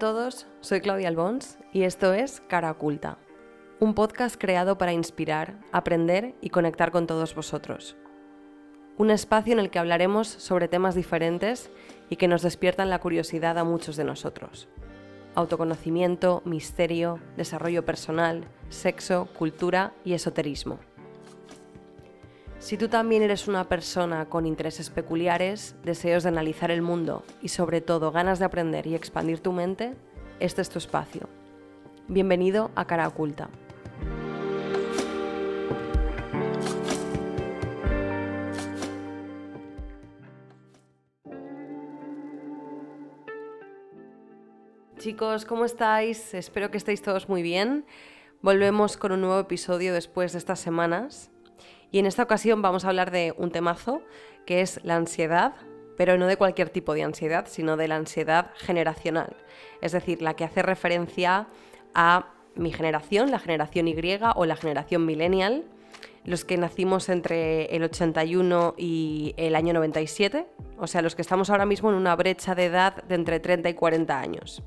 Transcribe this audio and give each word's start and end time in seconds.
Todos, 0.00 0.46
soy 0.62 0.80
Claudia 0.80 1.08
Albons 1.08 1.58
y 1.74 1.82
esto 1.82 2.14
es 2.14 2.40
Cara 2.48 2.70
Oculta, 2.70 3.18
un 3.80 3.94
podcast 3.94 4.40
creado 4.40 4.78
para 4.78 4.94
inspirar, 4.94 5.58
aprender 5.72 6.34
y 6.40 6.48
conectar 6.48 6.90
con 6.90 7.06
todos 7.06 7.34
vosotros. 7.34 7.98
Un 8.96 9.10
espacio 9.10 9.52
en 9.52 9.58
el 9.58 9.68
que 9.68 9.78
hablaremos 9.78 10.26
sobre 10.26 10.68
temas 10.68 10.94
diferentes 10.94 11.70
y 12.08 12.16
que 12.16 12.28
nos 12.28 12.40
despiertan 12.40 12.88
la 12.88 12.98
curiosidad 12.98 13.58
a 13.58 13.64
muchos 13.64 13.96
de 13.96 14.04
nosotros. 14.04 14.70
Autoconocimiento, 15.34 16.40
misterio, 16.46 17.20
desarrollo 17.36 17.84
personal, 17.84 18.48
sexo, 18.70 19.28
cultura 19.38 19.92
y 20.02 20.14
esoterismo. 20.14 20.78
Si 22.60 22.76
tú 22.76 22.88
también 22.88 23.22
eres 23.22 23.48
una 23.48 23.70
persona 23.70 24.26
con 24.26 24.44
intereses 24.44 24.90
peculiares, 24.90 25.74
deseos 25.82 26.24
de 26.24 26.28
analizar 26.28 26.70
el 26.70 26.82
mundo 26.82 27.24
y 27.40 27.48
sobre 27.48 27.80
todo 27.80 28.12
ganas 28.12 28.38
de 28.38 28.44
aprender 28.44 28.86
y 28.86 28.94
expandir 28.94 29.40
tu 29.40 29.50
mente, 29.50 29.94
este 30.40 30.60
es 30.60 30.68
tu 30.68 30.76
espacio. 30.76 31.26
Bienvenido 32.06 32.70
a 32.74 32.84
Cara 32.84 33.08
Oculta. 33.08 33.48
Chicos, 44.98 45.46
¿cómo 45.46 45.64
estáis? 45.64 46.34
Espero 46.34 46.70
que 46.70 46.76
estéis 46.76 47.00
todos 47.00 47.30
muy 47.30 47.40
bien. 47.40 47.86
Volvemos 48.42 48.98
con 48.98 49.12
un 49.12 49.22
nuevo 49.22 49.40
episodio 49.40 49.94
después 49.94 50.32
de 50.32 50.38
estas 50.38 50.60
semanas 50.60 51.30
y 51.90 51.98
en 51.98 52.06
esta 52.06 52.22
ocasión 52.22 52.62
vamos 52.62 52.84
a 52.84 52.88
hablar 52.88 53.10
de 53.10 53.34
un 53.36 53.50
temazo 53.50 54.02
que 54.46 54.60
es 54.60 54.80
la 54.84 54.96
ansiedad, 54.96 55.54
pero 55.96 56.16
no 56.16 56.26
de 56.26 56.36
cualquier 56.36 56.70
tipo 56.70 56.94
de 56.94 57.02
ansiedad, 57.02 57.46
sino 57.48 57.76
de 57.76 57.88
la 57.88 57.96
ansiedad 57.96 58.52
generacional. 58.56 59.36
Es 59.80 59.92
decir, 59.92 60.22
la 60.22 60.34
que 60.34 60.44
hace 60.44 60.62
referencia 60.62 61.48
a 61.94 62.26
mi 62.54 62.72
generación, 62.72 63.30
la 63.30 63.38
generación 63.38 63.88
Y 63.88 64.18
o 64.34 64.44
la 64.44 64.56
generación 64.56 65.04
millennial, 65.04 65.64
los 66.24 66.44
que 66.44 66.56
nacimos 66.58 67.08
entre 67.08 67.66
el 67.74 67.82
81 67.84 68.74
y 68.76 69.34
el 69.36 69.54
año 69.54 69.72
97, 69.72 70.46
o 70.78 70.86
sea, 70.86 71.02
los 71.02 71.14
que 71.14 71.22
estamos 71.22 71.50
ahora 71.50 71.66
mismo 71.66 71.90
en 71.90 71.96
una 71.96 72.14
brecha 72.14 72.54
de 72.54 72.66
edad 72.66 73.02
de 73.04 73.14
entre 73.14 73.40
30 73.40 73.70
y 73.70 73.74
40 73.74 74.20
años. 74.20 74.62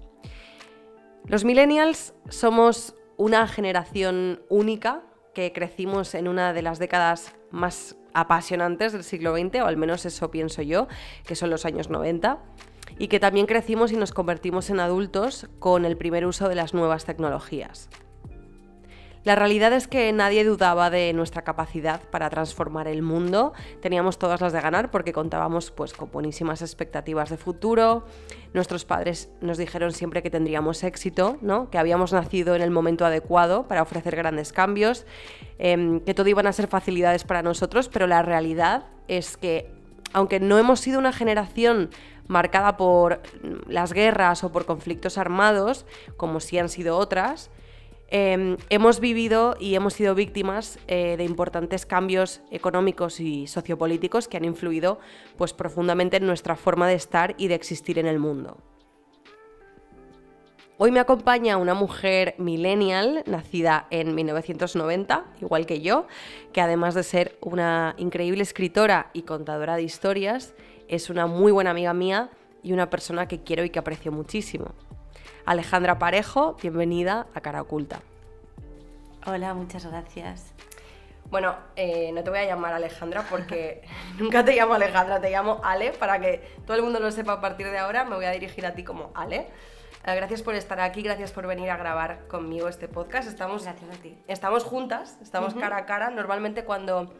Los 1.25 1.45
millennials 1.45 2.13
somos 2.27 2.95
una 3.17 3.47
generación 3.47 4.41
única 4.49 5.03
que 5.33 5.51
crecimos 5.53 6.15
en 6.15 6.27
una 6.27 6.53
de 6.53 6.61
las 6.61 6.79
décadas 6.79 7.35
más 7.51 7.95
apasionantes 8.13 8.93
del 8.93 9.03
siglo 9.03 9.35
XX, 9.35 9.61
o 9.61 9.65
al 9.65 9.77
menos 9.77 10.05
eso 10.05 10.31
pienso 10.31 10.61
yo, 10.61 10.87
que 11.25 11.35
son 11.35 11.49
los 11.49 11.65
años 11.65 11.89
90, 11.89 12.39
y 12.97 13.07
que 13.07 13.19
también 13.19 13.47
crecimos 13.47 13.91
y 13.91 13.97
nos 13.97 14.11
convertimos 14.11 14.69
en 14.69 14.79
adultos 14.79 15.47
con 15.59 15.85
el 15.85 15.97
primer 15.97 16.25
uso 16.25 16.49
de 16.49 16.55
las 16.55 16.73
nuevas 16.73 17.05
tecnologías. 17.05 17.89
La 19.23 19.35
realidad 19.35 19.71
es 19.71 19.87
que 19.87 20.11
nadie 20.11 20.43
dudaba 20.43 20.89
de 20.89 21.13
nuestra 21.13 21.43
capacidad 21.43 22.01
para 22.09 22.29
transformar 22.29 22.89
el 22.89 23.01
mundo. 23.01 23.53
Teníamos 23.81 24.19
todas 24.19 24.41
las 24.41 24.51
de 24.51 24.59
ganar 24.59 24.91
porque 24.91 25.13
contábamos 25.13 25.71
pues, 25.71 25.93
con 25.93 26.11
buenísimas 26.11 26.61
expectativas 26.61 27.29
de 27.29 27.37
futuro. 27.37 28.03
Nuestros 28.53 28.83
padres 28.83 29.29
nos 29.39 29.57
dijeron 29.57 29.93
siempre 29.93 30.21
que 30.21 30.29
tendríamos 30.29 30.83
éxito, 30.83 31.37
¿no? 31.41 31.69
que 31.69 31.77
habíamos 31.77 32.11
nacido 32.11 32.53
en 32.55 32.61
el 32.61 32.69
momento 32.69 33.05
adecuado 33.05 33.65
para 33.65 33.81
ofrecer 33.81 34.17
grandes 34.17 34.51
cambios, 34.51 35.05
em, 35.57 36.01
que 36.01 36.13
todo 36.13 36.27
iban 36.27 36.47
a 36.47 36.51
ser 36.51 36.67
facilidades 36.67 37.23
para 37.23 37.41
nosotros, 37.41 37.87
pero 37.87 38.07
la 38.07 38.23
realidad 38.23 38.87
es 39.07 39.37
que 39.37 39.71
aunque 40.11 40.39
no 40.39 40.59
hemos 40.59 40.81
sido 40.81 40.99
una 40.99 41.13
generación 41.13 41.89
marcada 42.27 42.77
por 42.77 43.21
las 43.67 43.93
guerras 43.93 44.43
o 44.43 44.51
por 44.51 44.65
conflictos 44.65 45.17
armados, 45.17 45.85
como 46.17 46.39
sí 46.39 46.59
han 46.59 46.69
sido 46.69 46.97
otras, 46.97 47.49
Em, 48.15 48.57
hemos 48.69 48.99
vivido 48.99 49.57
y 49.59 49.73
hemos 49.73 49.95
sido 49.95 50.13
víctimas 50.13 50.77
eh, 50.87 51.17
de 51.17 51.23
importantes 51.23 51.87
cambios 51.87 52.41
económicos 52.51 53.19
y 53.19 53.47
sociopolíticos 53.47 54.27
que 54.27 54.37
han 54.37 54.45
influido 54.45 54.99
pues, 55.35 55.51
profundamente 55.51 56.17
en 56.17 56.27
nuestra 56.27 56.55
forma 56.55 56.87
de 56.87 56.93
estar 56.93 57.33
y 57.39 57.47
de 57.47 57.55
existir 57.55 57.97
en 57.97 58.05
el 58.05 58.19
mundo. 58.19 58.57
Hoy 60.77 60.91
me 60.91 60.99
acompaña 60.99 61.57
una 61.57 61.73
mujer 61.73 62.35
millennial, 62.37 63.23
nacida 63.25 63.87
en 63.89 64.13
1990, 64.13 65.25
igual 65.41 65.65
que 65.65 65.81
yo, 65.81 66.05
que 66.51 66.61
además 66.61 66.93
de 66.93 67.01
ser 67.01 67.39
una 67.41 67.95
increíble 67.97 68.43
escritora 68.43 69.09
y 69.13 69.23
contadora 69.23 69.75
de 69.75 69.81
historias, 69.81 70.53
es 70.87 71.09
una 71.09 71.25
muy 71.25 71.51
buena 71.51 71.71
amiga 71.71 71.95
mía 71.95 72.29
y 72.61 72.73
una 72.73 72.91
persona 72.91 73.27
que 73.27 73.41
quiero 73.41 73.63
y 73.63 73.71
que 73.71 73.79
aprecio 73.79 74.11
muchísimo. 74.11 74.75
Alejandra 75.45 75.99
Parejo, 75.99 76.55
bienvenida 76.61 77.27
a 77.33 77.41
Cara 77.41 77.61
Oculta. 77.61 77.99
Hola, 79.25 79.53
muchas 79.53 79.85
gracias. 79.85 80.53
Bueno, 81.29 81.55
eh, 81.75 82.11
no 82.13 82.23
te 82.23 82.29
voy 82.29 82.39
a 82.39 82.45
llamar 82.45 82.71
Alejandra 82.73 83.25
porque 83.29 83.81
nunca 84.17 84.45
te 84.45 84.55
llamo 84.55 84.75
Alejandra, 84.75 85.19
te 85.19 85.29
llamo 85.29 85.59
Ale 85.61 85.91
para 85.91 86.21
que 86.21 86.41
todo 86.65 86.77
el 86.77 86.83
mundo 86.83 87.01
lo 87.01 87.11
sepa 87.11 87.33
a 87.33 87.41
partir 87.41 87.69
de 87.69 87.77
ahora. 87.77 88.05
Me 88.05 88.15
voy 88.15 88.23
a 88.23 88.31
dirigir 88.31 88.65
a 88.65 88.73
ti 88.73 88.85
como 88.85 89.11
Ale. 89.15 89.49
Eh, 90.05 90.15
gracias 90.15 90.41
por 90.41 90.55
estar 90.55 90.79
aquí, 90.79 91.01
gracias 91.01 91.33
por 91.33 91.45
venir 91.45 91.69
a 91.71 91.75
grabar 91.75 92.25
conmigo 92.29 92.69
este 92.69 92.87
podcast. 92.87 93.27
Estamos, 93.27 93.63
gracias 93.63 93.91
a 93.91 94.01
ti. 94.01 94.17
Estamos 94.29 94.63
juntas, 94.63 95.17
estamos 95.21 95.55
cara 95.55 95.75
a 95.75 95.85
cara. 95.85 96.09
Normalmente 96.09 96.63
cuando 96.63 97.13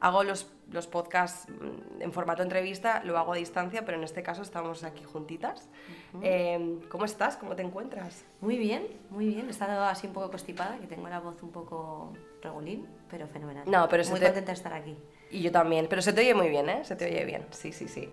hago 0.00 0.22
los, 0.22 0.52
los 0.70 0.86
podcasts 0.86 1.48
mm, 1.48 2.02
en 2.02 2.12
formato 2.12 2.42
entrevista, 2.42 3.02
lo 3.04 3.16
hago 3.16 3.32
a 3.32 3.36
distancia, 3.36 3.86
pero 3.86 3.96
en 3.96 4.04
este 4.04 4.22
caso 4.22 4.42
estamos 4.42 4.84
aquí 4.84 5.02
juntitas. 5.04 5.70
Em, 6.22 6.80
¿Cómo 6.88 7.04
estás? 7.04 7.36
¿Cómo 7.36 7.54
te 7.54 7.62
encuentras? 7.62 8.24
Muy 8.40 8.58
bien, 8.58 8.86
muy 9.10 9.26
bien. 9.26 9.46
He 9.46 9.50
estado 9.50 9.84
así 9.84 10.06
un 10.06 10.12
poco 10.12 10.30
constipada, 10.30 10.78
que 10.78 10.86
tengo 10.86 11.08
la 11.08 11.20
voz 11.20 11.42
un 11.42 11.50
poco 11.50 12.12
regulín, 12.42 12.86
pero 13.08 13.26
fenomenal. 13.28 13.64
No, 13.70 13.88
pero 13.88 14.02
muy 14.04 14.20
contenta 14.20 14.50
de 14.50 14.52
estar 14.52 14.72
aquí. 14.72 14.96
Y 15.30 15.42
yo 15.42 15.52
también, 15.52 15.86
pero 15.88 16.02
se 16.02 16.12
te 16.12 16.22
oye 16.22 16.34
muy 16.34 16.48
bien, 16.48 16.68
¿eh? 16.68 16.84
Se 16.84 16.96
te 16.96 17.06
oye 17.06 17.24
bien, 17.24 17.46
sí, 17.50 17.72
sí, 17.72 17.86
sí. 17.86 18.12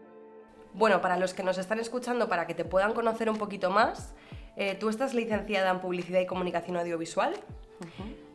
Bueno, 0.73 1.01
para 1.01 1.17
los 1.17 1.33
que 1.33 1.41
nos 1.41 1.57
están 1.57 1.79
escuchando, 1.79 2.29
para 2.29 2.45
que 2.45 2.53
te 2.53 2.63
puedan 2.63 2.93
conocer 2.93 3.29
un 3.29 3.37
poquito 3.37 3.71
más, 3.71 4.13
eh, 4.55 4.75
tú 4.75 4.89
estás 4.89 5.13
licenciada 5.15 5.71
en 5.71 5.79
Publicidad 5.79 6.19
y 6.19 6.27
Comunicación 6.27 6.77
Audiovisual. 6.77 7.33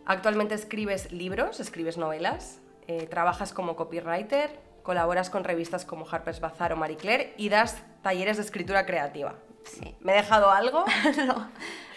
Actualmente 0.04 0.56
escribes 0.56 1.12
libros, 1.12 1.60
escribes 1.60 1.98
novelas, 1.98 2.60
eh, 2.88 3.06
trabajas 3.06 3.52
como 3.52 3.76
copywriter, 3.76 4.50
colaboras 4.82 5.30
con 5.30 5.44
revistas 5.44 5.84
como 5.84 6.06
Harper's 6.08 6.40
Bazaar 6.40 6.72
o 6.72 6.76
Marie 6.76 6.96
Claire 6.96 7.34
y 7.36 7.48
das 7.48 7.80
talleres 8.02 8.36
de 8.36 8.42
escritura 8.42 8.84
creativa. 8.84 9.36
Sí. 9.64 9.94
¿Me 10.00 10.12
he 10.12 10.16
dejado 10.16 10.50
algo? 10.50 10.84
no. 11.26 11.50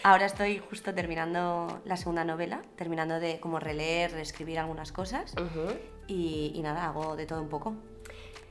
Ahora 0.04 0.26
estoy 0.26 0.60
justo 0.60 0.94
terminando 0.94 1.82
la 1.84 1.98
segunda 1.98 2.24
novela, 2.24 2.62
terminando 2.76 3.20
de 3.20 3.40
como 3.40 3.60
releer, 3.60 4.12
reescribir 4.12 4.60
algunas 4.60 4.92
cosas 4.92 5.34
y, 6.06 6.52
y, 6.54 6.62
nada, 6.62 6.86
hago 6.86 7.16
de 7.16 7.26
todo 7.26 7.42
un 7.42 7.50
poco. 7.50 7.76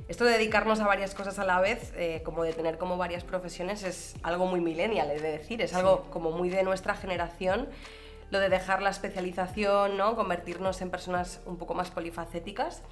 Esto 0.08 0.25
de 0.25 0.32
dedicarnos 0.32 0.80
a 0.80 0.86
varias 0.86 1.14
cosas 1.14 1.38
a 1.38 1.44
la 1.44 1.60
vez, 1.60 1.92
eh, 1.97 2.22
como 2.25 2.42
de 2.42 2.52
tener 2.52 2.76
como 2.76 2.97
varias 2.97 3.25
profesiones, 3.25 3.84
es 3.84 4.16
algo 4.22 4.47
muy 4.47 4.60
millennial, 4.60 5.10
es 5.12 5.22
de 5.22 5.31
decir, 5.31 5.62
es 5.62 5.75
algo 5.75 6.02
como 6.10 6.32
muy 6.32 6.50
de 6.50 6.62
nuestra 6.64 6.94
generación 6.94 7.69
lo 8.31 8.41
de 8.41 8.48
dejar 8.48 8.82
la 8.82 8.91
especialización, 8.91 9.96
¿no? 9.96 10.16
convertirnos 10.16 10.82
en 10.82 10.91
personas 10.91 11.41
un 11.46 11.56
poco 11.56 11.75
más 11.75 11.91
polifacéticas. 11.91 12.82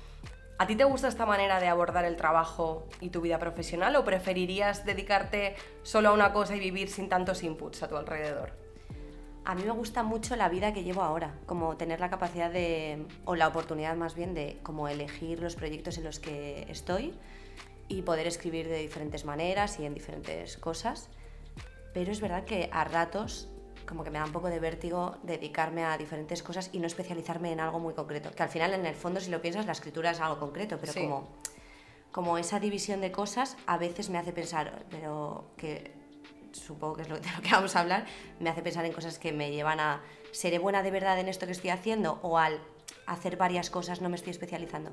¿A 0.58 0.66
ti 0.66 0.76
te 0.76 0.84
gusta 0.84 1.08
esta 1.08 1.26
manera 1.26 1.58
de 1.60 1.68
abordar 1.68 2.04
el 2.04 2.16
trabajo 2.16 2.86
y 3.00 3.10
tu 3.10 3.20
vida 3.20 3.38
profesional 3.38 3.96
o 3.96 4.04
preferirías 4.04 4.84
dedicarte 4.84 5.56
solo 5.82 6.10
a 6.10 6.12
una 6.12 6.32
cosa 6.32 6.54
y 6.54 6.60
vivir 6.60 6.88
sin 6.88 7.08
tantos 7.08 7.42
inputs 7.42 7.82
a 7.82 7.88
tu 7.88 7.96
alrededor? 7.96 8.52
A 9.44 9.56
mí 9.56 9.64
me 9.64 9.72
gusta 9.72 10.04
mucho 10.04 10.36
la 10.36 10.48
vida 10.48 10.72
que 10.72 10.84
llevo 10.84 11.02
ahora, 11.02 11.34
como 11.46 11.76
tener 11.76 11.98
la 11.98 12.10
capacidad 12.10 12.48
de, 12.48 13.06
o 13.24 13.34
la 13.34 13.48
oportunidad 13.48 13.96
más 13.96 14.14
bien 14.14 14.34
de 14.34 14.60
como 14.62 14.86
elegir 14.86 15.40
los 15.40 15.56
proyectos 15.56 15.98
en 15.98 16.04
los 16.04 16.20
que 16.20 16.64
estoy 16.68 17.12
y 17.88 18.02
poder 18.02 18.28
escribir 18.28 18.68
de 18.68 18.78
diferentes 18.78 19.24
maneras 19.24 19.80
y 19.80 19.84
en 19.84 19.94
diferentes 19.94 20.56
cosas. 20.58 21.08
Pero 21.92 22.12
es 22.12 22.20
verdad 22.20 22.44
que 22.44 22.70
a 22.72 22.84
ratos 22.84 23.48
como 23.86 24.04
que 24.04 24.10
me 24.10 24.18
da 24.18 24.24
un 24.24 24.32
poco 24.32 24.48
de 24.48 24.58
vértigo 24.58 25.16
dedicarme 25.22 25.84
a 25.84 25.96
diferentes 25.98 26.42
cosas 26.42 26.70
y 26.72 26.78
no 26.78 26.86
especializarme 26.86 27.52
en 27.52 27.60
algo 27.60 27.78
muy 27.78 27.94
concreto. 27.94 28.30
Que 28.30 28.42
al 28.42 28.48
final, 28.48 28.74
en 28.74 28.86
el 28.86 28.94
fondo, 28.94 29.20
si 29.20 29.30
lo 29.30 29.40
piensas, 29.40 29.66
la 29.66 29.72
escritura 29.72 30.10
es 30.10 30.20
algo 30.20 30.38
concreto, 30.38 30.78
pero 30.80 30.92
como, 30.94 31.28
como 32.10 32.38
esa 32.38 32.60
división 32.60 33.00
de 33.00 33.12
cosas 33.12 33.56
a 33.66 33.78
veces 33.78 34.10
me 34.10 34.18
hace 34.18 34.32
pensar, 34.32 34.84
pero 34.90 35.52
que 35.56 35.92
supongo 36.52 36.96
que 36.96 37.02
es 37.02 37.08
lo, 37.08 37.18
de 37.18 37.30
lo 37.36 37.42
que 37.42 37.50
vamos 37.50 37.74
a 37.76 37.80
hablar, 37.80 38.06
me 38.40 38.50
hace 38.50 38.62
pensar 38.62 38.84
en 38.84 38.92
cosas 38.92 39.18
que 39.18 39.32
me 39.32 39.50
llevan 39.50 39.80
a, 39.80 40.02
¿seré 40.32 40.58
buena 40.58 40.82
de 40.82 40.90
verdad 40.90 41.18
en 41.18 41.28
esto 41.28 41.46
que 41.46 41.52
estoy 41.52 41.70
haciendo? 41.70 42.18
O 42.22 42.38
al 42.38 42.60
hacer 43.06 43.36
varias 43.36 43.70
cosas 43.70 44.00
no 44.00 44.08
me 44.08 44.16
estoy 44.16 44.30
especializando. 44.30 44.92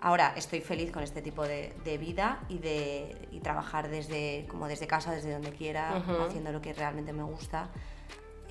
Ahora 0.00 0.34
estoy 0.36 0.60
feliz 0.60 0.90
con 0.90 1.02
este 1.02 1.22
tipo 1.22 1.44
de, 1.44 1.72
de 1.84 1.96
vida 1.96 2.40
y 2.48 2.58
de 2.58 3.28
y 3.30 3.40
trabajar 3.40 3.88
desde, 3.88 4.46
como 4.48 4.68
desde 4.68 4.86
casa, 4.86 5.12
desde 5.12 5.32
donde 5.32 5.52
quiera, 5.52 5.96
haciendo 6.26 6.52
lo 6.52 6.60
que 6.60 6.74
realmente 6.74 7.12
me 7.12 7.22
gusta. 7.22 7.70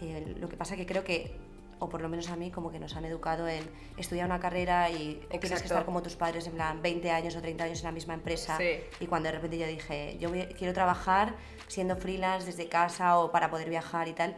Eh, 0.03 0.35
lo 0.37 0.49
que 0.49 0.57
pasa 0.57 0.75
que 0.75 0.85
creo 0.85 1.03
que 1.03 1.35
o 1.79 1.89
por 1.89 2.01
lo 2.01 2.07
menos 2.07 2.29
a 2.29 2.37
mí, 2.37 2.49
como 2.49 2.71
que 2.71 2.79
nos 2.79 2.95
han 2.95 3.03
educado 3.03 3.45
en 3.47 3.69
estudiar 3.97 4.25
una 4.25 4.39
carrera 4.39 4.89
y 4.89 4.95
tienes 4.95 5.27
que 5.29 5.35
Exacto. 5.47 5.65
estar 5.65 5.85
como 5.85 6.01
tus 6.01 6.15
padres, 6.15 6.47
en 6.47 6.53
plan 6.53 6.81
20 6.81 7.11
años 7.11 7.35
o 7.35 7.41
30 7.41 7.63
años 7.65 7.79
en 7.79 7.85
la 7.85 7.91
misma 7.91 8.13
empresa. 8.13 8.57
Sí. 8.57 8.79
Y 9.01 9.07
cuando 9.07 9.27
de 9.27 9.35
repente 9.35 9.57
yo 9.57 9.67
dije, 9.67 10.17
yo 10.17 10.31
quiero 10.57 10.73
trabajar 10.73 11.35
siendo 11.67 11.97
freelance 11.97 12.45
desde 12.45 12.69
casa 12.69 13.17
o 13.19 13.31
para 13.31 13.49
poder 13.49 13.69
viajar 13.69 14.07
y 14.07 14.13
tal, 14.13 14.37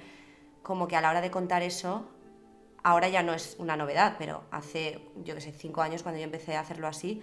como 0.64 0.88
que 0.88 0.96
a 0.96 1.02
la 1.02 1.12
hora 1.12 1.22
de 1.22 1.30
contar 1.30 1.62
eso, 1.62 2.10
ahora 2.84 3.10
ya 3.10 3.22
no 3.22 3.34
es 3.36 3.56
una 3.60 3.76
novedad, 3.78 4.16
pero 4.18 4.44
hace, 4.50 5.00
yo 5.24 5.36
que 5.36 5.42
sé, 5.42 5.52
cinco 5.52 5.82
años 5.84 6.02
cuando 6.02 6.18
yo 6.20 6.26
empecé 6.26 6.56
a 6.56 6.62
hacerlo 6.62 6.88
así, 6.88 7.22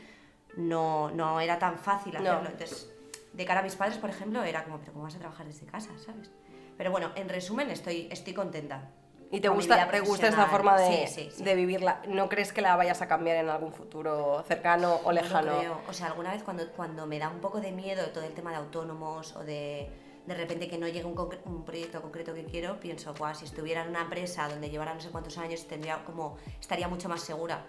no, 0.56 1.10
no 1.10 1.40
era 1.40 1.58
tan 1.58 1.78
fácil 1.78 2.12
No. 2.14 2.20
hacerlo. 2.20 2.50
Entonces, 2.50 2.92
de 3.32 3.44
cara 3.44 3.60
a 3.60 3.62
mis 3.64 3.74
padres, 3.74 3.98
por 3.98 4.10
ejemplo, 4.10 4.44
era 4.44 4.62
como, 4.62 4.78
pero 4.78 4.92
¿cómo 4.92 5.04
vas 5.04 5.16
a 5.16 5.18
trabajar 5.18 5.46
desde 5.46 5.66
casa, 5.66 5.90
sabes? 5.98 6.30
Pero 6.76 6.90
bueno, 6.90 7.12
en 7.16 7.28
resumen, 7.28 7.70
estoy, 7.70 8.08
estoy 8.10 8.32
contenta. 8.34 8.90
¿Y 9.30 9.40
te 9.40 9.48
gusta, 9.48 9.88
te 9.90 10.00
gusta 10.00 10.28
esta 10.28 10.46
forma 10.46 10.78
de, 10.78 11.06
Sí, 11.06 11.14
sí, 11.24 11.30
sí. 11.34 11.42
de 11.42 11.54
vivirla? 11.54 12.02
¿No 12.06 12.28
crees 12.28 12.52
que 12.52 12.60
la 12.60 12.76
vayas 12.76 13.00
a 13.00 13.08
cambiar 13.08 13.38
en 13.38 13.48
algún 13.48 13.72
futuro 13.72 14.44
cercano 14.46 14.96
o 15.04 15.06
No 15.06 15.12
lejano? 15.12 15.58
creo. 15.58 15.80
O 15.88 15.92
sea, 15.94 16.08
alguna 16.08 16.32
vez 16.32 16.42
cuando, 16.42 16.68
cuando 16.72 17.06
me 17.06 17.18
da 17.18 17.30
un 17.30 17.40
poco 17.40 17.60
de 17.60 17.72
miedo 17.72 18.04
todo 18.10 18.24
el 18.24 18.34
tema 18.34 18.50
de 18.50 18.56
autónomos 18.56 19.34
o 19.36 19.40
de 19.44 19.88
de 20.26 20.34
repente 20.34 20.68
que 20.68 20.78
no 20.78 20.86
llegue 20.86 21.04
un, 21.04 21.18
un 21.46 21.64
proyecto 21.64 22.00
concreto 22.00 22.32
que 22.32 22.44
quiero, 22.44 22.78
pienso, 22.78 23.12
"Buah, 23.12 23.34
si 23.34 23.44
estuviera 23.44 23.82
en 23.82 23.88
una 23.88 24.02
empresa 24.02 24.46
donde 24.48 24.70
llevara 24.70 24.94
no 24.94 25.00
sé 25.00 25.08
cuántos 25.10 25.36
años, 25.38 25.66
tendría 25.66 26.04
como, 26.04 26.36
estaría 26.60 26.86
mucho 26.86 27.08
más 27.08 27.22
segura. 27.22 27.64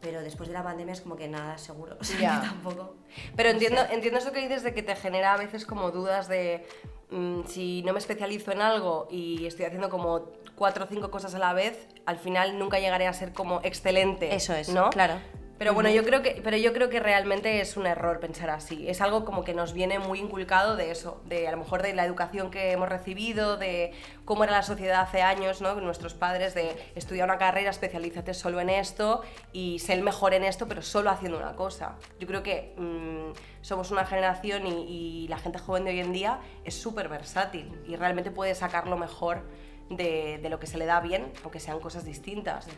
Pero 0.00 0.20
después 0.22 0.48
de 0.48 0.54
la 0.54 0.62
pandemia 0.62 0.92
es 0.92 1.00
como 1.02 1.16
que 1.16 1.26
nada 1.28 1.58
seguro. 1.58 1.96
O 2.00 2.04
sea, 2.04 2.18
Ya. 2.18 2.40
que 2.40 2.46
tampoco. 2.46 2.94
Pero 3.34 3.48
no 3.50 3.54
entiendo, 3.54 3.82
sé. 3.86 3.94
entiendo 3.94 4.18
eso 4.20 4.32
que 4.32 4.40
dices 4.40 4.62
de 4.62 4.72
que 4.72 4.82
te 4.82 4.94
genera 4.96 5.34
a 5.34 5.36
veces 5.36 5.66
como 5.66 5.90
dudas 5.90 6.28
de 6.28 6.66
mm, 7.10 7.42
si 7.46 7.82
no 7.82 7.92
me 7.92 7.98
especializo 7.98 8.52
en 8.52 8.60
algo 8.60 9.08
y 9.10 9.46
estoy 9.46 9.66
haciendo 9.66 9.88
como 9.88 10.32
cuatro 10.56 10.84
o 10.84 10.88
cinco 10.88 11.10
cosas 11.10 11.34
a 11.34 11.38
la 11.38 11.52
vez, 11.52 11.88
al 12.06 12.18
final 12.18 12.58
nunca 12.58 12.78
llegaré 12.78 13.06
a 13.06 13.12
ser 13.12 13.32
como 13.32 13.60
excelente. 13.62 14.34
Eso 14.34 14.54
es, 14.54 14.68
¿no? 14.68 14.90
claro. 14.90 15.14
Pero 15.58 15.72
bueno, 15.72 15.88
yo 15.88 16.04
creo 16.04 16.20
que, 16.20 16.40
pero 16.44 16.58
yo 16.58 16.74
creo 16.74 16.90
que 16.90 17.00
realmente 17.00 17.62
es 17.62 17.78
un 17.78 17.86
error 17.86 18.20
pensar 18.20 18.50
así. 18.50 18.88
Es 18.88 19.00
algo 19.00 19.24
como 19.24 19.42
que 19.42 19.54
nos 19.54 19.72
viene 19.72 19.98
muy 19.98 20.18
inculcado 20.18 20.76
de 20.76 20.90
eso, 20.90 21.22
de 21.24 21.48
a 21.48 21.50
lo 21.50 21.56
mejor 21.56 21.82
de 21.82 21.94
la 21.94 22.04
educación 22.04 22.50
que 22.50 22.72
hemos 22.72 22.90
recibido, 22.90 23.56
de 23.56 23.92
cómo 24.26 24.44
era 24.44 24.52
la 24.52 24.62
sociedad 24.62 25.00
hace 25.00 25.22
años, 25.22 25.62
¿no? 25.62 25.74
Nuestros 25.76 26.12
padres 26.12 26.52
de 26.52 26.76
estudiar 26.94 27.26
una 27.26 27.38
carrera, 27.38 27.70
especialízate 27.70 28.34
solo 28.34 28.60
en 28.60 28.68
esto 28.68 29.22
y 29.54 29.78
sé 29.78 29.94
el 29.94 30.02
mejor 30.02 30.34
en 30.34 30.44
esto, 30.44 30.68
pero 30.68 30.82
solo 30.82 31.08
haciendo 31.08 31.38
una 31.38 31.56
cosa. 31.56 31.94
Yo 32.20 32.26
creo 32.26 32.42
que 32.42 32.74
mm, 32.76 33.32
somos 33.62 33.90
una 33.90 34.04
generación 34.04 34.66
y, 34.66 35.24
y 35.24 35.28
la 35.28 35.38
gente 35.38 35.58
joven 35.58 35.84
de 35.84 35.92
hoy 35.92 36.00
en 36.00 36.12
día 36.12 36.38
es 36.64 36.74
súper 36.74 37.08
versátil 37.08 37.72
y 37.88 37.96
realmente 37.96 38.30
puede 38.30 38.54
sacar 38.54 38.88
lo 38.88 38.98
mejor 38.98 39.40
de, 39.88 40.38
de 40.42 40.50
lo 40.50 40.58
que 40.58 40.66
se 40.66 40.76
le 40.76 40.84
da 40.84 41.00
bien, 41.00 41.32
aunque 41.42 41.60
sean 41.60 41.80
cosas 41.80 42.04
distintas. 42.04 42.68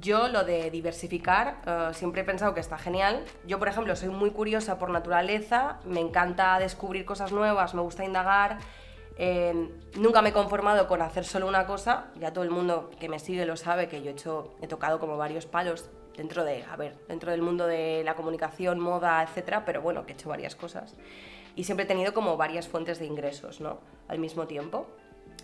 Yo 0.00 0.28
lo 0.28 0.44
de 0.44 0.70
diversificar 0.70 1.60
eh, 1.66 1.90
siempre 1.92 2.22
he 2.22 2.24
pensado 2.24 2.54
que 2.54 2.60
está 2.60 2.78
genial. 2.78 3.24
Yo, 3.46 3.58
por 3.58 3.68
ejemplo, 3.68 3.94
soy 3.96 4.08
muy 4.08 4.30
curiosa 4.30 4.78
por 4.78 4.90
naturaleza, 4.90 5.78
me 5.84 6.00
encanta 6.00 6.58
descubrir 6.58 7.04
cosas 7.04 7.32
nuevas, 7.32 7.74
me 7.74 7.82
gusta 7.82 8.04
indagar. 8.04 8.58
eh, 9.16 9.70
nunca 9.96 10.22
me 10.22 10.30
he 10.30 10.32
conformado 10.32 10.88
con 10.88 11.00
hacer 11.02 11.24
solo 11.24 11.46
una 11.46 11.66
cosa. 11.66 12.06
Ya 12.18 12.32
todo 12.32 12.44
el 12.44 12.50
mundo 12.50 12.90
que 12.98 13.08
me 13.08 13.18
sigue 13.18 13.46
lo 13.46 13.56
sabe 13.56 13.88
que 13.88 14.02
yo 14.02 14.10
he, 14.10 14.12
hecho, 14.12 14.54
he 14.60 14.66
tocado 14.66 14.98
como 14.98 15.16
varios 15.16 15.46
palos 15.46 15.88
dentro 16.16 16.44
de, 16.44 16.64
a 16.64 16.76
ver, 16.76 16.96
dentro 17.08 17.30
del 17.30 17.42
mundo 17.42 17.66
de 17.66 18.02
la 18.04 18.14
comunicación, 18.14 18.80
moda, 18.80 19.22
etcétera, 19.22 19.64
pero 19.64 19.82
bueno, 19.82 20.06
que 20.06 20.12
he 20.12 20.14
hecho 20.14 20.28
varias 20.28 20.56
cosas. 20.56 20.94
Y 21.56 21.64
siempre 21.64 21.84
he 21.84 21.88
tenido 21.88 22.14
como 22.14 22.36
varias 22.36 22.66
fuentes 22.68 22.98
de 22.98 23.06
ingresos, 23.06 23.60
¿no? 23.60 23.80
Al 24.08 24.18
mismo 24.18 24.46
tiempo. 24.46 24.86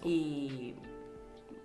Y 0.02 0.74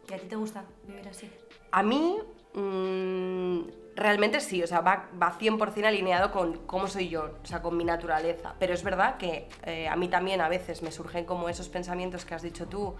¿Y 0.10 0.14
a 0.14 0.18
ti 0.20 0.28
te 0.28 0.36
gusta 0.36 0.66
vivir 0.88 1.08
así? 1.08 1.32
a 1.72 1.82
mí, 1.84 2.18
mm, 2.56 3.60
realmente 3.96 4.42
sí, 4.42 4.62
o 4.62 4.68
sea, 4.68 4.82
va, 4.82 5.10
va 5.22 5.38
100% 5.38 5.86
alineado 5.86 6.32
con 6.32 6.58
cómo 6.66 6.88
soy 6.88 7.10
yo, 7.10 7.32
o 7.44 7.46
sea, 7.46 7.62
con 7.62 7.78
mi 7.78 7.86
naturaleza. 7.86 8.56
Pero 8.60 8.74
es 8.74 8.84
verdad 8.84 9.18
que 9.18 9.48
eh, 9.64 9.88
a 9.88 9.96
mí 9.96 10.08
también 10.08 10.42
a 10.42 10.50
veces 10.50 10.82
me 10.82 10.92
surgen 10.92 11.26
como 11.26 11.50
esos 11.50 11.70
pensamientos 11.70 12.26
que 12.26 12.36
has 12.36 12.42
dicho 12.42 12.68
tú, 12.68 12.96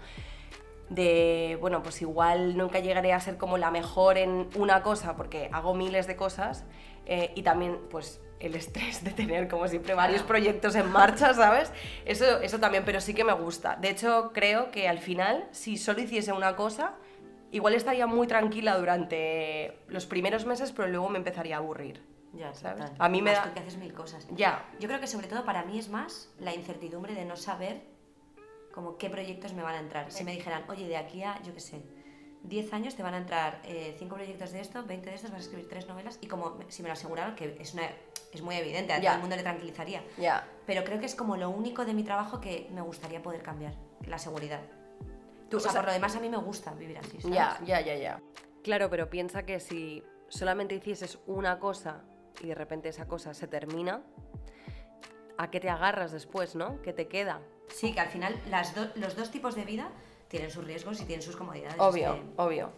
de, 0.88 1.58
bueno, 1.60 1.82
pues 1.82 2.00
igual 2.00 2.56
nunca 2.56 2.78
llegaré 2.78 3.12
a 3.12 3.20
ser 3.20 3.36
como 3.36 3.58
la 3.58 3.70
mejor 3.70 4.18
en 4.18 4.48
una 4.54 4.82
cosa, 4.82 5.16
porque 5.16 5.50
hago 5.52 5.74
miles 5.74 6.06
de 6.06 6.16
cosas, 6.16 6.64
eh, 7.06 7.32
y 7.34 7.42
también, 7.42 7.78
pues, 7.90 8.20
el 8.40 8.54
estrés 8.54 9.02
de 9.04 9.10
tener, 9.10 9.48
como 9.48 9.66
siempre, 9.68 9.94
varios 9.94 10.22
proyectos 10.22 10.74
en 10.74 10.90
marcha, 10.90 11.34
¿sabes? 11.34 11.72
Eso, 12.04 12.40
eso 12.40 12.58
también, 12.58 12.84
pero 12.84 13.00
sí 13.00 13.14
que 13.14 13.24
me 13.24 13.32
gusta. 13.32 13.76
De 13.76 13.90
hecho, 13.90 14.30
creo 14.32 14.70
que 14.70 14.88
al 14.88 14.98
final, 14.98 15.48
si 15.52 15.76
solo 15.76 16.00
hiciese 16.00 16.32
una 16.32 16.54
cosa, 16.56 16.94
igual 17.56 17.74
estaría 17.74 18.06
muy 18.06 18.26
tranquila 18.26 18.76
durante 18.78 19.78
los 19.88 20.06
primeros 20.06 20.44
meses, 20.46 20.72
pero 20.72 20.88
luego 20.88 21.08
me 21.08 21.18
empezaría 21.18 21.56
a 21.56 21.58
aburrir. 21.58 22.02
Ya, 22.32 22.52
¿Sabes? 22.54 22.84
total. 22.84 22.96
A 22.98 23.08
mí 23.08 23.22
me 23.22 23.32
da- 23.32 23.52
que 23.54 23.60
haces 23.60 23.76
mil 23.78 23.92
cosas. 23.94 24.26
Ya, 24.32 24.64
Yo 24.78 24.88
creo 24.88 25.00
que 25.00 25.06
sobre 25.06 25.26
todo 25.26 25.44
para 25.44 25.64
mí 25.64 25.78
es 25.78 25.88
más 25.88 26.30
la 26.38 26.54
incertidumbre 26.54 27.14
de 27.14 27.24
no 27.24 27.36
saber 27.36 27.80
como 28.74 28.98
qué 28.98 29.08
proyectos 29.08 29.54
me 29.54 29.62
van 29.62 29.74
a 29.74 29.80
entrar. 29.80 30.10
Si 30.12 30.22
me 30.22 30.32
dijeran, 30.32 30.64
oye, 30.68 30.86
de 30.86 30.98
aquí 30.98 31.22
a, 31.22 31.40
yo 31.42 31.54
qué 31.54 31.60
sé, 31.60 31.82
10 32.42 32.72
años 32.74 32.94
te 32.94 33.02
van 33.02 33.14
a 33.14 33.18
entrar 33.18 33.62
5 33.98 34.14
proyectos 34.16 34.52
de 34.52 34.60
esto, 34.60 34.84
20 34.84 35.08
de 35.08 35.16
estos, 35.16 35.30
vas 35.30 35.40
a 35.40 35.42
escribir 35.44 35.68
3 35.68 35.88
novelas 35.88 36.18
y 36.20 36.26
como 36.26 36.58
si 36.68 36.82
me 36.82 36.88
lo 36.88 36.92
aseguraran, 36.92 37.34
que 37.34 37.56
es, 37.58 37.72
una, 37.72 37.84
es 38.32 38.42
muy 38.42 38.54
evidente, 38.56 38.92
a 38.92 39.00
todo 39.00 39.12
el 39.14 39.20
mundo 39.20 39.36
le 39.36 39.42
tranquilizaría. 39.42 40.02
ya. 40.18 40.46
Pero 40.66 40.84
creo 40.84 40.98
que 41.00 41.06
es 41.06 41.14
como 41.14 41.36
lo 41.38 41.48
único 41.48 41.86
de 41.86 41.94
mi 41.94 42.02
trabajo 42.04 42.40
que 42.40 42.68
me 42.72 42.82
gustaría 42.82 43.22
poder 43.22 43.42
cambiar, 43.42 43.72
la 44.06 44.18
seguridad. 44.18 44.60
Tú, 45.50 45.58
o 45.58 45.60
sea, 45.60 45.70
o 45.70 45.72
sea- 45.72 45.80
por 45.82 45.88
lo 45.88 45.92
demás 45.94 46.16
a 46.16 46.20
mí 46.20 46.28
me 46.28 46.36
gusta 46.38 46.72
vivir 46.74 46.98
así, 46.98 47.20
¿sabes? 47.20 47.36
Ya, 47.36 47.58
ya, 47.64 47.80
ya, 47.80 47.94
ya. 47.96 48.20
Claro, 48.64 48.90
pero 48.90 49.08
piensa 49.10 49.44
que 49.44 49.60
si 49.60 50.02
solamente 50.28 50.74
hicieses 50.74 51.18
una 51.26 51.58
cosa 51.58 52.02
y 52.42 52.48
de 52.48 52.54
repente 52.54 52.88
esa 52.88 53.06
cosa 53.06 53.32
se 53.34 53.46
termina, 53.46 54.02
¿a 55.38 55.50
qué 55.50 55.60
te 55.60 55.68
agarras 55.70 56.12
después, 56.12 56.54
no? 56.56 56.80
¿Qué 56.82 56.92
te 56.92 57.08
queda? 57.08 57.40
Sí, 57.68 57.92
que 57.92 58.00
al 58.00 58.08
final 58.08 58.34
las 58.50 58.74
do- 58.74 58.90
los 58.96 59.16
dos 59.16 59.30
tipos 59.30 59.54
de 59.54 59.64
vida 59.64 59.90
tienen 60.28 60.50
sus 60.50 60.64
riesgos 60.64 61.00
y 61.00 61.04
tienen 61.04 61.22
sus 61.24 61.36
comodidades. 61.36 61.76
Obvio, 61.78 62.14
es 62.14 62.20
que- 62.20 62.26
obvio. 62.42 62.72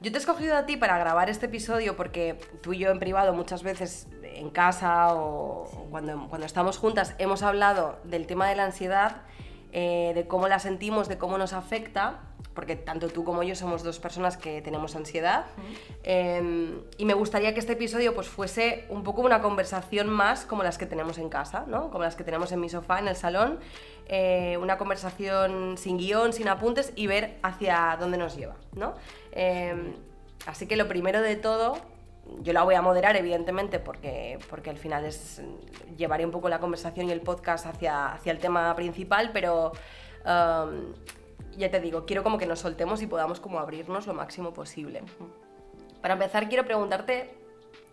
Yo 0.00 0.12
te 0.12 0.18
he 0.18 0.20
escogido 0.20 0.56
a 0.56 0.64
ti 0.64 0.76
para 0.76 0.96
grabar 0.96 1.28
este 1.28 1.46
episodio 1.46 1.96
porque 1.96 2.38
tú 2.62 2.72
y 2.72 2.78
yo 2.78 2.90
en 2.90 3.00
privado 3.00 3.32
muchas 3.32 3.62
veces 3.64 4.06
en 4.22 4.50
casa 4.50 5.12
o 5.14 5.64
cuando, 5.90 6.28
cuando 6.28 6.46
estamos 6.46 6.78
juntas 6.78 7.14
hemos 7.18 7.42
hablado 7.42 7.98
del 8.04 8.26
tema 8.28 8.48
de 8.48 8.54
la 8.54 8.64
ansiedad, 8.64 9.22
eh, 9.72 10.12
de 10.14 10.26
cómo 10.26 10.48
la 10.48 10.58
sentimos, 10.58 11.08
de 11.08 11.18
cómo 11.18 11.38
nos 11.38 11.52
afecta, 11.52 12.20
porque 12.54 12.74
tanto 12.74 13.08
tú 13.08 13.22
como 13.22 13.44
yo 13.44 13.54
somos 13.54 13.84
dos 13.84 14.00
personas 14.00 14.36
que 14.36 14.60
tenemos 14.62 14.96
ansiedad. 14.96 15.46
Eh, 16.02 16.80
y 16.96 17.04
me 17.04 17.14
gustaría 17.14 17.54
que 17.54 17.60
este 17.60 17.74
episodio 17.74 18.14
pues, 18.16 18.26
fuese 18.26 18.84
un 18.88 19.04
poco 19.04 19.20
una 19.20 19.40
conversación 19.40 20.08
más 20.08 20.44
como 20.44 20.64
las 20.64 20.76
que 20.76 20.84
tenemos 20.84 21.18
en 21.18 21.28
casa, 21.28 21.64
¿no? 21.68 21.90
como 21.90 22.02
las 22.02 22.16
que 22.16 22.24
tenemos 22.24 22.50
en 22.50 22.60
mi 22.60 22.68
sofá, 22.68 22.98
en 22.98 23.06
el 23.06 23.14
salón. 23.14 23.60
eh, 24.08 24.56
una 24.56 24.78
conversación 24.78 25.76
sin 25.78 25.98
guion, 25.98 26.32
sin 26.32 26.48
apuntes 26.48 26.92
y 26.96 27.06
ver 27.06 27.38
hacia 27.42 27.96
dónde 28.00 28.18
nos 28.18 28.36
lleva. 28.36 28.56
¿no? 28.74 28.94
Eh, 29.32 29.94
así 30.46 30.66
que 30.66 30.76
lo 30.76 30.88
primero 30.88 31.20
de 31.20 31.36
todo, 31.36 31.78
yo 32.40 32.52
la 32.52 32.62
voy 32.62 32.74
a 32.74 32.82
moderar 32.82 33.16
evidentemente 33.16 33.78
porque, 33.78 34.38
porque 34.50 34.70
al 34.70 34.78
final 34.78 35.04
es, 35.04 35.42
llevaré 35.96 36.24
un 36.24 36.30
poco 36.30 36.48
la 36.48 36.58
conversación 36.60 37.08
y 37.08 37.12
el 37.12 37.20
podcast 37.20 37.66
hacia, 37.66 38.12
hacia 38.12 38.32
el 38.32 38.38
tema 38.38 38.74
principal, 38.74 39.30
pero... 39.32 39.72
um, 40.24 40.92
ya 41.58 41.70
te 41.70 41.80
digo, 41.80 42.06
quiero 42.06 42.22
como 42.22 42.38
que 42.38 42.46
nos 42.46 42.60
soltemos 42.60 43.02
y 43.02 43.06
podamos 43.06 43.40
como 43.40 43.58
abrirnos 43.58 44.06
lo 44.06 44.14
máximo 44.14 44.52
posible. 44.52 45.02
Para 46.00 46.14
empezar, 46.14 46.48
quiero 46.48 46.64
preguntarte 46.64 47.34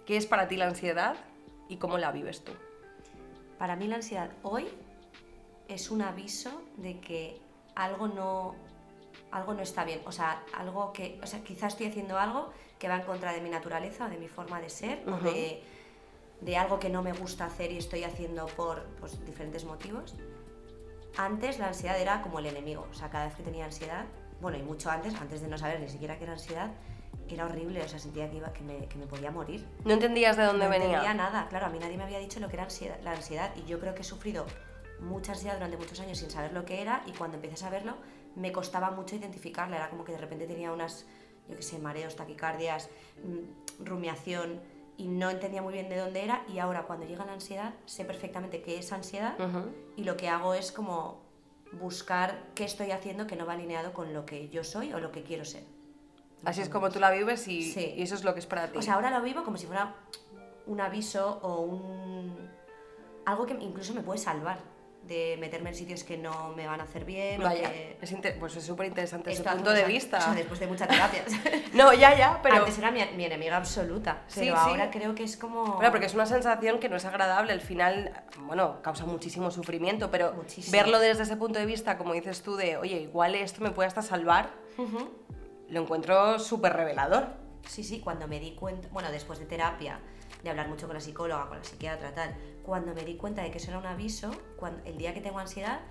qué 0.06 0.18
es 0.18 0.27
para 0.27 0.48
ti 0.48 0.56
la 0.56 0.68
ansiedad 0.68 1.15
y 1.68 1.77
cómo 1.77 1.98
la 1.98 2.12
vives 2.12 2.44
tú. 2.44 2.51
Para 3.58 3.75
mí 3.75 3.88
la 3.88 3.96
ansiedad 3.96 4.30
hoy 4.44 4.68
es 5.68 5.89
un 5.89 6.04
aviso 6.04 6.62
de 6.77 7.00
que 7.00 7.42
algo 7.74 8.08
no, 8.08 8.56
algo 9.36 9.54
no 9.54 9.62
está 9.62 9.84
bien. 9.84 10.01
O 10.06 10.12
sea, 10.12 10.44
algo 10.54 10.94
que, 10.94 11.20
o 11.22 11.27
sea, 11.27 11.42
quizás 11.44 11.74
estoy 11.74 11.88
haciendo 11.88 12.18
algo 12.18 12.51
que 12.80 12.88
va 12.88 12.96
en 12.96 13.01
contra 13.04 13.34
de 13.34 13.42
mi 13.42 13.50
naturaleza 13.50 14.06
o 14.06 14.10
de 14.10 14.18
mi 14.18 14.27
forma 14.27 14.60
de 14.62 14.70
ser 14.70 15.04
o 15.08 15.12
Ujú. 15.12 15.25
de, 15.25 15.62
de 16.42 16.58
algo 16.58 16.80
que 16.80 16.89
no 16.89 17.01
me 17.04 17.13
gusta 17.13 17.46
hacer 17.46 17.72
y 17.72 17.77
estoy 17.77 18.04
haciendo 18.04 18.46
por 18.48 18.84
pues, 19.00 19.24
diferentes 19.25 19.65
motivos. 19.65 20.15
Antes 21.18 21.60
la 21.60 21.68
ansiedad 21.68 22.00
era 22.00 22.22
como 22.22 22.39
el 22.39 22.46
enemigo. 22.48 22.88
O 22.92 22.94
sea, 22.94 23.10
cada 23.10 23.25
vez 23.25 23.36
que 23.36 23.44
tenía 23.44 23.65
ansiedad, 23.65 24.06
bueno, 24.42 24.58
y 24.58 24.63
mucho 24.63 24.89
antes, 24.89 25.13
antes 25.15 25.42
de 25.42 25.48
no 25.48 25.58
saber 25.58 25.80
ni 25.80 25.89
siquiera 25.89 26.18
qué 26.18 26.24
era 26.25 26.34
ansiedad, 26.34 26.72
era 27.30 27.46
horrible. 27.46 27.82
O 27.82 27.88
sea, 27.88 28.00
sentía 28.00 28.30
que, 28.30 28.38
iba, 28.38 28.51
que, 28.54 28.62
me, 28.63 28.88
que 28.88 28.98
me 28.98 29.06
podía 29.06 29.32
morir. 29.32 29.65
¿No 29.86 29.94
entendías 29.94 30.36
de 30.38 30.44
dónde 30.44 30.65
no 30.65 30.72
venía? 30.72 30.88
entendía 30.88 31.13
nada, 31.13 31.48
claro, 31.50 31.65
a 31.68 31.70
mí 31.70 31.80
nadie 31.80 31.98
me 31.98 32.04
había 32.04 32.20
dicho 32.20 32.39
lo 32.39 32.48
que 32.50 32.56
era 32.56 32.63
ansiedad- 32.63 33.00
la 33.04 33.12
ansiedad 33.12 33.51
y 33.56 33.63
yo 33.65 33.80
creo 33.80 33.96
que 33.96 34.01
he 34.01 34.06
sufrido 34.06 34.46
mucha 35.00 35.32
ansiedad 35.34 35.56
durante 35.56 35.75
muchos 35.77 36.00
años 36.00 36.18
sin 36.18 36.30
saber 36.30 36.54
lo 36.54 36.63
que 36.65 36.82
era 36.82 37.04
y 37.06 37.12
cuando 37.12 37.36
empecé 37.36 37.56
a 37.56 37.58
saberlo 37.58 37.96
me 38.36 38.51
costaba 38.51 38.92
mucho 38.92 39.15
identificarla, 39.15 39.77
era 39.77 39.89
como 39.89 40.04
que 40.04 40.12
de 40.12 40.18
repente 40.18 40.46
tenía 40.48 40.72
unas, 40.72 41.06
yo 41.50 41.56
qué 41.56 41.62
sé, 41.62 41.80
mareos, 41.80 42.15
taquicardias, 42.15 42.89
mm, 43.24 43.86
rumiación 43.86 44.60
y 44.98 45.08
no 45.08 45.30
entendía 45.30 45.62
muy 45.62 45.74
bien 45.74 45.89
de 45.89 45.98
dónde 45.98 46.24
era 46.24 46.44
y 46.48 46.60
ahora 46.60 46.84
cuando 46.84 47.06
llega 47.06 47.25
la 47.25 47.34
ansiedad 47.34 47.74
sé 47.86 48.06
perfectamente 48.06 48.62
qué 48.62 48.77
es 48.80 48.92
ansiedad 48.94 49.36
y 49.98 50.04
lo 50.06 50.15
que 50.15 50.30
hago 50.30 50.54
es 50.54 50.72
como 50.72 51.22
buscar 51.74 52.42
qué 52.56 52.63
estoy 52.63 52.92
haciendo 52.92 53.27
que 53.27 53.36
no 53.36 53.46
va 53.46 53.54
alineado 53.54 53.92
con 53.92 54.13
lo 54.13 54.25
que 54.25 54.48
yo 54.50 54.63
soy 54.63 54.94
o 54.94 55.00
lo 55.00 55.12
que 55.12 55.24
quiero 55.24 55.44
ser. 55.44 55.63
Así 56.46 56.62
es 56.62 56.70
como 56.70 56.89
tú 56.92 57.00
la 57.00 57.12
vives 57.12 57.48
y, 57.48 57.62
Sí. 57.63 57.94
y 57.98 58.04
eso 58.04 58.15
es 58.15 58.24
lo 58.24 58.34
que 58.34 58.39
es 58.39 58.46
para 58.46 58.72
ti. 58.72 58.77
O 58.77 58.82
sea, 58.82 58.94
ahora 58.94 59.10
lo 59.10 59.22
vivo 59.22 59.44
como 59.44 59.58
si 59.58 59.65
fuera 59.65 59.96
un 60.68 60.80
aviso 60.80 61.39
o 61.42 61.62
un... 61.62 62.50
algo 63.25 63.46
que 63.46 63.54
incluso 63.56 63.94
me 63.94 64.01
puede 64.01 64.20
salvar 64.20 64.60
de 65.08 65.38
meterme 65.40 65.70
en 65.70 65.76
sitios 65.76 66.04
que 66.04 66.18
no 66.18 66.50
me 66.56 66.66
van 66.66 66.80
a 66.82 66.84
hacer 66.84 67.06
bien 67.06 67.42
o 67.42 67.46
Vaya, 67.46 67.72
que... 67.72 67.98
es 68.02 68.16
pues 68.40 68.56
es 68.56 68.64
súper 68.64 68.88
interesante 68.88 69.32
ese 69.32 69.44
punto 69.44 69.72
de 69.72 69.84
vista. 69.86 70.18
o 70.18 70.22
sea, 70.22 70.34
después 70.34 70.60
de 70.60 70.68
muchas 70.68 70.88
terapias. 70.88 71.26
No, 71.74 71.94
ya, 71.94 72.18
ya, 72.18 72.40
pero... 72.42 72.56
Antes 72.56 72.78
era 72.78 72.90
mi, 72.90 73.02
mi 73.18 73.26
enemiga 73.26 73.58
absoluta, 73.58 74.24
Sí, 74.28 74.42
pero 74.42 74.56
sí. 74.56 74.62
ahora 74.70 74.90
creo 74.90 75.14
que 75.14 75.24
es 75.24 75.36
como... 75.38 75.78
Claro, 75.78 75.92
porque 75.92 76.06
es 76.06 76.14
una 76.14 76.26
sensación 76.26 76.80
que 76.80 76.88
no 76.90 76.96
es 76.96 77.06
agradable, 77.06 77.52
al 77.52 77.60
final, 77.62 78.14
bueno, 78.40 78.82
causa 78.82 79.06
muchísimo 79.06 79.52
sufrimiento, 79.52 80.10
pero 80.10 80.34
Muchísimo. 80.34 80.72
verlo 80.72 81.00
desde 81.00 81.24
ese 81.24 81.36
punto 81.36 81.60
de 81.60 81.66
vista, 81.66 81.98
como 81.98 82.14
dices 82.14 82.42
tú, 82.42 82.56
de, 82.56 82.78
oye, 82.78 82.98
igual 83.02 83.36
esto 83.36 83.62
me 83.62 83.72
puede 83.72 83.88
hasta 83.88 84.02
salvar, 84.02 84.50
lo 85.70 85.82
encuentro 85.82 86.40
súper 86.40 86.74
revelador. 86.74 87.28
Sí, 87.68 87.84
sí, 87.84 88.00
cuando 88.00 88.28
me 88.28 88.40
di 88.40 88.52
cuenta, 88.56 88.88
bueno, 88.92 89.12
después 89.12 89.40
de 89.40 89.46
terapia, 89.46 90.00
de 90.44 90.50
hablar 90.50 90.68
mucho 90.70 90.86
con 90.88 90.94
la 90.96 91.02
psicóloga, 91.02 91.48
con 91.48 91.58
la 91.58 91.64
psiquiatra, 91.64 92.14
tal, 92.14 92.36
cuando 92.66 92.94
me 92.94 93.04
di 93.04 93.16
cuenta 93.16 93.44
de 93.44 93.52
que 93.52 93.60
eso 93.60 93.70
era 93.70 93.78
un 93.78 93.86
aviso, 93.86 94.32
cuando, 94.58 94.84
el 94.86 94.98
día 94.98 95.14
que 95.14 95.22
tengo 95.22 95.40
ansiedad, 95.40 95.82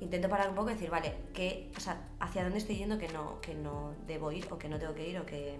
intento 0.00 0.28
parar 0.28 0.48
un 0.48 0.54
poco 0.54 0.70
y 0.70 0.74
decir, 0.74 0.90
vale, 0.90 1.14
¿qué, 1.34 1.70
o 1.76 1.80
sea, 1.80 2.08
¿hacia 2.20 2.42
dónde 2.42 2.58
estoy 2.58 2.76
yendo 2.76 2.98
que 2.98 3.08
no, 3.08 3.40
que 3.40 3.54
no 3.54 3.94
debo 4.06 4.32
ir 4.32 4.46
o 4.50 4.58
que 4.58 4.68
no 4.68 4.78
tengo 4.78 4.94
que 4.94 5.08
ir 5.08 5.18
o 5.18 5.26
que, 5.26 5.58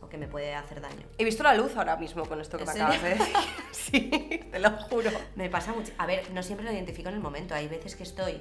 o 0.00 0.08
que 0.08 0.18
me 0.18 0.28
puede 0.28 0.54
hacer 0.54 0.80
daño? 0.80 1.02
He 1.18 1.24
visto 1.24 1.42
la 1.42 1.54
luz 1.54 1.76
ahora 1.76 1.96
mismo 1.96 2.24
con 2.26 2.40
esto 2.40 2.56
que 2.56 2.64
¿En 2.64 2.68
me 2.68 2.74
acabas 2.74 3.02
de 3.02 3.08
decir. 3.10 3.34
Sí, 3.72 4.10
te 4.50 4.58
lo 4.60 4.70
juro. 4.70 5.10
Me 5.34 5.50
pasa 5.50 5.72
mucho. 5.72 5.92
A 5.98 6.06
ver, 6.06 6.30
no 6.32 6.42
siempre 6.42 6.64
lo 6.64 6.72
identifico 6.72 7.08
en 7.08 7.16
el 7.16 7.20
momento. 7.20 7.54
Hay 7.54 7.66
veces 7.66 7.96
que 7.96 8.04
estoy 8.04 8.40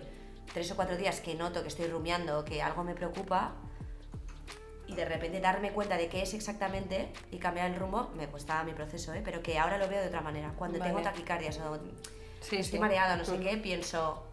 tres 0.53 0.72
o 0.72 0.75
cuatro 0.75 0.98
días 0.98 1.22
que 1.22 1.34
noto 1.34 1.63
que 1.63 1.70
estoy 1.70 1.88
rumiando 1.88 2.39
o 2.39 2.46
que 2.46 2.62
algo 2.62 2.84
me 2.84 2.94
preocupa 2.94 3.56
y 4.89 4.96
de 4.96 5.05
repente 5.05 5.39
darme 5.39 5.72
cuenta 5.72 5.98
de 5.98 6.08
qué 6.10 6.24
es 6.24 6.34
exactamente 6.34 7.10
y 7.31 7.38
cambiar 7.38 7.69
el 7.69 7.75
rumbo, 7.75 8.10
me 8.15 8.27
cuesta 8.27 8.63
mi 8.63 8.74
proceso, 8.74 9.13
¿eh? 9.13 9.22
pero 9.24 9.41
que 9.43 9.60
ahora 9.60 9.77
lo 9.77 9.88
veo 9.88 10.01
de 10.01 10.08
otra 10.08 10.22
manera. 10.22 10.51
Cuando 10.58 10.79
Vale. 10.79 10.91
tengo 10.91 11.03
taquicardias 11.03 11.60
o 11.60 11.77
Sí, 12.41 12.58
estoy 12.58 12.63
sí. 12.63 12.79
mareada, 12.79 13.15
no 13.15 13.24
sé 13.25 13.38
Mm. 13.38 13.41
qué, 13.43 13.58
pienso, 13.58 14.25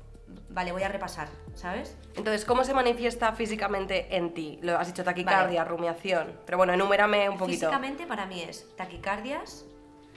vale, 0.49 0.73
voy 0.73 0.83
a 0.83 0.89
repasar, 0.89 1.29
¿sabes? 1.55 1.97
Entonces, 2.17 2.45
¿cómo 2.47 2.65
se 2.65 2.73
manifiesta 2.73 3.33
físicamente 3.33 4.17
en 4.17 4.33
ti? 4.33 4.59
Lo 4.63 4.79
has 4.79 4.87
dicho 4.87 5.05
taquicardia, 5.05 5.65
rumiación. 5.65 6.41
Pero 6.47 6.57
bueno, 6.57 6.73
enumérame 6.73 7.29
un 7.29 7.37
poquito. 7.37 7.67
Físicamente 7.67 8.07
para 8.07 8.25
mí 8.25 8.41
es 8.43 8.67
taquicardias, 8.77 9.67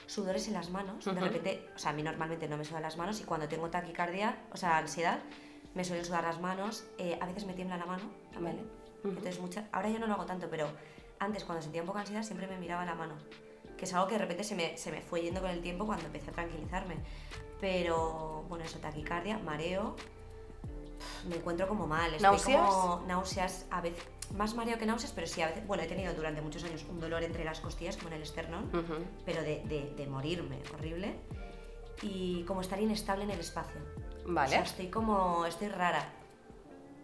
sudores 0.05 0.47
en 0.47 0.53
las 0.53 0.69
manos. 0.69 1.03
De 1.03 1.19
repente, 1.19 1.67
o 1.75 1.79
sea, 1.79 1.91
a 1.91 1.93
mí 1.93 2.01
normalmente 2.03 2.47
no 2.47 2.55
me 2.57 2.63
sudan 2.63 2.83
las 2.83 2.95
manos 2.95 3.19
y 3.19 3.25
cuando 3.25 3.47
tengo 3.49 3.69
taquicardia, 3.69 4.37
o 4.53 4.57
sea, 4.57 4.77
ansiedad, 4.77 5.19
me 5.75 5.83
suelen 5.83 6.05
sudar 6.05 6.23
las 6.23 6.39
manos. 6.39 6.85
eh, 6.97 7.17
a 7.21 7.25
veces 7.25 7.45
me 7.45 7.53
tiembla 7.53 7.75
la 7.77 7.85
mano. 7.85 8.03
también. 8.31 8.55
Vale. 8.57 8.69
Entonces, 9.03 9.39
mucha, 9.39 9.67
ahora 9.71 9.89
ya 9.89 9.99
no 9.99 10.07
lo 10.07 10.13
hago 10.13 10.25
tanto, 10.25 10.47
pero 10.49 10.67
antes 11.19 11.43
cuando 11.45 11.61
sentía 11.61 11.81
un 11.81 11.87
poco 11.87 11.97
de 11.99 12.01
ansiedad 12.01 12.23
siempre 12.23 12.47
me 12.47 12.57
miraba 12.57 12.85
la 12.85 12.95
mano. 12.95 13.15
Que 13.77 13.85
es 13.85 13.93
algo 13.93 14.07
que 14.07 14.13
de 14.15 14.19
repente 14.19 14.43
se 14.43 14.55
me, 14.55 14.77
se 14.77 14.91
me 14.91 15.01
fue 15.01 15.21
yendo 15.21 15.39
con 15.41 15.49
el 15.49 15.61
tiempo 15.61 15.85
cuando 15.85 16.05
empecé 16.05 16.31
a 16.31 16.33
tranquilizarme. 16.33 16.97
Pero, 17.61 18.45
bueno, 18.49 18.65
eso, 18.65 18.79
taquicardia, 18.79 19.37
mareo. 19.39 19.95
Me 21.29 21.35
encuentro 21.37 21.67
como 21.67 21.87
mal. 21.87 22.07
Estoy 22.13 22.23
¿Náuseas? 22.23 22.69
como 22.73 23.03
náuseas, 23.07 23.65
a 23.71 23.81
veces. 23.81 24.03
Más 24.35 24.53
mareo 24.53 24.77
que 24.77 24.85
náuseas, 24.85 25.11
pero 25.13 25.27
sí, 25.27 25.41
a 25.41 25.47
veces. 25.47 25.65
Bueno, 25.65 25.83
he 25.83 25.87
tenido 25.87 26.13
durante 26.13 26.41
muchos 26.41 26.63
años 26.63 26.85
un 26.89 26.99
dolor 26.99 27.23
entre 27.23 27.43
las 27.45 27.59
costillas, 27.61 27.95
como 27.97 28.09
en 28.09 28.15
el 28.15 28.21
esternón, 28.23 28.65
Ujú. 28.67 28.95
pero 29.25 29.41
de, 29.41 29.63
de- 29.65 29.93
de 29.95 30.07
morirme, 30.07 30.59
horrible. 30.73 31.15
Y 32.01 32.43
como 32.43 32.61
estar 32.61 32.79
inestable 32.81 33.23
en 33.23 33.31
el 33.31 33.39
espacio. 33.39 33.79
Vale. 34.25 34.47
O 34.47 34.51
sea, 34.51 34.61
estoy 34.63 34.87
como. 34.89 35.45
Estoy 35.45 35.69
rara. 35.69 36.03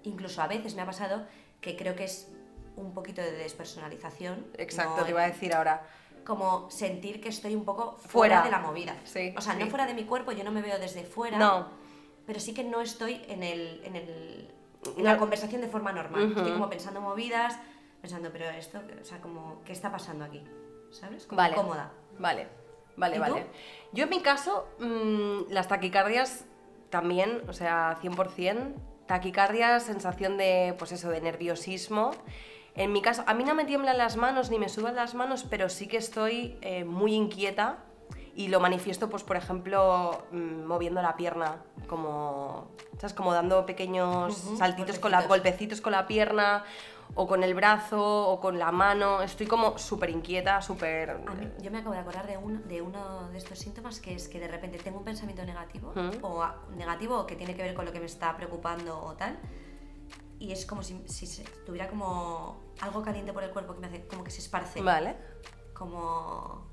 Incluso 0.04 0.42
a 0.42 0.48
veces 0.48 0.75
me 0.75 0.82
ha 0.82 0.86
pasado 0.86 1.25
que 1.65 1.75
creo 1.75 1.95
que 1.95 2.03
es 2.03 2.31
un 2.77 2.93
poquito 2.93 3.22
de 3.22 3.31
despersonalización. 3.31 4.45
Exacto, 4.57 4.98
no- 4.98 5.03
te 5.03 5.10
iba 5.10 5.24
a 5.24 5.27
decir 5.27 5.53
ahora. 5.53 5.81
como 6.24 6.69
sentir 6.72 7.22
que 7.22 7.29
estoy 7.29 7.53
un 7.55 7.65
poco 7.65 7.98
Fuera. 8.00 8.41
fuera, 8.41 8.41
de 8.43 8.50
la 8.51 8.57
movida. 8.60 8.95
Sí, 9.03 9.31
o 9.38 9.41
sea, 9.41 9.53
sí. 9.53 9.60
no 9.60 9.67
fuera 9.67 9.86
de 9.86 9.93
mi 9.93 10.05
cuerpo, 10.05 10.31
yo 10.31 10.43
no 10.43 10.51
me 10.51 10.62
veo 10.63 10.79
desde 10.79 11.03
fuera. 11.03 11.38
No. 11.38 11.67
Pero 12.25 12.39
sí 12.39 12.53
que 12.55 12.63
no 12.63 12.81
estoy 12.81 13.22
en, 13.27 13.43
el, 13.43 13.81
en, 13.84 13.95
el, 13.95 14.51
en 14.98 15.03
No. 15.03 15.03
la 15.03 15.17
conversación 15.19 15.62
de 15.62 15.67
forma 15.67 15.91
normal. 15.91 16.29
Estoy 16.36 16.51
como 16.53 16.67
pensando 16.69 17.00
movidas, 17.01 17.60
pensando, 18.01 18.29
pero 18.31 18.45
esto, 18.50 18.79
o 19.01 19.05
sea, 19.05 19.22
como, 19.22 19.62
¿qué 19.65 19.74
está 19.74 19.91
pasando 19.91 20.25
aquí? 20.25 20.43
¿Sabes? 20.91 21.25
Como 21.27 21.38
Vale. 21.38 21.55
cómoda. 21.55 21.91
Vale, 22.17 22.48
vale, 22.98 23.15
¿Y 23.17 23.19
vale. 23.19 23.41
tú? 23.41 23.48
Yo 23.93 24.03
en 24.05 24.10
mi 24.10 24.22
caso, 24.22 24.67
mm, 24.79 25.51
las 25.51 25.67
taquicardias 25.67 26.45
también, 26.89 27.43
o 27.48 27.53
sea, 27.53 27.98
100%. 28.01 28.74
Taquicardia, 29.05 29.79
sensación 29.79 30.38
de, 30.38 30.75
pues 30.77 30.91
eso, 30.91 31.09
de 31.09 31.21
nerviosismo. 31.21 32.12
En 32.75 32.91
mi 32.91 33.01
caso, 33.01 33.24
a 33.27 33.33
mí 33.33 33.43
no 33.43 33.55
me 33.55 33.65
tiemblan 33.65 33.97
las 33.97 34.17
manos 34.17 34.50
ni 34.50 34.59
me 34.59 34.67
sudan 34.67 34.95
las 34.95 35.13
manos, 35.13 35.45
pero 35.50 35.69
sí 35.69 35.88
que 35.88 35.97
estoy 35.97 36.57
eh, 36.62 36.83
muy 36.83 37.13
inquieta 37.13 37.77
y 38.35 38.50
lo 38.50 38.59
manifiesto, 38.59 39.09
pues 39.09 39.24
por 39.24 39.38
ejemplo, 39.38 40.25
mm, 40.31 40.65
moviendo 40.65 41.01
la 41.01 41.15
pierna, 41.15 41.63
como, 41.88 42.67
¿sabes? 42.97 43.13
Como 43.13 43.33
dando 43.33 43.65
pequeños 43.65 44.35
saltitos 44.57 45.00
con 45.00 45.12
la, 45.12 45.21
golpecitos 45.21 45.79
con 45.79 45.93
la 45.93 46.05
pierna 46.05 46.65
o 47.13 47.27
con 47.27 47.43
el 47.43 47.53
brazo 47.53 48.01
o 48.29 48.39
con 48.41 48.57
la 48.59 48.71
mano. 48.71 49.21
Estoy 49.21 49.45
como 49.47 49.77
súper 49.77 50.09
inquieta, 50.09 50.62
súper... 50.62 51.19
Yo 51.62 51.71
me 51.71 51.77
acabo 51.77 51.93
de 51.93 52.00
acordar 52.01 52.27
de, 52.27 52.38
un- 52.38 52.67
de 52.67 52.81
uno 52.81 53.29
de 53.29 53.38
estos 53.38 53.59
síntomas 53.59 54.00
que 54.00 54.15
es 54.15 54.27
que 54.27 54.39
de 54.39 54.47
repente 54.47 54.77
tengo 54.79 54.97
un 54.97 55.05
pensamiento 55.05 55.45
negativo 55.45 55.93
Mm. 55.95 56.24
o 56.24 56.41
a- 56.43 56.63
negativo 56.75 57.19
o 57.19 57.25
que 57.27 57.35
tiene 57.35 57.55
que 57.55 57.62
ver 57.62 57.74
con 57.74 57.85
lo 57.85 57.91
que 57.91 58.00
me 58.00 58.05
está 58.07 58.35
preocupando 58.35 59.00
o 59.01 59.13
tal 59.13 59.38
y 60.39 60.51
es 60.51 60.65
como 60.65 60.83
si, 60.83 61.01
si 61.07 61.25
se- 61.27 61.43
tuviera 61.65 61.88
como 61.88 62.57
algo 62.81 63.01
caliente 63.01 63.31
por 63.31 63.43
el 63.43 63.51
cuerpo 63.51 63.74
que 63.75 63.79
me 63.79 63.88
hace 63.88 64.05
como 64.07 64.24
que 64.24 64.31
se 64.31 64.39
esparce 64.41 64.81
Vale. 64.81 65.15
como 65.74 66.65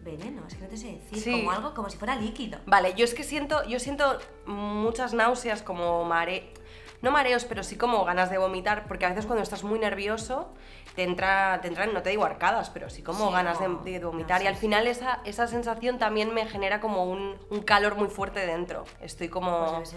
veneno, 0.00 0.42
es 0.46 0.54
que 0.54 0.60
no 0.64 0.68
te 0.68 0.76
sé 0.76 0.88
decir, 0.92 1.18
Sí. 1.18 1.30
como 1.32 1.50
algo 1.50 1.72
como 1.72 1.88
si 1.88 1.96
fuera 1.96 2.14
líquido. 2.16 2.58
Vale, 2.66 2.92
yo 2.94 3.04
es 3.06 3.14
que 3.14 3.24
siento, 3.24 3.64
yo 3.64 3.80
siento 3.80 4.18
muchas 4.44 5.14
náuseas 5.14 5.62
como 5.62 6.04
mare... 6.04 6.52
No 7.04 7.10
mareos, 7.10 7.44
pero 7.44 7.62
sí 7.62 7.76
como 7.76 8.02
ganas 8.06 8.30
de 8.30 8.38
vomitar, 8.38 8.86
porque 8.88 9.04
a 9.04 9.10
veces 9.10 9.26
cuando 9.26 9.42
estás 9.42 9.62
muy 9.62 9.78
nervioso 9.78 10.48
te 10.96 11.02
entra, 11.02 11.58
te 11.60 11.68
entran, 11.68 11.92
no 11.92 12.00
te 12.02 12.08
digo 12.10 12.24
arcadas, 12.24 12.70
pero 12.70 12.88
sí 12.88 13.02
como 13.02 13.26
Sí, 13.28 13.32
ganas 13.34 13.58
de, 13.60 13.98
vomitar. 13.98 14.42
Y 14.42 14.46
al 14.46 14.56
final 14.56 14.86
esa, 14.86 15.20
esa 15.24 15.46
sensación 15.46 15.98
también 15.98 16.32
me 16.32 16.46
genera 16.46 16.80
como 16.80 17.04
un, 17.04 17.36
un 17.50 17.60
calor 17.62 17.96
muy 17.96 18.08
fuerte 18.08 18.46
dentro. 18.46 18.84
Estoy 19.02 19.28
como, 19.28 19.76
Pues 19.76 19.94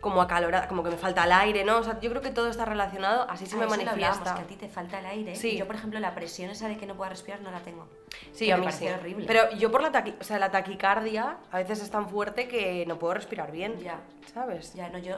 como 0.00 0.22
acalorada, 0.22 0.66
como 0.66 0.82
que 0.82 0.88
me 0.90 0.96
falta 0.96 1.24
el 1.24 1.32
aire, 1.32 1.62
¿no? 1.64 1.76
O 1.76 1.82
sea, 1.82 2.00
yo 2.00 2.08
creo 2.08 2.22
que 2.22 2.30
todo 2.30 2.48
está 2.48 2.64
relacionado, 2.64 3.26
así 3.28 3.44
se 3.44 3.56
me 3.56 3.66
manifiesta. 3.66 4.34
que 4.36 4.40
a 4.40 4.46
ti 4.46 4.56
te 4.56 4.68
falta 4.70 4.98
el 5.00 5.06
aire. 5.06 5.36
Sí. 5.36 5.58
Yo, 5.58 5.66
por 5.66 5.76
ejemplo, 5.76 6.00
la 6.00 6.14
presión 6.14 6.48
esa 6.50 6.68
de 6.68 6.78
que 6.78 6.86
no 6.86 6.94
pueda 6.94 7.10
respirar 7.10 7.42
no 7.42 7.50
la 7.50 7.60
tengo. 7.60 7.86
Sí, 8.32 8.46
que 8.46 8.52
a 8.54 8.56
me 8.56 8.60
mí 8.60 8.66
parece 8.68 8.88
sí. 8.88 8.94
horrible. 8.98 9.26
Pero 9.26 9.50
yo 9.58 9.70
por 9.70 9.82
la, 9.82 9.92
taqui- 9.92 10.16
o 10.18 10.24
sea, 10.24 10.38
la 10.38 10.50
taquicardia 10.50 11.36
a 11.52 11.58
veces 11.58 11.82
es 11.82 11.90
tan 11.90 12.08
fuerte 12.08 12.48
que 12.48 12.86
no 12.86 12.98
puedo 12.98 13.12
respirar 13.12 13.52
bien. 13.52 13.78
Ya. 13.80 13.98
¿Sabes? 14.32 14.72
Ya, 14.74 14.88
no, 14.88 14.96
yo 14.98 15.16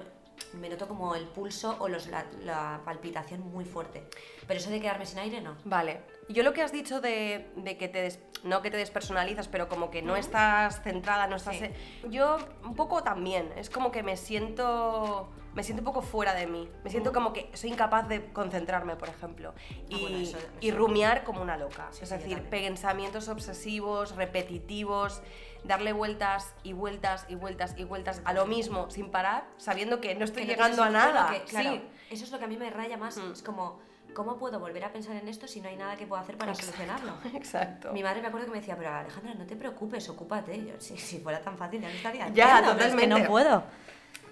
me 0.55 0.69
noto 0.69 0.87
como 0.89 1.15
el 1.15 1.25
pulso 1.27 1.77
o 1.79 1.89
los, 1.89 2.07
la, 2.09 2.27
la 2.41 2.81
palpitación 2.85 3.41
muy 3.41 3.65
fuerte. 3.65 4.07
Pero 4.47 4.59
eso 4.61 4.71
de 4.71 4.81
quedarme 4.81 5.07
sin 5.07 5.19
aire, 5.19 5.41
no. 5.41 5.57
Vale. 5.65 6.01
Yo 6.29 6.43
lo 6.43 6.53
que 6.53 6.63
has 6.63 6.73
dicho 6.73 7.01
de, 7.01 7.51
de 7.57 7.77
que 7.77 7.89
te 7.89 8.03
des- 8.03 8.19
no 8.45 8.63
que 8.63 8.71
te 8.71 8.77
despersonalizas, 8.77 9.49
pero 9.49 9.69
como 9.69 9.91
que 9.91 10.03
no 10.03 10.17
estás 10.17 10.83
centrada, 10.83 11.27
no 11.27 11.37
estás. 11.37 11.57
Sí. 11.57 11.67
Yo 12.11 12.39
un 12.65 12.75
poco 12.75 13.03
también. 13.03 13.53
Es 13.57 13.71
como 13.71 13.91
que 13.91 14.03
me 14.03 14.17
siento 14.17 15.29
me 15.55 15.63
siento 15.63 15.81
un 15.83 15.85
poco 15.85 16.03
fuera 16.03 16.35
de 16.35 16.47
mí. 16.47 16.69
Me 16.83 16.91
siento 16.91 17.13
como 17.13 17.33
que 17.33 17.51
soy 17.55 17.71
incapaz 17.71 18.09
de 18.09 18.33
concentrarme, 18.33 18.97
por 18.97 19.09
ejemplo, 19.09 19.55
y, 19.89 19.95
Ah, 19.95 19.99
bueno, 20.01 20.17
eso- 20.19 20.39
y 20.61 20.69
eso- 20.69 20.79
rumiar 20.79 21.25
como 21.25 21.43
una 21.43 21.57
loca. 21.57 21.89
Sí, 21.91 22.01
es 22.05 22.09
sí, 22.09 22.15
decir, 22.17 22.43
pensamientos 22.45 23.29
obsesivos, 23.29 24.17
repetitivos, 24.17 25.23
darle 25.65 25.93
vueltas 25.93 26.55
y 26.63 26.73
vueltas 26.73 27.27
y 27.29 27.35
vueltas 27.35 27.75
y 27.77 27.85
vueltas 27.85 28.23
a 28.25 28.33
lo 28.33 28.47
mismo 28.47 28.91
sin 28.91 29.11
parar, 29.11 29.45
sabiendo 29.59 30.01
que 30.01 30.15
no 30.15 30.25
estoy 30.25 30.43
Que 30.43 30.49
no 30.49 30.53
llegando 30.55 30.83
a 30.83 30.91
nada. 30.91 31.31
que- 31.31 31.45
claro, 31.45 31.71
Sí. 31.73 31.83
Eso 32.11 32.25
es 32.25 32.31
lo 32.31 32.39
que 32.39 32.45
a 32.45 32.49
mí 32.49 32.57
me 32.57 32.69
raya 32.71 32.97
más. 32.99 33.17
Mm. 33.17 33.33
Es 33.33 33.43
como, 33.43 33.81
¿cómo 34.15 34.37
puedo 34.39 34.59
volver 34.61 34.85
a 34.85 34.93
pensar 34.93 35.17
en 35.17 35.29
esto 35.29 35.47
si 35.49 35.61
no 35.63 35.69
hay 35.69 35.77
nada 35.77 35.97
que 35.97 36.07
pueda 36.07 36.21
hacer 36.23 36.37
para 36.37 36.53
Exacto. 36.53 36.73
solucionarlo? 36.77 37.13
Exacto. 37.37 37.93
Mi 37.93 38.03
madre 38.03 38.21
me 38.21 38.29
acuerdo 38.29 38.47
que 38.47 38.53
me 38.53 38.59
decía, 38.59 38.77
pero 38.77 38.91
Alejandra, 38.91 39.33
no 39.35 39.47
te 39.47 39.57
preocupes, 39.57 40.07
ocúpate. 40.11 40.57
Y 40.57 40.67
Yo, 40.67 40.75
si, 40.79 40.97
si 40.99 41.21
fuera 41.21 41.41
tan 41.41 41.57
fácil, 41.57 41.81
ya 41.81 41.89
lo 41.89 41.95
estaría 41.95 42.29
Ya, 42.31 42.57
haciendo, 42.59 42.73
pero 42.77 42.85
es 42.89 42.95
que 42.95 43.01
totalmente. 43.03 43.23
no 43.23 43.29
puedo. 43.31 43.63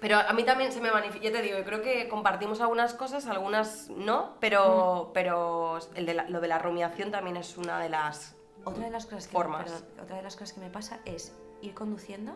Pero 0.01 0.17
a 0.17 0.33
mí 0.33 0.43
también 0.43 0.71
se 0.73 0.81
me 0.81 0.91
manifiesta, 0.91 1.29
ya 1.29 1.31
te 1.31 1.41
digo, 1.43 1.57
yo 1.59 1.63
creo 1.63 1.81
que 1.81 2.09
compartimos 2.09 2.59
algunas 2.59 2.93
cosas, 2.95 3.27
algunas 3.27 3.87
no, 3.89 4.35
pero, 4.41 5.05
Mm. 5.09 5.13
pero 5.13 5.77
el 5.95 6.05
de 6.07 6.13
la- 6.15 6.27
lo 6.27 6.41
de 6.41 6.47
la 6.49 6.57
rumiación 6.59 7.11
también 7.11 7.37
es 7.37 7.55
una 7.57 7.79
de 7.79 7.87
las... 7.89 8.35
Otra 8.65 8.83
de 8.85 8.89
las 8.91 9.05
cosas 9.05 9.27
que 9.27 9.31
Formas. 9.33 9.63
perdón, 9.71 9.83
otra 10.03 10.15
de 10.17 10.23
las 10.23 10.35
cosas 10.35 10.53
que 10.53 10.59
me 10.59 10.69
pasa 10.69 10.99
es 11.05 11.33
ir 11.61 11.73
conduciendo 11.75 12.33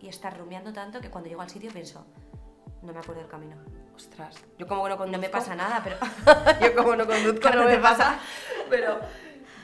y 0.00 0.08
estar 0.08 0.36
rumiando 0.36 0.72
tanto 0.72 1.00
que 1.00 1.10
cuando 1.10 1.28
llego 1.28 1.42
al 1.42 1.50
sitio 1.50 1.70
pienso, 1.70 2.04
no 2.82 2.92
me 2.94 2.98
acuerdo 2.98 3.20
del 3.20 3.30
camino. 3.30 3.56
Ostras, 3.94 4.36
yo 4.58 4.66
como 4.66 4.82
que 4.84 4.88
no 4.90 4.96
conduzco... 4.96 5.16
No 5.18 5.22
me 5.22 5.28
pasa 5.28 5.54
nada, 5.54 5.80
pero, 5.84 5.96
yo 6.62 6.74
como 6.74 6.96
no 6.96 7.06
conduzco 7.06 7.40
Claro, 7.40 7.64
no 7.64 7.68
me 7.68 7.76
pasa, 7.78 7.96
pasa. 7.98 8.18
pero 8.70 8.98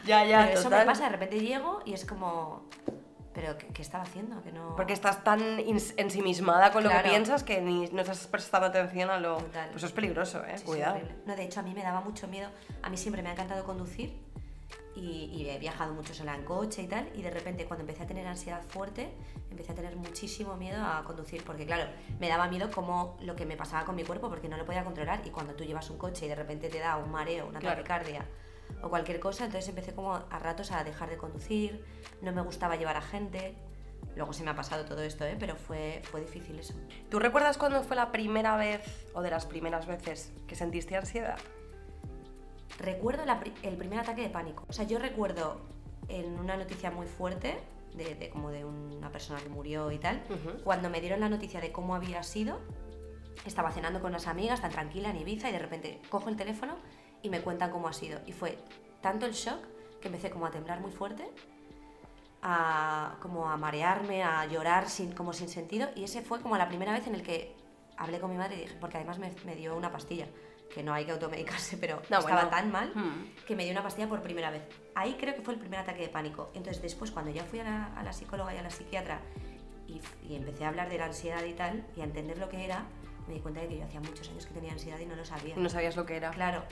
ya, 0.04 0.22
ya, 0.26 0.42
pero 0.46 0.52
eso 0.60 0.64
total. 0.64 0.80
me 0.80 0.86
pasa. 0.92 1.04
De 1.04 1.08
repente 1.10 1.40
llego 1.40 1.80
y 1.86 1.94
es 1.94 2.04
como, 2.04 2.66
pero 3.40 3.57
¿qué, 3.57 3.66
qué 3.68 3.83
estaba 3.83 4.02
haciendo? 4.02 4.42
Que 4.42 4.50
no... 4.50 4.75
Porque 4.75 4.92
estás 4.92 5.23
tan 5.23 5.40
ensimismada 5.97 6.73
con 6.73 6.83
lo 6.83 6.90
Claro. 6.90 7.04
que 7.04 7.11
piensas 7.11 7.45
que 7.45 7.61
ni 7.61 7.87
no 7.88 8.00
estás 8.02 8.26
prestando 8.26 8.66
atención 8.66 9.11
a 9.11 9.18
lo... 9.21 9.37
Total. 9.37 9.66
Pues 9.71 9.76
eso 9.76 9.87
es 9.87 9.92
peligroso, 9.92 10.45
¿eh? 10.45 10.59
Sí, 10.59 10.64
Cuidado. 10.64 10.99
no, 11.25 11.37
de 11.37 11.45
hecho, 11.45 11.61
a 11.61 11.62
mí 11.62 11.73
me 11.73 11.83
daba 11.83 12.00
mucho 12.00 12.26
miedo. 12.26 12.49
A 12.83 12.90
mí 12.90 12.97
siempre 12.97 13.23
me 13.23 13.28
ha 13.28 13.33
encantado 13.33 13.62
conducir 13.64 14.12
y, 14.97 15.30
y 15.33 15.49
he 15.50 15.59
viajado 15.61 15.95
mucho 15.95 16.12
sola 16.14 16.35
en 16.35 16.45
coche 16.45 16.83
y 16.83 16.88
tal. 16.88 17.09
Y 17.14 17.23
de 17.23 17.30
repente, 17.30 17.64
cuando 17.66 17.83
empecé 17.83 18.02
a 18.02 18.07
tener 18.09 18.26
ansiedad 18.26 18.61
fuerte, 18.66 19.09
empecé 19.52 19.71
a 19.71 19.75
tener 19.76 19.95
muchísimo 19.95 20.57
miedo 20.57 20.85
a 20.85 21.04
conducir. 21.04 21.45
Porque, 21.45 21.64
claro, 21.64 21.88
me 22.18 22.28
daba 22.28 22.49
miedo 22.49 22.71
como 22.73 23.16
lo 23.21 23.37
que 23.37 23.47
me 23.47 23.57
pasaba 23.57 23.85
con 23.85 23.95
mi 23.95 24.02
cuerpo 24.02 24.28
porque 24.28 24.49
no 24.49 24.57
lo 24.57 24.64
podía 24.66 24.83
controlar. 24.83 25.21
Y 25.25 25.30
cuando 25.30 25.54
tú 25.54 25.62
llevas 25.62 25.88
un 25.90 25.99
coche 25.99 26.26
y 26.26 26.28
de 26.28 26.35
repente 26.35 26.68
te 26.68 26.80
da 26.80 26.97
un 26.97 27.12
mareo, 27.12 27.47
una 27.47 27.61
Claro. 27.61 27.76
taquicardia 27.85 28.26
o 28.82 28.88
cualquier 28.88 29.20
cosa, 29.20 29.44
entonces 29.44 29.68
empecé 29.68 29.94
como 29.94 30.14
a 30.14 30.38
ratos 30.38 30.72
a 30.72 30.84
dejar 30.84 31.10
de 31.10 31.16
conducir. 31.16 31.84
No 32.22 32.32
me 32.32 32.42
gustaba 32.42 32.76
llevar 32.76 32.96
a 32.96 33.02
gente. 33.02 33.54
Luego 34.16 34.32
se 34.32 34.42
me 34.42 34.50
ha 34.50 34.56
pasado 34.56 34.84
todo 34.84 35.02
esto, 35.02 35.25
¿eh? 35.25 35.37
pero 35.38 35.56
fue, 35.56 36.02
fue 36.04 36.20
difícil 36.20 36.58
eso. 36.58 36.75
¿Tú 37.08 37.18
recuerdas 37.18 37.58
cuándo 37.58 37.82
fue 37.82 37.96
la 37.96 38.10
primera 38.10 38.56
vez 38.56 38.82
o 39.14 39.22
de 39.22 39.30
las 39.30 39.46
primeras 39.46 39.87
veces 39.87 40.32
que 40.46 40.56
sentiste 40.56 40.96
ansiedad? 40.96 41.38
Recuerdo 42.78 43.25
la 43.26 43.42
el 43.62 43.76
primer 43.76 43.98
ataque 43.98 44.22
de 44.22 44.30
pánico. 44.30 44.64
O 44.68 44.72
sea, 44.72 44.84
yo 44.84 44.98
recuerdo 44.98 45.60
en 46.08 46.38
una 46.38 46.56
noticia 46.56 46.90
muy 46.90 47.06
fuerte, 47.06 47.58
de, 47.94 48.14
de 48.14 48.30
como 48.30 48.50
de 48.50 48.64
una 48.64 49.10
persona 49.10 49.40
que 49.40 49.48
murió 49.48 49.90
y 49.90 49.98
tal, 49.98 50.22
cuando 50.64 50.88
me 50.90 51.00
dieron 51.00 51.20
la 51.20 51.28
noticia 51.28 51.60
de 51.60 51.72
cómo 51.72 51.94
había 51.94 52.22
sido, 52.22 52.60
estaba 53.44 53.70
cenando 53.72 54.00
con 54.00 54.10
unas 54.10 54.26
amigas, 54.26 54.60
tan 54.60 54.70
tranquila 54.70 55.10
en 55.10 55.16
Ibiza, 55.16 55.48
y 55.48 55.52
de 55.52 55.58
repente 55.58 56.00
cojo 56.08 56.28
el 56.28 56.37
teléfono 56.37 56.76
y 57.22 57.28
me 57.30 57.40
cuentan 57.40 57.70
cómo 57.70 57.88
ha 57.88 57.92
sido. 57.92 58.20
Y 58.26 58.32
fue 58.32 58.58
tanto 59.00 59.26
el 59.26 59.32
shock 59.32 59.58
que 60.00 60.08
empecé 60.08 60.30
como 60.30 60.46
a 60.46 60.50
temblar 60.50 60.80
muy 60.80 60.90
fuerte, 60.92 61.28
a, 62.42 63.16
como 63.20 63.48
a 63.50 63.56
marearme, 63.56 64.22
a 64.22 64.46
llorar 64.46 64.88
sin, 64.88 65.12
como 65.12 65.32
sin 65.32 65.48
sentido, 65.48 65.88
y 65.96 66.04
ese 66.04 66.22
fue 66.22 66.40
como 66.40 66.56
la 66.56 66.68
primera 66.68 66.92
vez 66.92 67.06
en 67.06 67.14
el 67.14 67.22
que 67.22 67.54
hablé 67.96 68.20
con 68.20 68.30
mi 68.30 68.37
madre 68.37 68.56
y 68.56 68.60
dije, 68.60 68.76
porque 68.80 68.96
además 68.96 69.18
me, 69.18 69.32
me 69.44 69.56
dio 69.56 69.76
una 69.76 69.90
pastilla, 69.90 70.26
que 70.72 70.82
no 70.84 70.92
hay 70.94 71.04
que 71.04 71.10
automedicarse, 71.12 71.76
pero 71.78 71.96
No, 72.10 72.18
estaba 72.18 72.42
bueno. 72.44 72.50
tan 72.50 72.70
mal 72.70 72.92
Hmm. 72.94 73.34
que 73.46 73.56
me 73.56 73.64
dio 73.64 73.72
una 73.72 73.82
pastilla 73.82 74.08
por 74.08 74.22
primera 74.22 74.50
vez. 74.50 74.62
Ahí 74.94 75.16
creo 75.18 75.34
que 75.34 75.42
fue 75.42 75.54
el 75.54 75.60
primer 75.60 75.80
ataque 75.80 76.02
de 76.02 76.08
pánico. 76.08 76.50
Entonces 76.54 76.80
después, 76.82 77.10
cuando 77.10 77.30
ya 77.32 77.42
fui 77.44 77.58
a 77.60 77.64
la, 77.64 77.87
a 77.96 78.02
la 78.04 78.12
psicóloga 78.12 78.54
y 78.54 78.58
a 78.58 78.62
la 78.62 78.70
psiquiatra 78.70 79.20
y, 79.88 80.00
y 80.28 80.37
empecé 80.37 80.64
a 80.64 80.68
hablar 80.68 80.88
de 80.90 80.98
la 80.98 81.06
ansiedad 81.06 81.42
y 81.42 81.54
tal, 81.54 81.84
y 81.96 82.02
a 82.02 82.04
entender 82.04 82.38
lo 82.38 82.48
que 82.48 82.64
era, 82.64 82.84
me 83.26 83.34
di 83.34 83.40
cuenta 83.40 83.60
de 83.62 83.68
que 83.68 83.78
yo 83.78 83.84
hacía 83.84 84.00
muchos 84.00 84.28
años 84.28 84.46
que 84.46 84.52
tenía 84.54 84.72
ansiedad 84.72 84.98
y 85.00 85.06
no 85.06 85.16
lo 85.16 85.25
sabía. 85.25 85.56
No 85.56 85.68
sabías 85.68 85.96
lo 85.96 86.06
que 86.06 86.16
era. 86.16 86.30
Claro. 86.30 86.62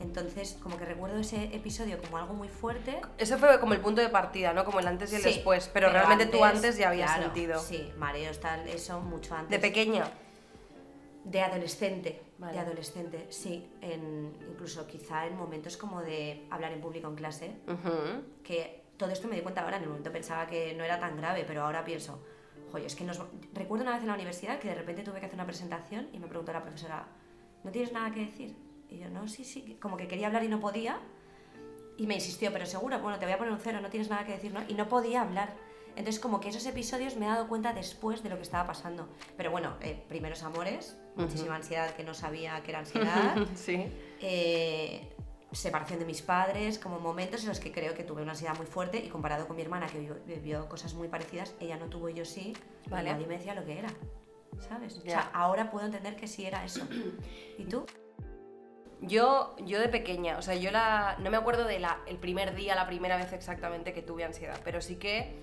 Entonces, 0.00 0.58
como 0.62 0.76
que 0.76 0.84
recuerdo 0.84 1.18
ese 1.18 1.44
episodio 1.54 2.00
como 2.00 2.18
algo 2.18 2.34
muy 2.34 2.48
fuerte. 2.48 3.00
Ese 3.16 3.36
fue 3.36 3.58
como 3.60 3.74
el 3.74 3.80
punto 3.80 4.00
de 4.00 4.08
partida, 4.08 4.52
¿no? 4.52 4.64
Como 4.64 4.80
el 4.80 4.86
antes 4.86 5.12
y 5.12 5.16
el 5.16 5.22
Sí, 5.22 5.28
después. 5.28 5.70
Pero, 5.72 5.88
realmente 5.90 6.26
tú 6.26 6.44
antes 6.44 6.76
ya 6.76 6.88
habías 6.88 7.10
claro, 7.12 7.24
sentido. 7.24 7.58
Sí, 7.60 7.92
mareos, 7.96 8.40
tal, 8.40 8.68
eso 8.68 9.00
mucho 9.00 9.34
antes. 9.34 9.50
De 9.50 9.58
pequeña. 9.58 10.10
De 11.24 11.40
adolescente, 11.40 12.22
Vale. 12.38 12.52
de 12.52 12.58
adolescente, 12.58 13.26
sí. 13.30 13.70
En, 13.80 14.36
incluso 14.50 14.86
quizá 14.86 15.26
en 15.26 15.36
momentos 15.36 15.76
como 15.76 16.02
de 16.02 16.46
hablar 16.50 16.72
en 16.72 16.80
público 16.80 17.08
en 17.08 17.14
clase, 17.14 17.56
Ujú. 17.66 18.24
que 18.42 18.84
todo 18.98 19.10
esto 19.10 19.26
me 19.28 19.36
di 19.36 19.40
cuenta 19.42 19.62
ahora, 19.62 19.78
en 19.78 19.84
el 19.84 19.88
momento 19.88 20.12
pensaba 20.12 20.46
que 20.46 20.74
no 20.74 20.84
era 20.84 20.98
tan 21.00 21.16
grave, 21.16 21.44
pero 21.46 21.62
ahora 21.62 21.82
pienso, 21.82 22.22
oye, 22.72 22.86
es 22.86 22.94
que 22.94 23.04
nos... 23.04 23.18
Recuerdo 23.54 23.84
una 23.84 23.92
vez 23.94 24.02
en 24.02 24.08
la 24.08 24.14
universidad 24.14 24.58
que 24.58 24.68
de 24.68 24.74
repente 24.74 25.02
tuve 25.02 25.18
que 25.20 25.26
hacer 25.26 25.36
una 25.36 25.46
presentación 25.46 26.08
y 26.12 26.18
me 26.18 26.26
preguntó 26.26 26.52
la 26.52 26.62
profesora, 26.62 27.06
¿no 27.62 27.70
tienes 27.70 27.92
nada 27.92 28.10
que 28.12 28.20
decir? 28.26 28.54
Y 28.94 28.98
yo, 29.00 29.10
no, 29.10 29.26
sí, 29.28 29.44
sí, 29.44 29.76
como 29.80 29.96
que 29.96 30.06
quería 30.08 30.28
hablar 30.28 30.44
y 30.44 30.48
no 30.48 30.60
podía, 30.60 30.98
y 31.96 32.06
me 32.06 32.14
insistió, 32.14 32.52
pero 32.52 32.66
seguro, 32.66 32.98
bueno, 33.00 33.18
te 33.18 33.24
voy 33.26 33.34
a 33.34 33.38
poner 33.38 33.52
un 33.52 33.58
cero, 33.60 33.80
no 33.80 33.88
tienes 33.90 34.08
nada 34.10 34.24
que 34.24 34.32
decir, 34.32 34.52
¿no? 34.52 34.60
Y 34.68 34.74
no 34.74 34.88
podía 34.88 35.22
hablar. 35.22 35.54
Entonces, 35.96 36.18
como 36.20 36.40
que 36.40 36.48
esos 36.48 36.66
episodios 36.66 37.16
me 37.16 37.26
he 37.26 37.28
dado 37.28 37.46
cuenta 37.46 37.72
después 37.72 38.22
de 38.24 38.28
lo 38.28 38.36
que 38.36 38.42
estaba 38.42 38.66
pasando. 38.66 39.08
Pero 39.36 39.52
bueno, 39.52 39.76
eh, 39.80 40.02
primeros 40.08 40.42
amores, 40.42 40.96
muchísima 41.14 41.54
ansiedad 41.54 41.94
que 41.94 42.02
no 42.02 42.14
sabía 42.14 42.60
que 42.64 42.70
era 42.72 42.80
ansiedad. 42.80 43.36
sí. 43.54 43.86
eh, 44.20 45.08
separación 45.52 46.00
de 46.00 46.04
mis 46.04 46.20
padres, 46.20 46.80
como 46.80 46.98
momentos 46.98 47.42
en 47.44 47.48
los 47.50 47.60
que 47.60 47.70
creo 47.70 47.94
que 47.94 48.02
tuve 48.02 48.22
una 48.22 48.32
ansiedad 48.32 48.56
muy 48.56 48.66
fuerte 48.66 48.98
y 48.98 49.08
comparado 49.08 49.46
con 49.46 49.54
mi 49.54 49.62
hermana 49.62 49.86
que 49.86 50.00
vivió, 50.00 50.16
vivió 50.26 50.68
cosas 50.68 50.94
muy 50.94 51.06
parecidas, 51.06 51.54
ella 51.60 51.76
no 51.76 51.86
tuvo 51.86 52.08
y 52.08 52.14
yo 52.14 52.24
sí, 52.24 52.54
Vale. 52.90 53.12
nadie 53.12 53.28
me 53.28 53.36
decía 53.38 53.54
lo 53.54 53.64
que 53.64 53.78
era, 53.78 53.88
¿sabes? 54.68 54.98
O 54.98 55.04
Ya. 55.04 55.10
sea, 55.12 55.30
ahora 55.32 55.70
puedo 55.70 55.86
entender 55.86 56.16
que 56.16 56.26
sí 56.26 56.44
era 56.44 56.64
eso. 56.64 56.84
¿Y 57.58 57.66
tú? 57.66 57.86
Yo, 59.06 59.54
yo 59.58 59.80
de 59.80 59.88
pequeña, 59.88 60.38
o 60.38 60.42
sea, 60.42 60.54
yo 60.54 60.70
la, 60.70 61.16
no 61.20 61.30
me 61.30 61.36
acuerdo 61.36 61.64
del 61.64 61.84
el 62.06 62.16
primer 62.18 62.54
día, 62.54 62.74
la 62.74 62.86
primera 62.86 63.16
vez 63.16 63.32
exactamente 63.32 63.92
que 63.92 64.02
tuve 64.02 64.24
ansiedad, 64.24 64.58
pero 64.64 64.80
sí 64.80 64.96
que 64.96 65.34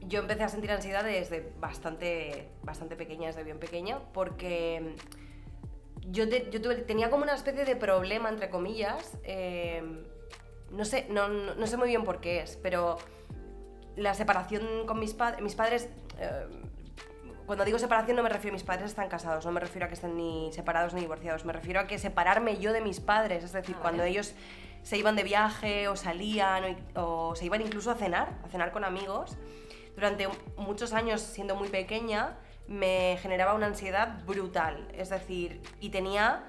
yo 0.00 0.18
empecé 0.20 0.42
a 0.42 0.48
sentir 0.48 0.70
ansiedad 0.72 1.04
desde 1.04 1.52
bastante, 1.60 2.48
bastante 2.62 2.96
pequeña, 2.96 3.28
desde 3.28 3.44
bien 3.44 3.58
pequeña, 3.60 4.00
porque 4.12 4.96
yo, 6.10 6.28
te- 6.28 6.50
yo 6.50 6.60
tuve- 6.60 6.82
tenía 6.84 7.08
como 7.10 7.22
una 7.22 7.34
especie 7.34 7.64
de 7.64 7.76
problema, 7.76 8.28
entre 8.28 8.50
comillas, 8.50 9.16
eh, 9.22 9.82
no, 10.70 10.84
sé, 10.84 11.06
no, 11.08 11.28
no- 11.28 11.54
no 11.54 11.66
sé 11.68 11.76
muy 11.76 11.88
bien 11.88 12.02
por 12.04 12.20
qué 12.20 12.40
es, 12.40 12.56
pero 12.56 12.98
la 13.94 14.14
separación 14.14 14.86
con 14.86 14.98
mis 14.98 15.14
padres, 15.14 15.40
mis 15.42 15.54
padres... 15.54 15.88
eh, 16.18 16.46
cuando 17.52 17.66
digo 17.66 17.78
separación 17.78 18.16
no 18.16 18.22
me 18.22 18.30
refiero 18.30 18.54
a 18.54 18.56
mis 18.56 18.62
padres 18.62 18.86
están 18.86 19.10
casados, 19.10 19.44
no 19.44 19.52
me 19.52 19.60
refiero 19.60 19.84
a 19.84 19.88
que 19.88 19.94
estén 19.94 20.16
ni 20.16 20.50
separados 20.54 20.94
ni 20.94 21.02
divorciados, 21.02 21.44
me 21.44 21.52
refiero 21.52 21.80
a 21.80 21.86
que 21.86 21.98
separarme 21.98 22.56
yo 22.56 22.72
de 22.72 22.80
mis 22.80 22.98
padres, 22.98 23.44
es 23.44 23.52
decir, 23.52 23.74
Ah, 23.78 23.82
cuando 23.82 23.98
vale. 23.98 24.10
ellos 24.10 24.34
se 24.82 24.96
iban 24.96 25.16
de 25.16 25.22
viaje 25.22 25.86
o 25.86 25.94
salían 25.94 26.78
o, 26.94 27.28
o 27.30 27.34
se 27.36 27.44
iban 27.44 27.60
incluso 27.60 27.90
a 27.90 27.94
cenar, 27.94 28.38
a 28.42 28.48
cenar 28.48 28.72
con 28.72 28.84
amigos, 28.84 29.36
durante 29.94 30.28
muchos 30.56 30.94
años 30.94 31.20
siendo 31.20 31.54
muy 31.54 31.68
pequeña 31.68 32.38
me 32.68 33.18
generaba 33.20 33.52
una 33.52 33.66
ansiedad 33.66 34.24
brutal, 34.24 34.88
es 34.94 35.10
decir, 35.10 35.60
y 35.78 35.90
tenía 35.90 36.44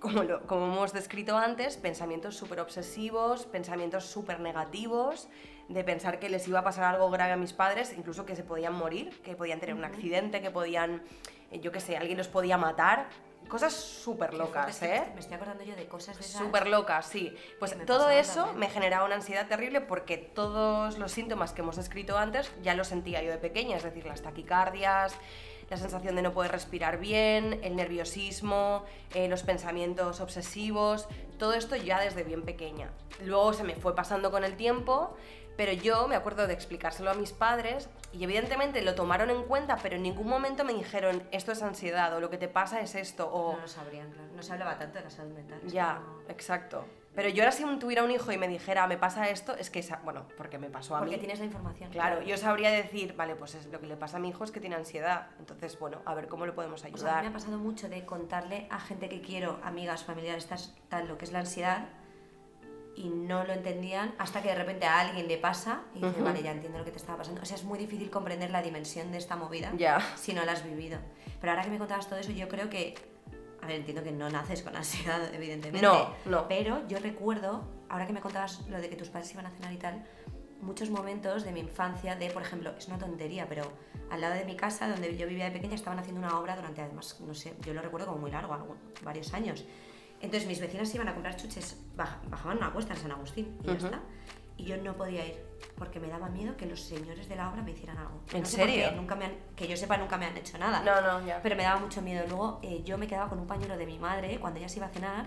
como, 0.00 0.22
lo- 0.22 0.46
como 0.46 0.64
hemos 0.64 0.94
descrito 0.94 1.36
antes, 1.36 1.76
pensamientos 1.76 2.38
súper 2.38 2.58
obsesivos, 2.60 3.44
pensamientos 3.44 4.04
súper 4.06 4.40
negativos, 4.40 5.28
de 5.72 5.84
pensar 5.84 6.18
que 6.18 6.28
les 6.28 6.46
iba 6.48 6.60
a 6.60 6.64
pasar 6.64 6.84
algo 6.84 7.10
grave 7.10 7.32
a 7.32 7.36
mis 7.36 7.52
padres, 7.52 7.94
incluso 7.96 8.26
que 8.26 8.36
se 8.36 8.42
podían 8.42 8.74
morir, 8.74 9.20
que 9.22 9.34
podían 9.34 9.60
tener 9.60 9.74
un 9.74 9.84
accidente, 9.84 10.40
que 10.40 10.50
podían, 10.50 11.02
eh, 11.50 11.60
yo 11.60 11.72
qué 11.72 11.80
sé, 11.80 11.96
alguien 11.96 12.18
los 12.18 12.28
podía 12.28 12.58
matar. 12.58 13.06
Cosas 13.48 13.74
súper 13.74 14.34
locas, 14.34 14.82
¿eh? 14.82 15.02
Me 15.14 15.20
estoy 15.20 15.34
acordando 15.34 15.64
yo 15.64 15.74
de 15.74 15.86
cosas 15.86 16.16
de. 16.16 16.22
Súper 16.22 16.68
locas, 16.68 17.06
sí. 17.06 17.34
Pues 17.58 17.76
todo 17.84 18.08
eso 18.08 18.44
también. 18.44 18.60
me 18.60 18.70
generaba 18.70 19.04
una 19.04 19.16
ansiedad 19.16 19.46
terrible 19.46 19.80
porque 19.80 20.16
todos 20.16 20.96
los 20.96 21.12
síntomas 21.12 21.52
que 21.52 21.60
hemos 21.60 21.76
escrito 21.76 22.16
antes 22.16 22.50
ya 22.62 22.74
los 22.74 22.88
sentía 22.88 23.22
yo 23.22 23.30
de 23.30 23.38
pequeña, 23.38 23.76
es 23.76 23.82
decir, 23.82 24.06
las 24.06 24.22
taquicardias, 24.22 25.14
la 25.72 25.78
sensación 25.78 26.14
de 26.16 26.20
no 26.22 26.34
poder 26.34 26.52
respirar 26.52 26.98
bien, 26.98 27.58
el 27.62 27.76
nerviosismo, 27.76 28.84
eh, 29.14 29.26
los 29.28 29.42
pensamientos 29.42 30.20
obsesivos, 30.20 31.08
todo 31.38 31.54
esto 31.54 31.76
ya 31.76 31.98
desde 31.98 32.24
bien 32.24 32.42
pequeña. 32.42 32.90
Luego 33.24 33.54
se 33.54 33.64
me 33.64 33.74
fue 33.74 33.94
pasando 33.94 34.30
con 34.30 34.44
el 34.44 34.54
tiempo, 34.56 35.16
pero 35.56 35.72
yo 35.72 36.08
me 36.08 36.14
acuerdo 36.16 36.46
de 36.46 36.52
explicárselo 36.52 37.10
a 37.10 37.14
mis 37.14 37.32
padres 37.32 37.88
y 38.12 38.22
evidentemente 38.24 38.82
lo 38.82 38.94
tomaron 38.94 39.30
en 39.30 39.44
cuenta, 39.44 39.78
pero 39.82 39.96
en 39.96 40.02
ningún 40.02 40.28
momento 40.28 40.62
me 40.64 40.74
dijeron 40.74 41.22
esto 41.32 41.52
es 41.52 41.62
ansiedad 41.62 42.14
o 42.14 42.20
lo 42.20 42.28
que 42.28 42.36
te 42.36 42.48
pasa 42.48 42.80
es 42.82 42.94
esto 42.94 43.30
o... 43.32 43.54
No 43.54 43.60
lo 43.62 43.68
sabrían, 43.68 44.10
claro. 44.10 44.28
No 44.36 44.42
se 44.42 44.52
hablaba 44.52 44.78
tanto 44.78 44.98
de 44.98 45.04
la 45.04 45.10
salud 45.10 45.32
mental. 45.32 45.58
Ya, 45.68 46.02
como- 46.04 46.20
exacto. 46.28 46.84
Pero 47.14 47.28
yo 47.28 47.42
ahora 47.42 47.52
si 47.52 47.62
tuviera 47.78 48.02
un 48.04 48.10
hijo 48.10 48.32
y 48.32 48.38
me 48.38 48.48
dijera, 48.48 48.86
me 48.86 48.96
pasa 48.96 49.28
esto, 49.28 49.54
es 49.56 49.68
que, 49.68 49.84
bueno, 50.02 50.26
porque 50.38 50.58
me 50.58 50.70
pasó 50.70 50.96
a 50.96 51.00
Porque 51.00 51.16
mí. 51.16 51.20
tienes 51.20 51.40
la 51.40 51.44
información. 51.44 51.90
Claro, 51.90 52.22
yo 52.22 52.38
sabría 52.38 52.70
decir, 52.70 53.14
vale, 53.16 53.34
pues 53.36 53.54
es 53.54 53.66
lo 53.66 53.80
que 53.80 53.86
le 53.86 53.96
pasa 53.96 54.16
a 54.16 54.20
mi 54.20 54.30
hijo 54.30 54.44
es 54.44 54.50
que 54.50 54.60
tiene 54.60 54.76
ansiedad. 54.76 55.26
Entonces, 55.38 55.78
bueno, 55.78 56.00
a 56.06 56.14
ver 56.14 56.28
cómo 56.28 56.46
le 56.46 56.52
podemos 56.52 56.80
O 56.80 56.82
sea, 56.82 56.88
a 56.88 56.92
mí 56.92 56.96
ayudar. 56.98 57.22
me 57.22 57.28
ha 57.28 57.32
pasado 57.32 57.58
mucho 57.58 57.90
de 57.90 58.06
contarle 58.06 58.66
a 58.70 58.80
gente 58.80 59.10
que 59.10 59.20
quiero, 59.20 59.60
amigas, 59.62 60.04
familiares, 60.04 60.48
tal, 60.88 61.06
lo 61.06 61.18
que 61.18 61.26
es 61.26 61.32
la 61.32 61.40
ansiedad 61.40 61.84
y 62.94 63.08
no 63.08 63.44
lo 63.44 63.52
entendían 63.54 64.14
hasta 64.18 64.42
que 64.42 64.48
de 64.48 64.54
repente 64.54 64.86
a 64.86 65.00
alguien 65.00 65.26
le 65.28 65.36
pasa 65.38 65.82
y 65.94 65.96
dice, 66.00 66.08
Ujú. 66.16 66.24
vale, 66.24 66.42
ya 66.42 66.52
entiendo 66.52 66.78
lo 66.78 66.84
que 66.84 66.90
te 66.92 66.98
estaba 66.98 67.18
pasando. 67.18 67.42
O 67.42 67.44
sea, 67.44 67.56
es 67.56 67.64
muy 67.64 67.78
difícil 67.78 68.10
comprender 68.10 68.50
la 68.50 68.62
dimensión 68.62 69.12
de 69.12 69.18
esta 69.18 69.36
movida 69.36 69.70
Ya. 69.76 70.00
si 70.16 70.32
no 70.32 70.44
la 70.44 70.52
has 70.52 70.64
vivido. 70.64 70.98
Pero 71.40 71.52
ahora 71.52 71.62
que 71.64 71.70
me 71.70 71.78
contabas 71.78 72.08
todo 72.08 72.18
eso, 72.18 72.32
yo 72.32 72.48
creo 72.48 72.70
que... 72.70 72.94
A 73.62 73.66
ver, 73.66 73.76
entiendo 73.76 74.02
que 74.02 74.10
no 74.12 74.28
naces 74.28 74.62
con 74.62 74.76
ansiedad, 74.76 75.22
evidentemente. 75.34 75.86
No, 75.86 76.10
no. 76.26 76.48
Pero 76.48 76.86
yo 76.88 76.98
recuerdo, 76.98 77.62
ahora 77.88 78.06
que 78.06 78.12
me 78.12 78.20
contabas 78.20 78.66
lo 78.68 78.80
de 78.80 78.88
que 78.90 78.96
tus 78.96 79.08
padres 79.08 79.32
iban 79.32 79.46
a 79.46 79.50
cenar 79.50 79.72
y 79.72 79.76
tal, 79.78 80.04
muchos 80.60 80.90
momentos 80.90 81.44
de 81.44 81.52
mi 81.52 81.60
infancia 81.60 82.16
de, 82.16 82.30
por 82.30 82.42
ejemplo, 82.42 82.72
es 82.76 82.86
una 82.88 82.98
tontería, 82.98 83.48
pero 83.48 83.62
al 84.10 84.20
lado 84.20 84.34
de 84.34 84.44
mi 84.44 84.56
casa, 84.56 84.88
donde 84.88 85.16
yo 85.16 85.26
vivía 85.26 85.44
de 85.46 85.52
pequeña, 85.52 85.74
estaban 85.74 85.98
haciendo 85.98 86.20
una 86.20 86.38
obra 86.38 86.56
durante, 86.56 86.82
además, 86.82 87.18
no 87.20 87.34
sé, 87.34 87.54
yo 87.64 87.72
lo 87.72 87.82
recuerdo 87.82 88.06
como 88.08 88.18
muy 88.18 88.30
largo, 88.30 88.76
varios 89.02 89.32
años. 89.34 89.64
Entonces 90.20 90.46
mis 90.48 90.60
vecinas 90.60 90.94
iban 90.94 91.08
a 91.08 91.14
comprar 91.14 91.36
chuches, 91.36 91.76
baj- 91.96 92.20
bajaban 92.28 92.58
una 92.58 92.72
cuesta 92.72 92.94
en 92.94 93.00
San 93.00 93.10
Agustín 93.12 93.58
y 93.62 93.66
ya 93.68 93.72
Ujú. 93.74 93.86
está. 93.86 94.00
Y 94.62 94.66
yo 94.66 94.76
no 94.76 94.94
podía 94.96 95.26
ir 95.26 95.34
porque 95.76 95.98
me 95.98 96.06
daba 96.06 96.28
miedo 96.28 96.56
que 96.56 96.66
los 96.66 96.80
señores 96.80 97.28
de 97.28 97.34
la 97.34 97.50
obra 97.50 97.62
me 97.62 97.72
hicieran 97.72 97.98
algo. 97.98 98.20
¿En 98.32 98.42
No 98.42 98.46
sé 98.46 98.58
por 98.58 98.66
qué, 98.66 98.72
serio? 98.84 98.92
Nunca 98.92 99.16
me 99.16 99.24
han- 99.24 99.36
que 99.56 99.66
yo 99.66 99.76
sepa, 99.76 99.96
nunca 99.96 100.16
me 100.16 100.26
han 100.26 100.36
hecho 100.36 100.56
nada. 100.58 100.82
No, 100.84 101.00
no, 101.00 101.26
ya. 101.26 101.40
Pero 101.42 101.56
me 101.56 101.64
daba 101.64 101.80
mucho 101.80 102.00
miedo. 102.00 102.24
Luego 102.28 102.60
eh, 102.62 102.82
yo 102.84 102.96
me 102.96 103.08
quedaba 103.08 103.28
con 103.28 103.40
un 103.40 103.46
pañuelo 103.48 103.76
de 103.76 103.86
mi 103.86 103.98
madre 103.98 104.38
cuando 104.38 104.60
ella 104.60 104.68
se 104.68 104.76
iba 104.78 104.86
a 104.86 104.90
cenar 104.90 105.26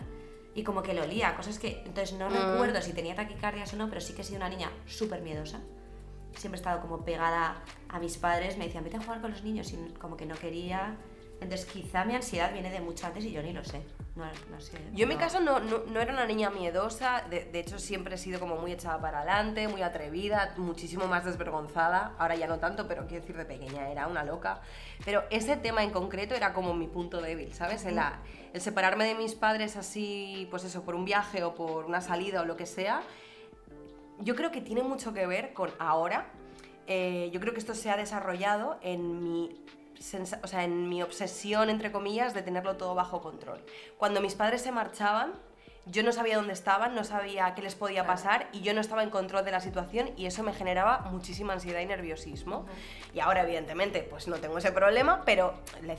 y 0.53 0.63
como 0.63 0.81
que 0.81 0.93
lo 0.93 1.03
olía, 1.03 1.35
cosas 1.35 1.59
que... 1.59 1.83
Entonces 1.85 2.13
no 2.17 2.29
Mm. 2.29 2.33
recuerdo 2.33 2.81
si 2.81 2.93
tenía 2.93 3.13
taquicardias 3.15 3.73
o 3.73 3.75
no, 3.77 3.89
pero 3.89 3.99
sí 3.99 4.13
que 4.13 4.21
he 4.21 4.23
sido 4.23 4.37
una 4.37 4.47
niña 4.49 4.71
súper 4.85 5.21
miedosa. 5.21 5.59
siempre 6.37 6.57
he 6.57 6.61
estado 6.61 6.81
como 6.81 7.03
pegada 7.05 7.61
a 7.89 7.97
mis 7.99 8.17
padres, 8.17 8.57
me 8.57 8.65
decían, 8.65 8.83
vete 8.83 8.97
a 8.97 9.01
jugar 9.01 9.21
con 9.21 9.31
los 9.31 9.41
niños 9.43 9.71
y 9.71 9.77
como 9.99 10.15
que 10.17 10.25
no 10.25 10.35
quería. 10.35 10.97
Entonces 11.41 11.65
quizá 11.65 12.05
mi 12.05 12.15
ansiedad 12.15 12.51
viene 12.53 12.69
de 12.71 12.79
mucho 12.79 13.05
antes 13.07 13.23
y 13.25 13.31
yo 13.31 13.41
ni 13.43 13.53
lo 13.53 13.63
sé. 13.63 13.81
No, 14.15 14.23
no 14.49 14.61
sé. 14.61 14.77
Yo 14.93 15.03
en 15.03 15.09
mi 15.09 15.17
caso 15.17 15.41
no, 15.41 15.59
no, 15.59 15.79
no 15.87 15.99
era 15.99 16.13
una 16.13 16.25
niña 16.25 16.49
miedosa, 16.49 17.23
de, 17.29 17.43
de 17.45 17.59
hecho 17.59 17.77
siempre 17.79 18.15
he 18.15 18.17
sido 18.17 18.39
como 18.39 18.55
muy 18.55 18.71
echada 18.71 18.99
para 19.01 19.17
adelante, 19.19 19.67
muy 19.67 19.81
atrevida, 19.81 20.53
muchísimo 20.55 21.05
más 21.07 21.25
desvergonzada, 21.25 22.13
ahora 22.17 22.35
ya 22.35 22.47
no 22.47 22.57
tanto, 22.59 22.87
pero 22.87 23.05
quiero 23.07 23.21
decir 23.21 23.35
de 23.35 23.43
pequeña 23.43 23.89
era 23.89 24.07
una 24.07 24.23
loca. 24.23 24.61
Pero 25.03 25.23
ese 25.29 25.57
tema 25.57 25.83
en 25.83 25.89
concreto 25.91 26.33
era 26.33 26.53
como 26.53 26.73
mi 26.73 26.87
punto 26.87 27.21
débil, 27.21 27.53
¿sabes? 27.53 27.83
El, 27.83 27.95
la- 27.95 28.21
el 28.53 28.61
separarme 28.61 29.03
de 29.05 29.15
mis 29.15 29.35
padres 29.35 29.75
así, 29.75 30.47
pues 30.49 30.63
eso, 30.63 30.83
por 30.83 30.95
un 30.95 31.03
viaje 31.03 31.43
o 31.43 31.53
por 31.53 31.83
una 31.83 31.99
salida 31.99 32.41
o 32.41 32.45
lo 32.45 32.55
que 32.55 32.65
sea, 32.65 33.01
yo 34.19 34.35
creo 34.35 34.49
que 34.51 34.61
tiene 34.61 34.81
mucho 34.81 35.13
que 35.13 35.27
ver 35.27 35.53
con 35.53 35.71
ahora. 35.77 36.27
Eh, 36.87 37.29
yo 37.33 37.39
creo 37.41 37.51
que 37.53 37.59
esto 37.59 37.75
se 37.75 37.89
ha 37.89 37.97
desarrollado 37.97 38.77
en 38.81 39.21
mi, 39.23 39.65
o 40.43 40.47
sea, 40.47 40.63
en 40.63 40.89
mi 40.89 41.01
obsesión, 41.01 41.69
entre 41.69 41.91
comillas, 41.91 42.33
de 42.33 42.41
tenerlo 42.41 42.75
todo 42.77 42.95
bajo 42.95 43.21
control. 43.21 43.63
Cuando 43.97 44.21
mis 44.21 44.35
padres 44.35 44.61
se 44.61 44.71
marchaban, 44.71 45.33
yo 45.87 46.01
no 46.01 46.11
sabía 46.11 46.37
dónde 46.37 46.53
estaban, 46.53 46.95
no 46.95 47.03
sabía 47.03 47.53
qué 47.53 47.61
les 47.61 47.75
podía 47.75 48.07
pasar 48.07 48.47
y 48.51 48.61
yo 48.61 48.73
no 48.73 48.81
estaba 48.81 49.03
en 49.03 49.11
control 49.11 49.45
de 49.45 49.51
la 49.51 49.59
situación 49.59 50.09
y 50.17 50.25
eso 50.25 50.41
me 50.41 50.51
generaba 50.51 51.01
muchísima 51.11 51.53
ansiedad 51.53 51.79
y 51.79 51.85
nerviosismo. 51.85 52.65
Y 53.13 53.19
ahora, 53.19 53.43
evidentemente, 53.43 54.01
pues 54.01 54.27
no 54.27 54.37
tengo 54.37 54.57
ese 54.57 54.71
problema, 54.71 55.21
pero 55.25 55.53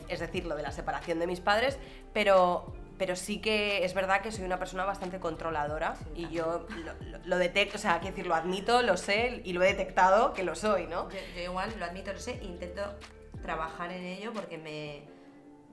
es 0.09 0.19
decir, 0.19 0.45
lo 0.45 0.57
de 0.57 0.63
la 0.65 0.73
separación 0.73 1.21
de 1.21 1.29
mis 1.29 1.39
padres, 1.41 1.79
pero, 2.13 2.75
pero 2.99 3.15
sí 3.15 3.41
que 3.41 3.85
es 3.85 3.95
verdad 3.95 4.23
que 4.23 4.33
soy 4.33 4.45
una 4.45 4.59
persona 4.59 4.85
bastante 4.85 5.21
controladora 5.21 5.95
Sí, 5.95 6.25
y 6.25 6.31
yo 6.35 6.67
lo, 6.69 6.93
lo- 7.09 7.25
lo 7.25 7.39
detecto, 7.39 7.77
o 7.77 7.81
sea, 7.81 8.01
quiero 8.01 8.17
decir, 8.17 8.27
lo 8.27 8.35
admito, 8.35 8.83
lo 8.83 8.97
sé 8.97 9.41
y 9.45 9.53
lo 9.53 9.63
he 9.63 9.69
detectado 9.69 10.33
que 10.35 10.43
lo 10.43 10.57
soy, 10.57 10.89
¿no? 10.89 11.09
Yo, 11.11 11.19
yo 11.37 11.43
igual 11.43 11.73
lo 11.79 11.85
admito, 11.85 12.13
lo 12.13 12.19
sé, 12.19 12.41
e 12.41 12.45
intento 12.45 12.83
trabajar 13.47 13.93
en 13.93 14.05
ello 14.05 14.33
porque 14.33 14.59
me, 14.59 15.03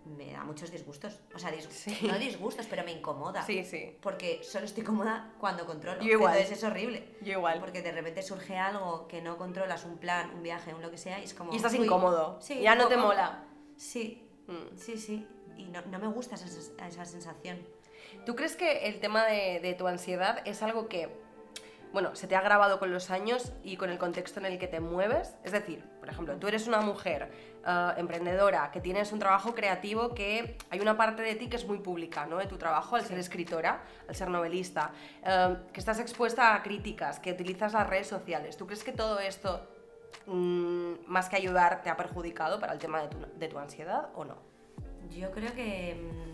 me 0.06 0.32
da 0.32 0.44
muchos 0.44 0.70
disgustos. 0.72 1.20
O 1.36 1.40
sea, 1.40 1.52
Sí. 1.70 1.98
no 2.08 2.18
disgustos, 2.20 2.68
pero 2.70 2.84
me 2.84 2.92
incomoda. 2.92 3.42
Sí, 3.44 3.64
sí. 3.64 3.98
Porque 4.02 4.42
solo 4.44 4.66
estoy 4.66 4.84
cómoda 4.84 5.34
cuando 5.40 5.66
controlo. 5.66 6.02
Yo 6.02 6.12
igual. 6.12 6.34
Entonces 6.36 6.58
es 6.60 6.64
horrible. 6.64 7.16
Yo 7.22 7.34
igual. 7.34 7.60
Porque 7.60 7.82
de 7.82 7.92
repente 7.92 8.22
surge 8.22 8.58
algo 8.58 9.08
que 9.08 9.22
no 9.22 9.38
controlas, 9.38 9.86
un 9.86 9.98
plan, 9.98 10.32
un 10.36 10.44
viaje, 10.44 10.74
un 10.74 10.82
lo 10.82 10.92
que 10.92 10.98
sea, 10.98 11.20
y 11.20 11.24
es 11.24 11.34
como... 11.34 11.52
Y 11.52 11.56
estás 11.58 11.74
uy, 11.74 11.86
incómodo. 11.86 12.38
Sí, 12.42 12.62
Ya 12.62 12.76
no 12.76 12.88
te 12.88 12.98
mola. 12.98 13.44
Sí, 13.76 14.20
Mm. 14.48 14.76
sí, 14.78 14.98
sí. 14.98 15.26
Y 15.58 15.66
no, 15.66 15.82
no 15.84 16.00
me 16.00 16.08
gusta 16.08 16.36
esa, 16.36 16.48
esa 16.86 17.06
sensación. 17.06 17.60
¿Tú 18.26 18.36
crees 18.36 18.56
que 18.58 18.88
el 18.88 19.00
tema 19.00 19.26
de, 19.26 19.60
de 19.62 19.74
tu 19.74 19.88
ansiedad 19.88 20.42
es 20.46 20.62
algo 20.62 20.90
que, 20.90 21.10
bueno, 21.94 22.14
se 22.16 22.28
te 22.28 22.36
ha 22.36 22.42
grabado 22.42 22.78
con 22.80 22.92
los 22.92 23.10
años 23.10 23.54
y 23.64 23.78
con 23.78 23.90
el 23.90 23.98
contexto 23.98 24.40
en 24.42 24.48
el 24.48 24.60
que 24.60 24.68
te 24.68 24.82
mueves? 24.82 25.36
Es 25.46 25.54
decir, 25.54 25.82
por 26.02 26.10
ejemplo, 26.10 26.36
tú 26.38 26.48
eres 26.50 26.68
una 26.68 26.82
mujer 26.82 27.32
eh, 27.66 27.94
emprendedora, 27.98 28.72
que 28.72 28.82
tienes 28.82 29.12
un 29.12 29.20
trabajo 29.20 29.54
creativo, 29.56 30.14
que 30.14 30.58
hay 30.70 30.80
una 30.80 30.98
parte 30.98 31.22
de 31.22 31.36
ti 31.36 31.48
que 31.48 31.56
es 31.56 31.66
muy 31.68 31.80
pública, 31.80 32.26
¿no? 32.26 32.38
De 32.38 32.46
tu 32.48 32.58
trabajo, 32.58 32.96
al 32.96 33.06
ser 33.06 33.18
escritora, 33.20 33.84
al 34.08 34.16
ser 34.16 34.30
novelista, 34.30 34.92
eh, 35.24 35.56
que 35.72 35.80
estás 35.80 36.00
expuesta 36.00 36.56
a 36.56 36.64
críticas, 36.64 37.20
que 37.20 37.32
utilizas 37.32 37.74
las 37.74 37.88
redes 37.88 38.08
sociales. 38.08 38.58
¿Tú 38.58 38.66
crees 38.66 38.84
que 38.84 38.92
todo 38.92 39.20
esto, 39.20 39.68
mm, 40.28 40.94
más 41.08 41.30
que 41.30 41.36
ayudar, 41.38 41.82
te 41.84 41.90
ha 41.90 41.98
perjudicado 41.98 42.60
para 42.60 42.74
el 42.74 42.80
tema 42.80 43.02
de 43.02 43.08
tu, 43.10 43.18
de 43.38 43.48
tu 43.48 43.60
ansiedad 43.60 44.10
o 44.16 44.26
no? 44.26 44.36
Yo 45.10 45.32
creo 45.32 45.54
que. 45.54 45.96
mm, 45.96 46.34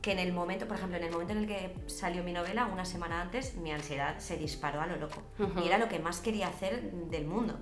Que 0.00 0.12
en 0.12 0.20
el 0.20 0.32
momento, 0.32 0.66
por 0.68 0.76
ejemplo, 0.76 0.96
en 0.96 1.04
el 1.04 1.10
momento 1.10 1.32
en 1.32 1.40
el 1.40 1.46
que 1.48 1.74
salió 1.86 2.22
mi 2.22 2.32
novela, 2.32 2.66
una 2.66 2.84
semana 2.84 3.20
antes, 3.20 3.56
mi 3.56 3.72
ansiedad 3.72 4.16
se 4.18 4.36
disparó 4.36 4.80
a 4.80 4.86
lo 4.86 4.96
loco. 4.96 5.22
Y 5.60 5.66
era 5.66 5.76
lo 5.76 5.88
que 5.88 5.98
más 5.98 6.20
quería 6.20 6.46
hacer 6.46 6.92
del 6.92 7.26
mundo. 7.26 7.58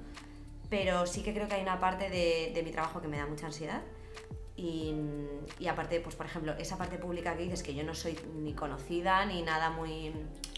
Pero 0.68 1.06
sí 1.06 1.22
que 1.22 1.32
creo 1.32 1.48
que 1.48 1.54
hay 1.54 1.62
una 1.62 1.78
parte 1.78 2.10
de, 2.10 2.52
de 2.54 2.62
mi 2.62 2.70
trabajo 2.70 3.00
que 3.00 3.08
me 3.08 3.18
da 3.18 3.26
mucha 3.26 3.46
ansiedad. 3.46 3.82
Y, 4.56 4.94
y 5.58 5.68
aparte, 5.68 6.00
pues 6.00 6.16
por 6.16 6.24
ejemplo, 6.24 6.54
esa 6.58 6.78
parte 6.78 6.96
pública 6.96 7.36
que 7.36 7.42
dices 7.42 7.62
que 7.62 7.74
yo 7.74 7.84
no 7.84 7.94
soy 7.94 8.18
ni 8.36 8.54
conocida 8.54 9.24
ni 9.26 9.42
nada 9.42 9.68
muy. 9.70 10.14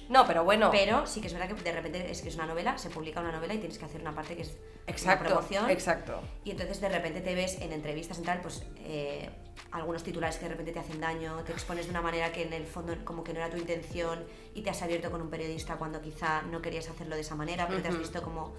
No, 0.08 0.24
pero 0.24 0.44
bueno. 0.44 0.70
Pero 0.70 1.06
sí 1.06 1.20
que 1.20 1.26
es 1.26 1.32
verdad 1.32 1.48
que 1.48 1.62
de 1.62 1.72
repente 1.72 2.10
es 2.10 2.22
que 2.22 2.28
es 2.28 2.36
una 2.36 2.46
novela, 2.46 2.78
se 2.78 2.90
publica 2.90 3.20
una 3.20 3.32
novela 3.32 3.54
y 3.54 3.58
tienes 3.58 3.76
que 3.76 3.84
hacer 3.84 4.00
una 4.00 4.14
parte 4.14 4.36
que 4.36 4.42
es 4.42 4.56
exacto, 4.86 5.24
una 5.24 5.34
promoción. 5.34 5.68
exacto. 5.68 6.20
Y 6.44 6.52
entonces 6.52 6.80
de 6.80 6.88
repente 6.88 7.20
te 7.20 7.34
ves 7.34 7.60
en 7.60 7.72
entrevistas 7.72 8.18
y 8.20 8.22
tal, 8.22 8.40
pues 8.40 8.62
eh, 8.78 9.28
algunos 9.72 10.04
titulares 10.04 10.36
que 10.36 10.44
de 10.44 10.50
repente 10.50 10.72
te 10.72 10.78
hacen 10.78 11.00
daño, 11.00 11.42
te 11.44 11.52
expones 11.52 11.86
de 11.86 11.90
una 11.90 12.00
manera 12.00 12.30
que 12.30 12.42
en 12.42 12.52
el 12.52 12.66
fondo 12.66 12.94
como 13.04 13.24
que 13.24 13.32
no 13.32 13.40
era 13.40 13.50
tu 13.50 13.56
intención 13.56 14.24
y 14.54 14.62
te 14.62 14.70
has 14.70 14.80
abierto 14.80 15.10
con 15.10 15.20
un 15.20 15.28
periodista 15.28 15.76
cuando 15.76 16.00
quizá 16.00 16.42
no 16.42 16.62
querías 16.62 16.88
hacerlo 16.88 17.16
de 17.16 17.22
esa 17.22 17.34
manera, 17.34 17.66
pero 17.66 17.82
te 17.82 17.88
has 17.88 17.98
visto 17.98 18.22
como 18.22 18.54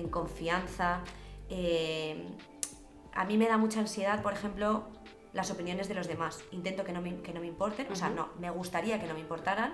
en 0.00 0.08
confianza. 0.08 1.00
Eh, 1.48 2.24
a 3.14 3.24
mí 3.24 3.36
me 3.36 3.46
da 3.48 3.56
mucha 3.58 3.80
ansiedad, 3.80 4.22
por 4.22 4.32
ejemplo, 4.32 4.84
las 5.32 5.50
opiniones 5.50 5.88
de 5.88 5.94
los 5.94 6.08
demás. 6.08 6.42
Intento 6.52 6.84
que 6.84 6.92
no 6.92 7.00
me, 7.00 7.20
que 7.22 7.32
no 7.32 7.40
me 7.40 7.46
importen, 7.46 7.86
o 7.92 7.96
sea, 7.96 8.10
no, 8.10 8.28
me 8.38 8.50
gustaría 8.50 9.00
que 9.00 9.06
no 9.06 9.14
me 9.14 9.20
importaran, 9.20 9.72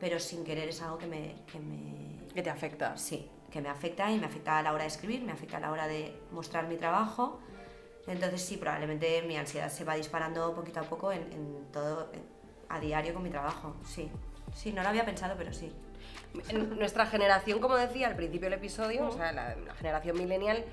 pero 0.00 0.18
sin 0.18 0.44
querer 0.44 0.68
es 0.68 0.82
algo 0.82 0.98
que 0.98 1.06
me, 1.06 1.34
que 1.50 1.58
me, 1.58 2.26
Que 2.34 2.42
te 2.42 2.50
afecta. 2.50 2.96
Sí, 2.96 3.30
que 3.50 3.60
me 3.60 3.68
afecta 3.68 4.10
y 4.10 4.18
me 4.18 4.26
afecta 4.26 4.58
a 4.58 4.62
la 4.62 4.72
hora 4.72 4.82
de 4.82 4.88
escribir, 4.88 5.22
me 5.22 5.32
afecta 5.32 5.56
a 5.56 5.60
la 5.60 5.70
hora 5.72 5.86
de 5.86 6.20
mostrar 6.32 6.66
mi 6.68 6.76
trabajo. 6.76 7.40
Entonces 8.06 8.40
sí, 8.42 8.56
probablemente 8.56 9.22
mi 9.22 9.36
ansiedad 9.36 9.68
se 9.70 9.84
va 9.84 9.94
disparando 9.96 10.54
poquito 10.54 10.80
a 10.80 10.84
poco 10.84 11.10
en, 11.12 11.22
en 11.32 11.66
todo, 11.72 12.10
en- 12.12 12.22
a 12.68 12.78
diario 12.80 13.14
con 13.14 13.22
mi 13.22 13.30
trabajo. 13.30 13.74
Sí, 13.84 14.10
sí, 14.54 14.72
no 14.72 14.82
lo 14.82 14.88
había 14.88 15.04
pensado, 15.04 15.34
pero 15.36 15.52
sí. 15.52 15.72
Nuestra 16.76 17.06
generación, 17.06 17.60
como 17.60 17.76
decía 17.76 18.08
al 18.08 18.16
principio 18.16 18.50
del 18.50 18.58
episodio, 18.58 19.16
la 19.18 19.74
generación 19.78 20.18
millennial, 20.18 20.64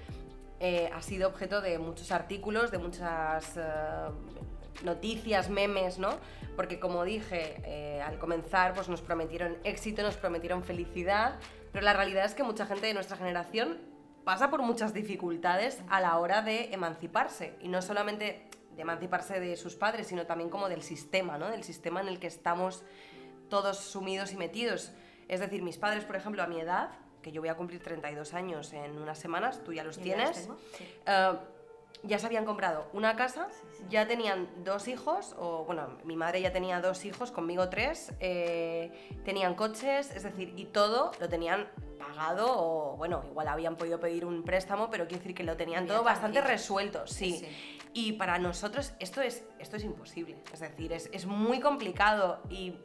eh, 0.60 0.90
ha 0.94 1.02
sido 1.02 1.28
objeto 1.28 1.62
de 1.62 1.78
muchos 1.78 2.12
artículos, 2.12 2.72
de 2.72 2.78
muchas 2.78 3.58
eh, 3.58 3.62
noticias, 4.84 5.50
memes, 5.50 6.00
¿no? 6.00 6.18
Porque 6.56 6.80
como 6.80 7.04
dije 7.04 7.62
eh, 7.66 8.02
al 8.02 8.18
comenzar, 8.18 8.74
pues 8.74 8.88
nos 8.88 9.02
prometieron 9.02 9.58
éxito, 9.66 10.04
nos 10.04 10.16
prometieron 10.16 10.64
felicidad, 10.64 11.36
pero 11.74 11.84
la 11.84 11.94
realidad 11.94 12.24
es 12.26 12.34
que 12.34 12.44
mucha 12.44 12.66
gente 12.66 12.88
de 12.88 12.94
nuestra 12.94 13.18
generación 13.18 13.78
pasa 14.24 14.50
por 14.50 14.62
muchas 14.62 14.94
dificultades 14.94 15.82
a 15.90 16.00
la 16.00 16.18
hora 16.18 16.42
de 16.42 16.74
emanciparse, 16.74 17.56
y 17.60 17.68
no 17.68 17.82
solamente 17.82 18.48
de 18.74 18.82
emanciparse 18.82 19.40
de 19.40 19.58
sus 19.58 19.76
padres, 19.76 20.08
sino 20.08 20.26
también 20.26 20.50
como 20.50 20.70
del 20.70 20.82
sistema, 20.82 21.38
¿no? 21.38 21.50
Del 21.50 21.64
sistema 21.64 22.00
en 22.00 22.08
el 22.08 22.20
que 22.20 22.28
estamos 22.28 22.84
todos 23.50 23.80
sumidos 23.80 24.32
y 24.32 24.38
metidos. 24.38 24.94
Es 25.28 25.40
decir, 25.40 25.62
mis 25.62 25.78
padres, 25.78 26.04
por 26.06 26.16
ejemplo, 26.16 26.44
a 26.44 26.48
mi 26.48 26.60
edad, 26.60 26.90
que 27.22 27.32
yo 27.32 27.42
voy 27.42 27.50
a 27.50 27.56
cumplir 27.56 27.82
32 27.82 28.34
años 28.34 28.74
en 28.74 28.98
unas 28.98 29.18
semanas, 29.20 29.62
tú 29.64 29.72
ya 29.74 29.84
los 29.84 29.98
Yo 29.98 30.04
tienes, 30.04 30.50
sí. 30.78 30.86
eh, 31.06 31.32
ya 32.06 32.20
se 32.20 32.26
habían 32.26 32.44
comprado 32.44 32.90
una 32.92 33.16
casa, 33.16 33.48
Sí, 33.50 33.68
sí. 33.78 33.84
ya 33.90 34.06
tenían 34.08 34.50
dos 34.66 34.90
hijos, 34.90 35.34
o 35.40 35.64
bueno, 35.64 35.98
mi 36.04 36.18
madre 36.18 36.42
ya 36.42 36.52
tenía 36.52 36.82
dos 36.82 37.06
hijos, 37.06 37.32
conmigo 37.32 37.70
tres, 37.70 38.12
eh, 38.20 38.92
tenían 39.24 39.56
coches, 39.56 40.12
es 40.14 40.24
decir, 40.24 40.54
y 40.58 40.66
todo 40.66 41.12
lo 41.22 41.30
tenían 41.30 41.70
pagado, 41.98 42.48
o 42.50 42.98
bueno, 42.98 43.24
igual 43.30 43.48
habían 43.48 43.78
podido 43.78 44.02
pedir 44.02 44.26
un 44.26 44.44
préstamo, 44.44 44.90
pero 44.90 45.06
quiero 45.08 45.20
decir 45.22 45.34
que 45.34 45.44
lo 45.44 45.56
tenían 45.56 45.88
todo 45.88 46.04
bastante 46.04 46.40
tranquilo. 46.40 46.54
resuelto, 46.58 47.08
sí. 47.08 47.38
Sí, 47.40 47.80
Y 47.94 48.12
para 48.14 48.38
nosotros 48.38 48.92
esto 49.00 49.22
es, 49.22 49.46
esto 49.60 49.78
es 49.78 49.86
imposible, 49.86 50.44
es 50.52 50.60
decir, 50.60 50.92
es, 50.92 51.10
es 51.14 51.26
muy 51.26 51.62
complicado 51.62 52.42
y 52.50 52.76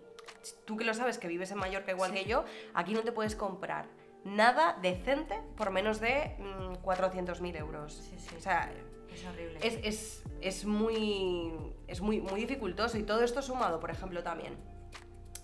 tú 0.65 0.77
que 0.77 0.85
lo 0.85 0.95
sabes, 0.95 1.19
que 1.19 1.29
vives 1.29 1.51
en 1.51 1.59
Mallorca 1.59 1.93
igual 1.93 2.13
Sí. 2.13 2.19
que 2.19 2.25
yo, 2.29 2.45
aquí 2.75 2.95
no 2.95 3.01
te 3.03 3.13
puedes 3.13 3.35
comprar 3.37 3.87
nada 4.25 4.77
decente 4.83 5.41
por 5.57 5.71
menos 5.71 6.01
de 6.01 6.37
mm, 6.39 6.75
400.000 6.85 7.57
euros. 7.57 7.93
Sí, 7.95 8.19
sí. 8.19 8.35
O 8.37 8.41
sea, 8.41 8.71
Es 9.13 9.25
horrible. 9.25 9.59
es, 9.63 9.79
es- 9.85 10.23
es 10.41 10.65
muy, 10.65 11.53
es 11.89 12.01
muy, 12.01 12.21
muy 12.21 12.41
dificultoso 12.41 12.97
y 12.99 13.03
todo 13.03 13.23
esto 13.25 13.43
sumado, 13.43 13.81
por 13.81 13.91
ejemplo, 13.91 14.23
también 14.23 14.57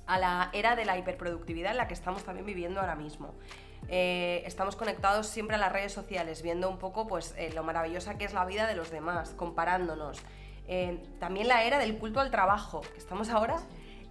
a 0.07 0.19
la 0.19 0.51
era 0.53 0.77
de 0.77 0.85
la 0.85 0.99
hiperproductividad 0.99 1.73
en 1.73 1.79
la 1.79 1.89
que 1.89 1.95
estamos 1.95 2.25
también 2.25 2.45
viviendo 2.47 2.81
ahora 2.81 2.95
mismo. 2.95 3.35
Eh, 3.89 4.43
estamos 4.47 4.77
conectados 4.77 5.27
siempre 5.27 5.57
a 5.57 5.59
las 5.59 5.73
redes 5.73 5.93
sociales, 5.93 6.43
viendo 6.43 6.69
un 6.71 6.79
poco 6.79 7.07
pues, 7.07 7.35
eh, 7.37 7.53
lo 7.55 7.63
maravillosa 7.65 8.17
que 8.19 8.25
es 8.25 8.33
la 8.35 8.45
vida 8.45 8.67
de 8.67 8.75
los 8.77 8.91
demás, 8.91 9.31
comparándonos. 9.31 10.19
Eh, 10.69 11.03
también 11.21 11.49
la 11.49 11.65
era 11.65 11.79
del 11.79 11.99
culto 11.99 12.21
al 12.21 12.31
trabajo, 12.31 12.81
que 12.83 12.99
estamos 12.99 13.29
ahora 13.31 13.57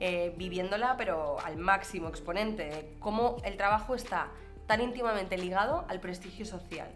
eh, 0.06 0.34
viviéndola 0.36 0.98
pero 0.98 1.40
al 1.46 1.56
máximo 1.56 2.10
exponente, 2.10 2.66
de 2.66 2.96
cómo 3.00 3.38
el 3.46 3.56
trabajo 3.56 3.96
está 3.96 4.28
tan 4.68 4.82
íntimamente 4.82 5.38
ligado 5.38 5.86
al 5.88 6.02
prestigio 6.02 6.46
social. 6.46 6.90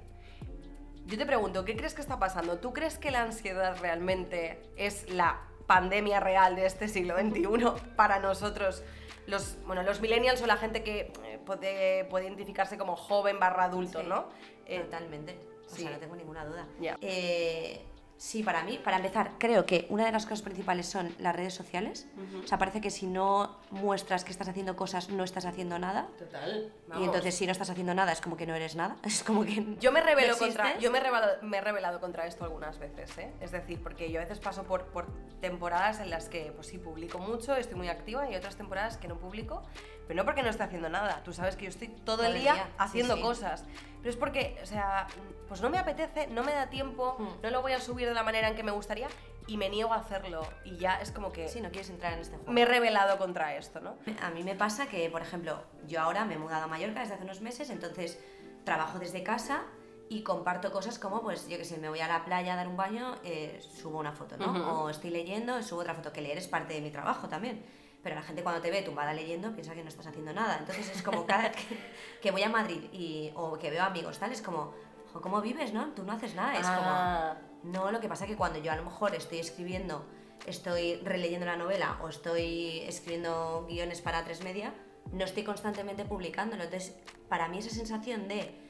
Yo 1.06 1.18
te 1.18 1.26
pregunto, 1.26 1.64
¿qué 1.64 1.78
crees 1.78 1.94
que 1.94 2.02
está 2.02 2.20
pasando? 2.20 2.60
¿Tú 2.60 2.74
crees 2.74 2.98
que 2.98 3.10
la 3.12 3.22
ansiedad 3.22 3.78
realmente 3.80 4.62
es 4.76 5.10
la 5.10 5.40
pandemia 5.68 6.20
real 6.20 6.58
de 6.58 6.66
este 6.66 6.90
siglo 6.90 7.16
XXI 7.18 7.94
para 7.96 8.20
nosotros? 8.20 8.84
Los, 9.26 9.58
bueno, 9.66 9.84
los 9.84 10.02
millennials 10.02 10.42
o 10.42 10.46
la 10.46 10.58
gente 10.58 10.84
que 10.84 11.14
eh, 11.24 11.40
puede, 11.46 12.04
puede 12.06 12.26
identificarse 12.26 12.78
como 12.78 12.98
joven 12.98 13.40
barra 13.40 13.64
adulto, 13.64 14.02
Sí, 14.02 14.06
¿no? 14.10 14.28
Eh, 14.66 14.82
Totalmente. 14.82 15.40
O 15.66 15.76
sí. 15.76 15.84
sea, 15.84 15.92
no 15.92 15.98
tengo 15.98 16.18
ninguna 16.18 16.44
duda. 16.46 16.68
Ya. 16.82 16.98
Eh, 17.00 17.86
Sí, 18.18 18.42
para 18.42 18.64
mí, 18.64 18.80
para 18.84 18.98
empezar, 18.98 19.32
creo 19.38 19.66
que 19.68 19.86
una 19.90 20.04
de 20.06 20.12
las 20.12 20.26
cosas 20.26 20.42
principales 20.42 20.88
son 20.88 21.14
las 21.20 21.36
redes 21.36 21.54
sociales. 21.54 22.08
O 22.44 22.48
sea, 22.48 22.58
parece 22.58 22.82
que 22.82 22.90
si 22.90 23.06
no 23.06 23.58
muestras 23.70 24.24
que 24.24 24.32
estás 24.32 24.48
haciendo 24.48 24.76
cosas, 24.76 25.10
no 25.10 25.24
estás 25.24 25.46
haciendo 25.46 25.78
nada. 25.78 26.08
Total. 26.18 26.72
Y 27.00 27.04
entonces 27.04 27.36
si 27.36 27.46
no 27.46 27.52
estás 27.52 27.70
haciendo 27.70 27.94
nada, 27.94 28.12
es 28.12 28.20
como 28.20 28.36
que 28.36 28.48
no 28.48 28.56
eres 28.56 28.76
nada. 28.76 28.98
Es 29.08 29.24
como 29.24 29.46
que 29.46 29.76
Yo 29.80 29.92
me 29.92 30.02
revelo 30.02 30.34
no 30.34 30.38
contra, 30.38 30.78
yo 30.80 30.92
me 30.92 30.98
he, 31.00 31.02
revelado, 31.02 31.42
me 31.42 31.58
he 31.58 31.62
rebelado 31.62 32.00
contra 32.00 32.28
esto 32.28 32.44
algunas 32.44 32.78
veces, 32.78 33.18
¿eh? 33.18 33.32
Es 33.40 33.52
decir, 33.52 33.82
porque 33.82 34.12
yo 34.12 34.20
a 34.20 34.24
veces 34.24 34.40
paso 34.40 34.64
por, 34.64 34.86
por 34.86 35.08
temporadas 35.40 36.00
en 36.00 36.10
las 36.10 36.30
que, 36.30 36.52
pues 36.56 36.68
sí, 36.68 36.78
publico 36.78 37.20
mucho, 37.20 37.56
estoy 37.56 37.76
muy 37.78 37.90
activa, 37.90 38.30
y 38.30 38.36
otras 38.36 38.56
temporadas 38.56 38.98
que 38.98 39.08
no 39.08 39.18
publico, 39.18 39.64
pero 40.08 40.18
no 40.18 40.26
porque 40.26 40.44
no 40.44 40.50
esté 40.50 40.64
haciendo 40.64 40.90
nada. 40.90 41.22
Tú 41.24 41.34
sabes 41.34 41.56
que 41.56 41.66
yo 41.66 41.70
estoy 41.70 41.90
todo, 41.90 42.24
el 42.24 42.40
día, 42.40 42.70
haciendo 42.78 43.16
sí. 43.16 43.22
cosas. 43.22 43.64
Pero 44.00 44.10
es 44.10 44.16
porque, 44.16 44.58
o 44.62 44.66
sea, 44.66 45.08
pues 45.48 45.62
no 45.62 45.70
me 45.70 45.78
apetece, 45.78 46.28
no 46.28 46.44
me 46.44 46.54
da 46.54 46.70
tiempo, 46.70 47.16
Mm. 47.20 47.42
no 47.44 47.50
lo 47.50 47.62
voy 47.62 47.74
a 47.74 47.80
subir 47.80 48.08
de 48.08 48.14
la 48.14 48.24
manera 48.24 48.48
en 48.50 48.56
que 48.56 48.64
me 48.64 48.72
gustaría 48.72 49.08
y 49.48 49.58
me 49.58 49.70
niego 49.70 49.94
a 49.94 49.98
hacerlo. 49.98 50.42
Y 50.66 50.78
ya 50.78 51.00
es 51.02 51.12
como 51.12 51.32
que 51.32 51.48
Sí, 51.48 51.62
no 51.62 51.70
quieres 51.70 51.90
entrar 51.90 52.14
en 52.14 52.20
este 52.20 52.36
juego. 52.38 52.52
me 52.52 52.62
he 52.62 52.66
rebelado 52.66 53.18
contra 53.18 53.56
esto, 53.56 53.80
¿no? 53.80 53.96
A 54.22 54.30
mí 54.30 54.44
me 54.44 54.56
pasa 54.56 54.88
que, 54.88 55.10
por 55.10 55.22
ejemplo, 55.22 55.62
yo 55.88 56.02
ahora 56.02 56.26
me 56.26 56.36
he 56.36 56.38
mudado 56.38 56.66
a 56.66 56.68
Mallorca 56.68 57.00
desde 57.02 57.16
hace 57.16 57.24
unos 57.24 57.42
meses, 57.42 57.70
entonces 57.70 58.20
trabajo 58.66 59.00
desde 59.00 59.24
casa 59.24 59.64
y 60.10 60.24
comparto 60.24 60.72
cosas 60.72 61.00
como, 61.00 61.22
pues, 61.22 61.48
yo 61.50 61.58
que 61.58 61.66
sé, 61.66 61.78
me 61.78 61.90
voy 61.90 62.00
a 62.00 62.08
la 62.08 62.24
playa 62.24 62.54
a 62.54 62.56
dar 62.58 62.68
un 62.68 62.78
baño, 62.78 63.16
eh, 63.24 63.60
subo 63.82 64.00
una 64.00 64.14
foto, 64.14 64.38
¿no? 64.38 64.52
Ujú. 64.52 64.62
O 64.84 64.90
estoy 64.90 65.10
leyendo, 65.10 65.62
subo 65.64 65.82
otra 65.82 65.94
foto, 65.96 66.14
que 66.14 66.22
leer 66.22 66.38
es 66.38 66.48
parte 66.48 66.74
de 66.74 66.82
mi 66.82 66.92
trabajo 66.92 67.28
también. 67.28 67.66
Pero 68.04 68.16
la 68.16 68.22
gente 68.22 68.44
cuando 68.44 68.62
te 68.62 68.72
ve 68.72 68.82
tumbada 68.84 69.14
leyendo 69.14 69.52
piensa 69.54 69.74
que 69.74 69.82
no 69.84 69.90
estás 69.90 70.08
haciendo 70.08 70.32
nada. 70.34 70.58
Entonces 70.60 70.90
es 70.96 71.02
como 71.04 71.26
cada 71.26 71.44
vez 71.50 71.56
que, 71.56 71.78
que 72.22 72.32
voy 72.32 72.44
a 72.44 72.50
Madrid 72.50 72.84
y, 72.94 73.32
o 73.36 73.58
que 73.58 73.70
veo 73.70 73.84
amigos, 73.84 74.18
tal, 74.20 74.32
es 74.32 74.42
como, 74.42 74.74
"Jo, 75.14 75.22
¿cómo 75.22 75.42
vives, 75.42 75.74
no? 75.74 75.94
Tú 75.94 76.04
no 76.04 76.14
haces 76.14 76.36
nada. 76.36 76.58
Es 76.58 76.66
Ah. 76.68 77.38
como, 77.64 77.74
no, 77.74 77.92
lo 77.92 78.00
que 78.00 78.08
pasa 78.08 78.26
es 78.26 78.32
que 78.32 78.38
cuando 78.38 78.60
yo 78.60 78.72
a 78.72 78.76
lo 78.76 78.84
mejor 78.84 79.16
estoy 79.16 79.40
escribiendo, 79.40 80.06
estoy 80.46 80.98
releyendo 81.04 81.46
la 81.46 81.58
novela 81.58 81.98
o 82.02 82.08
estoy 82.10 82.80
escribiendo 82.82 83.66
guiones 83.68 84.02
para 84.02 84.24
tres 84.24 84.44
media, 84.44 84.74
no 85.12 85.26
estoy 85.26 85.44
constantemente 85.44 86.06
publicándolo. 86.06 86.64
Entonces, 86.64 86.96
para 87.28 87.48
mí 87.50 87.58
esa 87.58 87.72
sensación 87.72 88.28
de 88.28 88.62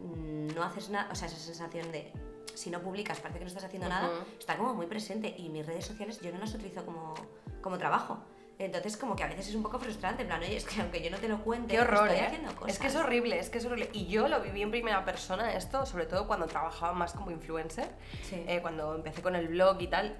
mm, 0.00 0.54
no 0.54 0.62
haces 0.64 0.90
nada, 0.90 1.08
o 1.12 1.14
sea, 1.14 1.28
esa 1.28 1.36
sensación 1.36 1.92
de 1.92 2.12
si 2.54 2.70
no 2.70 2.80
publicas 2.80 3.20
parece 3.20 3.38
que 3.38 3.44
no 3.44 3.48
estás 3.48 3.64
haciendo 3.64 3.88
nada, 3.88 4.10
está 4.38 4.56
como 4.56 4.74
muy 4.74 4.86
presente 4.86 5.34
y 5.38 5.48
mis 5.48 5.66
redes 5.66 5.84
sociales 5.86 6.20
yo 6.20 6.32
no 6.32 6.38
las 6.38 6.54
utilizo 6.54 6.84
como, 6.84 7.14
como 7.62 7.78
trabajo. 7.78 8.18
Entonces, 8.64 8.96
como 8.96 9.16
que 9.16 9.24
a 9.24 9.26
veces 9.26 9.48
es 9.48 9.54
un 9.54 9.62
poco 9.62 9.78
frustrante, 9.80 10.22
en 10.22 10.28
plan, 10.28 10.40
oye, 10.40 10.56
es 10.56 10.64
que 10.64 10.80
aunque 10.80 11.02
yo 11.02 11.10
no 11.10 11.18
te 11.18 11.26
lo 11.28 11.38
cuente, 11.42 11.74
Qué 11.74 11.80
horror, 11.80 12.06
estoy 12.08 12.20
¿eh? 12.22 12.26
haciendo 12.26 12.54
cosas. 12.54 12.74
Es 12.74 12.78
que 12.78 12.86
es 12.86 12.96
horrible, 12.96 13.38
es 13.38 13.50
que 13.50 13.58
es 13.58 13.64
horrible. 13.66 13.90
Y 13.92 14.06
yo 14.06 14.28
lo 14.28 14.40
viví 14.40 14.62
en 14.62 14.70
primera 14.70 15.04
persona 15.04 15.52
esto, 15.54 15.84
sobre 15.84 16.06
todo 16.06 16.26
cuando 16.28 16.46
trabajaba 16.46 16.92
más 16.92 17.12
como 17.12 17.30
influencer, 17.32 17.90
Sí. 18.28 18.44
eh, 18.46 18.60
cuando 18.62 18.94
empecé 18.94 19.20
con 19.22 19.34
el 19.34 19.48
blog 19.48 19.80
y 19.82 19.88
tal. 19.88 20.16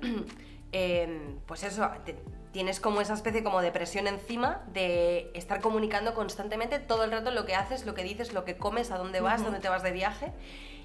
eh, 0.72 1.36
pues 1.46 1.62
eso, 1.62 1.88
te- 2.04 2.16
tienes 2.50 2.80
como 2.80 3.00
esa 3.00 3.14
especie 3.14 3.42
como 3.44 3.62
de 3.62 3.70
presión 3.72 4.06
encima 4.08 4.62
de 4.72 5.30
estar 5.34 5.60
comunicando 5.60 6.12
constantemente 6.14 6.78
todo 6.80 7.04
el 7.04 7.12
rato 7.12 7.30
lo 7.30 7.46
que 7.46 7.54
haces, 7.54 7.86
lo 7.86 7.94
que 7.94 8.02
dices, 8.02 8.32
lo 8.32 8.44
que 8.44 8.56
comes, 8.56 8.90
a 8.90 8.98
dónde 8.98 9.20
vas, 9.20 9.36
Ujú. 9.40 9.44
dónde 9.44 9.60
te 9.60 9.68
vas 9.68 9.82
de 9.82 9.92
viaje. 9.92 10.32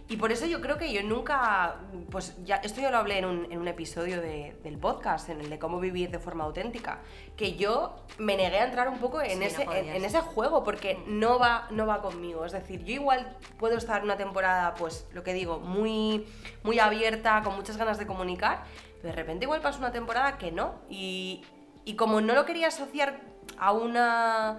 Y 0.10 0.16
por 0.16 0.32
eso 0.32 0.46
yo 0.46 0.62
creo 0.62 0.78
que 0.78 0.94
yo 0.94 1.04
nunca, 1.04 1.76
pues 2.10 2.34
ya, 2.46 2.56
esto 2.58 2.80
ya 2.80 2.90
lo 2.92 2.98
hablé 2.98 3.18
en 3.18 3.26
un, 3.26 3.52
en 3.52 3.60
un 3.60 3.68
episodio 3.68 4.22
de- 4.22 4.56
del 4.64 4.78
podcast, 4.78 5.28
en 5.28 5.42
el 5.42 5.50
de 5.50 5.60
cómo 5.60 5.82
vivir 5.82 6.10
de 6.12 6.20
forma 6.20 6.46
auténtica, 6.46 7.00
que 7.36 7.56
yo 7.58 7.98
me 8.18 8.38
negué 8.38 8.60
a 8.60 8.66
entrar 8.66 8.88
un 8.88 9.00
poco 9.00 9.22
en, 9.22 9.32
Sí, 9.32 9.36
no 9.40 9.46
ese, 9.46 9.62
en, 9.64 9.68
podías. 9.68 9.96
en 9.98 10.06
ese 10.06 10.22
juego 10.22 10.64
porque 10.64 10.98
no 11.08 11.40
va, 11.40 11.68
no 11.72 11.86
va 11.86 12.02
conmigo. 12.02 12.46
Es 12.46 12.54
decir, 12.54 12.86
yo 12.86 12.94
igual 12.94 13.36
puedo 13.60 13.76
estar 13.78 14.02
una 14.02 14.16
temporada, 14.16 14.76
pues 14.76 15.06
lo 15.12 15.24
que 15.24 15.34
digo, 15.34 15.60
muy, 15.60 16.26
muy 16.64 16.80
abierta, 16.80 17.42
con 17.44 17.58
muchas 17.58 17.76
ganas 17.76 17.98
de 17.98 18.08
comunicar, 18.08 18.64
pero 19.02 19.10
de 19.10 19.16
repente 19.16 19.44
igual 19.44 19.60
paso 19.60 19.80
una 19.80 19.92
temporada 19.92 20.38
que 20.38 20.54
no. 20.54 20.76
Y, 20.90 21.44
y 21.84 21.96
como 21.98 22.22
no 22.22 22.34
lo 22.34 22.46
quería 22.46 22.68
asociar 22.70 23.20
a 23.60 23.74
una, 23.74 24.58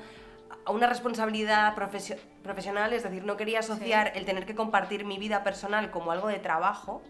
a 0.69 0.71
una 0.71 0.87
responsabilidad 0.87 1.75
profesio- 1.75 2.19
profesional, 2.43 2.93
es 2.93 3.03
decir, 3.03 3.25
no 3.25 3.39
quería 3.39 3.61
asociar 3.61 4.13
el 4.15 4.27
tener 4.27 4.45
que 4.45 4.55
compartir 4.55 5.07
mi 5.07 5.17
vida 5.19 5.43
personal 5.43 5.91
como 5.91 6.13
algo 6.13 6.29
de 6.29 6.39
trabajo, 6.39 7.03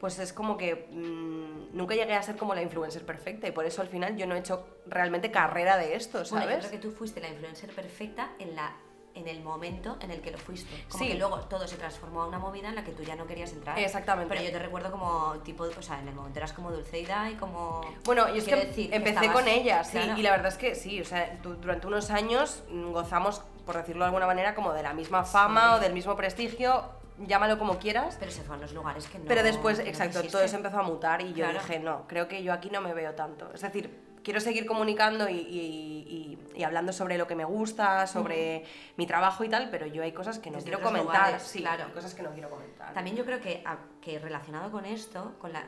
pues 0.00 0.18
es 0.18 0.32
como 0.32 0.56
que 0.56 0.88
mm, 0.90 1.76
nunca 1.76 1.94
llegué 1.94 2.14
a 2.14 2.22
ser 2.22 2.36
como 2.38 2.54
la 2.54 2.62
influencer 2.62 3.04
perfecta 3.04 3.46
y 3.46 3.50
por 3.52 3.66
eso 3.66 3.82
al 3.82 3.88
final 3.88 4.16
yo 4.16 4.26
no 4.26 4.34
he 4.34 4.38
hecho 4.38 4.66
realmente 4.86 5.30
carrera 5.30 5.76
de 5.76 5.96
esto, 5.96 6.22
Bueno, 6.30 6.46
yo 6.46 6.50
¿sabes? 6.50 6.58
creo 6.66 6.70
que 6.70 6.78
tú 6.78 6.90
fuiste 6.92 7.20
la 7.20 7.28
influencer 7.28 7.70
perfecta 7.74 8.30
en 8.38 8.56
la 8.56 8.72
en 9.18 9.28
el 9.28 9.42
momento 9.42 9.96
en 10.00 10.10
el 10.10 10.20
que 10.20 10.30
lo 10.30 10.38
fuiste. 10.38 10.84
Como 10.88 11.04
Sí. 11.04 11.10
que 11.10 11.16
luego 11.18 11.38
todo 11.40 11.66
se 11.68 11.76
transformó 11.76 12.22
a 12.22 12.26
una 12.26 12.38
movida 12.38 12.68
en 12.68 12.74
la 12.76 12.84
que 12.84 12.92
tú 12.92 13.02
ya 13.02 13.16
no 13.16 13.26
querías 13.26 13.52
entrar. 13.52 13.78
Exactamente. 13.78 14.28
Pero 14.34 14.44
yo 14.46 14.52
te 14.52 14.58
recuerdo 14.58 14.90
como 14.90 15.34
tipo, 15.44 15.64
o 15.64 15.82
sea, 15.82 15.98
en 16.00 16.08
el 16.08 16.14
momento 16.14 16.38
eras 16.38 16.52
como 16.52 16.70
Dulceida 16.70 17.30
y 17.30 17.34
como... 17.34 17.80
Bueno, 18.04 18.28
y 18.34 18.38
es 18.38 18.44
que 18.44 18.56
decir, 18.56 18.90
que 18.90 18.96
empecé 18.96 19.16
estabas- 19.26 19.32
con 19.34 19.48
ella, 19.48 19.84
sí, 19.84 19.98
y 20.16 20.22
la 20.22 20.30
verdad 20.30 20.48
es 20.48 20.56
que 20.58 20.74
sí, 20.74 21.00
o 21.00 21.04
sea, 21.04 21.38
du- 21.42 21.54
durante 21.56 21.86
unos 21.86 22.10
años 22.10 22.62
mm, 22.70 22.92
gozamos, 22.92 23.42
por 23.66 23.76
decirlo 23.76 24.04
de 24.04 24.06
alguna 24.06 24.26
manera, 24.26 24.54
como 24.54 24.72
de 24.72 24.82
la 24.82 24.94
misma 24.94 25.24
fama 25.24 25.70
Sí. 25.70 25.74
o 25.76 25.80
del 25.80 25.92
mismo 25.92 26.16
prestigio, 26.16 26.84
llámalo 27.18 27.58
como 27.58 27.78
quieras, 27.78 28.16
Pero 28.20 28.30
se 28.30 28.42
fue 28.42 28.54
a 28.54 28.58
unos 28.58 28.72
lugares 28.72 29.06
que 29.08 29.18
no... 29.18 29.24
pero 29.26 29.42
después, 29.42 29.80
que 29.80 29.88
exacto, 29.88 30.22
todo 30.24 30.40
eso 30.42 30.56
empezó 30.56 30.78
a 30.78 30.82
mutar 30.82 31.20
y 31.20 31.28
yo 31.30 31.44
Claro. 31.44 31.58
dije, 31.58 31.80
no, 31.80 32.06
creo 32.06 32.28
que 32.28 32.42
yo 32.44 32.52
aquí 32.52 32.70
no 32.70 32.80
me 32.80 32.94
veo 32.94 33.14
tanto. 33.14 33.50
Es 33.52 33.60
decir, 33.62 34.07
quiero 34.28 34.40
seguir 34.40 34.66
comunicando 34.66 35.26
y, 35.30 35.36
y- 35.38 36.38
y- 36.54 36.58
y 36.60 36.62
hablando 36.62 36.92
sobre 36.92 37.16
lo 37.16 37.26
que 37.26 37.34
me 37.34 37.46
gusta, 37.46 38.06
sobre 38.06 38.62
mi 38.98 39.06
trabajo 39.06 39.42
y 39.42 39.48
tal, 39.48 39.70
pero 39.70 39.86
yo 39.86 40.02
hay 40.02 40.12
cosas 40.12 40.38
que 40.38 40.50
no 40.50 40.56
Desde 40.58 40.68
quiero 40.68 40.84
comentar, 40.84 41.06
lugares, 41.28 41.42
sí, 41.44 41.60
claro. 41.60 41.84
hay 41.86 41.92
cosas 41.92 42.14
que 42.14 42.22
no 42.22 42.30
quiero 42.32 42.50
comentar. 42.50 42.92
También 42.92 43.16
yo 43.16 43.24
creo 43.24 43.40
que, 43.40 43.62
a- 43.64 43.78
que 44.02 44.18
relacionado 44.18 44.70
con 44.70 44.84
esto, 44.84 45.32
con 45.38 45.54
la, 45.54 45.64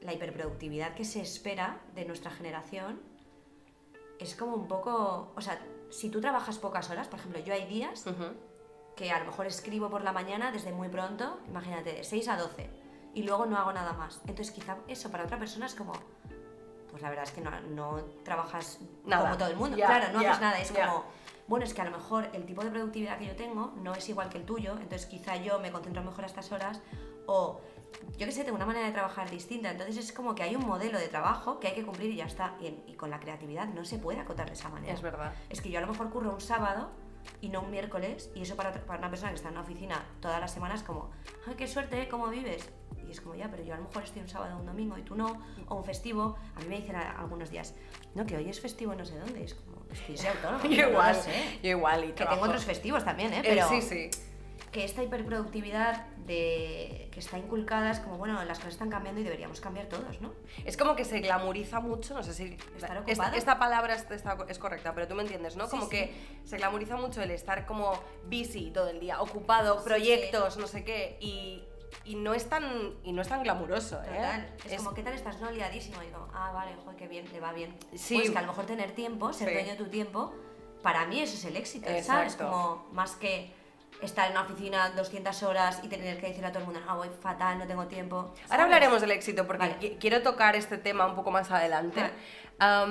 la 0.00 0.14
hiperproductividad 0.14 0.94
que 0.94 1.04
se 1.04 1.20
espera 1.20 1.76
de 1.94 2.06
nuestra 2.06 2.30
generación, 2.30 3.02
es 4.18 4.34
como 4.34 4.56
un 4.56 4.66
poco... 4.66 5.34
O 5.36 5.40
sea, 5.42 5.60
si 5.90 6.08
tú 6.08 6.22
trabajas 6.22 6.56
pocas 6.58 6.88
horas, 6.88 7.06
por 7.08 7.18
ejemplo, 7.18 7.38
yo 7.42 7.52
hay 7.52 7.66
días 7.66 8.06
Ujú. 8.06 8.28
que 8.96 9.10
a 9.10 9.18
lo 9.18 9.26
mejor 9.26 9.46
escribo 9.46 9.90
por 9.90 10.02
la 10.04 10.12
mañana 10.12 10.52
desde 10.52 10.72
muy 10.72 10.88
pronto, 10.88 11.38
imagínate, 11.48 11.92
de 11.92 12.04
6 12.04 12.28
a 12.28 12.38
12, 12.38 12.70
y 13.12 13.24
luego 13.24 13.44
no 13.44 13.58
hago 13.58 13.74
nada 13.74 13.92
más. 13.92 14.20
Entonces 14.26 14.52
quizá 14.52 14.78
eso 14.88 15.10
para 15.10 15.24
otra 15.24 15.38
persona 15.38 15.66
es 15.66 15.74
como, 15.74 15.92
pues 16.90 17.02
la 17.02 17.08
verdad 17.10 17.24
es 17.24 17.32
que 17.32 17.40
no, 17.40 17.50
no 17.70 18.00
trabajas 18.24 18.78
Nada. 19.04 19.22
como 19.24 19.38
todo 19.38 19.48
el 19.48 19.56
mundo, 19.56 19.76
claro, 19.76 20.12
no 20.12 20.22
ya, 20.22 20.30
haces 20.30 20.40
nada, 20.42 20.58
es 20.60 20.72
ya. 20.72 20.86
como, 20.88 21.04
bueno, 21.48 21.64
es 21.64 21.74
que 21.74 21.80
a 21.80 21.84
lo 21.84 21.90
mejor 21.92 22.28
el 22.32 22.44
tipo 22.46 22.62
de 22.64 22.70
productividad 22.70 23.18
que 23.18 23.26
yo 23.26 23.36
tengo 23.36 23.72
no 23.82 23.94
es 23.94 24.08
igual 24.08 24.28
que 24.28 24.38
el 24.38 24.44
tuyo, 24.44 24.72
entonces 24.80 25.06
quizá 25.06 25.36
yo 25.36 25.58
me 25.60 25.70
concentro 25.72 26.02
mejor 26.02 26.24
a 26.24 26.26
estas 26.26 26.50
horas, 26.52 26.80
o 27.26 27.60
yo 28.16 28.26
qué 28.26 28.32
sé, 28.32 28.44
tengo 28.44 28.56
una 28.56 28.66
manera 28.66 28.86
de 28.86 28.92
trabajar 28.92 29.28
distinta, 29.30 29.70
entonces 29.70 29.96
es 29.96 30.12
como 30.12 30.34
que 30.34 30.42
hay 30.42 30.54
un 30.56 30.66
modelo 30.66 30.98
de 30.98 31.08
trabajo 31.08 31.58
que 31.60 31.68
hay 31.68 31.74
que 31.74 31.84
cumplir 31.84 32.10
y 32.10 32.16
ya 32.16 32.26
está, 32.26 32.54
y, 32.60 32.66
en- 32.68 32.84
y 32.86 32.94
con 32.94 33.10
la 33.10 33.18
creatividad 33.20 33.66
no 33.66 33.84
se 33.84 33.98
puede 33.98 34.20
acotar 34.20 34.46
de 34.46 34.52
esa 34.54 34.68
manera. 34.68 34.92
Es 34.94 35.02
verdad. 35.02 35.32
Es 35.48 35.60
que 35.60 35.70
yo 35.70 35.78
a 35.78 35.80
lo 35.82 35.88
mejor 35.88 36.10
curro 36.10 36.32
un 36.32 36.40
sábado 36.40 36.90
y 37.40 37.48
no 37.48 37.60
un 37.62 37.70
miércoles, 37.70 38.30
y 38.34 38.42
eso 38.42 38.56
para, 38.56 38.72
para 38.72 38.98
una 38.98 39.10
persona 39.10 39.30
que 39.30 39.36
está 39.36 39.48
en 39.48 39.54
una 39.54 39.62
oficina 39.62 40.02
todas 40.20 40.40
las 40.40 40.52
semanas 40.52 40.82
como, 40.82 41.10
¡ay, 41.46 41.54
qué 41.56 41.66
suerte! 41.66 42.02
¿eh? 42.02 42.08
¿Cómo 42.08 42.28
vives? 42.28 42.68
Y 43.06 43.10
es 43.12 43.20
como, 43.20 43.34
ya, 43.34 43.48
pero 43.50 43.62
yo 43.64 43.74
a 43.74 43.76
lo 43.78 43.84
mejor 43.84 44.02
estoy 44.04 44.22
un 44.22 44.28
sábado 44.28 44.56
o 44.56 44.60
un 44.60 44.66
domingo 44.66 44.96
y 44.98 45.02
tú 45.02 45.16
no, 45.16 45.42
o 45.68 45.74
un 45.74 45.84
festivo. 45.84 46.36
A 46.54 46.60
mí 46.60 46.66
me 46.68 46.76
dicen 46.80 46.96
a- 46.96 47.12
algunos 47.18 47.50
días, 47.50 47.74
no, 48.14 48.24
que 48.26 48.36
hoy 48.36 48.48
es 48.48 48.60
festivo 48.60 48.94
no 48.94 49.04
sé 49.04 49.18
dónde, 49.18 49.42
es 49.42 49.54
como, 49.54 49.82
es 49.90 50.00
que 50.00 50.12
yo 50.12 50.18
soy 50.18 50.28
autónoma, 50.28 50.62
Yo 50.68 50.82
no 50.84 50.90
igual, 50.90 51.14
sé. 51.16 51.58
yo 51.62 51.70
igual. 51.70 52.04
Y 52.04 52.08
Que 52.08 52.12
trabajo. 52.14 52.36
tengo 52.36 52.46
otros 52.48 52.64
festivos 52.64 53.04
también, 53.04 53.32
¿eh? 53.32 53.38
Eh, 53.38 53.42
Pero 53.42 53.68
sí, 53.68 53.82
sí. 53.82 54.10
Que 54.72 54.84
esta 54.84 55.02
hiperproductividad 55.02 56.06
de, 56.26 57.08
que 57.12 57.18
está 57.18 57.38
inculcada 57.38 57.90
es 57.90 57.98
como, 57.98 58.18
bueno, 58.18 58.42
las 58.44 58.58
cosas 58.58 58.74
están 58.74 58.88
cambiando 58.88 59.20
y 59.20 59.24
deberíamos 59.24 59.60
cambiar 59.60 59.86
todos, 59.86 60.20
¿no? 60.20 60.32
Es 60.64 60.76
como 60.76 60.94
que 60.94 61.04
se 61.04 61.18
glamoriza 61.20 61.80
mucho, 61.80 62.14
no 62.14 62.22
sé 62.22 62.34
si 62.34 62.56
Estar 63.06 63.34
esta, 63.36 63.58
palabra 63.58 63.94
es, 63.94 64.08
esta- 64.10 64.38
es 64.48 64.58
correcta, 64.58 64.94
pero 64.94 65.08
tú 65.08 65.14
me 65.16 65.22
entiendes, 65.22 65.56
¿no? 65.56 65.64
Sí, 65.64 65.70
Como 65.70 65.84
sí. 65.84 65.90
que 65.90 66.14
se 66.44 66.56
glamoriza 66.58 66.96
mucho 66.96 67.20
el 67.20 67.32
estar 67.32 67.66
como 67.66 67.92
busy 68.26 68.70
todo 68.70 68.88
el 68.90 69.00
día, 69.00 69.20
ocupado, 69.20 69.78
Sí, 69.78 69.84
proyectos, 69.84 70.56
no 70.56 70.68
sé 70.68 70.84
qué, 70.84 71.16
y, 71.20 71.64
y 72.04 72.14
no 72.14 72.32
es 72.34 72.48
tan 72.48 72.94
y 73.02 73.12
no 73.12 73.22
es 73.22 73.28
tan 73.28 73.42
glamuroso, 73.42 74.00
¿eh? 74.04 74.06
Total. 74.06 74.54
Es, 74.70 74.76
como, 74.76 74.94
¿qué 74.94 75.02
tal 75.02 75.14
estás? 75.14 75.40
No, 75.40 75.50
liadísimo. 75.50 76.00
Y 76.02 76.06
digo, 76.06 76.28
ah, 76.32 76.52
vale, 76.52 76.76
joder, 76.84 76.96
qué 76.96 77.08
bien, 77.08 77.26
le 77.32 77.40
va 77.40 77.52
bien. 77.52 77.74
Sí. 77.96 78.14
Pues 78.18 78.30
que 78.30 78.38
a 78.38 78.42
lo 78.42 78.46
mejor 78.48 78.66
tener 78.66 78.92
tiempo, 78.92 79.32
ser 79.32 79.48
Sí. 79.48 79.54
dueño 79.54 79.70
de 79.72 79.76
tu 79.76 79.86
tiempo, 79.88 80.32
para 80.80 81.06
mí 81.06 81.20
eso 81.20 81.34
es 81.34 81.44
el 81.44 81.56
éxito, 81.56 81.86
¿sabes? 81.88 82.34
Exacto. 82.34 82.48
Como 82.48 82.86
más 82.92 83.16
que 83.16 83.52
estar 84.02 84.26
en 84.26 84.32
una 84.32 84.42
oficina 84.42 84.90
200 84.90 85.42
horas 85.42 85.80
y 85.82 85.88
tener 85.88 86.18
que 86.20 86.28
decirle 86.28 86.48
a 86.48 86.52
todo 86.52 86.60
el 86.60 86.66
mundo, 86.66 86.80
ah, 86.88 86.94
voy 86.94 87.08
fatal, 87.20 87.58
no 87.58 87.66
tengo 87.66 87.86
tiempo. 87.86 88.32
Ahora 88.48 88.64
hablaremos 88.64 89.00
del 89.00 89.10
éxito 89.12 89.46
porque 89.46 89.68
Vale. 89.68 89.96
quiero 89.98 90.22
tocar 90.22 90.56
este 90.56 90.78
tema 90.78 91.06
un 91.06 91.14
poco 91.14 91.30
más 91.30 91.50
adelante. 91.50 92.02
Ah. 92.58 92.86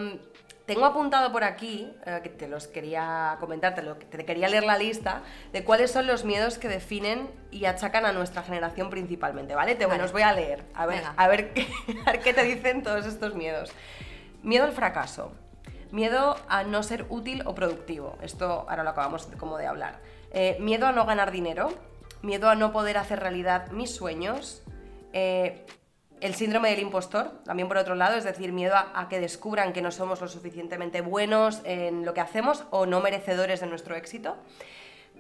Tengo 0.66 0.86
apuntado 0.86 1.32
por 1.32 1.44
aquí, 1.44 1.92
eh, 2.06 2.20
que 2.22 2.30
te 2.30 2.48
los 2.48 2.68
quería 2.68 3.38
comentar, 3.40 3.74
te, 3.74 3.82
lo- 3.82 3.96
te 3.96 4.24
quería 4.24 4.48
leer 4.48 4.64
la 4.66 4.78
lista 4.78 5.24
de 5.52 5.64
cuáles 5.64 5.90
son 5.90 6.06
los 6.06 6.26
miedos 6.26 6.60
que 6.60 6.68
definen 6.68 7.28
y 7.50 7.66
achacan 7.66 8.06
a 8.06 8.12
nuestra 8.12 8.44
generación 8.44 8.92
principalmente, 8.92 9.56
¿vale? 9.56 9.74
Te 9.74 9.88
Vale. 9.88 10.00
los 10.00 10.12
voy 10.12 10.22
a 10.22 10.32
leer, 10.32 10.64
a 10.76 10.86
ver, 10.86 10.98
Venga. 11.00 11.14
a 11.18 11.28
ver, 11.28 11.54
qué- 11.56 11.68
a 12.06 12.12
ver 12.12 12.20
qué 12.22 12.34
te 12.36 12.44
dicen 12.44 12.84
todos 12.84 13.08
estos 13.08 13.34
miedos. 13.34 13.72
Miedo 14.44 14.66
al 14.66 14.72
fracaso, 14.72 15.32
miedo 15.90 16.38
a 16.48 16.64
no 16.64 16.84
ser 16.84 17.08
útil 17.10 17.42
o 17.48 17.56
productivo, 17.56 18.16
esto 18.22 18.68
ahora 18.70 18.84
lo 18.84 18.92
acabamos 18.92 19.26
como 19.40 19.58
de 19.58 19.66
hablar. 19.66 19.98
Eh, 20.32 20.58
miedo 20.60 20.88
a 20.88 20.92
no 20.92 21.06
ganar 21.06 21.32
dinero, 21.32 21.70
miedo 22.22 22.50
a 22.50 22.56
no 22.56 22.72
poder 22.72 22.98
hacer 22.98 23.20
realidad 23.20 23.72
mis 23.72 23.94
sueños, 23.94 24.64
eh, 25.14 25.66
el 26.22 26.36
síndrome 26.36 26.70
del 26.70 26.80
impostor, 26.80 27.44
también 27.46 27.68
por 27.68 27.78
otro 27.78 27.96
lado, 27.96 28.18
es 28.18 28.26
decir, 28.26 28.52
miedo 28.52 28.76
a, 28.76 28.92
a, 28.94 29.08
que 29.08 29.20
descubran 29.20 29.72
que 29.72 29.82
no 29.82 29.92
somos 29.92 30.20
lo 30.22 30.28
suficientemente 30.28 31.02
buenos 31.02 31.62
en 31.64 32.06
lo 32.06 32.14
que 32.14 32.22
hacemos 32.22 32.66
o 32.72 32.86
no 32.86 33.00
merecedores 33.00 33.62
de 33.62 33.68
nuestro 33.68 33.96
éxito. 33.96 34.36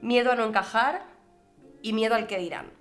Miedo 0.02 0.32
a 0.32 0.36
no 0.36 0.45
encajar 0.45 1.04
y 1.82 1.93
miedo 1.93 2.15
al 2.15 2.28
que 2.28 2.38
dirán. 2.38 2.72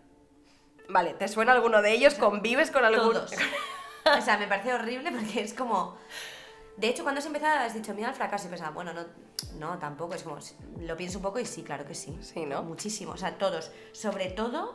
Vale, 0.88 1.14
¿te 1.14 1.28
suena 1.28 1.52
alguno 1.52 1.82
de 1.82 1.92
ellos? 1.92 2.14
¿Convives 2.14 2.70
con 2.70 2.84
alguno? 2.84 3.20
Todos. 3.20 3.32
o 4.18 4.20
sea, 4.22 4.38
me 4.38 4.46
parece 4.46 4.72
horrible 4.72 5.12
porque 5.12 5.42
es 5.42 5.54
como... 5.54 5.96
De 6.78 6.88
hecho, 6.88 7.02
cuando 7.02 7.18
has 7.18 7.26
empezado 7.26 7.58
has 7.58 7.74
dicho 7.74 7.92
miedo 7.92 8.08
al 8.08 8.14
fracaso 8.14 8.46
y 8.46 8.50
pensaba, 8.50 8.70
bueno, 8.70 8.92
no, 8.92 9.04
no, 9.58 9.78
tampoco, 9.78 10.14
es 10.14 10.22
como, 10.22 10.38
lo 10.80 10.96
pienso 10.96 11.18
un 11.18 11.22
poco 11.22 11.40
y 11.40 11.44
sí, 11.44 11.64
claro 11.64 11.84
que 11.84 11.94
sí. 11.94 12.16
Sí, 12.22 12.46
¿no? 12.46 12.62
Muchísimo, 12.62 13.12
o 13.12 13.16
sea, 13.16 13.36
todos. 13.36 13.72
Sobre 13.90 14.30
todo, 14.30 14.74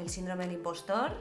el 0.00 0.10
síndrome 0.10 0.46
del 0.46 0.54
impostor 0.54 1.12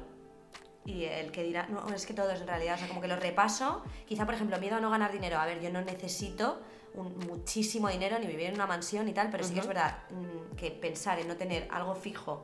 y 0.85 1.03
el 1.03 1.31
que 1.31 1.43
dirá, 1.43 1.67
no, 1.67 1.87
es 1.93 2.07
que 2.07 2.15
todos 2.15 2.41
en 2.41 2.47
realidad, 2.47 2.75
o 2.75 2.77
sea, 2.79 2.87
como 2.87 2.99
que 2.99 3.07
lo 3.07 3.15
repaso. 3.15 3.83
Quizá, 4.07 4.25
por 4.25 4.33
ejemplo, 4.33 4.57
miedo 4.57 4.77
a 4.77 4.81
no 4.81 4.89
ganar 4.89 5.11
dinero. 5.11 5.37
A 5.37 5.45
ver, 5.45 5.61
yo 5.61 5.71
no 5.71 5.83
necesito 5.83 6.59
un, 6.95 7.15
muchísimo 7.27 7.89
dinero 7.89 8.17
ni 8.17 8.25
vivir 8.25 8.47
en 8.47 8.55
una 8.55 8.65
mansión 8.65 9.07
y 9.07 9.13
tal, 9.13 9.29
pero 9.29 9.43
sí 9.43 9.53
que 9.53 9.59
es 9.59 9.67
verdad 9.67 9.99
mm, 10.09 10.55
que 10.55 10.71
pensar 10.71 11.19
en 11.19 11.27
no 11.27 11.35
tener 11.37 11.67
algo 11.69 11.93
fijo 11.93 12.43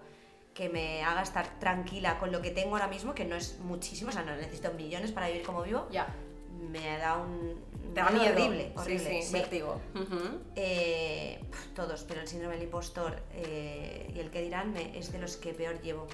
que 0.54 0.70
me 0.70 1.04
haga 1.04 1.24
estar 1.24 1.60
tranquila 1.60 2.20
con 2.20 2.32
lo 2.32 2.40
que 2.40 2.52
tengo 2.52 2.76
ahora 2.76 2.88
mismo, 2.88 3.16
que 3.16 3.26
no 3.26 3.36
es 3.36 3.58
muchísimo, 3.60 4.10
o 4.10 4.14
sea, 4.14 4.24
no 4.24 4.36
necesito 4.36 4.72
millones 4.74 5.12
para 5.12 5.28
vivir 5.28 5.44
como 5.44 5.64
vivo, 5.64 5.88
Ya. 5.92 6.08
Me 6.72 6.98
da 6.98 7.18
un... 7.18 7.66
Te 7.94 8.02
da 8.04 8.10
miedo 8.12 8.32
horrible, 8.34 8.66
Sí, 8.76 8.80
horrible. 8.82 9.22
sí, 9.24 9.34
vértigo. 9.34 9.82
Ujú. 9.96 10.20
Eh, 10.56 11.40
todos, 11.76 12.04
pero 12.04 12.22
el 12.22 12.28
síndrome 12.28 12.56
del 12.56 12.66
impostor 12.66 13.20
eh, 13.34 14.12
y 14.14 14.20
el 14.20 14.30
que 14.30 14.42
dirán 14.42 14.72
me- 14.72 14.96
es 14.98 15.12
de 15.12 15.18
los 15.20 15.38
que 15.38 15.54
peor 15.54 15.82
llevo. 15.82 16.06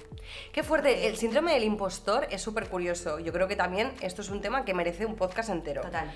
Qué 0.52 0.62
fuerte. 0.62 1.08
El 1.08 1.16
síndrome 1.16 1.52
del 1.52 1.64
impostor 1.64 2.26
es 2.30 2.40
súper 2.40 2.68
curioso. 2.68 3.18
Yo 3.18 3.32
creo 3.32 3.48
que 3.48 3.56
también 3.56 3.92
esto 4.00 4.22
es 4.22 4.30
un 4.30 4.40
tema 4.40 4.64
que 4.64 4.72
merece 4.72 5.04
un 5.04 5.14
podcast 5.16 5.50
entero. 5.50 5.82
Total. 5.82 6.10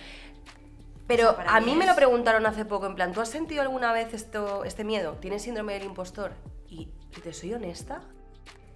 Pero 1.06 1.24
O 1.30 1.34
sea, 1.34 1.36
para 1.36 1.56
a 1.56 1.60
mí 1.60 1.72
mí 1.72 1.74
me 1.76 1.86
lo 1.86 1.94
preguntaron 1.94 2.44
hace 2.46 2.64
poco, 2.64 2.86
en 2.86 2.94
plan, 2.94 3.12
¿tú 3.12 3.20
has 3.20 3.28
sentido 3.30 3.62
alguna 3.62 3.92
vez 3.92 4.12
esto, 4.14 4.64
este 4.64 4.84
miedo? 4.84 5.14
¿Tienes 5.20 5.42
síndrome 5.42 5.74
del 5.74 5.84
impostor? 5.84 6.32
Y, 6.68 6.88
y 7.16 7.20
te 7.22 7.32
soy 7.32 7.54
honesta, 7.54 8.02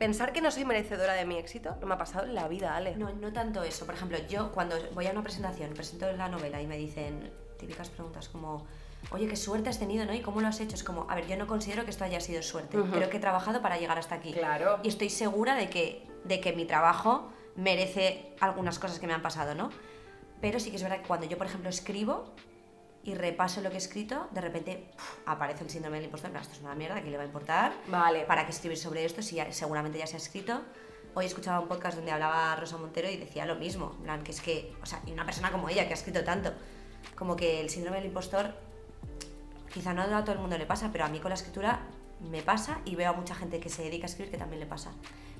pensar 0.02 0.32
que 0.32 0.40
no 0.40 0.50
soy 0.50 0.64
merecedora 0.64 1.12
de 1.12 1.24
mi 1.24 1.36
éxito 1.36 1.76
no 1.80 1.86
me 1.86 1.94
ha 1.94 1.98
pasado 1.98 2.26
en 2.26 2.34
la 2.34 2.48
vida, 2.48 2.74
Ale. 2.74 2.96
No, 2.96 3.12
no 3.12 3.32
tanto 3.32 3.62
eso. 3.62 3.86
Por 3.86 3.94
ejemplo, 3.94 4.18
yo 4.28 4.50
cuando 4.50 4.74
voy 4.94 5.06
a 5.06 5.12
una 5.12 5.22
presentación, 5.22 5.72
presento 5.74 6.10
la 6.12 6.28
novela 6.28 6.60
y 6.60 6.66
me 6.66 6.76
dicen 6.76 7.30
típicas 7.56 7.88
preguntas 7.88 8.28
como, 8.28 8.66
oye, 9.12 9.28
qué 9.28 9.36
suerte 9.36 9.70
has 9.70 9.78
tenido, 9.78 10.04
¿no? 10.04 10.12
¿Y 10.12 10.20
cómo 10.20 10.40
lo 10.40 10.48
has 10.48 10.58
hecho? 10.58 10.74
Es 10.74 10.82
como, 10.82 11.06
a 11.08 11.14
ver, 11.14 11.28
yo 11.28 11.36
no 11.36 11.46
considero 11.46 11.84
que 11.84 11.92
esto 11.92 12.02
haya 12.02 12.20
sido 12.20 12.42
suerte. 12.42 12.76
Creo 12.76 13.10
que 13.10 13.18
he 13.18 13.20
trabajado 13.20 13.62
para 13.62 13.78
llegar 13.78 13.96
hasta 13.96 14.16
aquí. 14.16 14.32
Claro. 14.32 14.80
Y 14.82 14.88
estoy 14.88 15.08
segura 15.08 15.54
de 15.54 15.70
que, 15.70 16.04
de 16.24 16.40
que 16.40 16.52
mi 16.52 16.64
trabajo 16.64 17.30
merece 17.54 18.34
algunas 18.40 18.80
cosas 18.80 18.98
que 18.98 19.06
me 19.06 19.12
han 19.12 19.22
pasado, 19.22 19.54
¿no? 19.54 19.70
Pero 20.40 20.58
sí 20.58 20.70
que 20.70 20.78
es 20.78 20.82
verdad 20.82 20.98
que 20.98 21.06
cuando 21.06 21.26
yo, 21.26 21.38
por 21.38 21.46
ejemplo, 21.46 21.70
escribo 21.70 22.24
y 23.04 23.14
repaso 23.14 23.60
lo 23.60 23.68
que 23.70 23.76
he 23.76 23.78
escrito, 23.78 24.28
de 24.30 24.40
repente 24.40 24.90
puf, 24.96 25.18
aparece 25.26 25.64
el 25.64 25.70
síndrome 25.70 25.96
del 25.96 26.04
impostor. 26.06 26.30
"No, 26.30 26.40
Esto 26.40 26.54
es 26.54 26.60
una 26.60 26.74
mierda, 26.74 27.02
¿qué 27.02 27.10
le 27.10 27.16
va 27.16 27.24
a 27.24 27.26
importar? 27.26 27.72
Vale. 27.88 28.24
¿Para 28.26 28.44
qué 28.44 28.52
escribir 28.52 28.78
sobre 28.78 29.04
esto 29.04 29.22
si 29.22 29.36
ya- 29.36 29.50
seguramente 29.52 29.98
ya 29.98 30.06
se 30.06 30.14
ha 30.14 30.18
escrito? 30.18 30.62
Hoy 31.14 31.26
escuchaba 31.26 31.60
un 31.60 31.68
podcast 31.68 31.96
donde 31.96 32.12
hablaba 32.12 32.54
Rosa 32.56 32.78
Montero 32.78 33.10
y 33.10 33.16
decía 33.16 33.44
lo 33.44 33.56
mismo, 33.56 33.90
plan, 34.02 34.22
que 34.22 34.30
es 34.30 34.40
que, 34.40 34.74
o 34.82 34.86
sea, 34.86 35.02
y 35.06 35.12
una 35.12 35.24
persona 35.26 35.50
como 35.50 35.68
ella 35.68 35.84
que 35.86 35.90
ha 35.90 35.96
escrito 35.96 36.24
tanto, 36.24 36.52
como 37.16 37.36
que 37.36 37.60
el 37.60 37.68
síndrome 37.70 37.98
del 37.98 38.06
impostor, 38.06 38.54
quizá 39.72 39.92
no 39.92 40.02
a 40.02 40.22
todo 40.22 40.32
el 40.34 40.38
mundo 40.40 40.56
le 40.56 40.66
pasa, 40.66 40.90
pero 40.92 41.04
a 41.04 41.08
mí 41.08 41.18
con 41.18 41.30
la 41.30 41.34
escritura 41.34 41.80
me 42.20 42.42
pasa 42.42 42.80
y 42.84 42.94
veo 42.94 43.10
a 43.10 43.12
mucha 43.14 43.34
gente 43.34 43.58
que 43.60 43.68
se 43.68 43.82
dedica 43.82 44.04
a 44.06 44.10
escribir 44.10 44.30
que 44.30 44.38
también 44.38 44.60
le 44.60 44.66
pasa. 44.66 44.92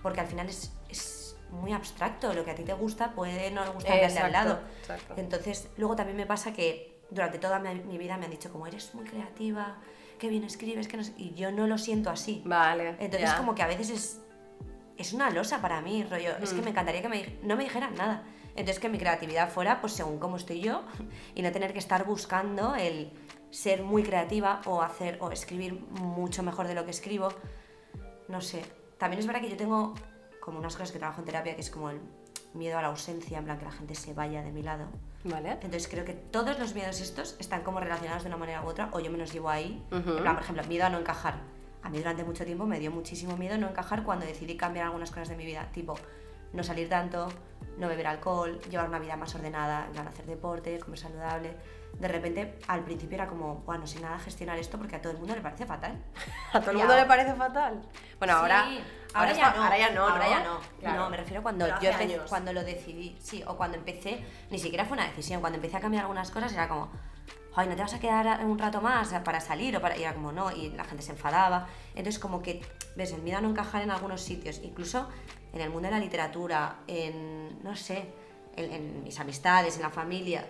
Porque 0.03 0.21
al 0.21 0.27
final 0.27 0.49
es, 0.49 0.73
es 0.89 1.37
muy 1.51 1.73
abstracto, 1.73 2.33
lo 2.35 2.45
que 2.45 2.51
a 2.51 2.55
ti 2.55 2.65
te 2.65 2.73
gusta 2.73 3.13
puede 3.13 3.51
no 3.51 3.61
gustarle 3.73 4.05
al 4.07 4.13
de 4.15 4.19
al 4.19 4.27
Exacto, 4.31 4.49
lado. 4.49 4.61
exacto. 4.81 5.15
Entonces, 5.17 5.69
luego 5.77 5.95
también 5.97 6.17
me 6.17 6.27
pasa 6.27 6.53
que 6.53 6.92
durante 7.13 7.39
toda 7.39 7.59
mi, 7.59 7.75
mi 7.83 7.99
vida 7.99 8.17
me 8.17 8.25
han 8.27 8.31
dicho 8.31 8.51
como 8.51 8.67
eres 8.67 8.95
muy 8.95 9.05
creativa, 9.05 9.77
qué 10.19 10.29
bien 10.29 10.45
escribes, 10.45 10.89
que 10.89 10.97
no 10.97 11.05
sé", 11.05 11.13
y 11.17 11.35
yo 11.35 11.51
no 11.53 11.67
lo 11.67 11.79
siento 11.79 12.11
así. 12.11 12.43
Vale. 12.45 12.91
Entonces 12.99 13.31
ya. 13.31 13.37
como 13.37 13.55
que 13.55 13.63
a 13.63 13.67
veces 13.67 13.91
es, 13.91 14.21
es 14.97 15.13
una 15.13 15.31
losa 15.31 15.61
para 15.61 15.81
mí, 15.81 16.05
rollo. 16.05 16.37
Es 16.43 16.53
que 16.53 16.61
Mm. 16.61 16.65
me 16.65 16.71
encantaría 16.71 17.03
que 17.03 17.09
me, 17.09 17.39
no 17.43 17.57
me 17.57 17.65
dijeran 17.65 17.95
nada. 17.95 18.25
Entonces 18.55 18.79
que 18.81 18.89
mi 18.89 18.99
creatividad 18.99 19.49
fuera 19.51 19.81
pues 19.81 19.95
según 19.95 20.19
cómo 20.19 20.37
estoy 20.37 20.61
yo 20.61 20.83
y 21.35 21.43
no 21.43 21.51
tener 21.53 21.73
que 21.73 21.79
estar 21.79 22.05
buscando 22.05 22.75
el 22.75 23.11
ser 23.51 23.83
muy 23.83 24.03
creativa 24.03 24.61
o 24.67 24.83
hacer 24.83 25.19
o 25.21 25.31
escribir 25.31 25.75
mucho 25.91 26.43
mejor 26.43 26.67
de 26.69 26.75
lo 26.75 26.85
que 26.85 26.91
escribo. 26.91 27.29
No 28.29 28.41
sé. 28.41 28.63
También 28.99 29.21
es 29.21 29.27
verdad 29.27 29.41
que 29.41 29.51
yo 29.51 29.57
tengo 29.57 29.95
como 30.41 30.59
unas 30.59 30.75
cosas 30.75 30.93
que 30.93 30.99
trabajo 30.99 31.21
en 31.21 31.27
terapia 31.27 31.55
que 31.55 31.61
es 31.61 31.71
como 31.71 31.91
el 31.91 32.01
miedo 32.55 32.79
a 32.79 32.83
la 32.83 32.89
ausencia, 32.89 33.39
en 33.39 33.45
plan 33.45 33.59
que 33.59 33.65
la 33.65 33.73
gente 33.73 33.95
se 33.95 34.13
vaya 34.15 34.43
de 34.43 34.53
mi 34.53 34.63
lado. 34.63 34.87
Vale. 35.25 35.53
Entonces 35.53 35.89
creo 35.89 36.05
que 36.05 36.15
todos 36.15 36.59
los 36.59 36.75
miedos 36.75 37.01
estos 37.01 37.37
están 37.39 37.63
como 37.63 37.81
relacionados 37.81 38.25
de 38.25 38.29
una 38.29 38.37
manera 38.37 38.63
u 38.63 38.67
otra 38.67 38.91
o 38.93 39.01
yo 39.01 39.11
me 39.11 39.19
los 39.19 39.33
llevo 39.33 39.51
ahí. 39.51 39.83
En 39.91 40.03
plan, 40.03 40.35
por 40.35 40.43
ejemplo, 40.43 40.65
miedo 40.65 40.87
a 40.87 40.91
no 40.91 40.99
encajar. 40.99 41.37
A 41.83 41.91
mí 41.91 41.99
durante 41.99 42.25
mucho 42.25 42.45
tiempo 42.45 42.65
me 42.67 42.79
dio 42.79 42.91
muchísimo 42.91 43.37
miedo 43.37 43.59
no 43.59 43.69
encajar 43.69 44.05
cuando 44.05 44.25
decidí 44.25 44.57
cambiar 44.57 44.87
algunas 44.87 45.11
cosas 45.11 45.29
de 45.29 45.37
mi 45.37 45.45
vida, 45.45 45.69
tipo 45.73 45.97
no 46.53 46.63
salir 46.63 46.89
tanto, 46.89 47.29
no 47.79 47.89
beber 47.89 48.07
alcohol, 48.07 48.61
llevar 48.71 48.89
una 48.89 48.99
vida 48.99 49.17
más 49.17 49.35
ordenada, 49.35 49.89
hacer 50.09 50.27
deporte, 50.27 50.79
comer 50.79 50.99
saludable. 50.99 51.57
De 51.99 52.09
repente, 52.09 52.59
al 52.67 52.83
principio 52.85 53.15
era 53.15 53.27
como, 53.29 53.57
bueno, 53.67 53.87
sin 53.87 54.03
nada 54.03 54.19
gestionar 54.19 54.59
esto 54.59 54.77
porque 54.79 54.97
a 54.97 55.01
todo 55.03 55.13
el 55.13 55.19
mundo 55.19 55.35
le 55.37 55.41
parece 55.41 55.67
fatal. 55.67 56.03
¿A 56.53 56.61
todo 56.61 56.73
el 56.73 56.77
mundo 56.79 56.93
ahora- 56.93 57.03
le 57.05 57.09
parece 57.09 57.35
fatal? 57.35 57.83
Bueno, 58.19 58.35
ahora, 58.35 58.65
Sí, 58.69 58.81
ahora, 59.15 59.33
ya 59.33 59.37
está- 59.47 59.57
no. 59.57 59.63
ahora 59.65 59.79
ya 59.79 59.91
no, 59.91 60.03
Ahora 60.09 60.25
¿no? 60.25 60.31
ya 60.31 60.45
no. 60.45 60.61
Claro. 60.81 61.01
No, 61.01 61.11
me 61.11 61.17
refiero 61.17 61.43
cuando 61.43 61.67
yo 61.69 61.75
hace 61.75 61.89
empe- 61.91 62.01
años. 62.01 62.29
cuando 62.29 62.53
lo 62.53 62.65
decidí, 62.65 63.17
sí, 63.21 63.45
o 63.47 63.57
cuando 63.57 63.77
empecé, 63.77 64.25
ni 64.51 64.59
siquiera 64.59 64.85
fue 64.85 64.95
una 64.97 65.07
decisión, 65.07 65.41
cuando 65.41 65.57
empecé 65.57 65.77
a 65.77 65.81
cambiar 65.81 66.03
algunas 66.03 66.31
cosas 66.33 66.53
era 66.53 66.67
como, 66.69 66.91
ay, 67.55 67.69
¿no 67.69 67.77
te 67.77 67.83
vas 67.83 67.95
a 67.95 68.01
quedar 68.01 68.45
un 68.45 68.59
rato 68.59 68.81
más 68.81 69.13
para 69.25 69.41
salir? 69.41 69.77
O 69.77 69.81
para... 69.81 69.97
Y 69.97 70.03
era 70.03 70.15
como, 70.15 70.33
no, 70.33 70.51
y 70.51 70.71
la 70.71 70.85
gente 70.85 71.05
se 71.05 71.13
enfadaba. 71.13 71.69
Entonces 71.95 72.19
como 72.19 72.43
que, 72.43 72.63
ves, 72.97 73.13
el 73.13 73.23
miedo 73.23 73.39
a 73.39 73.41
no 73.43 73.51
encajar 73.51 73.83
en 73.83 73.91
algunos 73.93 74.23
sitios, 74.23 74.61
incluso 74.65 75.09
en 75.53 75.61
el 75.61 75.71
mundo 75.71 75.87
de 75.87 75.93
la 75.95 76.01
literatura, 76.01 76.79
en, 76.89 77.63
no 77.63 77.77
sé, 77.77 78.07
en, 78.57 78.73
en 78.73 79.05
mis 79.05 79.21
amistades, 79.21 79.77
en 79.77 79.83
la 79.83 79.91
familia, 79.91 80.47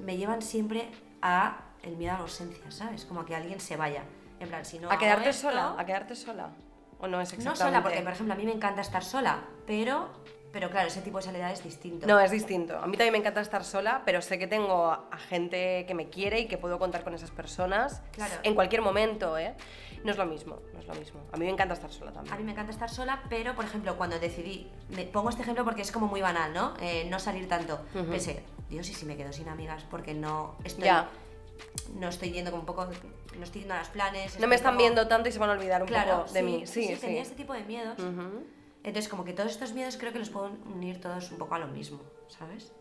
me 0.00 0.16
llevan 0.16 0.42
siempre 0.42 0.88
a 1.22 1.60
el 1.82 1.96
miedo 1.96 2.12
a 2.12 2.16
la 2.16 2.22
ausencia, 2.22 2.70
¿sabes? 2.70 3.04
Como 3.04 3.20
a 3.20 3.26
que 3.26 3.34
alguien 3.34 3.60
se 3.60 3.76
vaya. 3.76 4.02
En 4.38 4.48
plan, 4.48 4.64
si 4.64 4.78
no 4.78 4.90
¿A 4.90 4.98
quedarte 4.98 5.28
esto- 5.30 5.48
sola? 5.50 5.74
¿A 5.78 5.84
quedarte 5.86 6.14
sola? 6.16 6.50
¿O 6.98 7.06
no 7.08 7.20
es 7.20 7.30
no 7.32 7.36
exactamente? 7.38 7.58
sola, 7.58 7.82
porque 7.82 8.00
por 8.02 8.12
ejemplo 8.12 8.34
a 8.34 8.36
mí 8.36 8.44
me 8.44 8.52
encanta 8.52 8.80
estar 8.82 9.02
sola, 9.02 9.38
pero, 9.66 10.10
pero 10.52 10.68
claro, 10.70 10.88
ese 10.88 11.00
tipo 11.00 11.16
de 11.18 11.24
soledad 11.24 11.50
es 11.50 11.62
distinto. 11.64 12.06
No, 12.06 12.20
es 12.20 12.30
distinto. 12.30 12.76
A 12.78 12.86
mí 12.86 12.96
también 12.98 13.12
me 13.12 13.18
encanta 13.18 13.40
estar 13.40 13.64
sola, 13.64 14.02
pero 14.04 14.20
sé 14.20 14.38
que 14.38 14.46
tengo 14.46 14.86
a 14.90 15.16
gente 15.28 15.86
que 15.86 15.94
me 15.94 16.10
quiere 16.10 16.40
y 16.40 16.46
que 16.48 16.58
puedo 16.58 16.78
contar 16.78 17.02
con 17.04 17.14
esas 17.14 17.30
personas 17.30 18.02
Claro. 18.12 18.34
en 18.42 18.54
cualquier 18.54 18.82
momento, 18.82 19.38
¿eh? 19.38 19.54
No 20.04 20.10
es 20.12 20.18
lo 20.18 20.26
mismo, 20.26 20.58
no 20.74 20.78
es 20.80 20.86
lo 20.86 20.94
mismo. 20.94 21.20
A 21.32 21.36
mí 21.38 21.44
me 21.46 21.50
encanta 21.52 21.74
estar 21.74 21.90
sola 21.92 22.10
A 22.10 22.22
mí 22.22 22.28
también. 22.28 22.46
me 22.46 22.52
encanta 22.52 22.72
estar 22.72 22.90
sola, 22.90 23.22
pero 23.30 23.54
por 23.54 23.64
ejemplo 23.64 23.96
cuando 23.96 24.18
decidí, 24.18 24.70
me 24.90 25.04
pongo 25.04 25.30
este 25.30 25.42
ejemplo 25.42 25.64
porque 25.64 25.82
es 25.82 25.92
como 25.92 26.06
muy 26.06 26.20
banal, 26.22 26.52
¿no? 26.54 26.74
Eh, 26.80 27.06
no 27.10 27.18
salir 27.18 27.48
tanto. 27.48 27.80
Ujú. 27.94 28.10
Pensé, 28.10 28.42
Dios, 28.70 28.88
y 28.88 28.94
si 28.94 29.04
me 29.04 29.16
quedo 29.16 29.32
sin 29.32 29.48
amigas 29.48 29.84
porque 29.90 30.14
no 30.14 30.54
estoy, 30.64 30.84
Ya. 30.84 31.08
no 31.98 32.08
estoy 32.08 32.30
yendo 32.30 32.50
como 32.52 32.62
un 32.62 32.66
poco, 32.66 32.86
no 33.36 33.42
estoy 33.44 33.60
yendo 33.62 33.74
a 33.74 33.78
los 33.80 33.88
planes. 33.88 34.38
No 34.40 34.46
me 34.46 34.54
están 34.54 34.70
como- 34.74 34.78
viendo 34.78 35.06
tanto 35.08 35.28
y 35.28 35.32
se 35.32 35.38
van 35.38 35.50
a 35.50 35.52
olvidar 35.54 35.82
un 35.82 35.88
claro, 35.88 36.20
poco 36.22 36.32
de 36.32 36.40
sí, 36.40 36.46
mí. 36.46 36.66
Sí, 36.66 36.84
sí. 36.86 36.96
tenía 36.96 37.22
este 37.22 37.34
tipo 37.34 37.52
de 37.52 37.64
miedos. 37.64 37.98
Entonces 38.82 39.08
como 39.10 39.24
que 39.24 39.32
todos 39.34 39.50
estos 39.52 39.72
miedos 39.74 39.96
creo 39.98 40.12
que 40.12 40.18
los 40.20 40.30
puedo 40.30 40.50
unir 40.72 41.00
todos 41.00 41.30
un 41.32 41.38
poco 41.38 41.54
a 41.54 41.58
lo 41.58 41.66
mismo, 41.66 42.00
¿sabes? 42.28 42.72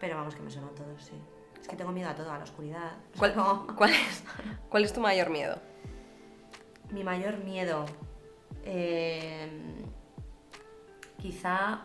Pero 0.00 0.16
vamos, 0.16 0.34
que 0.34 0.42
me 0.42 0.50
suenan 0.50 0.74
todos, 0.74 1.04
sí. 1.04 1.12
Es 1.60 1.68
que 1.68 1.76
tengo 1.76 1.92
miedo 1.92 2.08
a 2.10 2.14
todo, 2.14 2.30
a 2.32 2.38
la 2.38 2.44
oscuridad. 2.44 2.92
¿Cuál, 3.18 3.34
como- 3.34 3.66
cuál 3.76 3.90
es, 3.90 4.24
¿Cuál 4.68 4.84
es 4.84 4.92
tu 4.92 5.00
mayor 5.00 5.30
miedo? 5.30 5.58
Mi 6.90 7.04
mayor 7.04 7.38
miedo. 7.38 7.84
eh, 8.64 9.48
quizá. 11.18 11.82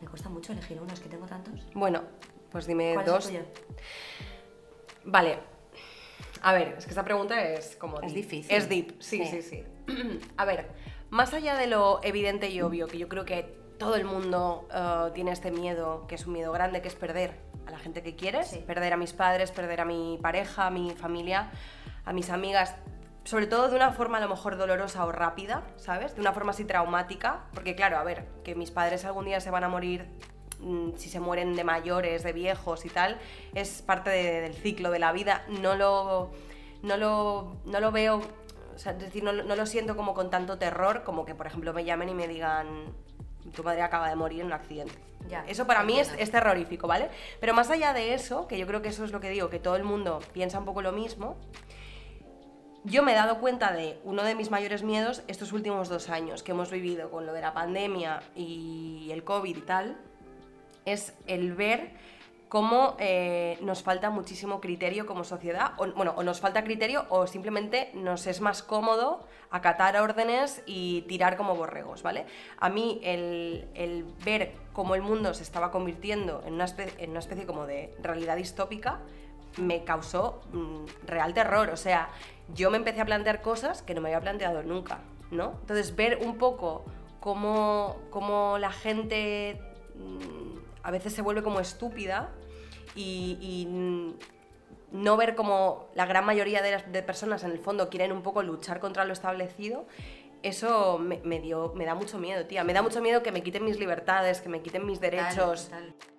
Me 0.00 0.06
cuesta 0.08 0.28
mucho 0.28 0.52
elegir 0.52 0.80
uno, 0.80 0.92
es 0.92 1.00
que 1.00 1.08
tengo 1.08 1.26
tantos. 1.26 1.54
Bueno, 1.74 2.02
pues 2.50 2.66
dime 2.66 2.94
¿Cuál 2.94 3.06
dos. 3.06 3.26
es 3.28 3.34
el 3.34 3.44
tuyo? 3.44 3.52
Vale. 5.04 5.38
A 6.42 6.52
ver, 6.52 6.74
es 6.78 6.84
que 6.84 6.90
esta 6.90 7.04
pregunta 7.04 7.42
es 7.42 7.74
como... 7.76 8.00
Es 8.00 8.12
deep. 8.14 8.24
difícil. 8.24 8.54
Es 8.56 8.68
deep, 8.68 8.94
sí, 9.00 9.24
sí, 9.26 9.42
Sí. 9.42 9.64
sí. 9.88 10.20
A 10.36 10.44
ver, 10.44 10.68
más 11.10 11.34
allá 11.34 11.56
de 11.56 11.66
lo 11.66 12.00
evidente 12.02 12.48
y 12.50 12.60
obvio, 12.60 12.86
que 12.86 12.98
yo 12.98 13.08
creo 13.08 13.24
que 13.24 13.42
todo 13.78 13.96
el 13.96 14.04
mundo 14.04 14.68
eh, 14.72 15.10
tiene 15.14 15.32
este 15.32 15.50
miedo, 15.50 16.06
que 16.06 16.14
es 16.14 16.26
un 16.26 16.34
miedo 16.34 16.52
grande, 16.52 16.80
que 16.82 16.88
es 16.88 16.94
perder 16.94 17.32
a 17.66 17.70
la 17.70 17.78
gente 17.78 18.02
que 18.02 18.14
quieres, 18.14 18.48
Sí. 18.48 18.58
perder 18.66 18.92
a 18.92 18.96
mis 18.96 19.12
padres, 19.12 19.50
perder 19.50 19.80
a 19.80 19.84
mi 19.84 20.18
pareja, 20.22 20.66
a 20.66 20.70
mi 20.70 20.90
familia, 20.92 21.50
a 22.04 22.12
mis 22.12 22.30
amigas, 22.30 22.74
sobre 23.28 23.46
todo 23.46 23.68
de 23.68 23.76
una 23.76 23.92
forma 23.92 24.16
a 24.16 24.20
lo 24.22 24.28
mejor 24.30 24.56
dolorosa 24.56 25.04
o 25.04 25.12
rápida, 25.12 25.62
¿sabes? 25.76 26.14
De 26.14 26.22
una 26.22 26.32
forma 26.32 26.52
así 26.52 26.64
traumática, 26.64 27.40
porque 27.52 27.74
claro, 27.74 27.98
a 27.98 28.02
ver, 28.02 28.24
que 28.42 28.54
mis 28.54 28.70
padres 28.70 29.04
algún 29.04 29.26
día 29.26 29.38
se 29.42 29.50
van 29.50 29.64
a 29.64 29.68
morir 29.68 30.06
mm, 30.60 30.92
si 30.96 31.10
se 31.10 31.20
mueren 31.20 31.54
de 31.54 31.62
mayores, 31.62 32.22
de 32.22 32.32
viejos 32.32 32.86
y 32.86 32.88
tal, 32.88 33.18
es 33.54 33.82
parte 33.82 34.08
de- 34.08 34.40
del 34.40 34.54
ciclo 34.54 34.90
de 34.90 34.98
la 34.98 35.12
vida. 35.12 35.44
No 35.60 35.74
lo, 35.76 36.30
no 36.82 36.96
lo, 36.96 37.56
no 37.66 37.80
lo 37.80 37.92
veo 37.92 38.22
O 38.74 38.78
sea, 38.78 38.92
es 38.92 38.98
decir, 39.00 39.22
no, 39.22 39.32
no 39.32 39.56
lo 39.56 39.66
siento 39.66 39.94
como 39.94 40.14
con 40.14 40.30
tanto 40.30 40.56
terror 40.56 41.02
como 41.02 41.26
que, 41.26 41.34
por 41.34 41.46
ejemplo, 41.46 41.74
me 41.74 41.84
llamen 41.84 42.08
y 42.08 42.14
me 42.14 42.28
digan 42.28 42.66
tu 43.54 43.62
madre 43.62 43.82
acaba 43.82 44.08
de 44.08 44.16
morir 44.16 44.40
en 44.40 44.46
un 44.46 44.52
accidente. 44.54 44.94
Ya, 45.28 45.44
eso 45.48 45.66
para 45.66 45.82
mí 45.82 45.98
es 46.00 46.30
terrorífico, 46.30 46.86
¿vale? 46.86 47.10
Pero 47.40 47.52
más 47.52 47.68
allá 47.70 47.92
de 47.92 48.14
eso, 48.14 48.46
que 48.46 48.56
yo 48.56 48.66
creo 48.66 48.80
que 48.80 48.88
eso 48.88 49.04
es 49.04 49.12
lo 49.12 49.20
que 49.20 49.28
digo, 49.30 49.50
que 49.50 49.58
todo 49.58 49.76
el 49.76 49.84
mundo 49.84 50.20
piensa 50.32 50.58
un 50.58 50.64
poco 50.64 50.80
lo 50.80 50.92
mismo, 50.92 51.36
yo 52.84 53.02
me 53.02 53.12
he 53.12 53.14
dado 53.14 53.38
cuenta 53.38 53.72
de 53.72 53.98
uno 54.04 54.22
de 54.22 54.34
mis 54.34 54.50
mayores 54.50 54.82
miedos 54.82 55.22
estos 55.26 55.52
últimos 55.52 55.88
dos 55.88 56.08
años 56.08 56.42
que 56.42 56.52
hemos 56.52 56.70
vivido 56.70 57.10
con 57.10 57.26
lo 57.26 57.32
de 57.32 57.40
la 57.40 57.52
pandemia 57.52 58.22
y 58.34 59.08
el 59.12 59.24
COVID 59.24 59.56
y 59.56 59.60
tal, 59.60 59.96
es 60.84 61.14
el 61.26 61.54
ver 61.54 61.92
cómo 62.48 62.96
eh, 62.98 63.58
nos 63.60 63.82
falta 63.82 64.10
muchísimo 64.10 64.60
criterio 64.60 65.06
como 65.06 65.24
sociedad, 65.24 65.72
o, 65.76 65.86
bueno, 65.92 66.14
o 66.16 66.22
nos 66.22 66.40
falta 66.40 66.64
criterio 66.64 67.04
o 67.10 67.26
simplemente 67.26 67.90
nos 67.94 68.26
es 68.26 68.40
más 68.40 68.62
cómodo 68.62 69.26
acatar 69.50 69.96
órdenes 69.96 70.62
y 70.66 71.02
tirar 71.02 71.36
como 71.36 71.54
borregos, 71.54 72.02
¿vale? 72.02 72.26
A 72.58 72.68
mí 72.68 73.00
el, 73.02 73.68
el 73.74 74.04
ver 74.24 74.52
cómo 74.72 74.94
el 74.94 75.02
mundo 75.02 75.34
se 75.34 75.42
estaba 75.42 75.70
convirtiendo 75.70 76.42
en 76.46 76.54
una, 76.54 76.64
especie 76.64 77.46
como 77.46 77.66
de 77.66 77.94
realidad 78.02 78.36
distópica 78.36 79.00
me 79.56 79.84
causó 79.84 80.40
mm, 80.52 81.06
real 81.06 81.34
terror, 81.34 81.70
o 81.70 81.76
sea, 81.76 82.10
yo 82.54 82.70
me 82.70 82.76
empecé 82.76 83.00
a 83.00 83.04
plantear 83.04 83.42
cosas 83.42 83.82
que 83.82 83.94
no 83.94 84.00
me 84.00 84.08
había 84.08 84.20
planteado 84.20 84.62
nunca, 84.62 85.00
¿no? 85.30 85.54
Entonces 85.60 85.94
ver 85.94 86.18
un 86.22 86.38
poco 86.38 86.84
cómo, 87.20 87.96
cómo 88.10 88.58
la 88.58 88.72
gente 88.72 89.60
mm, 89.94 90.58
a 90.82 90.90
veces 90.90 91.12
se 91.12 91.22
vuelve 91.22 91.42
como 91.42 91.60
estúpida 91.60 92.30
y, 92.94 93.66
mm, 93.68 94.12
no 94.90 95.18
ver 95.18 95.34
como 95.34 95.88
la 95.94 96.06
gran 96.06 96.24
mayoría 96.24 96.62
de, 96.62 96.70
las, 96.70 96.90
de 96.90 97.02
personas 97.02 97.44
en 97.44 97.50
el 97.50 97.58
fondo 97.58 97.90
quieren 97.90 98.10
un 98.10 98.22
poco 98.22 98.42
luchar 98.42 98.80
contra 98.80 99.04
lo 99.04 99.12
establecido, 99.12 99.86
eso 100.42 100.98
me, 100.98 101.20
me 101.24 101.40
dio, 101.40 101.72
me 101.74 101.84
da 101.84 101.94
mucho 101.94 102.18
miedo, 102.18 102.46
tía. 102.46 102.64
Me 102.64 102.72
da 102.72 102.82
mucho 102.82 103.00
miedo 103.00 103.22
que 103.22 103.32
me 103.32 103.42
quiten 103.42 103.64
mis 103.64 103.78
libertades, 103.78 104.40
que 104.40 104.48
me 104.48 104.60
quiten 104.62 104.86
mis 104.86 105.00
derechos. 105.00 105.70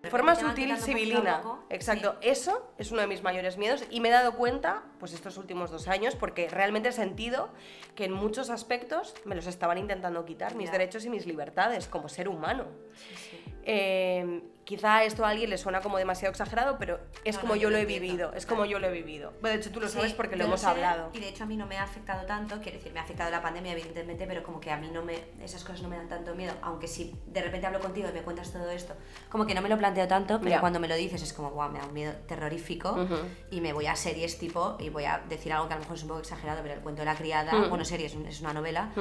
De 0.01 0.09
forma 0.09 0.35
sutil, 0.35 0.75
civilina. 0.77 1.41
Exacto. 1.69 2.15
Sí. 2.21 2.29
Eso 2.29 2.71
es 2.77 2.91
uno 2.91 3.01
de 3.01 3.07
mis 3.07 3.21
mayores 3.23 3.57
miedos 3.57 3.83
y 3.89 3.99
me 3.99 4.09
he 4.09 4.11
dado 4.11 4.33
cuenta, 4.33 4.83
pues 4.99 5.13
estos 5.13 5.37
últimos 5.37 5.71
dos 5.71 5.87
años, 5.87 6.15
porque 6.15 6.47
realmente 6.49 6.89
he 6.89 6.93
sentido 6.93 7.49
que 7.95 8.05
en 8.05 8.13
muchos 8.13 8.49
aspectos 8.49 9.13
me 9.25 9.35
los 9.35 9.47
estaban 9.47 9.77
intentando 9.77 10.23
quitar, 10.25 10.55
mis 10.55 10.67
Ya. 10.67 10.73
derechos 10.73 11.05
y 11.05 11.09
mis 11.09 11.25
libertades 11.25 11.87
como 11.87 12.09
ser 12.09 12.27
humano. 12.29 12.65
Sí, 12.95 13.15
sí. 13.15 13.43
Eh, 13.63 14.41
quizá 14.69 15.03
esto 15.03 15.25
a 15.25 15.29
alguien 15.29 15.49
le 15.49 15.57
suena 15.57 15.81
como 15.81 15.97
demasiado 15.97 16.29
exagerado, 16.31 16.77
pero 16.77 16.99
es 17.23 17.33
No, 17.37 17.41
como 17.41 17.53
no, 17.53 17.55
yo 17.55 17.61
yo 17.63 17.69
lo 17.71 17.77
he 17.77 17.81
entiendo, 17.81 18.05
vivido, 18.07 18.33
es 18.35 18.45
como 18.45 18.65
yo 18.65 18.77
lo 18.77 18.85
he 18.85 18.91
vivido. 18.91 19.33
Bueno, 19.41 19.55
de 19.55 19.61
hecho 19.63 19.71
tú 19.71 19.79
lo 19.79 19.87
Sí, 19.87 19.95
sabes 19.95 20.13
porque 20.13 20.35
lo 20.35 20.43
hemos 20.45 20.59
sé, 20.61 20.67
hablado. 20.67 21.09
Y 21.11 21.19
de 21.19 21.29
hecho 21.29 21.43
a 21.43 21.47
mí 21.47 21.57
no 21.57 21.65
me 21.65 21.75
ha 21.77 21.81
afectado 21.83 22.23
tanto, 22.27 22.59
quiero 22.61 22.77
decir, 22.77 22.93
me 22.93 22.99
ha 22.99 23.03
afectado 23.03 23.31
la 23.31 23.41
pandemia 23.41 23.71
evidentemente, 23.71 24.27
pero 24.27 24.43
como 24.43 24.59
que 24.59 24.69
a 24.69 24.77
mí 24.77 24.87
no 24.93 25.01
me, 25.01 25.15
esas 25.43 25.63
cosas 25.63 25.81
no 25.81 25.89
me 25.89 25.97
dan 25.97 26.07
tanto 26.07 26.35
miedo, 26.35 26.53
aunque 26.61 26.87
si 26.87 27.15
de 27.25 27.41
repente 27.41 27.65
hablo 27.65 27.79
contigo 27.79 28.09
y 28.09 28.13
me 28.13 28.21
cuentas 28.21 28.53
todo 28.53 28.69
esto, 28.69 28.93
como 29.29 29.47
que 29.47 29.55
no 29.55 29.63
me 29.63 29.69
lo 29.69 29.77
planteo 29.79 30.07
tanto, 30.07 30.37
pero 30.37 30.51
Ya. 30.51 30.59
cuando 30.59 30.79
me 30.79 30.87
lo 30.87 30.93
dices 30.95 31.23
es 31.23 31.33
como, 31.33 31.49
guau, 31.49 31.71
me 31.71 31.79
da 31.79 31.85
un 31.85 31.93
miedo 31.95 32.13
terrorífico 32.27 32.91
Ujú. 32.91 33.15
y 33.49 33.61
me 33.61 33.73
voy 33.73 33.87
a 33.87 33.95
series 33.95 34.37
tipo, 34.37 34.77
y 34.79 34.89
voy 34.89 35.05
a 35.05 35.19
decir 35.27 35.51
algo 35.51 35.67
que 35.67 35.73
a 35.73 35.77
lo 35.77 35.81
mejor 35.81 35.97
es 35.97 36.03
un 36.03 36.09
poco 36.09 36.19
exagerado, 36.19 36.61
pero 36.61 36.75
el 36.75 36.81
cuento 36.81 37.01
de 37.01 37.05
la 37.07 37.15
criada, 37.15 37.53
Mm. 37.55 37.69
bueno, 37.69 37.83
series, 37.85 38.13
es 38.13 38.41
una 38.41 38.53
novela, 38.53 38.91
Mm. 38.95 38.99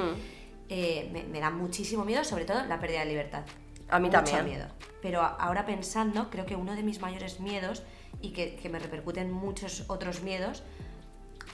eh, 0.69 1.09
me, 1.13 1.23
me 1.25 1.39
da 1.39 1.51
muchísimo 1.51 2.05
miedo, 2.05 2.23
sobre 2.23 2.45
todo 2.45 2.65
la 2.65 2.79
pérdida 2.79 3.01
de 3.01 3.05
libertad. 3.05 3.43
A 3.89 3.99
mí 3.99 4.07
Mucho 4.07 4.17
también. 4.23 4.45
miedo. 4.45 4.67
Pero 5.01 5.21
ahora 5.21 5.65
pensando, 5.65 6.29
creo 6.29 6.45
que 6.45 6.55
uno 6.55 6.75
de 6.75 6.83
mis 6.83 6.99
mayores 7.01 7.39
miedos 7.39 7.83
y 8.21 8.31
que, 8.33 8.55
que 8.55 8.69
me 8.69 8.79
repercuten 8.79 9.31
muchos 9.31 9.85
otros 9.87 10.21
miedos 10.21 10.63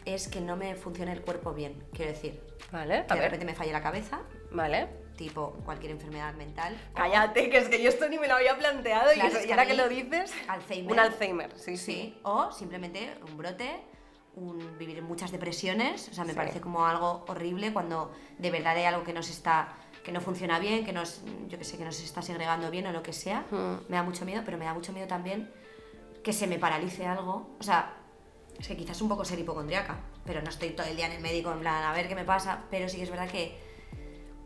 es 0.06 0.28
que 0.28 0.42
no 0.42 0.56
me 0.56 0.76
funcione 0.76 1.12
el 1.12 1.22
cuerpo 1.22 1.54
bien. 1.54 1.84
Quiero 1.94 2.12
decir, 2.12 2.42
Vale, 2.72 3.06
que 3.08 3.14
a 3.14 3.16
de 3.16 3.22
ver. 3.22 3.32
repente 3.32 3.46
me 3.46 3.56
falle 3.56 3.72
la 3.72 3.82
cabeza, 3.82 4.22
Vale. 4.52 4.88
tipo 5.16 5.54
cualquier 5.66 5.92
enfermedad 5.94 6.34
mental. 6.36 6.76
Cállate, 6.94 7.50
que 7.50 7.58
es 7.58 7.70
que 7.70 7.82
yo 7.82 7.90
esto 7.90 8.08
ni 8.10 8.20
me 8.20 8.28
lo 8.28 8.36
había 8.36 8.58
planteado 8.58 9.12
y, 9.12 9.16
Claro, 9.16 9.30
eso- 9.30 9.38
es 9.40 9.44
y 9.46 9.48
que 9.48 9.54
ahora 9.54 9.66
que 9.66 9.74
lo 9.76 9.88
dices. 9.90 10.34
Alzheimer. 10.48 10.92
Un 10.92 11.00
Alzheimer, 11.00 11.52
sí, 11.58 11.78
sí. 11.78 11.94
Sí, 11.94 12.18
o 12.24 12.52
simplemente 12.52 13.16
un 13.28 13.38
brote, 13.38 13.82
un 14.36 14.78
vivir 14.78 15.02
muchas 15.02 15.32
depresiones, 15.32 16.10
o 16.10 16.14
sea, 16.14 16.24
me 16.26 16.32
Sí. 16.32 16.36
parece 16.36 16.60
como 16.62 16.86
algo 16.86 17.24
horrible 17.28 17.72
cuando 17.74 18.12
de 18.38 18.52
verdad 18.52 18.76
hay 18.76 18.84
algo 18.84 19.04
que 19.04 19.14
nos 19.14 19.30
está 19.30 19.74
que 20.06 20.12
no 20.12 20.22
funciona 20.22 20.60
bien, 20.60 20.86
que 20.86 20.94
nos 20.94 21.22
yo 21.50 21.58
que 21.58 21.66
sé, 21.66 21.78
que 21.78 21.84
nos 21.84 22.00
está 22.00 22.22
segregando 22.22 22.70
bien 22.70 22.86
o 22.88 22.92
lo 22.94 23.02
que 23.04 23.12
sea. 23.12 23.46
Mm. 23.52 23.90
Me 23.90 23.98
da 23.98 24.04
mucho 24.04 24.24
miedo, 24.24 24.44
pero 24.46 24.58
me 24.58 24.66
da 24.66 24.74
mucho 24.74 24.94
miedo 24.94 25.08
también 25.08 25.52
que 26.24 26.32
se 26.32 26.48
me 26.48 26.58
paralice 26.58 27.06
algo, 27.06 27.56
o 27.60 27.64
sea, 27.64 27.94
es 28.60 28.68
que 28.68 28.76
quizás 28.76 29.00
un 29.02 29.10
poco 29.10 29.24
ser 29.26 29.38
hipocondriaca, 29.38 29.98
pero 30.26 30.42
no 30.42 30.50
estoy 30.50 30.70
todo 30.72 30.88
el 30.88 30.96
día 30.96 31.06
en 31.06 31.12
el 31.12 31.22
médico 31.22 31.52
en 31.52 31.60
plan 31.60 31.84
a 31.84 31.94
ver 31.94 32.08
qué 32.08 32.16
me 32.16 32.24
pasa, 32.24 32.64
pero 32.72 32.90
sí 32.90 32.98
que 32.98 33.04
es 33.04 33.12
verdad 33.12 33.30
que 33.30 33.60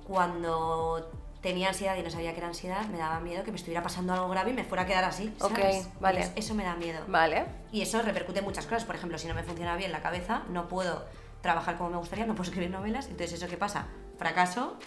cuando 0.05 1.09
tenía 1.41 1.69
ansiedad 1.69 1.95
y 1.95 2.03
no 2.03 2.09
sabía 2.09 2.33
que 2.33 2.39
era 2.39 2.47
ansiedad, 2.47 2.85
me 2.87 2.97
daba 2.97 3.21
miedo 3.21 3.43
que 3.43 3.51
me 3.51 3.57
estuviera 3.57 3.81
pasando 3.81 4.13
algo 4.13 4.27
grave 4.27 4.51
y 4.51 4.53
me 4.53 4.65
fuera 4.65 4.83
a 4.83 4.85
quedar 4.87 5.05
así. 5.05 5.33
Ok, 5.39 5.51
¿sabes? 5.51 5.89
vale. 6.01 6.19
Entonces, 6.19 6.45
Eso 6.45 6.53
me 6.55 6.63
da 6.63 6.75
miedo. 6.75 7.01
Vale. 7.07 7.45
Y 7.71 7.81
eso 7.81 8.01
repercute 8.01 8.39
en 8.39 8.45
muchas 8.45 8.65
cosas. 8.65 8.83
Por 8.83 8.95
ejemplo, 8.95 9.17
si 9.17 9.27
no 9.27 9.33
me 9.33 9.43
funciona 9.43 9.77
bien 9.77 9.93
la 9.93 10.01
cabeza, 10.01 10.43
no 10.49 10.67
puedo 10.67 11.05
trabajar 11.41 11.77
como 11.77 11.91
me 11.91 11.97
gustaría, 11.97 12.25
no 12.25 12.35
puedo 12.35 12.49
escribir 12.49 12.71
novelas. 12.71 13.05
Entonces, 13.05 13.33
¿eso 13.33 13.47
qué 13.47 13.55
pasa? 13.55 13.87
Fracaso, 14.17 14.77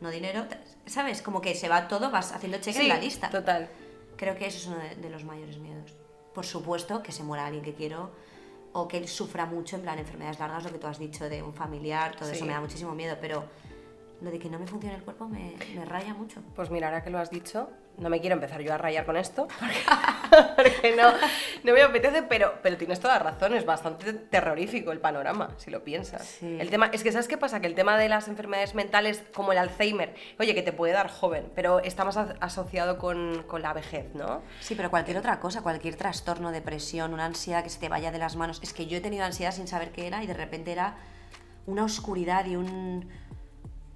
no 0.00 0.10
dinero. 0.10 0.46
¿Sabes? 0.86 1.22
Como 1.22 1.40
que 1.40 1.54
se 1.54 1.68
va 1.68 1.88
todo, 1.88 2.10
vas 2.10 2.32
haciendo 2.32 2.58
cheque 2.58 2.78
Sí, 2.78 2.82
en 2.82 2.88
la 2.88 2.98
lista. 2.98 3.30
total. 3.30 3.68
Creo 4.16 4.36
que 4.36 4.46
eso 4.46 4.58
es 4.58 4.66
uno 4.66 4.78
de, 4.78 4.96
de 4.96 5.10
los 5.10 5.24
mayores 5.24 5.58
miedos. 5.58 5.92
Por 6.34 6.44
supuesto, 6.46 7.02
que 7.02 7.12
se 7.12 7.22
muera 7.22 7.46
alguien 7.46 7.64
que 7.64 7.74
quiero 7.74 8.10
o 8.72 8.86
que 8.86 9.06
sufra 9.08 9.46
mucho, 9.46 9.76
en 9.76 9.82
plan 9.82 9.98
enfermedades 9.98 10.38
largas, 10.38 10.62
lo 10.64 10.70
que 10.70 10.78
tú 10.78 10.86
has 10.86 10.98
dicho 10.98 11.28
de 11.28 11.42
un 11.42 11.52
familiar, 11.54 12.14
todo 12.16 12.28
Sí. 12.28 12.36
eso 12.36 12.44
me 12.44 12.52
da 12.52 12.60
muchísimo 12.60 12.94
miedo. 12.94 13.16
Pero 13.20 13.44
lo 14.20 14.30
de 14.30 14.38
que 14.38 14.50
no 14.50 14.58
me 14.58 14.66
funcione 14.66 14.96
el 14.96 15.02
cuerpo 15.02 15.28
me, 15.28 15.54
me 15.74 15.84
raya 15.84 16.14
mucho. 16.14 16.42
Pues 16.54 16.70
mira, 16.70 16.88
ahora 16.88 17.02
que 17.02 17.10
lo 17.10 17.18
has 17.18 17.30
dicho, 17.30 17.70
no 17.96 18.08
me 18.10 18.20
quiero 18.20 18.34
empezar 18.34 18.60
yo 18.60 18.72
a 18.74 18.78
rayar 18.78 19.06
con 19.06 19.16
esto, 19.16 19.48
porque, 19.58 19.78
porque 20.56 20.96
no, 20.96 21.10
no 21.64 21.72
me 21.72 21.82
apetece, 21.82 22.22
pero, 22.22 22.54
pero 22.62 22.76
tienes 22.76 23.00
toda 23.00 23.18
razón, 23.18 23.54
es 23.54 23.64
bastante 23.64 24.12
terrorífico 24.12 24.92
el 24.92 25.00
panorama, 25.00 25.54
si 25.56 25.70
lo 25.70 25.84
piensas. 25.84 26.26
Sí. 26.26 26.58
El 26.60 26.70
tema, 26.70 26.90
es 26.92 27.02
que 27.02 27.12
¿sabes 27.12 27.28
qué 27.28 27.38
pasa? 27.38 27.60
Que 27.60 27.66
el 27.66 27.74
tema 27.74 27.96
de 27.98 28.08
las 28.08 28.28
enfermedades 28.28 28.74
mentales, 28.74 29.22
como 29.34 29.52
el 29.52 29.58
Alzheimer, 29.58 30.14
oye, 30.38 30.54
que 30.54 30.62
te 30.62 30.72
puede 30.72 30.92
dar 30.92 31.10
joven, 31.10 31.50
pero 31.54 31.80
está 31.80 32.04
más 32.04 32.16
asociado 32.16 32.98
con, 32.98 33.44
con 33.46 33.62
la 33.62 33.72
vejez, 33.72 34.14
¿no? 34.14 34.42
Sí, 34.60 34.74
pero 34.74 34.90
cualquier 34.90 35.16
otra 35.18 35.40
cosa, 35.40 35.62
cualquier 35.62 35.96
trastorno, 35.96 36.52
depresión, 36.52 37.14
una 37.14 37.26
ansiedad 37.26 37.62
que 37.62 37.70
se 37.70 37.78
te 37.78 37.88
vaya 37.88 38.12
de 38.12 38.18
las 38.18 38.36
manos. 38.36 38.60
Es 38.62 38.72
que 38.72 38.86
yo 38.86 38.98
he 38.98 39.00
tenido 39.00 39.24
ansiedad 39.24 39.52
sin 39.52 39.68
saber 39.68 39.92
qué 39.92 40.06
era 40.06 40.22
y 40.22 40.26
de 40.26 40.34
repente 40.34 40.72
era 40.72 40.96
una 41.66 41.84
oscuridad 41.84 42.46
y 42.46 42.56
un. 42.56 43.08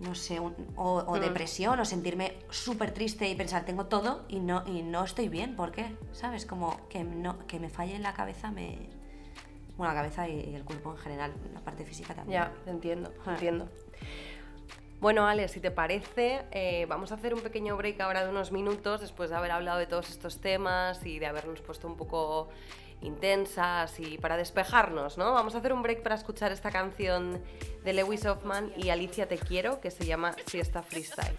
No 0.01 0.15
sé, 0.15 0.41
un- 0.41 0.55
o, 0.77 1.05
o 1.07 1.21
depresión, 1.21 1.79
o 1.79 1.85
sentirme 1.85 2.35
súper 2.51 2.93
triste 2.93 3.29
y 3.29 3.35
pensar, 3.37 3.65
tengo 3.65 3.87
todo 3.87 4.25
y 4.29 4.41
no, 4.41 4.65
y 4.67 4.83
no 4.83 5.05
estoy 5.05 5.29
bien. 5.29 5.55
¿Por 5.57 5.71
qué? 5.73 5.95
¿Sabes? 6.13 6.47
Como 6.47 6.89
que, 6.89 7.05
no, 7.05 7.39
que 7.47 7.61
me 7.61 7.71
falle 7.71 7.95
en 7.95 8.03
la 8.03 8.13
cabeza 8.13 8.51
me. 8.51 8.89
Bueno, 9.77 9.93
la 9.95 10.01
cabeza 10.01 10.29
y, 10.29 10.41
y 10.51 10.55
el 10.55 10.65
cuerpo 10.65 10.93
en 10.93 10.99
general, 10.99 11.33
la 11.53 11.61
parte 11.61 11.85
física 11.85 12.15
también. 12.15 12.43
Ya, 12.43 12.53
te 12.65 12.71
entiendo, 12.71 13.11
te 13.11 13.19
Ah. 13.31 13.33
entiendo. 13.35 13.69
Bueno, 15.01 15.27
Ale, 15.27 15.49
si 15.49 15.61
te 15.61 15.71
parece, 15.71 16.43
eh, 16.51 16.87
vamos 16.89 17.13
a 17.13 17.17
hacer 17.17 17.35
un 17.35 17.41
pequeño 17.41 17.77
break 17.77 18.01
ahora 18.01 18.25
de 18.25 18.31
unos 18.31 18.53
minutos 18.53 19.01
después 19.01 19.29
de 19.31 19.37
haber 19.37 19.51
hablado 19.51 19.79
de 19.79 19.87
todos 19.87 20.09
estos 20.11 20.41
temas 20.41 21.05
y 21.05 21.19
de 21.19 21.27
habernos 21.27 21.61
puesto 21.61 21.87
un 21.87 21.97
poco 21.97 22.49
intensas 23.05 24.01
y 24.01 24.19
para 24.19 24.37
despejarnos, 24.37 25.19
¿no? 25.19 25.33
Vamos 25.33 25.55
a 25.55 25.59
hacer 25.59 25.73
un 25.73 25.83
break 25.83 26.03
para 26.03 26.15
escuchar 26.15 26.53
esta 26.53 26.71
canción 26.71 27.43
de 27.85 27.93
Lewis 27.93 28.25
Hoffman 28.27 28.73
y 28.77 28.91
Alicia 28.91 29.29
Te 29.29 29.39
Quiero 29.39 29.81
que 29.81 29.91
se 29.91 30.05
llama 30.05 30.35
Siesta 30.47 30.83
Freestyle. 30.83 31.37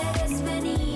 ¿Quieres 0.00 0.42
venir 0.44 0.87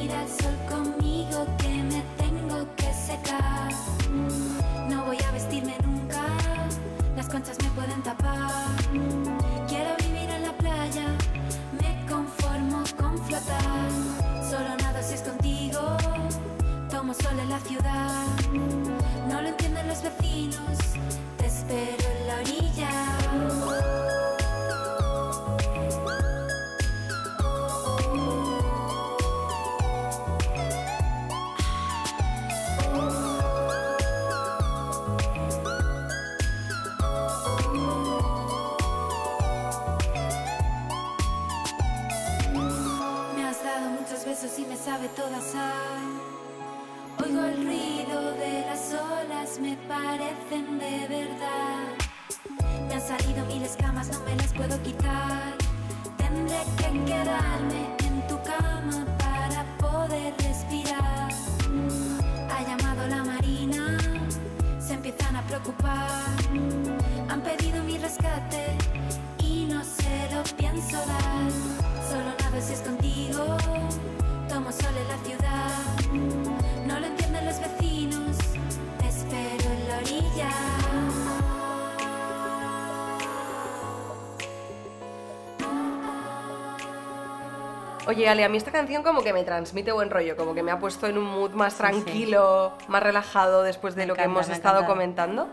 Oye, 88.13 88.29
Ale, 88.29 88.45
a 88.45 88.49
mí 88.51 88.59
esta 88.59 88.71
canción 88.71 89.03
como 89.03 89.23
que 89.23 89.33
me 89.33 89.43
transmite 89.43 89.91
buen 89.91 90.11
rollo, 90.11 90.37
como 90.37 90.55
que 90.55 90.63
me 90.63 90.71
ha 90.71 90.79
puesto 90.79 91.07
en 91.07 91.17
un 91.17 91.25
mood 91.25 91.53
más 91.53 91.77
tranquilo, 91.79 92.75
más 92.89 93.03
relajado 93.03 93.63
después 93.63 93.95
de 93.95 94.03
Me 94.03 94.07
lo 94.09 94.15
que 94.15 94.21
encanta, 94.21 94.39
hemos 94.39 94.49
me 94.49 94.55
estado 94.55 94.77
encanta. 94.81 94.93
comentando. 94.93 95.49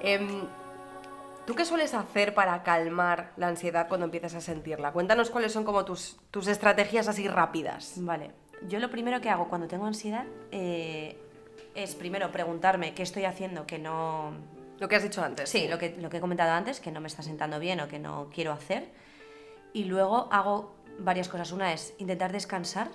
Em, 0.00 0.46
¿Tú 1.46 1.54
qué 1.54 1.64
sueles 1.64 1.94
hacer 1.94 2.34
para 2.34 2.62
calmar 2.64 3.30
la 3.36 3.46
ansiedad 3.46 3.86
cuando 3.88 4.06
empiezas 4.06 4.34
a 4.34 4.40
sentirla? 4.40 4.90
Cuéntanos 4.92 5.30
cuáles 5.30 5.52
son 5.52 5.62
como 5.64 5.84
tus, 5.84 6.16
tus 6.32 6.48
estrategias 6.48 7.06
así 7.06 7.28
rápidas. 7.28 7.94
Vale, 7.98 8.32
yo 8.68 8.80
lo 8.80 8.90
primero 8.90 9.20
que 9.20 9.30
hago 9.30 9.48
cuando 9.48 9.68
tengo 9.68 9.86
ansiedad 9.86 10.24
eh, 10.50 11.16
es 11.76 11.94
primero 11.94 12.32
preguntarme 12.32 12.94
qué 12.94 13.02
estoy 13.04 13.26
haciendo 13.26 13.64
que 13.64 13.78
no... 13.78 14.32
Lo 14.80 14.88
que 14.88 14.96
has 14.96 15.04
dicho 15.04 15.22
antes. 15.22 15.48
Sí, 15.48 15.68
lo 15.68 15.78
que, 15.78 15.96
lo 16.00 16.10
que 16.10 16.16
he 16.16 16.20
comentado 16.20 16.50
antes, 16.50 16.80
que 16.80 16.90
no 16.90 17.00
me 17.00 17.06
está 17.06 17.22
sentando 17.22 17.60
bien 17.60 17.78
o 17.80 17.86
que 17.86 18.00
no 18.00 18.28
quiero 18.34 18.50
hacer. 18.52 18.88
Y 19.72 19.84
luego 19.84 20.28
hago 20.32 20.74
varias 21.04 21.28
cosas. 21.28 21.52
Una 21.52 21.72
es 21.72 21.94
intentar 21.98 22.32
descansar, 22.32 22.88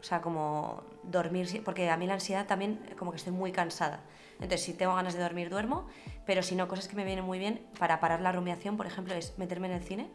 o 0.00 0.02
sea, 0.02 0.20
como 0.20 0.82
dormir, 1.02 1.62
porque 1.64 1.90
a 1.90 1.96
mí 1.96 2.06
la 2.06 2.14
ansiedad 2.14 2.46
también 2.46 2.80
como 2.98 3.10
que 3.10 3.16
estoy 3.16 3.32
muy 3.32 3.52
cansada. 3.52 4.00
Entonces, 4.34 4.62
si 4.62 4.72
tengo 4.72 4.94
ganas 4.94 5.14
de 5.14 5.22
dormir, 5.22 5.50
duermo, 5.50 5.86
pero 6.24 6.42
si 6.42 6.54
no, 6.54 6.68
cosas 6.68 6.86
que 6.86 6.94
me 6.94 7.04
vienen 7.04 7.24
muy 7.24 7.38
bien 7.38 7.66
para 7.78 7.98
parar 7.98 8.20
la 8.20 8.30
rumiación, 8.30 8.76
por 8.76 8.86
ejemplo, 8.86 9.14
es 9.14 9.36
meterme 9.38 9.66
en 9.66 9.74
el 9.74 9.82
cine. 9.82 10.08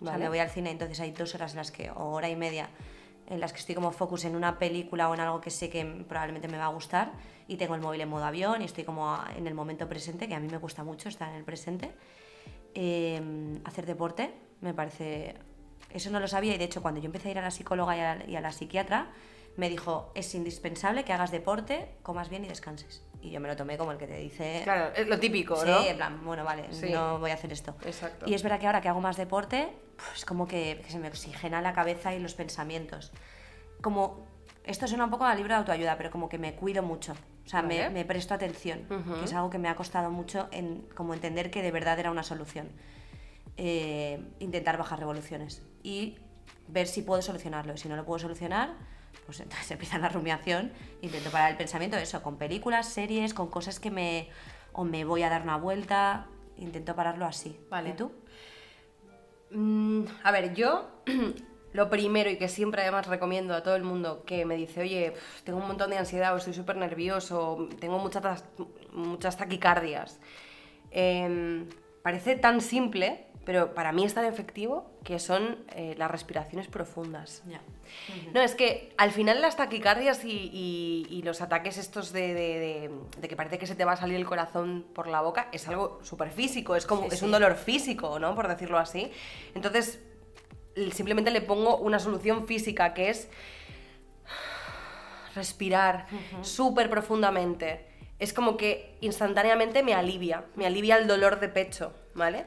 O 0.00 0.04
sea, 0.04 0.12
Vale. 0.12 0.24
me 0.24 0.28
voy 0.28 0.38
al 0.38 0.50
cine, 0.50 0.70
entonces 0.70 0.98
hay 1.00 1.12
dos 1.12 1.34
horas 1.34 1.52
en 1.52 1.58
las 1.58 1.70
que, 1.70 1.90
o 1.90 2.10
hora 2.10 2.28
y 2.28 2.36
media, 2.36 2.68
en 3.28 3.40
las 3.40 3.52
que 3.52 3.58
estoy 3.58 3.74
como 3.74 3.92
focus 3.92 4.24
en 4.24 4.34
una 4.34 4.58
película 4.58 5.08
o 5.08 5.14
en 5.14 5.20
algo 5.20 5.40
que 5.40 5.50
sé 5.50 5.68
que 5.68 5.84
probablemente 6.08 6.48
me 6.48 6.58
va 6.58 6.64
a 6.64 6.68
gustar 6.68 7.12
y 7.46 7.56
tengo 7.56 7.74
el 7.74 7.80
móvil 7.80 8.00
en 8.00 8.08
modo 8.08 8.24
avión 8.24 8.62
y 8.62 8.64
estoy 8.64 8.84
como 8.84 9.18
en 9.36 9.46
el 9.46 9.54
momento 9.54 9.88
presente, 9.88 10.28
que 10.28 10.34
a 10.34 10.40
mí 10.40 10.48
me 10.48 10.58
gusta 10.58 10.82
mucho 10.82 11.08
estar 11.08 11.28
en 11.28 11.36
el 11.36 11.44
presente. 11.44 11.92
Eh, 12.74 13.60
hacer 13.64 13.86
deporte 13.86 14.32
me 14.60 14.74
parece... 14.74 15.34
Eso 15.90 16.10
no 16.10 16.20
lo 16.20 16.28
sabía 16.28 16.54
y 16.54 16.58
de 16.58 16.64
hecho 16.64 16.82
cuando 16.82 17.00
yo 17.00 17.06
empecé 17.06 17.28
a 17.28 17.30
ir 17.32 17.38
a 17.38 17.42
la 17.42 17.50
psicóloga 17.50 17.96
y 17.96 18.00
a 18.00 18.14
la, 18.16 18.24
y 18.26 18.36
a 18.36 18.40
la 18.40 18.52
psiquiatra 18.52 19.08
me 19.56 19.68
dijo, 19.68 20.12
es 20.14 20.34
indispensable 20.34 21.04
que 21.04 21.12
hagas 21.12 21.30
deporte, 21.32 21.88
comas 22.02 22.28
bien 22.28 22.44
y 22.44 22.48
descanses. 22.48 23.02
Y 23.20 23.30
yo 23.30 23.40
me 23.40 23.48
lo 23.48 23.56
tomé 23.56 23.76
como 23.76 23.90
el 23.90 23.98
que 23.98 24.06
te 24.06 24.16
dice... 24.18 24.60
Claro, 24.62 24.94
es 24.94 25.08
lo 25.08 25.18
típico, 25.18 25.56
Sí, 25.56 25.66
¿no? 25.66 25.82
en 25.84 25.96
plan, 25.96 26.24
bueno, 26.24 26.44
vale, 26.44 26.72
Sí. 26.72 26.90
no 26.90 27.18
voy 27.18 27.32
a 27.32 27.34
hacer 27.34 27.52
esto. 27.52 27.74
Exacto. 27.84 28.26
Y 28.28 28.34
es 28.34 28.42
verdad 28.44 28.60
que 28.60 28.66
ahora 28.68 28.80
que 28.80 28.88
hago 28.88 29.00
más 29.00 29.16
deporte, 29.16 29.68
pues 29.96 30.24
como 30.24 30.46
que, 30.46 30.80
que 30.84 30.92
se 30.92 31.00
me 31.00 31.08
oxigena 31.08 31.60
la 31.60 31.72
cabeza 31.72 32.14
y 32.14 32.20
los 32.20 32.34
pensamientos. 32.34 33.10
Como, 33.82 34.24
esto 34.62 34.86
suena 34.86 35.04
un 35.04 35.10
poco 35.10 35.24
a 35.24 35.34
libro 35.34 35.54
de 35.54 35.58
autoayuda, 35.58 35.96
pero 35.96 36.12
como 36.12 36.28
que 36.28 36.38
me 36.38 36.54
cuido 36.54 36.84
mucho. 36.84 37.14
O 37.44 37.48
sea, 37.48 37.62
me, 37.62 37.78
Vale. 37.78 37.90
me 37.90 38.04
presto 38.04 38.34
atención, 38.34 38.86
que 39.18 39.24
es 39.24 39.32
algo 39.32 39.50
que 39.50 39.58
me 39.58 39.68
ha 39.68 39.74
costado 39.74 40.10
mucho 40.12 40.48
en 40.52 40.82
como 40.94 41.14
entender 41.14 41.50
que 41.50 41.62
de 41.62 41.72
verdad 41.72 41.98
era 41.98 42.12
una 42.12 42.22
solución. 42.22 42.68
Eh, 43.60 44.22
intentar 44.38 44.78
bajar 44.78 45.00
revoluciones 45.00 45.62
y 45.82 46.16
ver 46.68 46.86
si 46.86 47.02
puedo 47.02 47.20
solucionarlo. 47.22 47.74
Y 47.74 47.78
si 47.78 47.88
no 47.88 47.96
lo 47.96 48.04
puedo 48.04 48.20
solucionar, 48.20 48.76
pues 49.26 49.40
entonces 49.40 49.70
empieza 49.70 49.98
la 49.98 50.08
rumiación. 50.08 50.72
Intento 51.02 51.30
parar 51.30 51.50
el 51.50 51.56
pensamiento, 51.56 51.96
eso, 51.96 52.22
con 52.22 52.36
películas, 52.36 52.88
series, 52.88 53.34
con 53.34 53.48
cosas 53.48 53.80
que 53.80 53.90
me... 53.90 54.28
o 54.72 54.84
me 54.84 55.04
voy 55.04 55.22
a 55.22 55.28
dar 55.28 55.42
una 55.42 55.56
vuelta. 55.56 56.28
Intento 56.56 56.94
pararlo 56.94 57.26
así. 57.26 57.58
Vale. 57.68 57.90
¿Y 57.90 57.92
tú? 57.94 58.12
Mm, 59.50 60.04
a 60.22 60.30
ver, 60.30 60.54
yo 60.54 61.02
lo 61.72 61.90
primero 61.90 62.30
y 62.30 62.36
que 62.36 62.48
siempre 62.48 62.82
además 62.82 63.06
recomiendo 63.06 63.54
a 63.54 63.62
todo 63.62 63.76
el 63.76 63.82
mundo 63.82 64.24
que 64.24 64.44
me 64.44 64.56
dice, 64.56 64.82
oye, 64.82 65.14
tengo 65.44 65.58
un 65.58 65.66
montón 65.66 65.90
de 65.90 65.98
ansiedad 65.98 66.32
o 66.34 66.36
estoy 66.36 66.54
súper 66.54 66.76
nervioso, 66.76 67.68
tengo 67.80 67.98
muchas, 67.98 68.44
muchas 68.92 69.36
taquicardias. 69.36 70.20
Em, 70.90 71.68
parece 72.02 72.36
tan 72.36 72.60
simple, 72.60 73.27
pero 73.48 73.72
para 73.72 73.92
mí 73.92 74.04
es 74.04 74.12
tan 74.12 74.26
efectivo 74.26 74.90
que 75.04 75.18
son 75.18 75.56
eh, 75.74 75.94
las 75.96 76.10
respiraciones 76.10 76.66
profundas. 76.68 77.42
No, 78.34 78.42
es 78.42 78.54
que 78.54 78.92
al 78.98 79.10
final 79.10 79.40
las 79.40 79.56
taquicardias 79.56 80.22
y, 80.26 80.50
y- 80.52 81.06
y 81.08 81.22
los 81.22 81.40
ataques 81.40 81.78
estos 81.78 82.12
de, 82.12 82.34
de- 82.34 82.58
de- 82.60 82.90
de 83.22 83.26
que 83.28 83.36
parece 83.36 83.56
que 83.58 83.66
se 83.66 83.74
te 83.74 83.86
va 83.86 83.92
a 83.92 83.96
salir 83.96 84.16
el 84.16 84.26
corazón 84.26 84.84
por 84.94 85.06
la 85.06 85.22
boca 85.22 85.48
es 85.50 85.66
algo 85.66 85.98
súper 86.02 86.28
físico, 86.30 86.76
es 86.76 86.84
como 86.84 87.04
Sí, 87.04 87.08
es 87.12 87.20
sí. 87.20 87.24
un 87.24 87.30
dolor 87.30 87.54
físico, 87.56 88.18
¿no? 88.18 88.34
Por 88.34 88.48
decirlo 88.48 88.76
así. 88.76 89.10
Entonces, 89.54 89.98
simplemente 90.92 91.30
le 91.30 91.40
pongo 91.40 91.78
una 91.78 91.98
solución 92.00 92.46
física 92.46 92.92
que 92.92 93.08
es 93.08 93.30
respirar 95.34 96.06
súper 96.42 96.90
profundamente. 96.90 97.86
Es 98.18 98.34
como 98.34 98.58
que 98.58 98.98
instantáneamente 99.00 99.82
me 99.82 99.94
alivia, 99.94 100.44
me 100.54 100.66
alivia 100.66 100.98
el 100.98 101.06
dolor 101.06 101.40
de 101.40 101.48
pecho, 101.48 101.94
¿vale? 102.14 102.44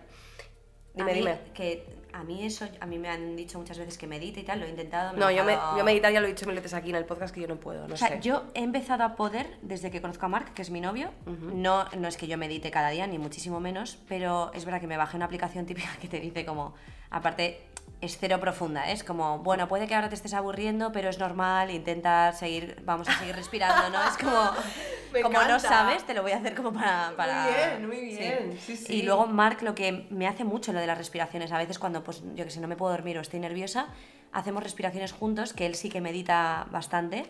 Dime, 0.93 1.11
a 1.11 1.13
mí, 1.13 1.19
dime. 1.19 1.39
Que 1.53 2.01
a 2.13 2.23
mí 2.23 2.43
eso, 2.45 2.67
a 2.79 2.85
mí 2.85 2.99
me 2.99 3.09
han 3.09 3.35
dicho 3.35 3.57
muchas 3.57 3.77
veces 3.77 3.97
que 3.97 4.07
medite 4.07 4.41
y 4.41 4.43
tal, 4.43 4.59
lo 4.59 4.65
he 4.65 4.69
intentado. 4.69 5.13
me 5.13 5.19
No, 5.19 5.31
yo, 5.31 5.43
me, 5.43 5.53
yo 5.77 5.83
meditar 5.83 6.11
ya 6.11 6.19
lo 6.19 6.27
he 6.27 6.29
dicho 6.29 6.45
mil 6.45 6.55
veces 6.55 6.73
aquí 6.73 6.89
en 6.89 6.95
el 6.95 7.05
podcast 7.05 7.33
que 7.33 7.41
yo 7.41 7.47
no 7.47 7.55
puedo, 7.57 7.87
no 7.87 7.93
o 7.93 7.97
sea, 7.97 8.09
sé. 8.09 8.19
yo 8.21 8.43
he 8.53 8.63
empezado 8.63 9.03
a 9.03 9.15
poder 9.15 9.57
desde 9.61 9.91
que 9.91 10.01
conozco 10.01 10.25
a 10.25 10.29
Mark, 10.29 10.53
que 10.53 10.61
es 10.61 10.69
mi 10.69 10.81
novio. 10.81 11.11
no, 11.25 11.85
no 11.97 12.07
es 12.07 12.17
que 12.17 12.27
yo 12.27 12.37
medite 12.37 12.71
cada 12.71 12.89
día, 12.89 13.07
ni 13.07 13.17
muchísimo 13.17 13.59
menos, 13.59 13.97
pero 14.07 14.51
es 14.53 14.65
verdad 14.65 14.81
que 14.81 14.87
me 14.87 14.97
bajé 14.97 15.17
una 15.17 15.25
aplicación 15.25 15.65
típica 15.67 15.89
que 16.01 16.07
te 16.07 16.19
dice 16.19 16.45
como, 16.45 16.73
aparte, 17.11 17.61
es 18.01 18.17
cero 18.17 18.39
profunda, 18.39 18.89
¿eh? 18.89 18.93
es 18.93 19.03
como, 19.03 19.39
bueno, 19.39 19.67
puede 19.67 19.85
que 19.87 19.93
ahora 19.93 20.09
te 20.09 20.15
estés 20.15 20.33
aburriendo, 20.33 20.91
pero 20.91 21.09
es 21.09 21.19
normal, 21.19 21.69
intenta 21.69 22.33
seguir, 22.33 22.81
vamos 22.83 23.07
a 23.07 23.19
seguir 23.19 23.35
respirando, 23.35 23.89
¿no? 23.91 24.03
Es 24.07 24.17
como, 24.17 24.31
Me 25.13 25.21
como 25.21 25.39
no 25.43 25.59
sabes, 25.59 26.03
te 26.05 26.13
lo 26.15 26.23
voy 26.23 26.31
a 26.31 26.37
hacer 26.37 26.55
como 26.55 26.73
para... 26.73 27.13
para 27.15 27.47
bien, 27.75 27.87
muy 27.87 27.99
bien, 28.05 28.57
sí, 28.57 28.75
sí. 28.75 28.93
Y 28.95 29.01
luego 29.03 29.27
Mark 29.27 29.61
lo 29.61 29.75
que 29.75 30.07
me 30.09 30.25
hace 30.27 30.43
mucho 30.45 30.73
lo 30.73 30.79
de 30.79 30.87
las 30.87 30.97
respiraciones, 30.97 31.51
a 31.51 31.57
veces 31.59 31.77
cuando, 31.77 32.03
pues, 32.03 32.23
yo 32.33 32.43
que 32.43 32.49
sé, 32.49 32.59
no 32.59 32.67
me 32.67 32.75
puedo 32.75 32.91
dormir 32.91 33.17
o 33.19 33.21
estoy 33.21 33.39
nerviosa, 33.39 33.87
hacemos 34.31 34.63
respiraciones 34.63 35.11
juntos, 35.11 35.53
que 35.53 35.67
él 35.67 35.75
sí 35.75 35.89
que 35.89 36.01
medita 36.01 36.65
bastante 36.71 37.25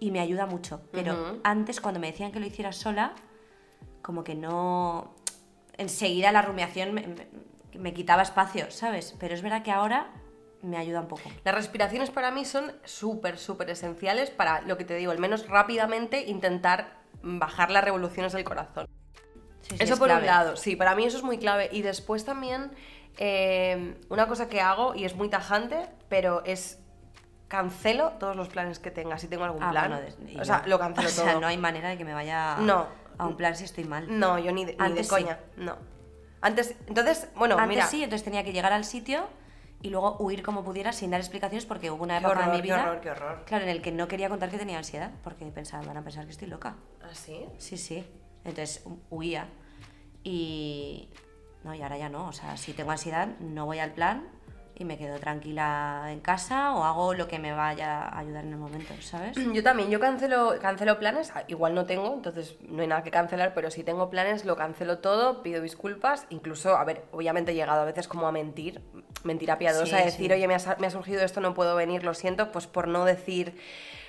y 0.00 0.10
me 0.10 0.18
ayuda 0.20 0.46
mucho. 0.46 0.80
Pero 0.90 1.38
antes, 1.44 1.80
cuando 1.80 2.00
me 2.00 2.08
decían 2.10 2.32
que 2.32 2.40
lo 2.40 2.46
hiciera 2.46 2.72
sola, 2.72 3.12
como 4.02 4.24
que 4.24 4.34
no... 4.34 5.14
Enseguida 5.76 6.32
la 6.32 6.42
rumiación 6.42 6.92
me, 6.94 7.06
me- 7.06 7.28
me 7.78 7.92
quitaba 7.94 8.22
espacio, 8.22 8.70
¿sabes? 8.70 9.14
Pero 9.18 9.34
es 9.34 9.42
verdad 9.42 9.62
que 9.62 9.70
ahora 9.70 10.08
me 10.62 10.76
ayuda 10.78 11.00
un 11.00 11.08
poco. 11.08 11.22
Las 11.44 11.54
respiraciones 11.54 12.10
para 12.10 12.30
mí 12.30 12.44
son 12.44 12.72
súper, 12.84 13.36
súper 13.38 13.68
esenciales 13.70 14.30
para, 14.30 14.62
lo 14.62 14.76
que 14.78 14.84
te 14.84 14.94
digo, 14.94 15.12
al 15.12 15.18
menos 15.18 15.48
rápidamente 15.48 16.22
intentar 16.26 16.98
bajar 17.22 17.70
las 17.70 17.84
revoluciones 17.84 18.32
del 18.32 18.44
corazón. 18.44 18.86
Sí, 19.62 19.70
sí, 19.70 19.76
eso 19.80 19.94
es 19.94 19.98
por 19.98 20.08
clave. 20.08 20.22
un 20.22 20.26
lado, 20.26 20.56
sí, 20.56 20.76
para 20.76 20.94
mí 20.94 21.04
eso 21.04 21.16
es 21.18 21.22
muy 21.22 21.38
clave. 21.38 21.68
Y 21.72 21.82
después 21.82 22.24
también, 22.24 22.70
eh, 23.18 23.96
una 24.08 24.26
cosa 24.26 24.48
que 24.48 24.60
hago, 24.60 24.94
y 24.94 25.04
es 25.04 25.14
muy 25.14 25.28
tajante, 25.28 25.86
pero 26.08 26.42
es 26.44 26.78
cancelo 27.48 28.12
todos 28.18 28.34
los 28.36 28.48
planes 28.48 28.78
que 28.78 28.90
tenga, 28.90 29.18
si 29.18 29.28
tengo 29.28 29.44
algún 29.44 29.62
Ah, 29.62 29.70
plan. 29.70 29.90
bueno, 30.18 30.40
o 30.40 30.44
sea, 30.44 30.62
lo 30.66 30.78
cancelo 30.78 31.08
o 31.08 31.10
sea, 31.10 31.30
todo. 31.32 31.40
no 31.40 31.46
hay 31.46 31.56
manera 31.58 31.88
de 31.90 31.98
que 31.98 32.04
me 32.04 32.14
vaya 32.14 32.56
No. 32.60 32.86
a 33.18 33.26
un 33.26 33.36
plan 33.36 33.54
si 33.56 33.64
estoy 33.64 33.84
mal. 33.84 34.06
No, 34.18 34.38
yo 34.38 34.50
ni 34.52 34.64
de, 34.64 34.72
ni 34.72 34.78
de 34.78 34.84
Antes 34.84 35.06
sí. 35.06 35.10
coña, 35.10 35.38
no. 35.56 35.76
Antes, 36.44 36.74
entonces, 36.86 37.28
bueno, 37.36 37.56
Antes 37.58 37.68
mira. 37.76 37.86
sí, 37.86 38.02
entonces 38.04 38.22
tenía 38.22 38.44
que 38.44 38.52
llegar 38.52 38.72
al 38.74 38.84
sitio 38.84 39.26
y 39.80 39.88
luego 39.88 40.16
huir 40.18 40.42
como 40.42 40.62
pudiera 40.62 40.92
sin 40.92 41.10
dar 41.10 41.20
explicaciones 41.20 41.64
porque 41.64 41.90
hubo 41.90 42.02
una 42.04 42.18
Qué 42.20 42.26
época 42.26 42.40
horror, 42.40 42.44
de 42.50 42.50
mi 42.52 42.56
qué 42.58 42.62
vida 42.62 42.82
horror, 42.82 43.00
qué 43.00 43.10
horror. 43.10 43.44
claro 43.46 43.64
en 43.64 43.70
el 43.70 43.80
que 43.82 43.92
no 43.92 44.08
quería 44.08 44.28
contar 44.28 44.50
que 44.50 44.58
tenía 44.58 44.76
ansiedad 44.78 45.10
porque 45.24 45.44
pensaba 45.46 45.82
van 45.86 45.96
a 45.96 46.02
pensar 46.04 46.24
que 46.26 46.32
estoy 46.32 46.48
loca 46.48 46.76
¿Ah, 47.02 47.14
sí? 47.14 47.46
sí 47.58 47.76
sí 47.78 48.06
entonces 48.44 48.84
hu- 48.86 48.98
huía 49.10 49.46
y 50.22 51.08
no 51.64 51.74
y 51.74 51.82
ahora 51.82 51.98
ya 51.98 52.08
no 52.08 52.28
o 52.28 52.32
sea 52.32 52.56
si 52.56 52.72
tengo 52.72 52.90
ansiedad 52.90 53.28
no 53.40 53.66
voy 53.66 53.78
al 53.78 53.92
plan 53.92 54.26
y 54.76 54.84
me 54.84 54.98
quedo 54.98 55.18
tranquila 55.18 56.06
en 56.08 56.20
casa 56.20 56.74
o 56.74 56.84
hago 56.84 57.14
lo 57.14 57.28
que 57.28 57.38
me 57.38 57.52
vaya 57.52 58.02
a 58.02 58.18
ayudar 58.18 58.44
en 58.44 58.52
el 58.52 58.58
momento, 58.58 58.92
¿sabes? 59.00 59.36
Yo 59.54 59.62
también, 59.62 59.90
yo 59.90 60.00
cancelo, 60.00 60.54
cancelo 60.60 60.98
planes, 60.98 61.32
igual 61.48 61.74
no 61.74 61.86
tengo, 61.86 62.12
entonces 62.14 62.56
no 62.68 62.82
hay 62.82 62.88
nada 62.88 63.02
que 63.02 63.10
cancelar, 63.10 63.54
pero 63.54 63.70
si 63.70 63.84
tengo 63.84 64.10
planes 64.10 64.44
lo 64.44 64.56
cancelo 64.56 64.98
todo, 64.98 65.42
pido 65.42 65.62
disculpas, 65.62 66.26
incluso, 66.30 66.76
a 66.76 66.84
ver, 66.84 67.04
obviamente 67.12 67.52
he 67.52 67.54
llegado 67.54 67.82
a 67.82 67.84
veces 67.84 68.08
como 68.08 68.26
a 68.26 68.32
mentir, 68.32 68.80
mentira 69.22 69.58
piadosa, 69.58 69.98
Sí, 69.98 70.04
decir, 70.04 70.26
sí. 70.30 70.32
oye, 70.32 70.48
me 70.48 70.54
ha, 70.56 70.76
me 70.78 70.86
ha 70.88 70.90
surgido 70.90 71.22
esto, 71.22 71.40
no 71.40 71.54
puedo 71.54 71.76
venir, 71.76 72.02
lo 72.04 72.14
siento, 72.14 72.50
pues 72.52 72.66
por 72.66 72.88
no 72.88 73.04
decir... 73.04 73.56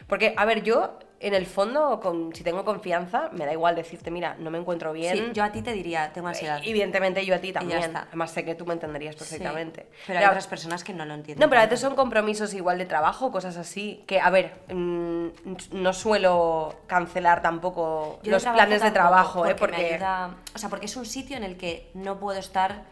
Porque, 0.08 0.36
a 0.38 0.46
ver, 0.46 0.62
yo 0.62 1.00
en 1.20 1.34
el 1.34 1.46
fondo, 1.46 2.00
con, 2.02 2.36
si 2.36 2.44
tengo 2.44 2.64
confianza, 2.66 3.30
me 3.32 3.46
da 3.46 3.54
igual 3.54 3.76
decirte, 3.76 4.12
mira, 4.12 4.36
no 4.40 4.52
me 4.52 4.58
encuentro 4.58 4.92
bien. 4.94 5.16
Sí, 5.18 5.26
yo 5.34 5.44
a 5.44 5.52
ti 5.52 5.62
te 5.62 5.72
diría, 5.72 6.12
tengo 6.14 6.28
ansiedad. 6.28 6.60
Eh, 6.60 6.70
Evidentemente 6.70 7.26
yo 7.26 7.34
a 7.36 7.40
ti 7.40 7.52
también. 7.54 7.96
Además 7.96 8.32
sé 8.32 8.44
que 8.44 8.54
tú 8.56 8.66
me 8.66 8.74
entenderías 8.74 9.16
perfectamente. 9.16 9.88
Sí, 9.92 10.04
Pero 10.08 10.20
hay 10.20 10.26
otras 10.26 10.48
personas 10.48 10.84
que 10.84 10.94
no 10.94 11.06
lo 11.06 11.14
entienden. 11.14 11.42
no, 11.46 11.50
pero 11.50 11.62
a 11.62 11.66
veces 11.66 11.80
son 11.80 11.96
compromisos 11.96 12.54
igual 12.54 12.78
de 12.78 12.86
trabajo, 12.86 13.32
cosas 13.32 13.58
así, 13.58 14.04
que, 14.08 14.20
a 14.20 14.30
ver, 14.30 14.54
mm, 14.74 15.28
no 15.72 15.94
suelo 15.94 16.76
cancelar 16.88 17.42
tampoco 17.42 18.20
Yo 18.24 18.32
los 18.32 18.44
planes 18.44 18.82
de 18.84 18.92
trabajo, 18.92 19.46
¿eh? 19.46 19.56
porque 19.58 19.72
me 19.78 19.78
Porque... 19.84 19.94
ayuda- 19.96 20.36
o 20.54 20.58
sea, 20.58 20.70
porque 20.70 20.86
es 20.86 20.96
un 20.98 21.06
sitio 21.06 21.38
en 21.38 21.44
el 21.44 21.58
que 21.58 21.90
no 21.94 22.20
puedo 22.20 22.38
estar 22.40 22.84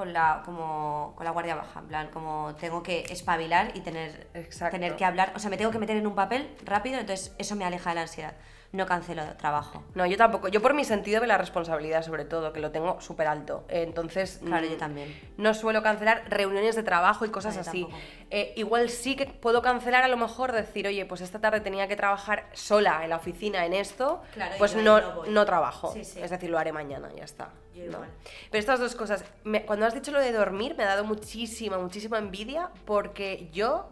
con 0.00 0.14
la 0.14 0.40
como 0.46 1.12
con 1.14 1.26
la 1.26 1.30
guardia 1.30 1.54
baja, 1.54 1.80
en 1.80 1.86
plan, 1.86 2.08
como 2.10 2.54
tengo 2.58 2.82
que 2.82 3.04
espabilar 3.10 3.72
y 3.74 3.80
tener 3.80 4.28
Exacto. 4.32 4.74
tener 4.74 4.96
que 4.96 5.04
hablar, 5.04 5.34
o 5.36 5.38
sea, 5.38 5.50
me 5.50 5.58
tengo 5.58 5.70
que 5.70 5.78
meter 5.78 5.94
en 5.98 6.06
un 6.06 6.14
papel 6.14 6.56
rápido, 6.64 6.98
entonces 6.98 7.34
eso 7.36 7.54
me 7.54 7.66
aleja 7.66 7.90
de 7.90 7.96
la 7.96 8.02
ansiedad. 8.02 8.34
No 8.72 8.86
cancelo 8.86 9.24
trabajo. 9.36 9.82
No, 9.96 10.06
yo 10.06 10.16
tampoco. 10.16 10.46
Yo 10.46 10.62
por 10.62 10.74
mi 10.74 10.84
sentido 10.84 11.20
de 11.20 11.26
la 11.26 11.36
responsabilidad, 11.36 12.02
sobre 12.04 12.24
todo, 12.24 12.52
que 12.52 12.60
lo 12.60 12.70
tengo 12.70 13.00
súper 13.00 13.26
alto. 13.26 13.64
Entonces, 13.68 14.38
Claro, 14.44 14.64
mm, 14.64 14.70
yo 14.70 14.76
también. 14.76 15.20
No 15.38 15.54
suelo 15.54 15.82
cancelar 15.82 16.22
reuniones 16.28 16.76
de 16.76 16.84
trabajo 16.84 17.24
y 17.24 17.30
cosas 17.30 17.56
No, 17.56 17.62
así. 17.62 17.88
Eh, 18.30 18.52
igual 18.56 18.88
sí 18.90 19.16
que 19.16 19.26
puedo 19.26 19.60
cancelar 19.60 20.04
a 20.04 20.08
lo 20.08 20.16
mejor 20.16 20.52
decir, 20.52 20.86
oye, 20.86 21.04
pues 21.04 21.20
esta 21.20 21.40
tarde 21.40 21.60
tenía 21.60 21.88
que 21.88 21.96
trabajar 21.96 22.46
sola 22.52 23.02
en 23.02 23.10
la 23.10 23.16
oficina 23.16 23.66
en 23.66 23.72
esto, 23.72 24.22
Claro, 24.34 24.54
pues 24.58 24.76
no, 24.76 25.00
no 25.00 25.24
no 25.26 25.44
trabajo. 25.44 25.92
Sí, 25.92 26.04
sí. 26.04 26.20
Es 26.22 26.30
decir, 26.30 26.48
lo 26.48 26.56
haré 26.58 26.72
mañana, 26.72 27.10
ya 27.16 27.24
está. 27.24 27.50
Yo 27.74 27.86
¿no? 27.86 27.90
igual. 27.92 28.10
Pero 28.52 28.60
estas 28.60 28.78
dos 28.78 28.94
cosas, 28.94 29.24
me- 29.42 29.66
cuando 29.66 29.84
has 29.84 29.94
dicho 29.94 30.12
lo 30.12 30.20
de 30.20 30.30
dormir, 30.30 30.76
me 30.76 30.84
ha 30.84 30.88
dado 30.88 31.02
muchísima, 31.04 31.76
muchísima 31.78 32.18
envidia 32.18 32.70
porque 32.84 33.48
yo, 33.52 33.88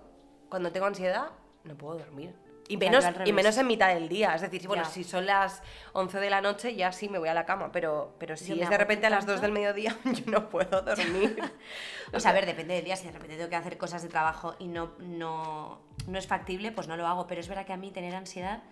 cuando 0.49 0.70
tengo 0.70 0.87
ansiedad, 0.87 1.31
no 1.64 1.74
puedo 1.76 1.99
dormir. 1.99 2.33
Y 2.71 2.77
menos, 2.77 3.05
y 3.25 3.33
menos 3.33 3.57
en 3.57 3.66
mitad 3.66 3.89
del 3.95 4.09
día. 4.11 4.35
Es 4.35 4.43
decir, 4.43 4.66
bueno, 4.69 4.83
Ya. 4.83 4.89
si 4.91 5.03
son 5.03 5.25
las 5.25 5.62
11 5.95 6.21
de 6.21 6.29
la 6.29 6.43
noche, 6.43 6.75
ya 6.77 6.93
sí 6.93 7.09
me 7.09 7.19
voy 7.19 7.31
a 7.31 7.35
la 7.35 7.47
cama. 7.47 7.73
Pero, 7.73 8.14
pero 8.19 8.37
si 8.37 8.55
Yo 8.55 8.62
es 8.62 8.69
de 8.69 8.77
repente 8.77 9.07
a 9.07 9.11
las 9.11 9.21
tanto. 9.21 9.33
2 9.33 9.41
del 9.41 9.53
mediodía, 9.53 9.97
yo 10.05 10.31
no 10.31 10.49
puedo 10.51 10.83
dormir. 10.83 11.39
O 12.12 12.21
sea, 12.21 12.31
a 12.31 12.35
ver, 12.35 12.47
depende 12.47 12.75
del 12.75 12.85
día, 12.85 12.97
si 12.97 13.07
de 13.07 13.12
repente 13.12 13.37
tengo 13.37 13.51
que 13.51 13.57
hacer 13.57 13.77
cosas 13.77 14.03
de 14.03 14.09
trabajo 14.09 14.55
y 14.59 14.66
no, 14.69 14.93
no, 14.99 15.79
no 16.07 16.19
es 16.19 16.27
factible, 16.27 16.73
pues 16.73 16.89
no 16.89 16.97
lo 16.97 17.07
hago. 17.07 17.27
Pero 17.27 17.41
es 17.41 17.49
verdad 17.49 17.66
que 17.66 17.73
a 17.73 17.77
mí 17.77 17.91
tener 17.91 18.14
ansiedad, 18.14 18.62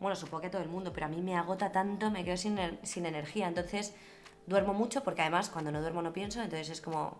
bueno, 0.00 0.16
supongo 0.16 0.40
que 0.42 0.46
a 0.48 0.50
todo 0.50 0.62
el 0.62 0.68
mundo, 0.68 0.92
pero 0.92 1.06
a 1.06 1.08
mí 1.08 1.20
me 1.22 1.36
agota 1.36 1.70
tanto, 1.72 2.10
me 2.10 2.24
quedo 2.24 2.36
sin, 2.36 2.58
sin 2.82 3.06
energía. 3.06 3.46
Entonces, 3.48 3.94
duermo 4.46 4.74
mucho 4.74 5.04
porque 5.04 5.22
además 5.22 5.50
cuando 5.50 5.70
no 5.70 5.80
duermo 5.80 6.02
no 6.02 6.12
pienso, 6.12 6.40
entonces 6.42 6.70
es 6.70 6.80
como 6.80 7.16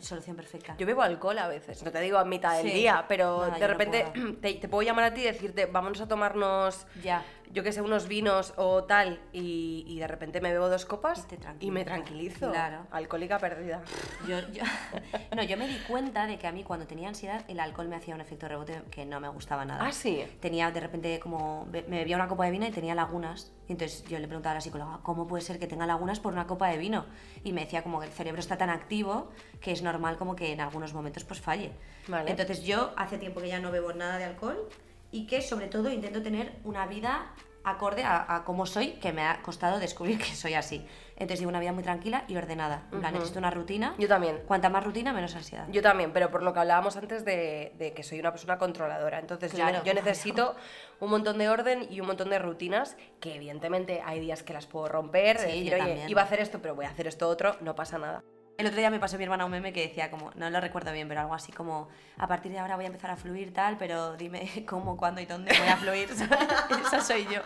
solución 0.00 0.36
perfecta. 0.36 0.76
Yo 0.78 0.86
bebo 0.86 1.02
alcohol 1.02 1.38
a 1.38 1.48
veces, 1.48 1.82
no 1.82 1.90
te 1.90 2.00
digo 2.00 2.18
a 2.18 2.24
mitad 2.24 2.56
del 2.56 2.68
Sí. 2.68 2.72
día, 2.72 3.04
pero 3.08 3.40
Nada, 3.40 3.54
de 3.54 3.60
no 3.60 3.66
repente 3.66 4.06
puedo. 4.14 4.34
te, 4.40 4.54
te 4.54 4.68
puedo 4.68 4.82
llamar 4.82 5.04
a 5.04 5.14
ti 5.14 5.20
y 5.22 5.24
decirte, 5.24 5.66
vámonos 5.66 6.00
a 6.00 6.08
tomarnos, 6.08 6.86
Ya. 7.02 7.24
yo 7.52 7.62
que 7.62 7.72
sé, 7.72 7.80
unos 7.82 8.06
vinos 8.08 8.54
o 8.56 8.84
tal, 8.84 9.20
y, 9.32 9.84
y 9.86 9.98
de 9.98 10.06
repente 10.06 10.40
me 10.40 10.52
bebo 10.52 10.68
dos 10.68 10.84
copas 10.86 11.26
Y 11.60 11.70
me 11.70 11.84
tranquilizo. 11.84 12.50
claro. 12.50 12.86
Alcohólica 12.90 13.38
perdida. 13.38 13.82
Yo, 14.28 14.38
yo- 14.52 14.62
no, 15.36 15.42
yo 15.42 15.56
me 15.56 15.66
di 15.66 15.76
cuenta 15.88 16.26
de 16.26 16.38
que 16.38 16.46
a 16.46 16.52
mí 16.52 16.62
cuando 16.64 16.86
tenía 16.86 17.08
ansiedad 17.08 17.44
el 17.48 17.58
alcohol 17.60 17.88
me 17.88 17.96
hacía 17.96 18.14
un 18.14 18.20
efecto 18.20 18.48
rebote 18.48 18.82
que 18.90 19.04
no 19.06 19.20
me 19.20 19.28
gustaba 19.28 19.64
nada. 19.64 19.84
Ah, 19.86 19.92
sí. 19.92 20.24
Tenía 20.40 20.70
de 20.70 20.80
repente 20.80 21.18
como, 21.20 21.66
me 21.66 21.82
bebía 21.82 22.16
una 22.16 22.28
copa 22.28 22.44
de 22.44 22.50
vino 22.52 22.66
y 22.66 22.70
tenía 22.70 22.94
lagunas. 22.94 23.52
Y 23.68 23.72
entonces 23.72 24.02
yo 24.04 24.18
le 24.18 24.26
preguntaba 24.26 24.52
a 24.52 24.54
la 24.56 24.60
psicóloga, 24.60 24.98
¿cómo 25.02 25.28
puede 25.28 25.42
ser 25.44 25.58
que 25.60 25.68
tenga 25.68 25.86
lagunas 25.86 26.18
por 26.18 26.32
una 26.32 26.46
copa 26.48 26.68
de 26.68 26.76
vino? 26.78 27.06
Y 27.44 27.52
me 27.52 27.60
decía 27.62 27.82
como 27.84 28.00
que 28.00 28.06
el 28.06 28.12
cerebro 28.12 28.40
está 28.40 28.58
tan 28.58 28.68
activo 28.68 29.30
que 29.60 29.70
es 29.70 29.79
normal 29.82 30.16
como 30.18 30.34
que 30.36 30.52
en 30.52 30.60
algunos 30.60 30.92
momentos 30.94 31.24
pues 31.24 31.40
falle. 31.40 31.72
Vale. 32.08 32.30
Entonces 32.30 32.62
yo 32.64 32.92
hace 32.96 33.18
tiempo 33.18 33.40
que 33.40 33.48
ya 33.48 33.60
no 33.60 33.70
bebo 33.70 33.92
nada 33.92 34.18
de 34.18 34.24
alcohol 34.24 34.68
y 35.12 35.26
que 35.26 35.42
sobre 35.42 35.66
todo 35.68 35.90
intento 35.90 36.22
tener 36.22 36.52
una 36.64 36.86
vida 36.86 37.32
acorde 37.62 38.04
a, 38.04 38.36
a 38.36 38.44
cómo 38.44 38.64
soy, 38.64 38.92
que 38.92 39.12
me 39.12 39.22
ha 39.22 39.42
costado 39.42 39.78
descubrir 39.80 40.16
que 40.18 40.34
soy 40.34 40.54
así. 40.54 40.86
Entonces 41.16 41.40
llevo 41.40 41.50
una 41.50 41.60
vida 41.60 41.72
muy 41.74 41.82
tranquila 41.82 42.24
y 42.26 42.34
ordenada. 42.36 42.84
En 42.90 43.00
plan, 43.00 43.12
Ujú. 43.12 43.14
necesito 43.16 43.38
una 43.38 43.50
rutina. 43.50 43.94
Yo 43.98 44.08
también. 44.08 44.38
Cuanta 44.46 44.70
más 44.70 44.82
rutina, 44.82 45.12
menos 45.12 45.34
ansiedad. 45.36 45.66
Yo 45.70 45.82
también, 45.82 46.14
pero 46.14 46.30
por 46.30 46.42
lo 46.42 46.54
que 46.54 46.60
hablábamos 46.60 46.96
antes 46.96 47.22
de, 47.26 47.74
de 47.76 47.92
que 47.92 48.02
soy 48.02 48.18
una 48.18 48.30
persona 48.30 48.56
controladora. 48.56 49.18
Entonces 49.18 49.52
yo- 49.52 49.58
Claro, 49.58 49.84
yo, 49.84 49.92
necesito 49.92 50.56
un 51.00 51.10
montón 51.10 51.36
de 51.36 51.50
orden 51.50 51.86
y 51.90 52.00
un 52.00 52.06
montón 52.06 52.30
de 52.30 52.38
rutinas 52.38 52.96
que 53.20 53.34
evidentemente 53.34 54.00
hay 54.06 54.20
días 54.20 54.42
que 54.42 54.54
las 54.54 54.66
puedo 54.66 54.88
romper, 54.88 55.36
de 55.36 55.42
Sí, 55.44 55.48
decir, 55.50 55.64
yo 55.64 55.74
oye, 55.76 55.84
también. 55.84 56.08
iba 56.08 56.22
a 56.22 56.24
hacer 56.24 56.40
esto, 56.40 56.60
pero 56.62 56.74
voy 56.74 56.86
a 56.86 56.88
hacer 56.88 57.06
esto 57.08 57.28
otro, 57.28 57.56
no 57.60 57.74
pasa 57.74 57.98
nada. 57.98 58.22
El 58.60 58.66
otro 58.66 58.78
día 58.78 58.90
me 58.90 59.00
pasó 59.00 59.16
mi 59.16 59.24
hermana 59.24 59.46
un 59.46 59.50
meme 59.50 59.72
que 59.72 59.80
decía 59.88 60.10
como, 60.10 60.30
no 60.34 60.50
lo 60.50 60.60
recuerdo 60.60 60.92
bien, 60.92 61.08
pero 61.08 61.22
algo 61.22 61.32
así 61.34 61.50
como, 61.50 61.88
a 62.18 62.26
partir 62.28 62.52
de 62.52 62.58
ahora 62.58 62.76
voy 62.76 62.84
a 62.84 62.88
empezar 62.88 63.10
a 63.10 63.16
fluir 63.16 63.54
tal, 63.54 63.78
pero 63.78 64.16
dime 64.18 64.48
cómo, 64.68 64.96
cuándo 64.98 65.20
y 65.22 65.26
dónde 65.26 65.56
voy 65.58 65.68
a 65.68 65.76
fluir. 65.78 66.10
Esa 66.86 67.00
soy 67.00 67.24
yo. 67.24 67.40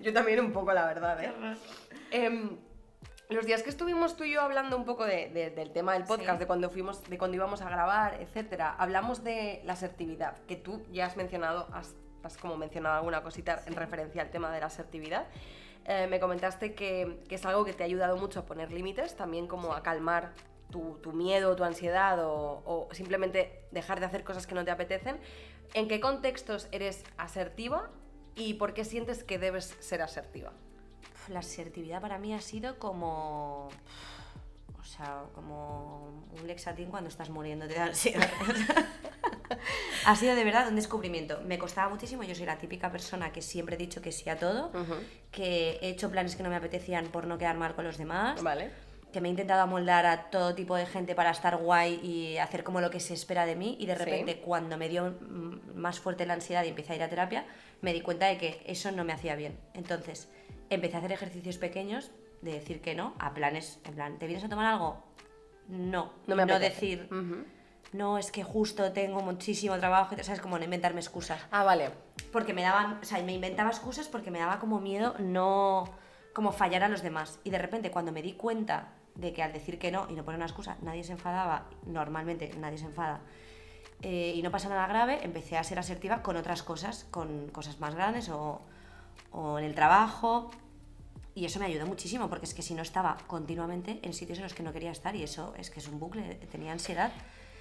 Yo 0.00 0.12
también 0.12 0.40
un 0.40 0.52
poco, 0.52 0.72
la 0.72 0.84
verdad, 0.86 1.22
¿eh? 1.22 1.32
Em, 2.10 2.56
los 3.28 3.46
días 3.46 3.62
que 3.62 3.70
estuvimos 3.70 4.16
tú 4.16 4.24
y 4.24 4.32
yo 4.32 4.40
hablando 4.42 4.76
un 4.76 4.84
poco 4.84 5.04
de- 5.04 5.28
de- 5.30 5.50
del 5.50 5.70
tema 5.72 5.94
del 5.94 6.04
podcast, 6.04 6.32
Sí. 6.32 6.38
de 6.38 6.46
cuando 6.46 6.68
fuimos, 6.70 7.02
de 7.08 7.16
cuando 7.18 7.36
íbamos 7.36 7.60
a 7.62 7.70
grabar, 7.70 8.20
etcétera, 8.20 8.74
hablamos 8.78 9.22
de 9.24 9.62
la 9.64 9.72
asertividad, 9.74 10.36
que 10.46 10.56
tú 10.56 10.84
ya 10.92 11.06
has 11.06 11.16
mencionado, 11.16 11.68
has, 11.72 11.94
has 12.22 12.36
como 12.36 12.56
mencionado 12.56 12.96
alguna 12.96 13.22
cosita 13.22 13.62
en 13.66 13.74
referencia 13.76 14.22
al 14.22 14.30
tema 14.30 14.50
de 14.50 14.60
la 14.60 14.66
asertividad. 14.66 15.26
Eh, 15.88 16.08
me 16.08 16.18
comentaste 16.18 16.74
que, 16.74 17.20
que 17.28 17.36
es 17.36 17.46
algo 17.46 17.64
que 17.64 17.72
te 17.72 17.84
ha 17.84 17.86
ayudado 17.86 18.16
mucho 18.16 18.40
a 18.40 18.44
poner 18.44 18.72
límites, 18.72 19.14
también 19.14 19.46
como 19.46 19.72
a 19.72 19.82
calmar 19.82 20.32
tu, 20.70 20.98
tu 21.00 21.12
miedo, 21.12 21.54
tu 21.54 21.62
ansiedad 21.62 22.18
o, 22.24 22.62
o 22.64 22.88
simplemente 22.92 23.62
dejar 23.70 24.00
de 24.00 24.06
hacer 24.06 24.24
cosas 24.24 24.48
que 24.48 24.56
no 24.56 24.64
te 24.64 24.72
apetecen. 24.72 25.18
¿En 25.74 25.86
qué 25.86 26.00
contextos 26.00 26.66
eres 26.72 27.04
asertiva 27.16 27.88
y 28.34 28.54
por 28.54 28.74
qué 28.74 28.84
sientes 28.84 29.22
que 29.22 29.38
debes 29.38 29.76
ser 29.78 30.02
asertiva? 30.02 30.52
La 31.28 31.38
asertividad 31.40 32.00
para 32.00 32.18
mí 32.18 32.34
ha 32.34 32.40
sido 32.40 32.78
como... 32.78 33.68
O 34.86 34.88
sea, 34.88 35.24
como 35.34 36.28
un 36.40 36.46
lexatín 36.46 36.90
cuando 36.90 37.08
estás 37.08 37.28
muriendo 37.28 37.66
de 37.66 37.76
ansiedad. 37.76 38.30
ha 40.06 40.14
sido 40.14 40.36
de 40.36 40.44
verdad 40.44 40.68
un 40.68 40.76
descubrimiento. 40.76 41.40
Me 41.44 41.58
costaba 41.58 41.88
muchísimo, 41.88 42.22
yo 42.22 42.36
soy 42.36 42.46
la 42.46 42.56
típica 42.56 42.92
persona 42.92 43.32
que 43.32 43.42
siempre 43.42 43.74
he 43.74 43.78
dicho 43.78 44.00
que 44.00 44.12
sí 44.12 44.30
a 44.30 44.38
todo, 44.38 44.70
que 45.32 45.78
he 45.82 45.88
hecho 45.88 46.08
planes 46.08 46.36
que 46.36 46.44
no 46.44 46.50
me 46.50 46.56
apetecían 46.56 47.06
por 47.06 47.26
no 47.26 47.36
quedar 47.36 47.56
mal 47.56 47.74
con 47.74 47.84
los 47.84 47.98
demás. 47.98 48.40
¿Vale? 48.42 48.70
que 49.12 49.20
me 49.22 49.28
he 49.28 49.30
intentado 49.30 49.62
amoldar 49.62 50.04
a 50.04 50.24
todo 50.30 50.54
tipo 50.54 50.76
de 50.76 50.84
gente 50.84 51.14
para 51.14 51.30
estar 51.30 51.56
guay 51.56 51.94
y 52.02 52.36
hacer 52.36 52.62
como 52.62 52.82
lo 52.82 52.90
que 52.90 53.00
se 53.00 53.14
espera 53.14 53.46
de 53.46 53.56
mí 53.56 53.74
y 53.80 53.86
de 53.86 53.94
Sí. 53.94 54.04
repente 54.04 54.40
cuando 54.40 54.76
me 54.76 54.90
dio 54.90 55.16
mm, 55.22 55.74
más 55.74 56.00
fuerte 56.00 56.26
la 56.26 56.34
ansiedad 56.34 56.64
y 56.64 56.68
empecé 56.68 56.92
a 56.92 56.96
ir 56.96 57.02
a 57.02 57.08
terapia, 57.08 57.46
me 57.80 57.94
di 57.94 58.02
cuenta 58.02 58.26
de 58.26 58.36
que 58.36 58.62
eso 58.66 58.90
no 58.92 59.04
me 59.04 59.14
hacía 59.14 59.34
bien. 59.34 59.58
Entonces 59.72 60.28
empecé 60.70 60.96
a 60.96 60.98
hacer 60.98 61.12
ejercicios 61.12 61.58
pequeños 61.58 62.10
de 62.42 62.52
decir 62.52 62.80
que 62.80 62.94
no 62.94 63.14
a 63.18 63.34
planes, 63.34 63.80
en 63.84 63.94
plan, 63.94 64.18
¿te 64.18 64.26
vienes 64.26 64.44
a 64.44 64.48
tomar 64.48 64.66
algo? 64.66 65.02
No, 65.68 66.12
No 66.26 66.36
me 66.36 66.46
no 66.46 66.58
decir, 66.58 67.08
Ujú. 67.10 67.44
no, 67.92 68.18
es 68.18 68.30
que 68.30 68.44
justo 68.44 68.92
tengo 68.92 69.20
muchísimo 69.22 69.76
trabajo, 69.78 70.14
¿sabes? 70.22 70.40
Como 70.40 70.58
no 70.58 70.64
inventarme 70.64 71.00
excusas 71.00 71.40
Ah, 71.50 71.64
vale. 71.64 71.90
porque 72.32 72.54
me 72.54 72.62
daban, 72.62 72.98
o 73.02 73.04
sea, 73.04 73.22
me 73.22 73.32
inventaba 73.32 73.70
excusas 73.70 74.08
porque 74.08 74.30
me 74.30 74.38
daba 74.38 74.58
como 74.58 74.80
miedo 74.80 75.14
no 75.18 75.84
como 76.34 76.52
fallar 76.52 76.84
a 76.84 76.88
los 76.88 77.02
demás. 77.02 77.40
Y 77.44 77.50
de 77.50 77.58
repente 77.58 77.90
cuando 77.90 78.12
me 78.12 78.22
di 78.22 78.34
cuenta 78.34 78.92
de 79.14 79.32
que 79.32 79.42
al 79.42 79.52
decir 79.54 79.78
que 79.78 79.90
no 79.90 80.06
y 80.10 80.12
no 80.12 80.24
poner 80.24 80.36
una 80.38 80.46
excusa, 80.46 80.76
nadie 80.82 81.02
se 81.02 81.12
enfadaba, 81.12 81.66
normalmente 81.86 82.52
nadie 82.58 82.76
se 82.76 82.84
enfada, 82.84 83.20
eh, 84.02 84.34
y 84.36 84.42
no 84.42 84.50
pasa 84.50 84.68
nada 84.68 84.86
grave, 84.86 85.20
empecé 85.24 85.56
a 85.56 85.64
ser 85.64 85.78
asertiva 85.78 86.22
con 86.22 86.36
otras 86.36 86.62
cosas, 86.62 87.06
con 87.10 87.48
cosas 87.48 87.80
más 87.80 87.94
grandes 87.94 88.28
o, 88.28 88.60
o 89.32 89.58
en 89.58 89.64
el 89.64 89.74
trabajo. 89.74 90.50
Y 91.34 91.44
eso 91.44 91.58
me 91.60 91.66
ayudó 91.66 91.84
muchísimo, 91.86 92.30
porque 92.30 92.46
es 92.46 92.54
que 92.54 92.62
si 92.62 92.72
no 92.74 92.80
estaba 92.82 93.18
continuamente 93.26 93.98
en 94.02 94.14
sitios 94.14 94.38
en 94.38 94.44
los 94.44 94.54
que 94.54 94.62
no 94.62 94.72
quería 94.72 94.90
estar, 94.90 95.14
y 95.14 95.22
eso 95.22 95.52
es 95.58 95.68
que 95.70 95.80
es 95.80 95.88
un 95.88 96.00
bucle, 96.00 96.36
tenía 96.50 96.72
ansiedad. 96.72 97.12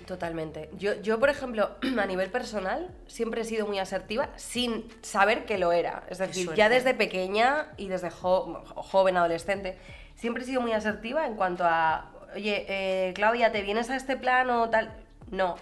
Totalmente. 0.08 0.70
Yo, 0.78 0.94
yo, 1.02 1.20
por 1.20 1.30
ejemplo, 1.30 1.72
a 2.00 2.06
nivel 2.06 2.30
personal, 2.30 2.90
siempre 3.08 3.42
he 3.42 3.44
sido 3.46 3.66
muy 3.68 3.80
asertiva 3.80 4.30
sin 4.38 4.86
saber 5.02 5.46
que 5.46 5.58
lo 5.58 5.72
era. 5.74 6.04
Es 6.10 6.20
decir, 6.20 6.46
ya 6.56 6.70
desde 6.70 6.94
pequeña 6.94 7.74
y 7.78 7.88
desde 7.90 8.10
jo- 8.12 8.64
joven, 8.76 9.18
adolescente, 9.18 9.78
siempre 10.16 10.44
he 10.44 10.46
sido 10.46 10.62
muy 10.62 10.72
asertiva 10.74 11.26
en 11.26 11.36
cuanto 11.36 11.66
a, 11.66 12.12
oye, 12.34 12.66
eh, 12.70 13.14
Claudia, 13.14 13.52
¿te 13.52 13.62
vienes 13.62 13.90
a 13.90 13.96
este 13.98 14.16
plan 14.16 14.50
o 14.52 14.70
tal? 14.70 14.94
No, 15.32 15.56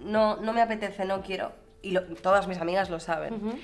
no, 0.00 0.36
no 0.36 0.52
me 0.54 0.62
apetece, 0.62 1.04
no 1.04 1.20
quiero. 1.22 1.52
Y 1.82 1.90
lo- 1.90 2.04
todas 2.16 2.46
mis 2.46 2.58
amigas 2.58 2.88
lo 2.88 2.98
saben. 3.00 3.58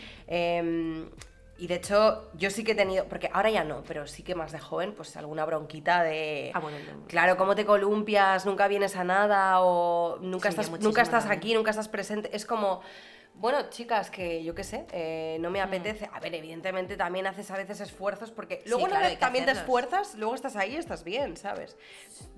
Y 1.57 1.68
de 1.68 1.76
hecho, 1.76 2.30
yo 2.34 2.50
sí 2.50 2.64
que 2.64 2.72
he 2.72 2.74
tenido, 2.74 3.05
porque 3.05 3.30
ahora 3.32 3.48
ya 3.50 3.62
no, 3.62 3.84
pero 3.86 4.07
sí 4.07 4.22
que 4.24 4.34
más 4.34 4.50
de 4.50 4.59
joven, 4.59 4.92
pues 4.92 5.16
alguna 5.16 5.44
bronquita 5.44 6.02
de. 6.02 6.50
Ah, 6.52 6.59
bueno, 6.59 6.76
Claro, 7.07 7.36
¿cómo 7.36 7.55
te 7.55 7.64
columpias? 7.64 8.44
Nunca 8.44 8.66
vienes 8.66 8.96
a 8.96 9.05
nada, 9.05 9.61
o 9.61 10.18
nunca, 10.20 10.50
Sí, 10.50 10.61
estás, 10.61 10.80
nunca 10.80 11.02
estás 11.02 11.26
aquí, 11.26 11.55
nunca 11.55 11.70
estás 11.70 11.88
presente. 11.88 12.34
Es 12.34 12.44
como. 12.44 12.80
Bueno, 13.37 13.68
chicas, 13.68 14.11
que 14.11 14.45
yo 14.45 14.55
qué 14.55 14.62
sé, 14.62 14.87
eh, 14.93 15.37
no 15.41 15.51
me 15.51 15.59
Mm. 15.61 15.68
apetece. 15.68 16.09
A 16.12 16.20
ver, 16.20 16.35
evidentemente 16.35 16.97
también 16.97 17.26
haces 17.26 17.51
a 17.51 17.57
veces 17.57 17.80
esfuerzos 17.80 18.30
porque 18.30 18.62
luego 18.66 18.85
una 18.85 18.91
claro, 18.91 19.03
vez 19.03 19.11
hay 19.11 19.16
que 19.16 19.20
también 19.20 19.45
te 19.45 19.51
esfuerzas, 19.51 20.14
luego 20.14 20.35
estás 20.37 20.55
ahí 20.57 20.74
y 20.74 20.76
estás 20.76 21.03
bien, 21.05 21.37
¿sabes? 21.37 21.76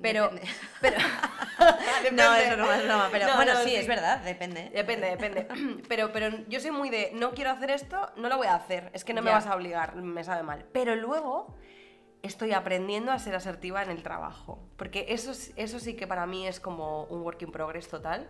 Pero. 0.01 0.25
Depende. 0.31 0.49
pero 0.81 0.97
No, 2.13 2.33
Depende. 2.33 2.43
es 2.49 2.57
broma, 2.57 2.77
es 2.79 2.85
broma, 2.85 3.09
pero 3.13 3.27
No, 3.27 3.37
bueno, 3.37 3.55
no, 3.55 3.63
sí, 3.65 3.77
es 3.77 3.87
verdad, 3.87 4.19
depende. 4.21 4.71
Depende, 4.71 5.09
depende. 5.11 5.47
Pero, 5.89 6.13
pero 6.13 6.29
yo 6.49 6.61
soy 6.61 6.71
muy 6.71 6.91
de, 6.91 7.11
no 7.15 7.33
quiero 7.33 7.51
hacer 7.51 7.71
esto, 7.71 8.11
no 8.17 8.29
lo 8.29 8.37
voy 8.39 8.47
a 8.49 8.55
hacer. 8.55 8.91
Es 8.93 9.05
que 9.05 9.15
no 9.15 9.23
me 9.23 9.31
vas 9.31 9.47
a 9.47 9.55
obligar, 9.55 9.95
me 9.97 10.25
sabe 10.25 10.43
mal. 10.43 10.65
Pero 10.73 10.97
luego 10.97 11.55
estoy 12.23 12.53
aprendiendo 12.53 13.13
a 13.13 13.19
ser 13.19 13.35
asertiva 13.35 13.83
en 13.83 13.91
el 13.91 14.03
trabajo. 14.03 14.59
Porque 14.77 15.07
eso, 15.11 15.31
es- 15.31 15.53
eso 15.57 15.79
sí 15.79 15.95
que 15.95 16.07
para 16.07 16.27
mí 16.27 16.47
es 16.47 16.59
como 16.59 17.05
un 17.05 17.21
work 17.23 17.43
in 17.43 17.53
progress 17.53 17.89
total. 17.89 18.29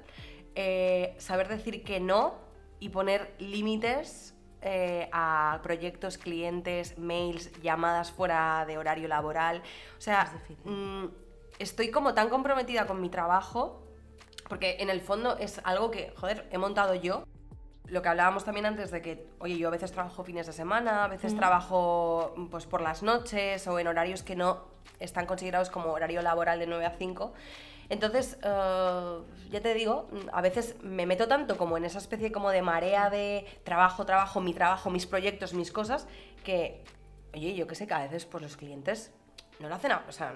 Eh, 0.54 1.14
saber 1.18 1.48
decir 1.48 1.82
que 1.84 2.00
no 2.00 2.45
y 2.80 2.88
poner 2.90 3.34
límites 3.38 4.34
eh, 4.62 5.08
a 5.12 5.60
proyectos, 5.62 6.18
clientes, 6.18 6.98
mails, 6.98 7.52
llamadas 7.62 8.10
fuera 8.10 8.64
de 8.66 8.78
horario 8.78 9.08
laboral. 9.08 9.62
O 9.98 10.00
sea, 10.00 10.32
Es 10.48 10.56
mm, 10.64 11.06
estoy 11.58 11.90
como 11.90 12.14
tan 12.14 12.28
comprometida 12.28 12.86
con 12.86 13.00
mi 13.00 13.08
trabajo 13.08 13.82
porque 14.48 14.76
en 14.80 14.90
el 14.90 15.00
fondo 15.00 15.36
es 15.38 15.60
algo 15.64 15.90
que, 15.90 16.12
joder, 16.16 16.48
he 16.50 16.58
montado 16.58 16.94
yo. 16.94 17.24
Lo 17.86 18.02
que 18.02 18.08
hablábamos 18.08 18.44
también 18.44 18.66
antes 18.66 18.90
de 18.90 19.00
que, 19.00 19.28
oye, 19.38 19.56
yo 19.58 19.68
a 19.68 19.70
veces 19.70 19.92
trabajo 19.92 20.24
fines 20.24 20.46
de 20.46 20.52
semana, 20.52 21.04
a 21.04 21.08
veces 21.08 21.36
trabajo 21.36 22.34
pues 22.50 22.66
por 22.66 22.80
las 22.80 23.02
noches 23.02 23.66
o 23.68 23.78
en 23.78 23.86
horarios 23.86 24.24
que 24.24 24.34
no 24.34 24.64
están 24.98 25.26
considerados 25.26 25.70
como 25.70 25.92
horario 25.92 26.20
laboral 26.22 26.58
de 26.58 26.66
9 26.66 26.84
a 26.84 26.90
5. 26.90 27.32
Entonces, 27.88 28.38
eh, 28.42 29.18
ya 29.50 29.60
te 29.60 29.74
digo, 29.74 30.08
a 30.32 30.40
veces 30.40 30.76
me 30.82 31.06
meto 31.06 31.28
tanto 31.28 31.56
como 31.56 31.76
en 31.76 31.84
esa 31.84 31.98
especie 31.98 32.32
como 32.32 32.50
de 32.50 32.62
marea 32.62 33.10
de 33.10 33.46
trabajo, 33.64 34.04
trabajo, 34.06 34.40
mi 34.40 34.52
trabajo, 34.54 34.90
mis 34.90 35.06
proyectos, 35.06 35.54
mis 35.54 35.70
cosas, 35.72 36.06
que, 36.44 36.82
oye, 37.34 37.54
yo 37.54 37.66
qué 37.66 37.74
sé, 37.74 37.86
que 37.86 37.94
a 37.94 38.00
veces 38.02 38.26
pues 38.26 38.42
los 38.42 38.56
clientes 38.56 39.12
no 39.60 39.68
lo 39.68 39.74
hacen, 39.74 39.92
a- 39.92 40.04
o 40.08 40.12
sea, 40.12 40.34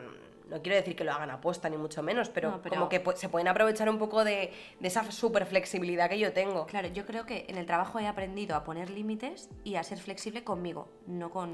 no 0.48 0.62
quiero 0.62 0.76
decir 0.76 0.96
que 0.96 1.04
lo 1.04 1.12
hagan 1.12 1.30
aposta 1.30 1.68
ni 1.68 1.76
mucho 1.76 2.02
menos, 2.02 2.28
pero, 2.28 2.50
No, 2.50 2.62
pero- 2.62 2.74
como 2.76 2.88
que 2.88 3.02
se 3.16 3.28
pueden 3.28 3.46
aprovechar 3.48 3.88
un 3.88 3.98
poco 3.98 4.24
de, 4.24 4.52
de 4.80 4.88
esa 4.88 5.08
super 5.12 5.46
flexibilidad 5.46 6.08
que 6.08 6.18
yo 6.18 6.32
tengo. 6.32 6.66
Claro, 6.66 6.88
yo 6.88 7.06
creo 7.06 7.24
que 7.26 7.46
en 7.48 7.56
el 7.56 7.66
trabajo 7.66 7.98
he 8.00 8.06
aprendido 8.08 8.56
a 8.56 8.64
poner 8.64 8.90
límites 8.90 9.48
y 9.64 9.76
a 9.76 9.82
ser 9.84 9.98
flexible 9.98 10.42
conmigo, 10.44 10.88
no 11.06 11.30
con... 11.30 11.52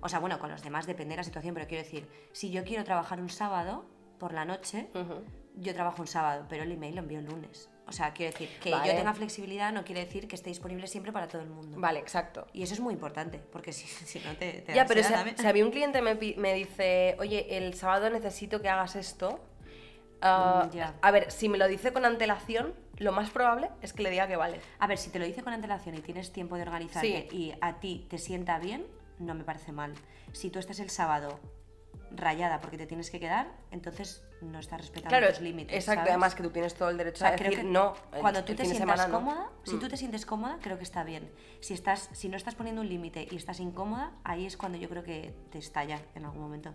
O 0.00 0.08
sea, 0.08 0.18
bueno, 0.18 0.38
con 0.38 0.50
los 0.50 0.62
demás 0.62 0.86
depende 0.86 1.12
de 1.12 1.18
la 1.18 1.24
situación, 1.24 1.54
pero 1.54 1.66
quiero 1.66 1.82
decir, 1.84 2.08
si 2.32 2.50
yo 2.50 2.64
quiero 2.64 2.84
trabajar 2.84 3.20
un 3.20 3.30
sábado 3.30 3.84
por 4.18 4.32
la 4.32 4.44
noche, 4.44 4.88
yo 5.56 5.72
trabajo 5.74 6.02
un 6.02 6.08
sábado, 6.08 6.46
pero 6.48 6.62
el 6.64 6.72
email 6.72 6.94
lo 6.96 7.02
envío 7.02 7.18
el 7.18 7.26
lunes. 7.26 7.70
O 7.88 7.92
sea, 7.92 8.12
quiero 8.12 8.32
decir, 8.32 8.48
que 8.60 8.72
Vale. 8.72 8.88
yo 8.90 8.96
tenga 8.96 9.14
flexibilidad 9.14 9.72
no 9.72 9.84
quiere 9.84 10.04
decir 10.04 10.26
que 10.26 10.34
esté 10.34 10.50
disponible 10.50 10.88
siempre 10.88 11.12
para 11.12 11.28
todo 11.28 11.40
el 11.42 11.48
mundo. 11.48 11.78
Vale, 11.78 12.00
exacto. 12.00 12.46
Y 12.52 12.64
eso 12.64 12.74
es 12.74 12.80
muy 12.80 12.92
importante, 12.92 13.38
porque 13.52 13.72
si, 13.78 13.86
si 13.86 14.18
no 14.20 14.34
te... 14.36 14.62
te 14.62 14.74
Ya, 14.74 14.86
pero 14.86 15.02
si, 15.04 15.12
a- 15.14 15.36
si 15.36 15.46
a 15.46 15.52
mí 15.52 15.62
un 15.62 15.70
cliente 15.70 16.02
me, 16.02 16.14
me 16.36 16.54
dice, 16.54 17.16
oye, 17.20 17.56
el 17.56 17.74
sábado 17.74 18.10
necesito 18.10 18.60
que 18.60 18.68
hagas 18.68 18.96
esto, 18.96 19.38
ah, 20.20 20.64
Mm, 20.66 20.70
ya. 20.74 20.94
a 21.00 21.10
ver, 21.12 21.30
si 21.30 21.48
me 21.48 21.58
lo 21.58 21.68
dice 21.68 21.92
con 21.92 22.04
antelación, 22.04 22.74
lo 22.98 23.12
más 23.12 23.30
probable 23.30 23.70
es 23.82 23.92
que 23.92 24.02
le 24.02 24.10
diga 24.10 24.26
que 24.26 24.36
vale. 24.36 24.60
A 24.78 24.86
ver, 24.86 24.98
si 24.98 25.10
te 25.10 25.18
lo 25.18 25.24
dice 25.24 25.42
con 25.42 25.52
antelación 25.52 25.94
y 25.94 26.00
tienes 26.00 26.32
tiempo 26.32 26.56
de 26.56 26.62
organizarte 26.62 27.28
Sí. 27.30 27.36
y 27.36 27.54
a 27.60 27.78
ti 27.78 28.06
te 28.10 28.18
sienta 28.18 28.58
bien, 28.58 28.86
no 29.18 29.34
me 29.34 29.44
parece 29.44 29.70
mal. 29.72 29.94
Si 30.32 30.50
tú 30.50 30.58
estás 30.58 30.80
el 30.80 30.90
sábado 30.90 31.38
rayada 32.10 32.60
porque 32.60 32.78
te 32.78 32.86
tienes 32.86 33.10
que 33.10 33.18
quedar, 33.20 33.48
entonces 33.70 34.22
no 34.40 34.58
estás 34.58 34.80
respetando 34.80 35.16
Claro, 35.16 35.28
tus 35.32 35.40
límites. 35.40 35.74
exacto, 35.74 36.00
¿sabes? 36.00 36.10
además 36.10 36.34
que 36.34 36.42
tú 36.42 36.50
tienes 36.50 36.74
todo 36.74 36.88
el 36.90 36.94
O 36.96 36.98
derecho 36.98 37.18
sea, 37.18 37.28
a 37.28 37.36
creo 37.36 37.50
decir 37.50 37.64
que 37.64 37.70
no. 37.70 37.94
cuando 38.20 38.44
tú 38.44 38.54
te 38.54 38.64
sientas 38.64 39.08
no. 39.08 39.14
cómoda, 39.14 39.50
si 39.64 39.76
Mm. 39.76 39.80
tú 39.80 39.88
te 39.88 39.96
sientes 39.96 40.26
cómoda, 40.26 40.58
creo 40.62 40.76
que 40.78 40.84
está 40.84 41.04
bien. 41.04 41.30
Si 41.60 41.74
estás, 41.74 42.08
si 42.12 42.28
no 42.28 42.36
estás 42.36 42.54
poniendo 42.54 42.82
un 42.82 42.88
límite 42.88 43.26
y 43.30 43.36
estás 43.36 43.60
incómoda, 43.60 44.12
ahí 44.24 44.46
es 44.46 44.56
cuando 44.56 44.78
yo 44.78 44.88
creo 44.88 45.02
que 45.04 45.34
te 45.50 45.58
estalla 45.58 46.00
en 46.14 46.24
algún 46.24 46.42
momento. 46.42 46.74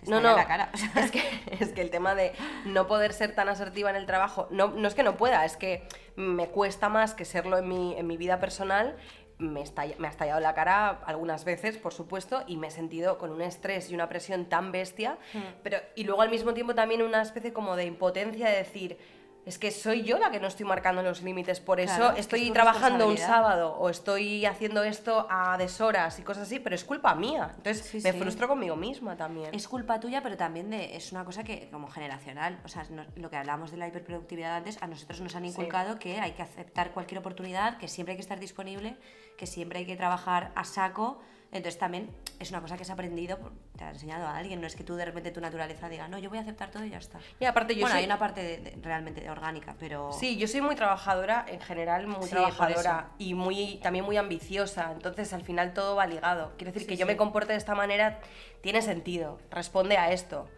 Te 0.00 0.10
No, 0.10 0.16
estalla 0.16 0.30
no, 0.32 0.36
la 0.36 0.46
cara. 0.48 0.70
o 0.74 0.76
sea, 0.76 0.90
es 1.04 1.10
que, 1.12 1.22
es 1.60 1.68
que 1.72 1.80
el 1.80 1.90
tema 1.90 2.14
de 2.16 2.32
no 2.64 2.86
poder 2.88 3.12
ser 3.12 3.34
tan 3.34 3.48
asertiva 3.48 3.88
en 3.90 3.96
el 3.96 4.06
trabajo, 4.06 4.48
no, 4.50 4.68
no 4.68 4.88
es 4.88 4.94
que 4.94 5.02
no 5.04 5.16
pueda, 5.16 5.44
es 5.44 5.56
que 5.56 5.86
me 6.16 6.48
cuesta 6.48 6.88
más 6.88 7.14
que 7.14 7.24
serlo 7.24 7.56
en 7.58 7.68
mi, 7.68 7.96
en 7.96 8.06
mi 8.08 8.16
vida 8.16 8.40
personal. 8.40 8.96
Me, 9.42 9.60
estalla- 9.62 9.96
me 9.98 10.06
ha 10.06 10.10
estallado 10.10 10.40
la 10.40 10.54
cara 10.54 11.00
algunas 11.04 11.44
veces, 11.44 11.76
por 11.76 11.92
supuesto, 11.92 12.42
y 12.46 12.56
me 12.56 12.68
he 12.68 12.70
sentido 12.70 13.18
con 13.18 13.30
un 13.32 13.42
estrés 13.42 13.90
y 13.90 13.94
una 13.94 14.08
presión 14.08 14.46
tan 14.46 14.70
bestia, 14.72 15.18
Hmm. 15.34 15.40
pero 15.62 15.78
y 15.96 16.04
luego 16.04 16.22
al 16.22 16.30
mismo 16.30 16.54
tiempo 16.54 16.74
también 16.74 17.02
una 17.02 17.20
especie 17.22 17.52
como 17.52 17.74
de 17.76 17.84
impotencia 17.84 18.48
de 18.48 18.56
decir, 18.56 18.98
es 19.44 19.58
que 19.58 19.70
soy 19.72 20.02
yo 20.04 20.18
la 20.18 20.30
que 20.30 20.38
no 20.38 20.46
estoy 20.46 20.64
marcando 20.64 21.02
los 21.02 21.22
límites, 21.22 21.58
por 21.58 21.80
eso 21.80 21.96
Claro, 21.96 22.16
estoy 22.16 22.46
es 22.46 22.52
trabajando 22.52 23.08
un 23.08 23.18
sábado 23.18 23.74
o 23.74 23.88
estoy 23.90 24.46
haciendo 24.46 24.84
esto 24.84 25.26
a 25.28 25.58
deshoras 25.58 26.18
y 26.20 26.22
cosas 26.22 26.44
así, 26.44 26.60
pero 26.60 26.76
es 26.76 26.84
culpa 26.84 27.14
mía. 27.16 27.50
Entonces 27.56 27.84
Sí, 27.84 28.00
me 28.02 28.12
sí. 28.12 28.18
frustro 28.20 28.46
conmigo 28.46 28.76
misma 28.76 29.16
también. 29.16 29.52
Es 29.52 29.66
culpa 29.66 29.98
tuya, 29.98 30.22
pero 30.22 30.36
también 30.36 30.70
de, 30.70 30.94
es 30.94 31.10
una 31.10 31.24
cosa 31.24 31.42
que 31.42 31.68
como 31.70 31.88
generacional, 31.88 32.60
o 32.64 32.68
sea, 32.68 32.84
no- 32.90 33.04
lo 33.16 33.30
que 33.30 33.36
hablábamos 33.36 33.72
de 33.72 33.78
la 33.78 33.88
hiperproductividad 33.88 34.54
antes, 34.56 34.80
a 34.80 34.86
nosotros 34.86 35.20
nos 35.20 35.34
han 35.34 35.44
inculcado 35.44 35.98
que 35.98 36.20
hay 36.20 36.32
que 36.32 36.42
aceptar 36.42 36.92
cualquier 36.92 37.18
oportunidad, 37.18 37.78
que 37.78 37.88
siempre 37.88 38.12
hay 38.12 38.16
que 38.18 38.22
estar 38.22 38.38
disponible, 38.38 38.96
que 39.36 39.46
siempre 39.46 39.80
hay 39.80 39.86
que 39.86 39.96
trabajar 39.96 40.52
a 40.54 40.62
saco. 40.64 41.20
Entonces 41.52 41.78
también 41.78 42.08
es 42.40 42.50
una 42.50 42.62
cosa 42.62 42.76
que 42.76 42.82
has 42.82 42.88
aprendido, 42.90 43.38
te 43.76 43.84
ha 43.84 43.90
enseñado 43.90 44.26
a 44.26 44.38
alguien, 44.38 44.58
no 44.62 44.66
es 44.66 44.74
que 44.74 44.84
tú 44.84 44.94
de 44.96 45.04
repente 45.04 45.30
tu 45.30 45.40
naturaleza 45.42 45.90
diga, 45.90 46.08
no, 46.08 46.18
yo 46.18 46.30
voy 46.30 46.38
a 46.38 46.40
aceptar 46.40 46.70
todo 46.70 46.82
y 46.84 46.88
ya 46.90 46.96
está. 46.96 47.18
Y 47.38 47.44
aparte 47.44 47.74
yo 47.74 47.82
bueno, 47.82 47.92
soy... 47.94 48.00
hay 48.00 48.06
una 48.06 48.18
parte 48.18 48.42
de- 48.42 48.56
de- 48.58 48.78
realmente 48.82 49.28
orgánica, 49.28 49.76
pero... 49.78 50.10
Sí, 50.12 50.38
yo 50.38 50.48
soy 50.48 50.62
muy 50.62 50.74
trabajadora, 50.76 51.44
en 51.46 51.60
general 51.60 52.06
muy 52.06 52.24
Sí, 52.24 52.30
trabajadora 52.30 53.10
y 53.18 53.34
muy, 53.34 53.76
también 53.82 54.06
muy 54.06 54.16
ambiciosa, 54.16 54.90
entonces 54.92 55.30
al 55.34 55.42
final 55.42 55.74
todo 55.74 55.94
va 55.94 56.06
ligado. 56.06 56.52
Quiero 56.56 56.72
decir 56.72 56.82
Sí, 56.82 56.88
que 56.88 56.96
yo 56.96 57.04
me 57.04 57.18
comporte 57.18 57.52
de 57.52 57.58
esta 57.58 57.74
manera 57.74 58.20
tiene 58.62 58.80
sentido, 58.80 59.38
responde 59.50 59.98
a 59.98 60.10
esto. 60.10 60.48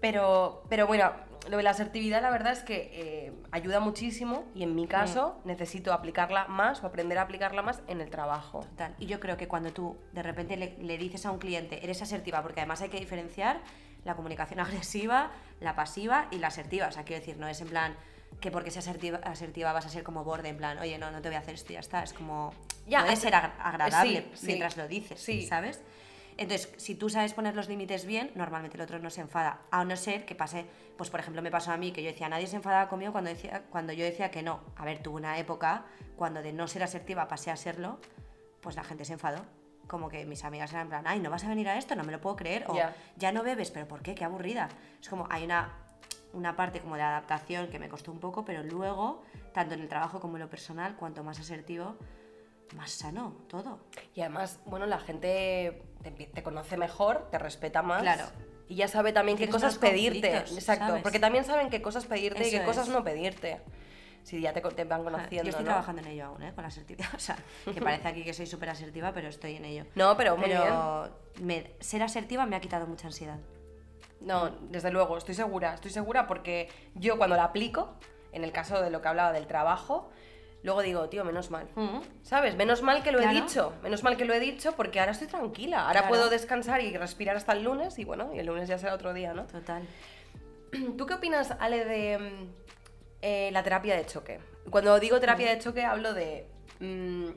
Pero, 0.00 0.64
pero 0.68 0.88
bueno, 0.88 1.12
lo 1.50 1.56
de 1.56 1.62
la 1.62 1.70
asertividad 1.70 2.22
la 2.22 2.30
verdad 2.30 2.52
es 2.52 2.60
que 2.60 2.90
eh, 2.92 3.32
ayuda 3.50 3.80
muchísimo 3.80 4.44
y 4.54 4.62
en 4.62 4.74
mi 4.74 4.86
caso 4.86 5.40
necesito 5.44 5.92
aplicarla 5.92 6.46
más 6.46 6.82
o 6.82 6.86
aprender 6.86 7.18
a 7.18 7.22
aplicarla 7.22 7.62
más 7.62 7.82
en 7.88 8.00
el 8.00 8.10
trabajo. 8.10 8.60
Total. 8.60 8.94
Y 8.98 9.06
yo 9.06 9.18
creo 9.20 9.36
que 9.36 9.48
cuando 9.48 9.72
tú 9.72 9.96
de 10.12 10.22
repente 10.22 10.56
le, 10.56 10.76
le 10.78 10.98
dices 10.98 11.26
a 11.26 11.30
un 11.30 11.38
cliente, 11.38 11.82
eres 11.84 12.00
asertiva, 12.02 12.42
porque 12.42 12.60
además 12.60 12.80
hay 12.82 12.88
que 12.90 12.98
diferenciar 13.00 13.60
la 14.04 14.14
comunicación 14.14 14.60
agresiva, 14.60 15.30
la 15.60 15.74
pasiva 15.74 16.28
y 16.30 16.38
la 16.38 16.48
asertiva. 16.48 16.86
O 16.88 16.92
sea, 16.92 17.04
quiero 17.04 17.20
decir, 17.20 17.36
no 17.38 17.48
es 17.48 17.60
en 17.60 17.68
plan 17.68 17.96
que 18.40 18.50
porque 18.50 18.70
seas 18.70 18.88
asertiva, 18.88 19.18
asertiva 19.24 19.72
vas 19.72 19.84
a 19.86 19.88
ser 19.90 20.02
como 20.04 20.24
borde, 20.24 20.48
en 20.48 20.56
plan, 20.56 20.78
oye, 20.78 20.96
no, 20.98 21.10
no 21.10 21.20
te 21.20 21.28
voy 21.28 21.36
a 21.36 21.40
hacer 21.40 21.54
esto 21.54 21.72
ya 21.72 21.80
está. 21.80 22.02
Es 22.02 22.12
como, 22.12 22.52
Ya, 22.86 23.00
puede 23.00 23.12
es- 23.12 23.18
ser 23.20 23.34
agra- 23.34 23.54
agradable 23.60 24.22
sí, 24.32 24.38
sí. 24.40 24.46
mientras 24.46 24.76
lo 24.76 24.88
dices, 24.88 25.20
Sí. 25.20 25.42
¿sabes? 25.46 25.80
Entonces, 26.36 26.72
si 26.76 26.94
tú 26.94 27.08
sabes 27.10 27.34
poner 27.34 27.54
los 27.54 27.68
límites 27.68 28.06
bien, 28.06 28.30
normalmente 28.34 28.76
el 28.76 28.82
otro 28.82 28.98
no 28.98 29.10
se 29.10 29.20
enfada. 29.20 29.60
A 29.70 29.84
no 29.84 29.96
ser 29.96 30.24
que 30.24 30.34
pase, 30.34 30.66
pues 30.96 31.10
por 31.10 31.20
ejemplo 31.20 31.42
me 31.42 31.50
pasó 31.50 31.72
a 31.72 31.76
mí 31.76 31.92
que 31.92 32.02
yo 32.02 32.10
decía, 32.10 32.28
nadie 32.28 32.46
se 32.46 32.56
enfadaba 32.56 32.88
conmigo 32.88 33.12
cuando, 33.12 33.30
decía, 33.30 33.64
cuando 33.70 33.92
yo 33.92 34.04
decía 34.04 34.30
que 34.30 34.42
no. 34.42 34.60
A 34.76 34.84
ver, 34.84 35.02
tuve 35.02 35.16
una 35.16 35.38
época 35.38 35.84
cuando 36.16 36.42
de 36.42 36.52
no 36.52 36.66
ser 36.68 36.82
asertiva 36.82 37.28
pasé 37.28 37.50
a 37.50 37.56
serlo, 37.56 37.98
pues 38.60 38.76
la 38.76 38.84
gente 38.84 39.04
se 39.04 39.12
enfadó. 39.14 39.44
Como 39.86 40.08
que 40.08 40.24
mis 40.24 40.44
amigas 40.44 40.70
eran 40.72 40.84
en 40.84 40.88
plan, 40.88 41.04
ay, 41.06 41.20
¿no 41.20 41.28
vas 41.30 41.44
a 41.44 41.48
venir 41.48 41.68
a 41.68 41.76
esto? 41.76 41.94
No 41.96 42.04
me 42.04 42.12
lo 42.12 42.20
puedo 42.20 42.36
creer. 42.36 42.64
O 42.68 42.74
Ya. 42.74 42.94
ya 43.16 43.32
no 43.32 43.42
bebes, 43.42 43.70
pero 43.70 43.86
¿por 43.86 44.00
qué? 44.02 44.14
Qué 44.14 44.24
aburrida. 44.24 44.68
Es 45.00 45.08
como, 45.08 45.26
hay 45.28 45.44
una, 45.44 45.74
una 46.32 46.56
parte 46.56 46.80
como 46.80 46.96
de 46.96 47.02
adaptación 47.02 47.68
que 47.68 47.78
me 47.78 47.88
costó 47.88 48.10
un 48.12 48.20
poco, 48.20 48.44
pero 48.44 48.62
luego, 48.62 49.22
tanto 49.52 49.74
en 49.74 49.80
el 49.80 49.88
trabajo 49.88 50.20
como 50.20 50.36
en 50.36 50.42
lo 50.42 50.48
personal, 50.48 50.96
cuanto 50.96 51.22
más 51.24 51.40
asertivo, 51.40 51.96
más 52.74 52.90
sano 52.90 53.36
todo. 53.48 53.78
Y 54.14 54.20
además, 54.20 54.60
bueno, 54.64 54.86
la 54.86 54.98
gente 54.98 55.82
te, 56.02 56.42
conoce 56.42 56.76
mejor, 56.76 57.28
te 57.30 57.38
respeta 57.38 57.82
más. 57.82 58.02
Claro. 58.02 58.24
Y 58.68 58.76
ya 58.76 58.88
sabe 58.88 59.12
también 59.12 59.38
qué 59.38 59.48
cosas 59.48 59.78
pedirte. 59.78 60.36
Exacto. 60.36 60.86
¿sabes? 60.86 61.02
Porque 61.02 61.18
también 61.18 61.44
saben 61.44 61.70
qué 61.70 61.82
cosas 61.82 62.06
pedirte 62.06 62.46
y 62.46 62.50
qué 62.50 62.64
cosas 62.64 62.88
no 62.88 63.04
pedirte. 63.04 63.60
Si 64.22 64.40
ya 64.40 64.52
te, 64.52 64.60
te 64.60 64.84
van 64.84 65.02
conociendo. 65.02 65.42
Yo 65.42 65.50
estoy 65.50 65.64
¿no? 65.64 65.70
trabajando 65.70 66.02
en 66.02 66.08
ello 66.08 66.26
aún, 66.26 66.42
¿eh? 66.42 66.52
Con 66.54 66.62
la 66.62 66.68
asertividad. 66.68 67.08
O 67.16 67.18
sea, 67.18 67.36
que 67.64 67.80
parece 67.80 68.08
aquí 68.08 68.24
que 68.24 68.32
soy 68.32 68.46
súper 68.46 68.70
asertiva, 68.70 69.12
pero 69.12 69.28
estoy 69.28 69.56
en 69.56 69.64
ello. 69.64 69.84
No, 69.94 70.16
pero 70.16 70.36
muy 70.36 70.48
Pero 70.48 71.10
me- 71.40 71.72
ser 71.80 72.02
asertiva 72.02 72.46
me 72.46 72.56
ha 72.56 72.60
quitado 72.60 72.86
mucha 72.86 73.08
ansiedad. 73.08 73.38
No, 74.20 74.50
desde 74.70 74.92
luego, 74.92 75.18
estoy 75.18 75.34
segura, 75.34 75.74
estoy 75.74 75.90
segura 75.90 76.28
porque 76.28 76.68
yo 76.94 77.18
cuando 77.18 77.36
la 77.36 77.44
aplico, 77.44 77.94
en 78.30 78.44
el 78.44 78.52
caso 78.52 78.80
de 78.80 78.90
lo 78.90 79.02
que 79.02 79.08
hablaba 79.08 79.32
del 79.32 79.48
trabajo, 79.48 80.10
luego 80.62 80.82
digo, 80.82 81.08
tío, 81.08 81.24
menos 81.24 81.50
mal. 81.50 81.68
¿Sabes? 82.22 82.54
Menos 82.56 82.82
mal 82.82 83.02
que 83.02 83.12
lo 83.12 83.20
he 83.20 83.28
dicho, 83.28 83.72
menos 83.82 84.02
mal 84.02 84.16
que 84.16 84.24
lo 84.24 84.32
he 84.34 84.40
dicho 84.40 84.72
porque 84.72 85.00
ahora 85.00 85.12
estoy 85.12 85.26
tranquila, 85.28 85.86
ahora 85.86 86.00
Claro. 86.00 86.08
puedo 86.08 86.30
descansar 86.30 86.80
y 86.80 86.96
respirar 86.96 87.36
hasta 87.36 87.52
el 87.52 87.62
lunes 87.64 87.98
y 87.98 88.04
bueno, 88.04 88.30
y 88.34 88.38
el 88.38 88.46
lunes 88.46 88.68
ya 88.68 88.78
será 88.78 88.94
otro 88.94 89.12
día, 89.12 89.32
¿no? 89.34 89.46
Total. 89.46 89.82
¿Tú 90.96 91.06
qué 91.06 91.14
opinas, 91.14 91.54
Ale, 91.58 91.84
de 91.84 92.18
mm, 92.18 92.48
eh, 93.22 93.50
la 93.52 93.62
terapia 93.62 93.96
de 93.96 94.06
choque? 94.06 94.40
Cuando 94.70 94.98
digo 95.00 95.18
terapia 95.20 95.50
de 95.50 95.58
choque 95.58 95.84
hablo 95.84 96.14
de 96.14 96.46
mm, 96.80 97.28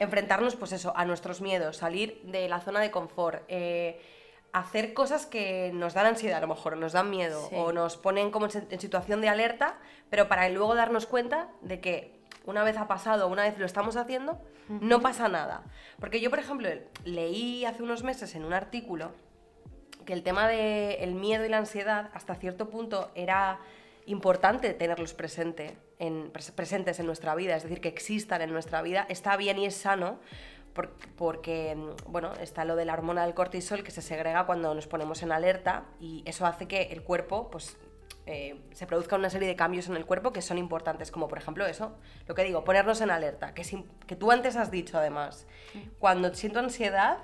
enfrentarnos, 0.00 0.56
pues 0.56 0.72
eso, 0.72 0.92
a 0.96 1.04
nuestros 1.04 1.40
miedos, 1.40 1.76
salir 1.78 2.20
de 2.24 2.48
la 2.48 2.60
zona 2.60 2.80
de 2.80 2.90
confort, 2.90 3.42
eh, 3.48 4.00
hacer 4.52 4.94
cosas 4.94 5.26
que 5.26 5.70
nos 5.74 5.94
dan 5.94 6.06
ansiedad 6.06 6.38
a 6.38 6.40
lo 6.40 6.46
mejor, 6.48 6.76
nos 6.76 6.92
dan 6.92 7.10
miedo 7.10 7.48
Sí. 7.50 7.54
o 7.56 7.72
nos 7.72 7.96
ponen 7.96 8.30
como 8.30 8.46
en 8.46 8.80
situación 8.80 9.20
de 9.20 9.28
alerta, 9.28 9.78
pero 10.10 10.26
para 10.28 10.48
luego 10.48 10.74
darnos 10.74 11.06
cuenta 11.06 11.48
de 11.60 11.80
que 11.80 12.17
una 12.44 12.64
vez 12.64 12.76
ha 12.76 12.88
pasado, 12.88 13.28
una 13.28 13.42
vez 13.42 13.58
lo 13.58 13.66
estamos 13.66 13.96
haciendo, 13.96 14.40
no 14.68 15.00
pasa 15.00 15.28
nada. 15.28 15.62
Porque 16.00 16.20
yo, 16.20 16.30
por 16.30 16.38
ejemplo, 16.38 16.68
leí 17.04 17.64
hace 17.64 17.82
unos 17.82 18.02
meses 18.02 18.34
en 18.34 18.44
un 18.44 18.52
artículo 18.52 19.12
que 20.06 20.12
el 20.14 20.22
tema 20.22 20.48
del 20.48 21.14
miedo 21.14 21.44
y 21.44 21.48
la 21.48 21.58
ansiedad 21.58 22.10
hasta 22.14 22.34
cierto 22.36 22.70
punto 22.70 23.10
era 23.14 23.58
importante 24.06 24.72
tenerlos 24.72 25.12
presente 25.12 25.76
en, 25.98 26.32
pres- 26.32 26.52
presentes 26.52 26.98
en 26.98 27.04
nuestra 27.06 27.34
vida, 27.34 27.56
es 27.56 27.62
decir, 27.62 27.80
que 27.82 27.88
existan 27.88 28.40
en 28.40 28.50
nuestra 28.50 28.80
vida, 28.80 29.04
está 29.10 29.36
bien 29.36 29.58
y 29.58 29.66
es 29.66 29.74
sano 29.76 30.18
por- 30.72 30.94
porque, 31.16 31.76
bueno, 32.06 32.32
está 32.40 32.64
lo 32.64 32.74
de 32.76 32.86
la 32.86 32.94
hormona 32.94 33.24
del 33.26 33.34
cortisol 33.34 33.82
que 33.82 33.90
se 33.90 34.00
segrega 34.00 34.46
cuando 34.46 34.74
nos 34.74 34.86
ponemos 34.86 35.22
en 35.22 35.32
alerta 35.32 35.84
y 36.00 36.22
eso 36.24 36.46
hace 36.46 36.66
que 36.66 36.84
el 36.84 37.02
cuerpo, 37.02 37.50
pues, 37.50 37.76
eh, 38.30 38.60
se 38.72 38.86
produzca 38.86 39.16
una 39.16 39.30
serie 39.30 39.48
de 39.48 39.56
cambios 39.56 39.88
en 39.88 39.96
el 39.96 40.04
cuerpo 40.04 40.32
que 40.32 40.42
son 40.42 40.58
importantes, 40.58 41.10
como 41.10 41.26
por 41.28 41.38
ejemplo 41.38 41.66
eso, 41.66 41.96
lo 42.26 42.34
que 42.34 42.44
digo, 42.44 42.62
ponernos 42.62 43.00
en 43.00 43.10
alerta, 43.10 43.54
que, 43.54 43.62
que 44.06 44.16
tú 44.16 44.30
antes 44.30 44.54
has 44.56 44.70
dicho 44.70 44.98
además, 44.98 45.46
cuando 45.98 46.34
siento 46.34 46.58
ansiedad... 46.58 47.18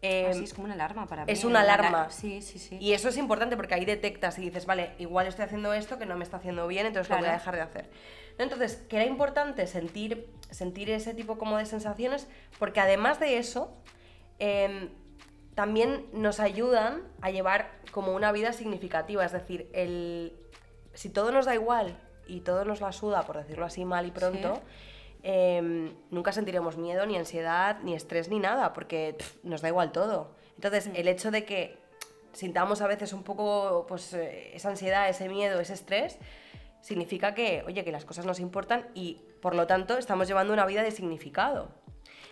eh, 0.00 0.28
Así 0.30 0.44
es 0.44 0.54
como 0.54 0.64
una 0.64 0.74
alarma 0.74 1.06
para 1.06 1.24
mí. 1.26 1.32
es 1.32 1.44
una 1.44 1.62
la- 1.64 1.74
alarma. 1.74 2.10
Sí, 2.10 2.40
sí, 2.40 2.58
sí. 2.58 2.78
y 2.80 2.92
eso 2.94 3.08
es 3.10 3.16
importante 3.18 3.56
porque 3.56 3.74
ahí 3.74 3.84
detectas 3.84 4.38
y 4.38 4.42
dices, 4.42 4.64
vale, 4.64 4.92
igual 4.98 5.26
estoy 5.26 5.44
haciendo 5.44 5.74
esto 5.74 5.98
que 5.98 6.06
no 6.06 6.16
me 6.16 6.24
está 6.24 6.38
haciendo 6.38 6.66
bien, 6.66 6.86
entonces 6.86 7.10
lo 7.10 7.18
voy 7.18 7.28
a 7.28 7.32
dejar 7.32 7.54
de 7.56 7.60
hacer. 7.62 7.90
Entonces, 8.38 8.76
que 8.88 8.96
era 8.96 9.04
importante 9.04 9.66
sentir, 9.66 10.30
sentir 10.50 10.88
ese 10.90 11.12
tipo 11.12 11.36
como 11.36 11.58
de 11.58 11.66
sensaciones, 11.66 12.28
porque 12.60 12.78
además 12.80 13.18
de 13.20 13.36
eso, 13.38 13.76
em, 14.38 14.88
también 15.58 16.06
nos 16.12 16.38
ayudan 16.38 17.02
a 17.20 17.32
llevar 17.32 17.72
como 17.90 18.14
una 18.14 18.30
vida 18.30 18.52
significativa. 18.52 19.24
Es 19.24 19.32
decir, 19.32 19.68
el, 19.72 20.32
si 20.94 21.10
todo 21.10 21.32
nos 21.32 21.46
da 21.46 21.54
igual 21.56 21.98
y 22.28 22.42
todo 22.42 22.64
nos 22.64 22.80
la 22.80 22.92
suda, 22.92 23.22
por 23.22 23.38
decirlo 23.38 23.66
así 23.66 23.84
mal 23.84 24.06
y 24.06 24.12
pronto, 24.12 24.62
em, 25.24 25.96
nunca 26.12 26.30
sentiremos 26.30 26.76
miedo, 26.76 27.06
ni 27.06 27.16
ansiedad, 27.16 27.80
ni 27.82 27.96
estrés, 27.96 28.28
ni 28.28 28.38
nada, 28.38 28.72
porque 28.72 29.16
pff, 29.18 29.42
nos 29.42 29.60
da 29.60 29.66
igual 29.66 29.90
todo. 29.90 30.36
Entonces, 30.54 30.90
el 30.94 31.08
hecho 31.08 31.32
de 31.32 31.44
que 31.44 31.76
sintamos 32.34 32.80
a 32.80 32.86
veces 32.86 33.12
un 33.12 33.24
poco 33.24 33.84
pues, 33.88 34.14
eh, 34.14 34.52
esa 34.54 34.68
ansiedad, 34.68 35.08
ese 35.08 35.28
miedo, 35.28 35.58
ese 35.58 35.74
estrés, 35.74 36.20
significa 36.82 37.34
que, 37.34 37.64
oye, 37.66 37.82
que 37.82 37.90
las 37.90 38.04
cosas 38.04 38.24
nos 38.26 38.38
importan 38.38 38.86
y, 38.94 39.22
por 39.42 39.56
lo 39.56 39.66
tanto, 39.66 39.98
estamos 39.98 40.28
llevando 40.28 40.52
una 40.52 40.66
vida 40.66 40.84
de 40.84 40.92
significado. 40.92 41.72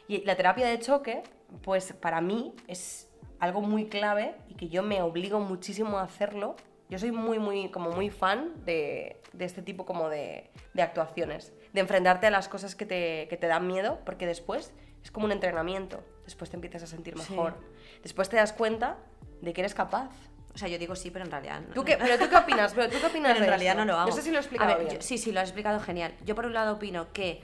Y 0.07 0.24
la 0.24 0.37
terapia 0.37 0.68
de 0.68 0.79
choque, 0.79 1.24
pues 1.62 1.93
para 1.93 2.20
mí 2.20 2.55
es 2.68 3.05
algo 3.41 3.61
muy 3.62 3.87
clave 3.87 4.34
y 4.49 4.55
que 4.55 4.68
yo 4.68 4.82
me 4.82 5.03
obligo 5.03 5.41
muchísimo 5.41 5.99
a 5.99 6.03
hacerlo. 6.03 6.57
Yo 6.89 6.99
soy 6.99 7.11
muy, 7.12 7.39
muy, 7.39 7.70
como 7.70 7.91
muy 7.91 8.11
fan 8.11 8.53
de, 8.64 9.20
de 9.32 9.45
este 9.45 9.61
tipo 9.62 9.84
como 9.84 10.09
de, 10.09 10.51
de 10.74 10.82
actuaciones, 10.82 11.53
de 11.72 11.80
enfrentarte 11.80 12.28
a 12.28 12.30
las 12.30 12.49
cosas 12.49 12.76
que 12.76 12.87
te, 12.87 13.26
que 13.28 13.37
te 13.37 13.47
dan 13.49 13.66
miedo, 13.66 13.99
porque 14.07 14.24
después 14.26 14.72
es 15.03 15.11
como 15.11 15.26
un 15.26 15.32
entrenamiento, 15.32 16.03
después 16.24 16.49
te 16.51 16.57
empiezas 16.57 16.82
a 16.84 16.87
sentir 16.87 17.14
Sí. 17.18 17.32
mejor, 17.32 17.55
después 18.03 18.28
te 18.28 18.37
das 18.37 18.53
cuenta 18.53 18.99
de 19.43 19.53
que 19.53 19.61
eres 19.62 19.74
capaz. 19.74 20.11
O 20.55 20.59
sea, 20.59 20.68
yo 20.68 20.78
digo 20.78 20.95
sí, 20.97 21.11
pero 21.11 21.24
en 21.24 21.30
realidad 21.30 21.61
no. 21.61 21.74
¿Tú 21.74 21.84
qué, 21.84 21.99
pero 21.99 22.16
tú 22.18 22.30
qué 22.30 22.37
opinas? 22.37 22.72
Pero 22.72 22.89
¿tú 22.89 22.99
qué 23.01 23.07
opinas 23.07 23.32
Pero 23.32 23.39
en 23.39 23.43
de 23.43 23.47
realidad 23.49 23.72
esto? 23.74 23.84
no 23.84 23.93
lo 23.93 23.99
hago. 23.99 24.09
No 24.11 24.16
sé 24.16 24.22
si 24.22 24.30
lo 24.30 24.37
he 24.37 24.41
explicado 24.41 24.70
A 24.72 24.76
ver, 24.76 24.84
bien. 24.87 24.97
yo- 24.97 25.03
sí, 25.03 25.18
sí, 25.18 25.32
lo 25.32 25.41
has 25.41 25.49
explicado 25.49 25.80
genial. 25.80 26.14
Yo 26.24 26.34
por 26.34 26.47
un 26.47 26.55
lado 26.55 26.76
opino 26.76 27.12
que 27.12 27.43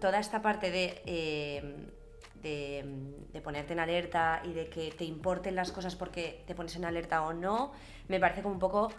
toda 0.00 0.18
esta 0.20 0.40
parte 0.42 0.70
de, 0.70 1.02
eh, 1.06 1.88
de, 2.42 3.40
ponerte 3.42 3.72
en 3.72 3.80
alerta 3.80 4.42
y 4.44 4.52
de 4.52 4.68
que 4.68 4.90
te 4.92 5.04
importen 5.04 5.54
las 5.54 5.72
cosas 5.72 5.96
porque 5.96 6.44
te 6.46 6.54
pones 6.54 6.76
en 6.76 6.84
alerta 6.84 7.22
o 7.22 7.32
no, 7.32 7.72
me 8.08 8.20
parece 8.20 8.42
como 8.42 8.54
un 8.54 8.60
poco 8.60 8.92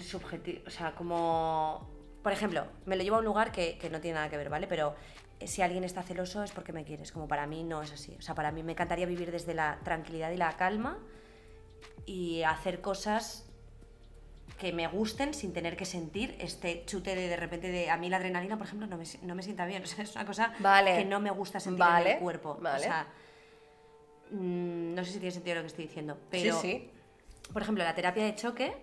subjetivo. 0.00 0.62
O 0.66 0.70
sea, 0.70 0.94
como... 0.94 1.90
Por 2.22 2.32
ejemplo, 2.32 2.66
me 2.86 2.94
lo 2.96 3.02
llevo 3.02 3.16
a 3.16 3.18
un 3.18 3.24
lugar 3.24 3.50
que, 3.50 3.78
que 3.78 3.90
no 3.90 4.00
tiene 4.00 4.14
nada 4.14 4.30
que 4.30 4.36
ver, 4.36 4.48
¿vale? 4.48 4.68
Pero 4.68 4.94
eh, 5.40 5.48
si 5.48 5.60
alguien 5.60 5.82
está 5.82 6.02
celoso 6.02 6.44
es 6.44 6.52
porque 6.52 6.72
me 6.72 6.84
quieres. 6.84 7.10
Como 7.10 7.26
para 7.26 7.46
mí 7.46 7.64
no 7.64 7.82
es 7.82 7.92
así. 7.92 8.14
O 8.18 8.22
sea, 8.22 8.34
para 8.34 8.52
mí 8.52 8.62
me 8.62 8.72
encantaría 8.72 9.06
vivir 9.06 9.32
desde 9.32 9.54
la 9.54 9.80
tranquilidad 9.82 10.30
y 10.30 10.36
la 10.36 10.56
calma 10.56 10.98
y 12.06 12.42
hacer 12.42 12.80
cosas 12.80 13.51
que 14.62 14.72
me 14.72 14.86
gusten 14.86 15.34
sin 15.34 15.52
tener 15.52 15.76
que 15.76 15.84
sentir 15.84 16.36
este 16.38 16.84
chute 16.86 17.16
de 17.16 17.26
de 17.26 17.34
repente 17.36 17.66
de 17.72 17.90
a 17.90 17.96
mí 17.96 18.08
la 18.08 18.18
adrenalina 18.18 18.56
por 18.56 18.68
ejemplo 18.68 18.86
no 18.86 18.96
me, 18.96 19.02
no 19.22 19.34
me 19.34 19.42
sienta 19.42 19.66
bien 19.66 19.82
o 19.86 19.86
sea 19.86 20.04
es 20.04 20.14
una 20.14 20.24
cosa 20.24 20.52
Vale. 20.60 20.98
que 20.98 21.04
no 21.04 21.18
me 21.18 21.32
gusta 21.32 21.58
sentir 21.58 21.80
Vale, 21.80 22.10
en 22.10 22.16
el 22.18 22.22
cuerpo 22.22 22.58
vale. 22.62 22.78
o 22.78 22.80
sea 22.80 23.08
mm, 24.30 24.94
no 24.94 25.04
sé 25.04 25.10
si 25.14 25.18
tiene 25.18 25.32
sentido 25.32 25.56
lo 25.56 25.62
que 25.62 25.66
estoy 25.66 25.86
diciendo 25.86 26.16
pero 26.30 26.54
sí, 26.60 26.70
sí. 27.42 27.50
por 27.52 27.62
ejemplo 27.62 27.82
la 27.82 27.92
terapia 27.92 28.22
de 28.24 28.36
choque 28.36 28.76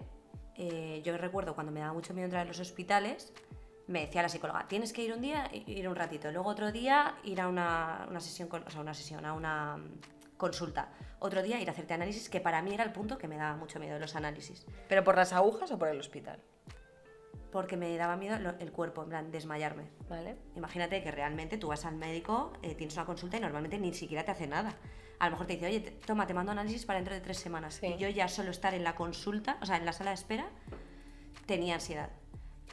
eh, 0.57 1.01
yo 1.05 1.17
recuerdo 1.17 1.55
cuando 1.55 1.71
me 1.71 1.79
daba 1.79 1.93
mucho 1.93 2.13
miedo 2.13 2.25
entrar 2.25 2.41
en 2.41 2.49
los 2.49 2.59
hospitales 2.59 3.31
me 3.87 4.01
decía 4.01 4.21
la 4.21 4.27
psicóloga 4.27 4.67
tienes 4.67 4.91
que 4.91 5.03
ir 5.03 5.13
un 5.13 5.21
día 5.21 5.49
ir 5.53 5.87
un 5.87 5.95
ratito 5.95 6.29
luego 6.29 6.49
otro 6.49 6.73
día 6.73 7.15
ir 7.23 7.39
a 7.39 7.47
una, 7.47 8.05
una 8.09 8.19
sesión 8.19 8.49
con- 8.49 8.63
o 8.67 8.69
sea 8.69 8.81
una 8.81 8.93
sesión 8.93 9.25
a 9.25 9.31
una 9.31 9.77
consulta 10.39 10.89
otro 11.19 11.43
día 11.43 11.59
ir 11.61 11.69
a 11.69 11.73
hacerte 11.73 11.93
análisis 11.93 12.29
que 12.29 12.39
para 12.39 12.63
mí 12.63 12.73
era 12.73 12.83
el 12.83 12.91
punto 12.91 13.19
que 13.19 13.27
me 13.27 13.37
daba 13.37 13.55
mucho 13.57 13.79
miedo 13.79 13.99
los 13.99 14.15
análisis 14.15 14.65
¿Pero 14.87 15.03
por 15.03 15.15
las 15.15 15.33
agujas 15.33 15.69
o 15.71 15.77
por 15.77 15.89
el 15.89 15.99
hospital? 15.99 16.39
porque 17.51 17.77
me 17.77 17.97
daba 17.97 18.15
miedo 18.15 18.37
el 18.59 18.71
cuerpo, 18.71 19.01
en 19.01 19.09
plan, 19.09 19.31
desmayarme. 19.31 19.89
¿Vale? 20.07 20.35
Imagínate 20.55 21.01
que 21.01 21.09
realmente 21.09 21.57
tú 21.57 21.69
vas 21.69 21.83
al 21.83 21.95
médico, 21.95 22.53
eh, 22.61 22.75
tienes 22.75 22.93
una 22.95 23.05
consulta 23.07 23.37
y 23.37 23.39
normalmente 23.39 23.79
ni 23.79 23.91
siquiera 23.91 24.23
te 24.23 24.29
hace 24.29 24.45
nada. 24.45 24.75
A 25.17 25.25
lo 25.25 25.31
mejor 25.31 25.47
te 25.47 25.53
dice, 25.53 25.65
oye, 25.65 25.79
te- 25.79 25.89
toma, 26.05 26.27
te 26.27 26.35
mando 26.35 26.51
análisis 26.51 26.85
para 26.85 26.99
dentro 26.99 27.15
de 27.15 27.21
tres 27.21 27.39
semanas. 27.39 27.79
Sí. 27.81 27.87
Y 27.87 27.97
yo 27.97 28.07
ya 28.07 28.27
solo 28.27 28.51
estar 28.51 28.75
en 28.75 28.83
la 28.83 28.93
consulta, 28.93 29.57
o 29.63 29.65
sea, 29.65 29.77
en 29.77 29.85
la 29.87 29.93
sala 29.93 30.11
de 30.11 30.15
espera, 30.15 30.47
tenía 31.47 31.73
ansiedad. 31.73 32.11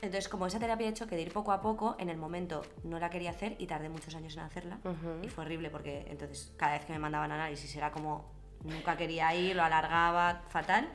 Entonces, 0.02 0.28
como 0.28 0.46
esa 0.46 0.58
terapia 0.58 0.86
de 0.86 0.90
hecho 0.92 1.06
que 1.06 1.16
de 1.16 1.22
ir 1.22 1.32
poco 1.32 1.52
a 1.52 1.60
poco, 1.60 1.96
en 1.98 2.10
el 2.10 2.16
momento 2.18 2.62
no 2.84 2.98
la 2.98 3.08
quería 3.10 3.30
hacer 3.30 3.56
y 3.58 3.66
tardé 3.66 3.88
muchos 3.88 4.14
años 4.14 4.34
en 4.36 4.40
hacerla. 4.42 4.78
Ujú. 4.84 5.24
Y 5.24 5.28
fue 5.28 5.44
horrible 5.44 5.70
porque 5.70 6.06
entonces 6.08 6.52
cada 6.56 6.72
vez 6.74 6.84
que 6.84 6.92
me 6.92 6.98
mandaban 6.98 7.32
análisis 7.32 7.74
era 7.76 7.90
como 7.90 8.30
nunca 8.62 8.96
quería 8.96 9.34
ir, 9.34 9.56
lo 9.56 9.64
alargaba, 9.64 10.42
fatal. 10.48 10.88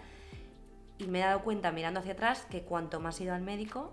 Y 1.00 1.08
me 1.08 1.20
he 1.20 1.24
dado 1.24 1.42
cuenta 1.42 1.72
mirando 1.72 2.00
hacia 2.00 2.14
atrás 2.14 2.46
que 2.50 2.62
cuanto 2.62 3.00
más 3.00 3.20
he 3.20 3.24
ido 3.24 3.34
al 3.34 3.42
médico, 3.42 3.92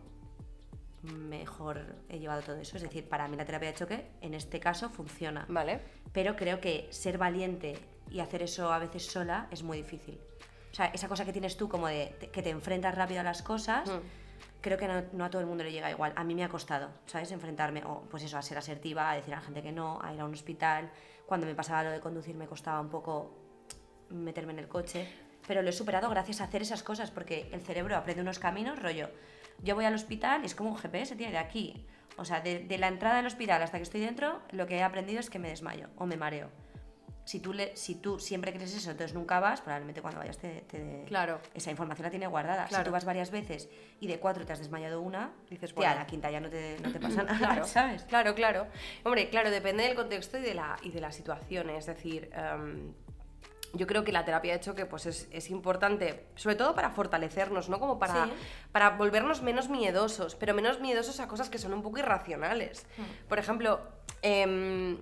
mejor 1.02 1.96
he 2.08 2.18
llevado 2.18 2.42
todo 2.42 2.56
eso. 2.56 2.76
Es 2.76 2.82
decir, 2.82 3.08
para 3.08 3.28
mí 3.28 3.36
la 3.36 3.44
terapia 3.46 3.70
de 3.70 3.74
choque 3.76 4.10
en 4.20 4.34
este 4.34 4.60
caso 4.60 4.90
funciona. 4.90 5.46
Vale. 5.48 5.80
Pero 6.12 6.36
creo 6.36 6.60
que 6.60 6.86
ser 6.90 7.16
valiente 7.18 7.78
y 8.10 8.20
hacer 8.20 8.42
eso 8.42 8.72
a 8.72 8.78
veces 8.78 9.06
sola 9.06 9.46
es 9.50 9.62
muy 9.62 9.78
difícil. 9.78 10.18
O 10.70 10.74
sea, 10.74 10.86
esa 10.86 11.08
cosa 11.08 11.24
que 11.24 11.32
tienes 11.32 11.56
tú 11.56 11.68
como 11.68 11.88
de 11.88 12.14
que 12.32 12.42
te 12.42 12.50
enfrentas 12.50 12.94
rápido 12.94 13.20
a 13.20 13.24
las 13.24 13.42
cosas, 13.42 13.88
Mm. 13.88 14.00
Creo 14.60 14.78
que 14.78 14.88
no, 14.88 15.02
no 15.12 15.24
a 15.24 15.30
todo 15.30 15.40
el 15.40 15.46
mundo 15.46 15.64
le 15.64 15.72
llega 15.72 15.90
igual. 15.90 16.12
A 16.16 16.24
mí 16.24 16.34
me 16.34 16.44
ha 16.44 16.48
costado, 16.48 16.90
¿sabes? 17.06 17.30
Enfrentarme, 17.32 17.82
o 17.84 18.02
pues 18.10 18.22
eso, 18.22 18.38
a 18.38 18.42
ser 18.42 18.58
asertiva, 18.58 19.10
a 19.10 19.16
decir 19.16 19.34
a 19.34 19.38
la 19.38 19.42
gente 19.42 19.62
que 19.62 19.72
no, 19.72 20.00
a 20.02 20.12
ir 20.12 20.20
a 20.20 20.24
un 20.24 20.32
hospital. 20.32 20.90
Cuando 21.26 21.46
me 21.46 21.54
pasaba 21.54 21.84
lo 21.84 21.90
de 21.90 22.00
conducir 22.00 22.34
me 22.34 22.46
costaba 22.46 22.80
un 22.80 22.88
poco 22.88 23.34
meterme 24.10 24.52
en 24.52 24.58
el 24.60 24.68
coche. 24.68 25.08
Pero 25.46 25.62
lo 25.62 25.70
he 25.70 25.72
superado 25.72 26.10
gracias 26.10 26.40
a 26.40 26.44
hacer 26.44 26.62
esas 26.62 26.82
cosas, 26.82 27.10
porque 27.10 27.48
el 27.52 27.60
cerebro 27.62 27.96
aprende 27.96 28.22
unos 28.22 28.38
caminos, 28.38 28.78
rollo. 28.80 29.08
Yo 29.62 29.74
voy 29.74 29.84
al 29.84 29.94
hospital 29.94 30.42
y 30.42 30.46
es 30.46 30.54
como 30.54 30.70
un 30.70 30.76
GPS, 30.76 31.16
tío, 31.16 31.30
de 31.30 31.38
aquí. 31.38 31.86
O 32.16 32.24
sea, 32.24 32.40
de, 32.40 32.60
de 32.60 32.78
la 32.78 32.88
entrada 32.88 33.16
del 33.16 33.26
hospital 33.26 33.62
hasta 33.62 33.78
que 33.78 33.84
estoy 33.84 34.00
dentro, 34.00 34.40
lo 34.50 34.66
que 34.66 34.76
he 34.76 34.82
aprendido 34.82 35.20
es 35.20 35.30
que 35.30 35.38
me 35.38 35.48
desmayo 35.48 35.88
o 35.96 36.06
me 36.06 36.16
mareo. 36.16 36.50
Si 37.28 37.40
tú, 37.40 37.52
le, 37.52 37.76
si 37.76 37.94
tú 37.96 38.18
siempre 38.18 38.54
crees 38.54 38.74
eso, 38.74 38.90
entonces 38.90 39.12
nunca 39.12 39.38
vas, 39.38 39.60
probablemente 39.60 40.00
cuando 40.00 40.18
vayas 40.18 40.38
te... 40.38 40.62
te- 40.62 41.04
Claro. 41.06 41.40
Esa 41.52 41.70
información 41.70 42.04
la 42.04 42.10
tiene 42.10 42.26
guardada. 42.26 42.66
Si 42.70 42.82
tú 42.82 42.90
vas 42.90 43.04
varias 43.04 43.30
veces 43.30 43.68
y 44.00 44.06
de 44.06 44.18
cuatro 44.18 44.46
te 44.46 44.54
has 44.54 44.58
desmayado 44.60 45.02
una, 45.02 45.32
Dices, 45.50 45.74
bueno. 45.74 45.94
la 45.94 46.06
quinta 46.06 46.30
ya 46.30 46.40
no 46.40 46.48
te, 46.48 46.78
no 46.82 46.90
te 46.90 46.98
pasa 46.98 47.22
nada, 47.24 47.36
Claro, 47.36 47.66
¿sabes? 47.66 48.04
Claro, 48.04 48.34
claro. 48.34 48.66
Hombre, 49.04 49.28
claro, 49.28 49.50
depende 49.50 49.82
del 49.84 49.94
contexto 49.94 50.38
y 50.38 50.40
de 50.40 50.54
la, 50.54 50.78
y 50.82 50.90
de 50.90 51.02
la 51.02 51.12
situación. 51.12 51.68
Es 51.68 51.84
decir, 51.84 52.30
em, 52.32 52.94
yo 53.74 53.86
creo 53.86 54.04
que 54.04 54.12
la 54.12 54.24
terapia 54.24 54.54
de 54.54 54.60
choque 54.60 54.86
pues 54.86 55.04
es, 55.04 55.28
es 55.30 55.50
importante, 55.50 56.28
sobre 56.34 56.56
todo 56.56 56.74
para 56.74 56.88
fortalecernos, 56.88 57.68
¿no? 57.68 57.78
Como 57.78 57.98
para, 57.98 58.24
Sí. 58.24 58.32
para 58.72 58.88
volvernos 58.96 59.42
menos 59.42 59.68
miedosos, 59.68 60.34
pero 60.34 60.54
menos 60.54 60.80
miedosos 60.80 61.20
a 61.20 61.28
cosas 61.28 61.50
que 61.50 61.58
son 61.58 61.74
un 61.74 61.82
poco 61.82 61.98
irracionales. 61.98 62.86
Hmm. 62.96 63.28
Por 63.28 63.38
ejemplo, 63.38 63.80
em, 64.22 64.96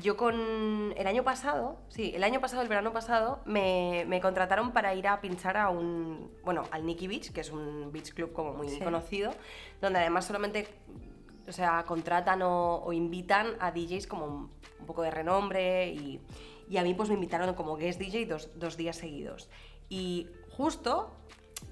yo 0.00 0.16
con 0.16 0.94
el 0.96 1.06
año 1.06 1.22
pasado, 1.22 1.78
sí, 1.88 2.12
el 2.14 2.24
año 2.24 2.40
pasado, 2.40 2.62
el 2.62 2.68
verano 2.68 2.92
pasado, 2.92 3.40
me, 3.44 4.04
me 4.08 4.20
contrataron 4.20 4.72
para 4.72 4.94
ir 4.94 5.06
a 5.08 5.20
pinchar 5.20 5.56
a 5.56 5.68
un, 5.68 6.30
bueno, 6.44 6.64
al 6.70 6.86
Nikki 6.86 7.06
Beach, 7.08 7.32
que 7.32 7.40
es 7.42 7.50
un 7.50 7.90
beach 7.92 8.12
club 8.14 8.32
como 8.32 8.52
muy 8.54 8.68
Sí. 8.68 8.80
conocido, 8.80 9.34
donde 9.80 9.98
además 9.98 10.24
solamente, 10.24 10.66
o 11.46 11.52
sea, 11.52 11.84
contratan 11.84 12.42
o, 12.42 12.76
o 12.84 12.92
invitan 12.92 13.48
a 13.60 13.70
DJs 13.70 14.06
como 14.06 14.24
un, 14.26 14.50
un 14.80 14.86
poco 14.86 15.02
de 15.02 15.10
renombre 15.10 15.88
y, 15.88 16.20
y 16.68 16.76
a 16.78 16.82
mí 16.82 16.94
pues 16.94 17.08
me 17.08 17.14
invitaron 17.16 17.54
como 17.54 17.76
guest 17.76 17.98
DJ 18.00 18.26
dos, 18.26 18.50
dos 18.58 18.76
días 18.76 18.96
seguidos. 18.96 19.50
Y 19.88 20.26
justo 20.50 21.12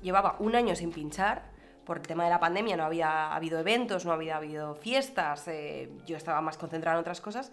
llevaba 0.03 0.37
un 0.41 0.55
año 0.57 0.77
sin 0.77 0.93
pinchar 0.93 1.49
por 1.87 1.97
el 1.97 2.07
tema 2.07 2.23
de 2.25 2.31
la 2.31 2.39
pandemia 2.39 2.77
no 2.77 2.85
había 2.85 3.35
habido 3.35 3.59
eventos, 3.59 4.05
no 4.05 4.13
había 4.13 4.37
habido 4.37 4.77
fiestas, 4.77 5.49
eh, 5.49 5.91
yo 6.07 6.17
estaba 6.17 6.41
más 6.41 6.57
concentrada 6.57 6.97
en 6.97 7.01
otras 7.01 7.21
cosas 7.21 7.51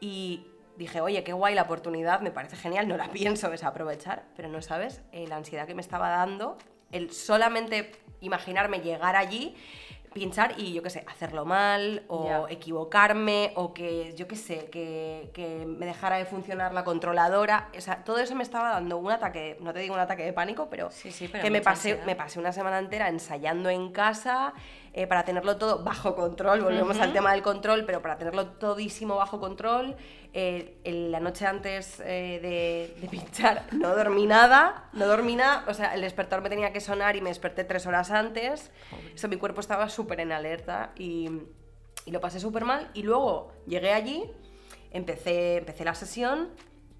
y 0.00 0.46
dije, 0.76 1.00
oye, 1.00 1.24
qué 1.24 1.32
guay 1.32 1.54
la 1.54 1.62
oportunidad, 1.62 2.20
me 2.20 2.30
parece 2.30 2.56
genial, 2.56 2.88
no 2.88 2.96
la 2.96 3.08
pienso 3.12 3.50
desaprovechar, 3.50 4.24
pero 4.36 4.48
no 4.48 4.62
sabes 4.62 5.02
eh, 5.12 5.26
la 5.26 5.36
ansiedad 5.36 5.66
que 5.66 5.74
me 5.74 5.82
estaba 5.82 6.08
dando, 6.08 6.56
el 6.92 7.12
solamente 7.12 7.92
imaginarme 8.20 8.80
llegar 8.80 9.16
allí 9.16 9.54
pinchar 10.18 10.54
y 10.58 10.72
yo 10.72 10.82
qué 10.82 10.90
sé, 10.90 11.04
hacerlo 11.06 11.44
mal 11.44 12.02
o 12.08 12.46
equivocarme 12.48 13.52
o 13.54 13.72
que 13.72 14.14
yo 14.14 14.26
qué 14.26 14.36
sé, 14.36 14.66
que, 14.70 15.30
que 15.32 15.64
me 15.66 15.86
dejara 15.86 16.16
de 16.16 16.24
funcionar 16.24 16.72
la 16.74 16.84
controladora. 16.84 17.68
O 17.76 17.80
sea, 17.80 18.04
todo 18.04 18.18
eso 18.18 18.34
me 18.34 18.42
estaba 18.42 18.70
dando 18.70 18.98
un 18.98 19.10
ataque, 19.10 19.56
no 19.60 19.72
te 19.72 19.80
digo 19.80 19.94
un 19.94 20.00
ataque 20.00 20.24
de 20.24 20.32
pánico, 20.32 20.68
pero, 20.70 20.90
Sí, 20.90 21.10
sí, 21.12 21.28
pero 21.28 21.42
que 21.42 21.50
me 21.50 21.60
pasé, 21.60 21.90
ansiedad. 21.92 22.06
me 22.06 22.16
pasé 22.16 22.38
una 22.38 22.52
semana 22.52 22.78
entera 22.78 23.08
ensayando 23.08 23.70
en 23.70 23.92
casa 23.92 24.54
eh, 24.92 25.06
para 25.06 25.24
tenerlo 25.24 25.56
todo 25.56 25.84
bajo 25.84 26.14
control. 26.14 26.62
Volvemos 26.62 26.98
al 26.98 27.12
tema 27.12 27.32
del 27.32 27.42
control, 27.42 27.84
pero 27.84 28.02
para 28.02 28.18
tenerlo 28.18 28.48
todísimo 28.48 29.16
bajo 29.16 29.38
control. 29.38 29.96
Eh, 30.34 30.78
el- 30.84 31.10
la 31.10 31.20
noche 31.20 31.46
antes 31.46 32.00
eh, 32.00 32.38
de, 32.42 33.00
de 33.00 33.08
pinchar 33.08 33.64
no 33.72 33.94
dormí 33.96 34.26
nada, 34.26 34.88
no 34.92 35.06
dormí 35.06 35.36
nada. 35.36 35.64
O 35.68 35.74
sea, 35.74 35.94
el 35.94 36.02
despertador 36.02 36.42
me 36.42 36.50
tenía 36.50 36.72
que 36.72 36.80
sonar 36.80 37.16
y 37.16 37.20
me 37.20 37.30
desperté 37.30 37.64
tres 37.64 37.86
horas 37.86 38.10
antes. 38.10 38.70
Eso, 39.14 39.28
mi 39.28 39.36
cuerpo 39.36 39.60
estaba 39.60 39.88
súper 39.88 40.20
en 40.20 40.32
alerta 40.32 40.92
y, 40.96 41.30
y 42.04 42.10
lo 42.10 42.20
pasé 42.20 42.40
súper 42.40 42.64
mal. 42.64 42.90
Y 42.94 43.02
luego 43.02 43.52
llegué 43.66 43.92
allí, 43.92 44.24
empecé, 44.90 45.56
empecé 45.56 45.84
la 45.84 45.94
sesión 45.94 46.50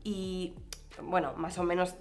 y, 0.05 0.55
bueno, 1.03 1.35
más 1.37 1.59
o 1.59 1.63
menos 1.65 1.95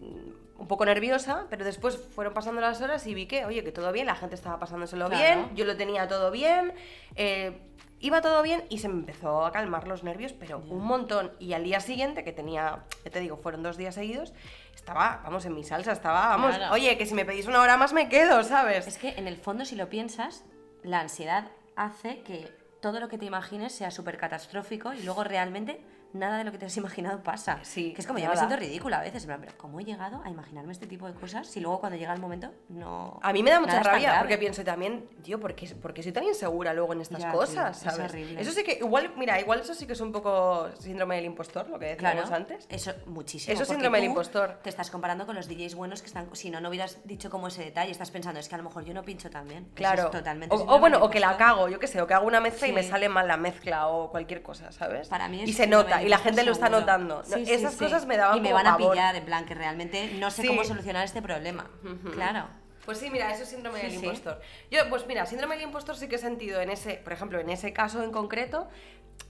mm, 0.00 0.60
un 0.62 0.68
poco 0.68 0.84
nerviosa, 0.84 1.46
pero 1.50 1.64
después 1.64 1.96
fueron 1.96 2.34
pasando 2.34 2.60
las 2.60 2.80
horas 2.80 3.06
y 3.06 3.14
vi 3.14 3.26
que, 3.26 3.44
oye, 3.44 3.64
que 3.64 3.72
todo 3.72 3.90
bien, 3.92 4.06
la 4.06 4.14
gente 4.16 4.34
estaba 4.34 4.58
pasándoselo 4.58 5.08
Claro. 5.08 5.22
bien, 5.46 5.56
yo 5.56 5.64
lo 5.64 5.76
tenía 5.76 6.06
todo 6.08 6.30
bien, 6.30 6.72
eh, 7.16 7.58
iba 8.02 8.20
todo 8.20 8.42
bien 8.42 8.64
y 8.68 8.78
se 8.78 8.88
me 8.88 8.94
empezó 8.96 9.46
a 9.46 9.52
calmar 9.52 9.88
los 9.88 10.02
nervios, 10.04 10.32
pero 10.34 10.58
un 10.58 10.84
montón. 10.84 11.32
Y 11.38 11.54
al 11.54 11.64
día 11.64 11.80
siguiente, 11.80 12.24
que 12.24 12.32
tenía, 12.32 12.84
ya 13.04 13.10
te 13.10 13.20
digo, 13.20 13.38
fueron 13.38 13.62
dos 13.62 13.76
días 13.78 13.94
seguidos, 13.94 14.34
estaba, 14.74 15.20
vamos, 15.24 15.46
en 15.46 15.54
mi 15.54 15.64
salsa, 15.64 15.92
estaba, 15.92 16.28
vamos, 16.28 16.56
Claro. 16.56 16.74
oye, 16.74 16.98
que 16.98 17.06
si 17.06 17.14
me 17.14 17.24
pedís 17.24 17.46
una 17.46 17.60
hora 17.62 17.76
más 17.78 17.92
me 17.94 18.08
quedo, 18.10 18.42
¿sabes? 18.44 18.86
Es 18.86 18.98
que 18.98 19.10
en 19.10 19.26
el 19.28 19.36
fondo, 19.38 19.64
si 19.64 19.76
lo 19.76 19.88
piensas, 19.88 20.44
la 20.82 21.00
ansiedad 21.00 21.46
hace 21.76 22.22
que 22.22 22.52
todo 22.80 22.98
lo 23.00 23.08
que 23.08 23.16
te 23.16 23.24
imagines 23.24 23.72
sea 23.72 23.90
súper 23.92 24.18
catastrófico 24.18 24.92
y 24.92 25.02
luego 25.04 25.22
realmente 25.24 25.80
nada 26.12 26.38
de 26.38 26.44
lo 26.44 26.52
que 26.52 26.58
te 26.58 26.66
has 26.66 26.76
imaginado 26.76 27.22
pasa. 27.22 27.58
Sí, 27.62 27.92
que 27.92 28.00
es 28.00 28.06
como 28.06 28.18
yo 28.18 28.28
me 28.28 28.36
siento 28.36 28.56
ridícula 28.56 28.98
a 28.98 29.02
veces, 29.02 29.26
pero 29.26 29.52
¿cómo 29.56 29.80
he 29.80 29.84
llegado 29.84 30.22
a 30.24 30.30
imaginarme 30.30 30.72
este 30.72 30.86
tipo 30.86 31.06
de 31.06 31.14
cosas 31.14 31.46
si 31.46 31.60
luego 31.60 31.80
cuando 31.80 31.98
llega 31.98 32.12
el 32.12 32.20
momento 32.20 32.50
no. 32.68 33.18
A 33.22 33.32
mí 33.32 33.42
me 33.42 33.50
da 33.50 33.60
mucha 33.60 33.82
rabia 33.82 34.16
porque 34.20 34.38
pienso 34.38 34.64
también, 34.64 35.08
tío, 35.22 35.40
¿por 35.40 35.54
qué, 35.54 35.66
por 35.74 35.92
qué 35.94 36.02
soy 36.02 36.12
tan 36.12 36.24
insegura 36.24 36.72
luego 36.74 36.92
en 36.92 37.00
estas 37.00 37.22
Ya, 37.22 37.32
cosas? 37.32 37.80
tío, 37.80 37.88
es 37.90 37.94
¿sabes? 37.96 38.10
horrible. 38.10 38.40
Eso 38.40 38.52
sí 38.52 38.62
que, 38.64 38.74
igual, 38.74 39.12
mira, 39.16 39.40
igual 39.40 39.60
eso 39.60 39.74
sí 39.74 39.86
que 39.86 39.92
es 39.94 40.00
un 40.00 40.12
poco 40.12 40.68
síndrome 40.78 41.16
del 41.16 41.24
impostor, 41.26 41.68
lo 41.68 41.78
que 41.78 41.86
decíamos 41.86 42.24
Claro, 42.28 42.34
antes. 42.36 42.66
Eso, 42.68 42.92
muchísimo. 43.06 43.52
Eso 43.54 43.62
es 43.62 43.68
síndrome 43.68 43.98
del 43.98 44.08
impostor. 44.08 44.58
Te 44.62 44.68
estás 44.70 44.90
comparando 44.90 45.26
con 45.26 45.34
los 45.34 45.48
DJs 45.48 45.74
buenos 45.74 46.02
que 46.02 46.08
están. 46.08 46.28
Si 46.34 46.50
no, 46.50 46.60
no 46.60 46.68
hubieras 46.68 46.98
dicho 47.04 47.30
como 47.30 47.48
ese 47.48 47.64
detalle. 47.64 47.90
Estás 47.90 48.10
pensando, 48.10 48.40
es 48.40 48.48
que 48.48 48.54
a 48.54 48.58
lo 48.58 48.64
mejor 48.64 48.84
yo 48.84 48.94
no 48.94 49.02
pincho 49.02 49.30
tan 49.30 49.46
bien. 49.48 49.68
Claro. 49.74 50.04
es 50.04 50.10
totalmente 50.10 50.54
o, 50.54 50.78
bueno, 50.78 50.98
o 51.02 51.10
que 51.10 51.20
la 51.20 51.36
cago, 51.36 51.68
yo 51.68 51.78
qué 51.78 51.86
sé, 51.86 52.00
o 52.00 52.06
que 52.06 52.14
hago 52.14 52.26
una 52.26 52.40
mezcla 52.40 52.66
y 52.66 52.72
me 52.72 52.82
sale 52.82 53.08
mal 53.08 53.26
la 53.28 53.36
mezcla 53.36 53.88
o 53.88 54.10
cualquier 54.10 54.42
cosa, 54.42 54.72
¿sabes? 54.72 55.08
Para 55.08 55.28
mí 55.28 55.42
es 55.42 55.48
y 55.48 55.52
se 55.52 55.66
nota, 55.66 56.01
y 56.04 56.08
la 56.08 56.18
gente 56.18 56.44
lo 56.44 56.52
está 56.52 56.68
notando. 56.68 57.22
No, 57.28 57.36
Sí, 57.36 57.46
sí, 57.46 57.52
Esas 57.52 57.72
sí. 57.74 57.78
cosas 57.78 58.06
me 58.06 58.16
daban 58.16 58.36
Y 58.38 58.40
me 58.40 58.48
como 58.50 58.56
van 58.62 58.66
a 58.66 58.76
pavor. 58.76 58.92
pillar, 58.92 59.16
en 59.16 59.24
plan, 59.24 59.44
que 59.46 59.54
realmente 59.54 60.12
no 60.18 60.30
sé 60.30 60.46
cómo 60.46 60.64
solucionar 60.64 61.04
este 61.04 61.22
problema. 61.22 61.70
Claro. 62.14 62.46
Pues 62.84 62.98
sí, 62.98 63.10
mira, 63.10 63.32
eso 63.32 63.44
es 63.44 63.48
síndrome 63.48 63.80
Sí, 63.80 63.86
del 63.86 63.94
impostor. 64.04 64.40
Yo, 64.70 64.88
pues 64.90 65.06
mira, 65.06 65.24
síndrome 65.26 65.54
del 65.54 65.64
impostor 65.64 65.96
sí 65.96 66.08
que 66.08 66.16
he 66.16 66.18
sentido 66.18 66.60
en 66.60 66.68
ese, 66.68 66.94
por 66.94 67.12
ejemplo, 67.12 67.38
en 67.38 67.48
ese 67.48 67.72
caso 67.72 68.02
en 68.02 68.10
concreto, 68.10 68.68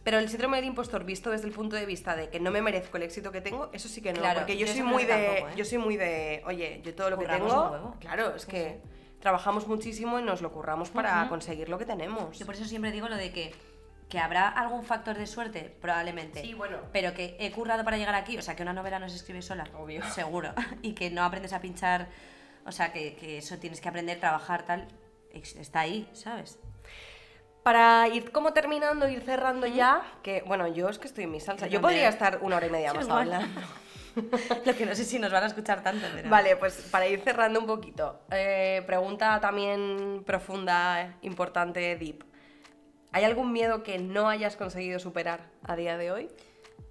pero 0.05 0.19
el 0.19 0.31
síndrome 0.31 0.57
del 0.57 0.65
impostor 0.67 1.05
visto 1.05 1.31
desde 1.31 1.49
el 1.49 1.53
punto 1.53 1.77
de 1.77 1.85
vista 1.85 2.17
de 2.17 2.31
que 2.31 2.41
no 2.41 2.51
me 2.51 2.63
merezco 2.63 2.97
el 2.97 3.03
éxito 3.03 3.31
que 3.31 3.43
tengo, 3.43 3.69
eso 3.75 3.89
sí 3.91 4.01
que 4.01 4.15
no, 4.15 4.21
Claro, 4.21 4.41
porque 4.41 4.57
yo, 4.57 4.67
yo 4.67 4.73
soy 4.73 4.83
muy 4.83 5.05
de, 5.05 5.13
tampoco, 5.13 5.49
¿eh? 5.49 5.53
yo 5.55 5.65
soy 5.67 5.77
muy 5.79 5.97
de, 5.99 6.43
oye, 6.47 6.81
yo 6.83 6.95
todo 6.95 7.11
lo 7.11 7.19
que 7.19 7.27
tengo, 7.27 7.95
claro, 8.01 8.35
es 8.35 8.47
que 8.47 8.81
trabajamos 9.21 9.69
muchísimo 9.69 10.19
y 10.19 10.23
nos 10.23 10.41
lo 10.41 10.51
curramos 10.51 10.89
para 10.89 11.29
conseguir 11.29 11.69
lo 11.69 11.77
que 11.79 11.85
tenemos. 11.85 12.39
Yo 12.39 12.47
por 12.47 12.55
eso 12.55 12.65
siempre 12.65 12.91
digo 12.91 13.09
lo 13.11 13.17
de 13.17 13.33
que, 13.33 13.55
que 14.13 14.19
habrá 14.19 14.47
algún 14.47 14.85
factor 14.85 15.17
de 15.17 15.27
suerte, 15.27 15.75
probablemente. 15.81 16.43
Sí, 16.43 16.53
bueno. 16.53 16.77
Pero 16.93 17.15
que 17.15 17.35
he 17.41 17.51
currado 17.51 17.83
para 17.83 17.97
llegar 17.97 18.15
aquí, 18.15 18.37
o 18.37 18.43
sea, 18.43 18.55
que 18.55 18.63
una 18.63 18.75
novela 18.75 18.99
no 18.99 19.09
se 19.09 19.17
escribe 19.17 19.41
sola. 19.41 19.65
Obvio. 19.75 20.05
Seguro. 20.11 20.53
y 20.83 20.93
que 20.93 21.09
no 21.09 21.25
aprendes 21.25 21.55
a 21.55 21.63
pinchar, 21.63 22.09
o 22.67 22.73
sea, 22.73 22.93
que, 22.93 23.17
que 23.17 23.39
eso 23.39 23.57
tienes 23.57 23.81
que 23.81 23.89
aprender, 23.89 24.21
trabajar, 24.21 24.67
tal. 24.67 24.87
Está 25.33 25.81
ahí, 25.81 26.07
¿sabes? 26.13 26.59
Para 27.63 28.07
ir 28.09 28.33
como 28.33 28.53
terminando, 28.53 29.09
ir 29.09 29.23
cerrando 29.23 29.67
ya, 29.67 30.03
que 30.23 30.43
bueno, 30.47 30.69
yo 30.69 30.91
es 30.91 30.99
que 30.99 31.09
estoy 31.09 31.25
en 31.25 31.31
mi 31.31 31.41
salsa. 31.41 31.67
Yo 31.69 31.81
podría 31.81 32.11
estar 32.11 32.41
una 32.43 32.57
hora 32.57 32.67
y 32.67 32.71
media 32.71 32.93
más 32.93 33.09
hablando. 33.09 33.49
lo 34.67 34.77
que 34.77 34.85
no 34.85 34.95
sé 34.95 35.07
si 35.07 35.19
nos 35.19 35.33
van 35.33 35.45
a 35.45 35.47
escuchar 35.47 35.83
tanto, 35.83 36.07
pero... 36.15 36.29
Vale, 36.29 36.57
pues 36.57 36.87
para 36.91 37.07
ir 37.07 37.23
cerrando 37.23 37.61
un 37.61 37.67
poquito, 37.67 38.21
eh, 38.31 38.83
pregunta 38.87 39.41
también 39.41 40.23
profunda, 40.27 41.01
eh, 41.01 41.15
importante, 41.23 41.97
deep. 41.97 42.31
¿Hay 43.13 43.25
algún 43.25 43.53
miedo 43.53 43.83
que 43.83 43.99
no 43.99 44.29
hayas 44.29 44.57
conseguido 44.57 44.99
superar 44.99 45.41
a 45.65 45.77
día 45.77 45.97
de 45.99 46.11
hoy? 46.11 46.29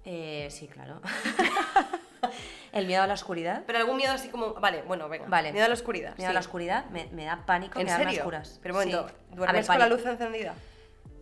Eh, 0.04 0.48
sí, 0.50 0.68
claro. 0.68 1.00
El 2.72 2.86
miedo 2.86 3.02
a 3.02 3.06
la 3.06 3.14
oscuridad. 3.14 3.64
Pero 3.66 3.80
algún 3.80 3.96
miedo 3.96 4.12
así 4.12 4.28
como, 4.28 4.54
vale, 4.54 4.82
bueno, 4.82 5.08
venga. 5.08 5.26
Vale. 5.28 5.52
Miedo 5.52 5.66
a 5.66 5.68
la 5.68 5.74
oscuridad. 5.74 6.16
Miedo 6.16 6.30
a 6.30 6.32
la 6.32 6.40
oscuridad 6.40 6.86
me, 6.86 7.06
me 7.12 7.24
da 7.24 7.44
pánico 7.44 7.78
¿En 7.78 7.86
quedarme 7.86 8.04
a 8.04 8.08
serio? 8.08 8.22
oscuras. 8.22 8.60
Pero 8.62 8.74
un 8.74 8.80
momento, 8.80 9.08
Sí. 9.08 9.14
A 9.14 9.28
ver, 9.28 9.36
¿duermes 9.36 9.66
con 9.66 9.78
la 9.78 9.88
luz 9.88 10.06
encendida? 10.06 10.54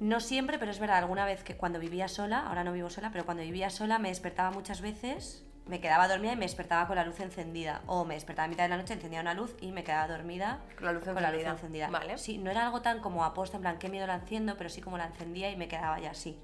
No 0.00 0.20
siempre, 0.20 0.58
pero 0.58 0.70
es 0.70 0.78
verdad, 0.78 0.98
alguna 0.98 1.24
vez 1.24 1.42
que 1.42 1.56
cuando 1.56 1.78
vivía 1.78 2.08
sola, 2.08 2.46
ahora 2.46 2.64
no 2.64 2.72
vivo 2.72 2.88
sola, 2.90 3.10
pero 3.10 3.24
cuando 3.24 3.42
vivía 3.42 3.68
sola 3.70 3.98
me 3.98 4.08
despertaba 4.08 4.50
muchas 4.50 4.80
veces, 4.80 5.44
me 5.66 5.80
quedaba 5.80 6.08
dormida 6.08 6.32
y 6.32 6.36
me 6.36 6.44
despertaba 6.46 6.86
con 6.86 6.96
la 6.96 7.04
luz 7.04 7.20
encendida. 7.20 7.82
O 7.86 8.04
me 8.04 8.14
despertaba 8.14 8.46
a 8.46 8.48
mitad 8.48 8.64
de 8.64 8.70
la 8.70 8.76
noche, 8.76 8.94
encendía 8.94 9.20
una 9.20 9.34
luz 9.34 9.54
y 9.60 9.70
me 9.72 9.84
quedaba 9.84 10.08
dormida 10.08 10.60
Con 10.76 10.86
la 10.86 10.92
luz 10.92 11.06
encendida. 11.06 11.50
encendida. 11.50 11.88
Vale. 11.90 12.18
Sí, 12.18 12.38
no 12.38 12.50
era 12.50 12.64
algo 12.66 12.82
tan 12.82 13.00
como 13.00 13.24
aposta, 13.24 13.56
en 13.56 13.62
plan, 13.62 13.78
qué 13.78 13.88
miedo 13.88 14.06
la 14.06 14.16
enciendo, 14.16 14.56
pero 14.56 14.68
sí 14.70 14.80
como 14.80 14.98
la 14.98 15.06
encendía 15.06 15.50
y 15.50 15.56
me 15.56 15.68
quedaba 15.68 15.98
ya 16.00 16.10
así. 16.10 16.38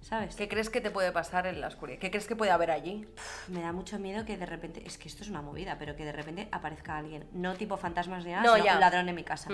¿Sabes? 0.00 0.34
¿Qué 0.34 0.48
crees 0.48 0.68
que 0.68 0.80
te 0.80 0.90
puede 0.90 1.12
pasar 1.12 1.46
en 1.46 1.60
la 1.60 1.68
oscuridad? 1.68 2.00
¿Qué 2.00 2.10
crees 2.10 2.26
que 2.26 2.34
puede 2.34 2.50
haber 2.50 2.72
allí? 2.72 3.06
Me 3.46 3.60
da 3.62 3.70
mucho 3.72 4.00
miedo 4.00 4.24
que 4.24 4.36
de 4.36 4.46
repente, 4.46 4.82
es 4.84 4.98
que 4.98 5.06
esto 5.08 5.22
es 5.22 5.28
una 5.30 5.42
movida, 5.42 5.76
pero 5.78 5.94
que 5.94 6.04
de 6.04 6.10
repente 6.10 6.48
aparezca 6.50 6.96
alguien, 6.96 7.24
no 7.32 7.54
tipo 7.54 7.76
fantasmas 7.76 8.24
ni 8.24 8.32
nada, 8.32 8.42
No, 8.42 8.54
sino 8.54 8.64
ya. 8.64 8.74
un 8.74 8.80
ladrón 8.80 9.08
en 9.08 9.14
mi 9.14 9.22
casa. 9.22 9.48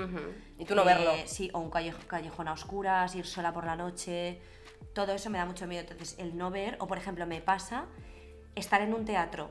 Y 0.56 0.64
tú 0.64 0.74
no 0.74 0.82
Eh, 0.82 0.86
verlo. 0.86 1.12
Sí, 1.26 1.50
o 1.52 1.58
un 1.58 1.70
callejo- 1.70 2.06
callejón 2.06 2.48
a 2.48 2.52
oscuras, 2.52 3.14
ir 3.14 3.26
sola 3.26 3.52
por 3.52 3.66
la 3.66 3.76
noche, 3.76 4.40
todo 4.94 5.12
eso 5.12 5.28
me 5.28 5.36
da 5.36 5.44
mucho 5.44 5.66
miedo. 5.66 5.82
Entonces, 5.82 6.16
el 6.18 6.34
no 6.38 6.50
ver, 6.50 6.76
o 6.80 6.86
por 6.86 6.96
ejemplo, 6.96 7.26
me 7.26 7.42
pasa 7.42 7.84
estar 8.54 8.80
en 8.82 8.94
un 8.94 9.04
teatro 9.04 9.48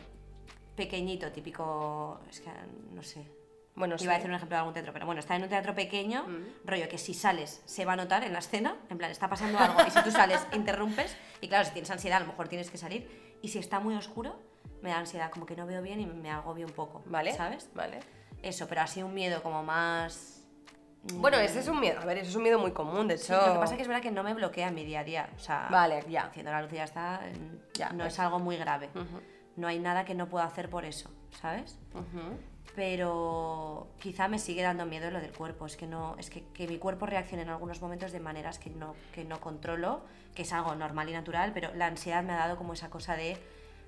pequeñito, 0.76 1.32
típico, 1.32 2.20
es 2.30 2.40
que 2.42 2.50
no 2.94 3.04
sé. 3.04 3.26
Bueno, 3.76 3.96
Iba 3.96 4.00
sí. 4.00 4.08
a 4.08 4.14
decir 4.14 4.30
un 4.30 4.36
ejemplo 4.36 4.56
de 4.56 4.60
algún 4.60 4.74
teatro, 4.74 4.92
pero 4.92 5.06
bueno, 5.06 5.20
estar 5.20 5.38
en 5.38 5.44
un 5.44 5.50
teatro 5.50 5.76
pequeño, 5.76 6.26
rollo 6.66 6.90
que 6.90 6.98
si 6.98 7.14
sales 7.14 7.62
se 7.66 7.86
va 7.86 7.94
a 7.94 7.96
notar 7.96 8.24
en 8.24 8.34
la 8.34 8.40
escena, 8.40 8.76
en 8.90 8.98
plan, 8.98 9.12
está 9.12 9.30
pasando 9.30 9.60
algo, 9.60 9.80
y 9.88 9.92
si 9.92 10.02
tú 10.02 10.10
sales, 10.10 10.42
interrumpes, 10.54 11.16
y 11.42 11.48
claro, 11.48 11.64
si 11.66 11.72
tienes 11.72 11.92
ansiedad, 11.92 12.18
a 12.18 12.22
lo 12.22 12.28
mejor 12.28 12.48
tienes 12.48 12.72
que 12.72 12.78
salir, 12.80 13.38
y 13.44 13.50
si 13.50 13.60
está 13.60 13.80
muy 13.80 13.96
oscuro, 13.96 14.40
me 14.82 14.90
da 14.90 14.98
ansiedad, 14.98 15.30
como 15.30 15.46
que 15.46 15.56
no 15.56 15.68
veo 15.68 15.84
bien 15.84 16.02
y 16.02 16.08
me 16.08 16.32
agobio 16.32 16.66
un 16.66 16.74
poco, 16.74 17.04
¿Vale? 17.06 17.34
¿Sabes? 17.34 17.70
Vale. 17.76 18.00
Eso, 18.42 18.68
pero 18.68 18.82
así 18.82 19.04
un 19.04 19.14
miedo 19.14 19.44
como 19.44 19.64
más... 19.64 20.37
Bueno, 21.16 21.38
ese 21.38 21.60
es 21.60 21.68
un 21.68 21.80
miedo. 21.80 22.00
A 22.02 22.06
ver, 22.06 22.18
ese 22.18 22.30
es 22.30 22.36
un 22.36 22.44
miedo 22.44 22.60
muy 22.60 22.72
común, 22.72 23.08
de 23.08 23.18
Sí, 23.18 23.32
hecho. 23.32 23.46
lo 23.48 23.54
que 23.54 23.60
pasa 23.60 23.74
es 23.74 23.78
que 23.78 23.82
es 23.84 23.88
verdad 23.88 24.02
que 24.04 24.12
no 24.12 24.24
me 24.24 24.34
bloquea 24.34 24.68
en 24.68 24.76
mi 24.76 24.84
día 24.86 25.00
a 25.00 25.04
día. 25.04 25.30
O 25.36 25.40
sea, 25.40 25.68
Vale, 25.72 26.04
ya. 26.10 26.26
Haciendo 26.26 26.52
la 26.52 26.62
luz 26.62 26.72
y 26.74 26.76
ya 26.76 26.84
está. 26.84 27.22
mm, 27.22 27.58
Ya, 27.74 27.90
no 27.92 28.00
pues. 28.04 28.14
es 28.14 28.20
algo 28.20 28.40
muy 28.40 28.58
grave. 28.58 28.90
No 29.56 29.68
hay 29.68 29.80
nada 29.80 30.06
que 30.06 30.14
no 30.16 30.28
pueda 30.28 30.46
hacer 30.46 30.70
por 30.70 30.86
eso, 30.86 31.10
¿sabes? 31.42 31.80
Pero 32.76 33.88
quizá 34.00 34.28
me 34.28 34.38
sigue 34.38 34.62
dando 34.62 34.86
miedo 34.86 35.10
lo 35.10 35.20
del 35.20 35.32
cuerpo. 35.32 35.66
Es 35.66 35.76
que 35.78 35.88
no, 35.88 36.16
es 36.20 36.30
que, 36.30 36.44
que 36.54 36.68
mi 36.68 36.78
cuerpo 36.78 37.06
reaccione 37.08 37.42
en 37.44 37.50
algunos 37.50 37.82
momentos 37.82 38.12
de 38.12 38.20
maneras 38.20 38.60
que 38.60 38.70
no, 38.70 38.94
que 39.14 39.26
no 39.26 39.40
controlo, 39.42 40.02
que 40.36 40.44
es 40.44 40.54
algo 40.54 40.76
normal 40.76 41.10
y 41.10 41.14
natural, 41.14 41.52
pero 41.54 41.74
la 41.74 41.88
ansiedad 41.88 42.24
me 42.24 42.34
ha 42.34 42.38
dado 42.38 42.56
como 42.58 42.74
esa 42.74 42.90
cosa 42.90 43.16
de. 43.16 43.38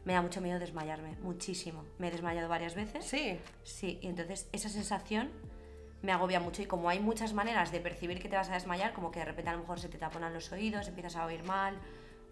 Me 0.05 0.13
da 0.13 0.22
mucho 0.24 0.41
miedo 0.41 0.57
desmayarme, 0.57 1.17
muchísimo. 1.22 1.84
Me 1.99 2.07
he 2.07 2.11
desmayado 2.11 2.47
varias 2.49 2.74
veces. 2.74 3.05
Sí. 3.05 3.38
Sí, 3.63 3.99
y 4.01 4.07
entonces 4.07 4.47
esa 4.53 4.70
sensación 4.70 5.30
me 6.01 6.11
agobia 6.11 6.39
mucho 6.39 6.61
y 6.61 6.65
como 6.65 6.89
hay 6.89 6.99
muchas 6.99 7.33
maneras 7.33 7.71
de 7.71 7.79
percibir 7.79 8.21
que 8.21 8.29
te 8.29 8.35
vas 8.35 8.49
a 8.49 8.53
desmayar, 8.53 8.93
como 8.93 9.11
que 9.11 9.19
de 9.19 9.25
repente 9.25 9.49
a 9.49 9.53
lo 9.53 9.59
mejor 9.59 9.79
se 9.79 9.89
te 9.89 9.97
taponan 9.97 10.33
los 10.33 10.51
oídos, 10.51 10.87
empiezas 10.87 11.15
a 11.15 11.25
oír 11.25 11.43
mal 11.43 11.77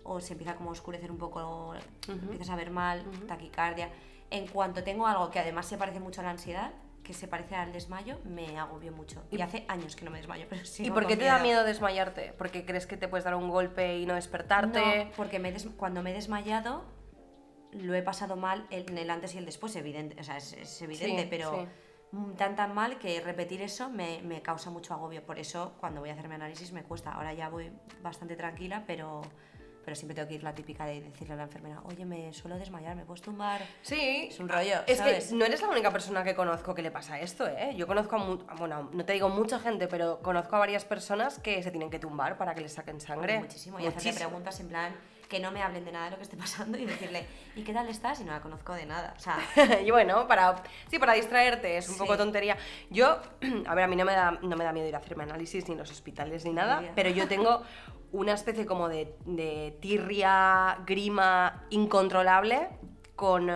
o 0.03 0.22
se 0.22 0.34
empieza 0.34 0.55
como 0.55 0.70
a 0.70 0.74
oscurecer 0.74 1.11
un 1.11 1.18
poco, 1.18 1.74
empiezas 2.07 2.49
a 2.49 2.55
ver 2.55 2.72
mal, 2.72 3.03
taquicardia. 3.28 3.89
En 4.30 4.47
cuanto 4.47 4.84
tengo 4.84 5.05
algo 5.07 5.30
que 5.32 5.39
además 5.39 5.65
se 5.65 5.78
parece 5.78 5.99
mucho 5.99 6.22
a 6.22 6.24
la 6.24 6.30
ansiedad, 6.32 6.72
que 7.03 7.13
se 7.13 7.28
parece 7.28 7.55
al 7.55 7.72
desmayo, 7.74 8.18
me 8.26 8.57
agobio 8.57 8.91
mucho. 8.91 9.24
Y 9.32 9.41
hace 9.41 9.65
años 9.68 9.95
que 9.95 10.03
no 10.05 10.11
me 10.11 10.18
desmayo, 10.18 10.45
pero 10.49 10.65
sí. 10.65 10.86
¿Y 10.86 10.91
por 10.91 11.07
qué 11.07 11.15
te 11.18 11.26
da 11.26 11.39
miedo 11.39 11.63
desmayarte? 11.65 12.34
¿Porque 12.38 12.65
crees 12.65 12.86
que 12.88 12.95
te 12.97 13.07
puedes 13.07 13.24
dar 13.26 13.36
un 13.36 13.49
golpe 13.49 13.97
y 13.97 14.05
no 14.05 14.15
despertarte? 14.15 15.05
No, 15.05 15.11
porque 15.18 15.39
me 15.39 15.51
des- 15.51 15.68
cuando 15.78 16.03
me 16.03 16.11
he 16.11 16.13
desmayado 16.13 16.84
lo 17.72 17.93
he 17.93 18.01
pasado 18.01 18.36
mal 18.38 18.65
en 18.72 18.97
el 18.97 19.09
antes 19.09 19.36
y 19.36 19.38
el 19.38 19.45
después, 19.45 19.76
evidente, 19.76 20.20
o 20.20 20.24
sea, 20.24 20.38
es, 20.38 20.53
es 20.53 20.82
evidente, 20.82 21.24
Sí, 21.24 21.28
pero, 21.30 21.51
sí. 21.51 21.68
Mm, 22.12 22.34
tan 22.34 22.55
tan 22.55 22.74
mal 22.74 22.97
que 22.99 23.20
repetir 23.22 23.62
eso 23.62 23.89
me, 23.89 24.22
me 24.24 24.41
causa 24.41 24.70
mucho 24.70 24.93
agobio. 24.93 25.24
Por 25.26 25.39
eso 25.39 25.74
cuando 25.80 26.01
voy 26.01 26.10
a 26.10 26.14
hacer 26.14 26.28
mi 26.28 26.36
análisis 26.36 26.72
me 26.72 26.84
cuesta. 26.84 27.12
Ahora 27.12 27.34
ya 27.34 27.49
voy 27.49 27.72
bastante 28.01 28.36
tranquila, 28.36 28.84
pero, 28.88 29.22
pero 29.84 29.95
siempre 29.95 30.16
tengo 30.16 30.28
que 30.28 30.36
ir 30.36 30.43
la 30.43 30.53
típica 30.53 30.86
de 30.86 31.01
decirle 31.01 31.34
a 31.34 31.38
la 31.38 31.43
enfermera, 31.43 31.82
oye, 31.86 32.05
me 32.05 32.34
suelo 32.34 32.58
desmayar, 32.58 32.95
me 32.95 33.05
puedes 33.05 33.22
tumbar. 33.22 33.62
Sí. 33.82 34.28
Es 34.30 34.39
un 34.39 34.49
rollo, 34.49 34.80
Es 34.86 34.97
¿sabes? 34.97 35.30
que 35.30 35.36
no 35.36 35.45
eres 35.45 35.62
la 35.62 35.70
única 35.70 35.91
persona 35.91 36.24
que 36.24 36.36
conozco 36.36 36.74
que 36.76 36.82
le 36.82 36.91
pasa 36.91 37.20
esto, 37.20 37.47
¿eh? 37.47 37.74
Yo 37.76 37.88
conozco 37.88 38.16
a, 38.47 38.55
bueno, 38.55 38.89
no 38.91 39.05
te 39.05 39.14
digo 39.14 39.30
mucha 39.30 39.60
gente, 39.60 39.88
pero 39.88 40.20
conozco 40.22 40.55
a 40.55 40.60
varias 40.60 40.86
personas 40.86 41.39
que 41.39 41.62
se 41.64 41.72
tienen 41.72 41.89
que 41.89 41.99
tumbar 41.99 42.38
para 42.38 42.53
que 42.53 42.62
les 42.62 42.74
saquen 42.74 42.99
sangre. 42.99 43.39
Muchísimo. 43.39 43.80
Y 43.80 43.88
hacerle 43.88 44.14
preguntas 44.14 44.60
en 44.60 44.68
plan 44.68 44.93
que 45.28 45.40
no 45.40 45.52
me 45.52 45.62
hablen 45.62 45.84
de 45.86 45.92
nada 45.92 46.06
de 46.06 46.12
lo 46.12 46.18
que 46.18 46.24
esté 46.24 46.38
pasando 46.38 46.78
y 46.78 46.86
decirle, 46.86 47.26
¿y 47.56 47.64
qué 47.64 47.74
tal 47.74 47.88
estás? 47.90 48.20
Y 48.22 48.24
no 48.24 48.32
la 48.32 48.42
conozco 48.42 48.74
de 48.74 48.86
nada. 48.86 49.14
O 49.18 49.20
sea, 49.20 49.38
y 49.86 49.92
bueno, 49.92 50.28
para, 50.28 50.64
sí, 50.90 51.00
para 51.00 51.14
distraerte, 51.14 51.78
es 51.78 51.88
un 51.90 51.96
Sí. 51.96 52.00
poco 52.00 52.18
tontería. 52.18 52.58
Yo, 52.90 53.20
a 53.68 53.76
ver, 53.76 53.84
a 53.84 53.88
mí 53.88 53.96
no 53.96 54.06
me, 54.06 54.14
da, 54.14 54.32
no 54.42 54.56
me 54.56 54.64
da 54.64 54.72
miedo 54.72 54.88
ir 54.88 54.96
a 54.96 55.00
hacerme 55.00 55.24
análisis 55.24 55.68
ni 55.68 55.74
en 55.74 55.80
los 55.80 55.92
hospitales 55.92 56.46
ni 56.46 56.54
nada, 56.54 56.82
Mira. 56.82 56.94
pero 56.96 57.10
yo 57.10 57.28
tengo 57.28 57.64
una 58.14 58.34
especie 58.34 58.66
como 58.66 58.88
de, 58.88 59.16
de 59.26 59.78
tirria, 59.82 60.78
grima 60.86 61.66
incontrolable 61.70 62.70
con, 63.18 63.49
eh, 63.49 63.55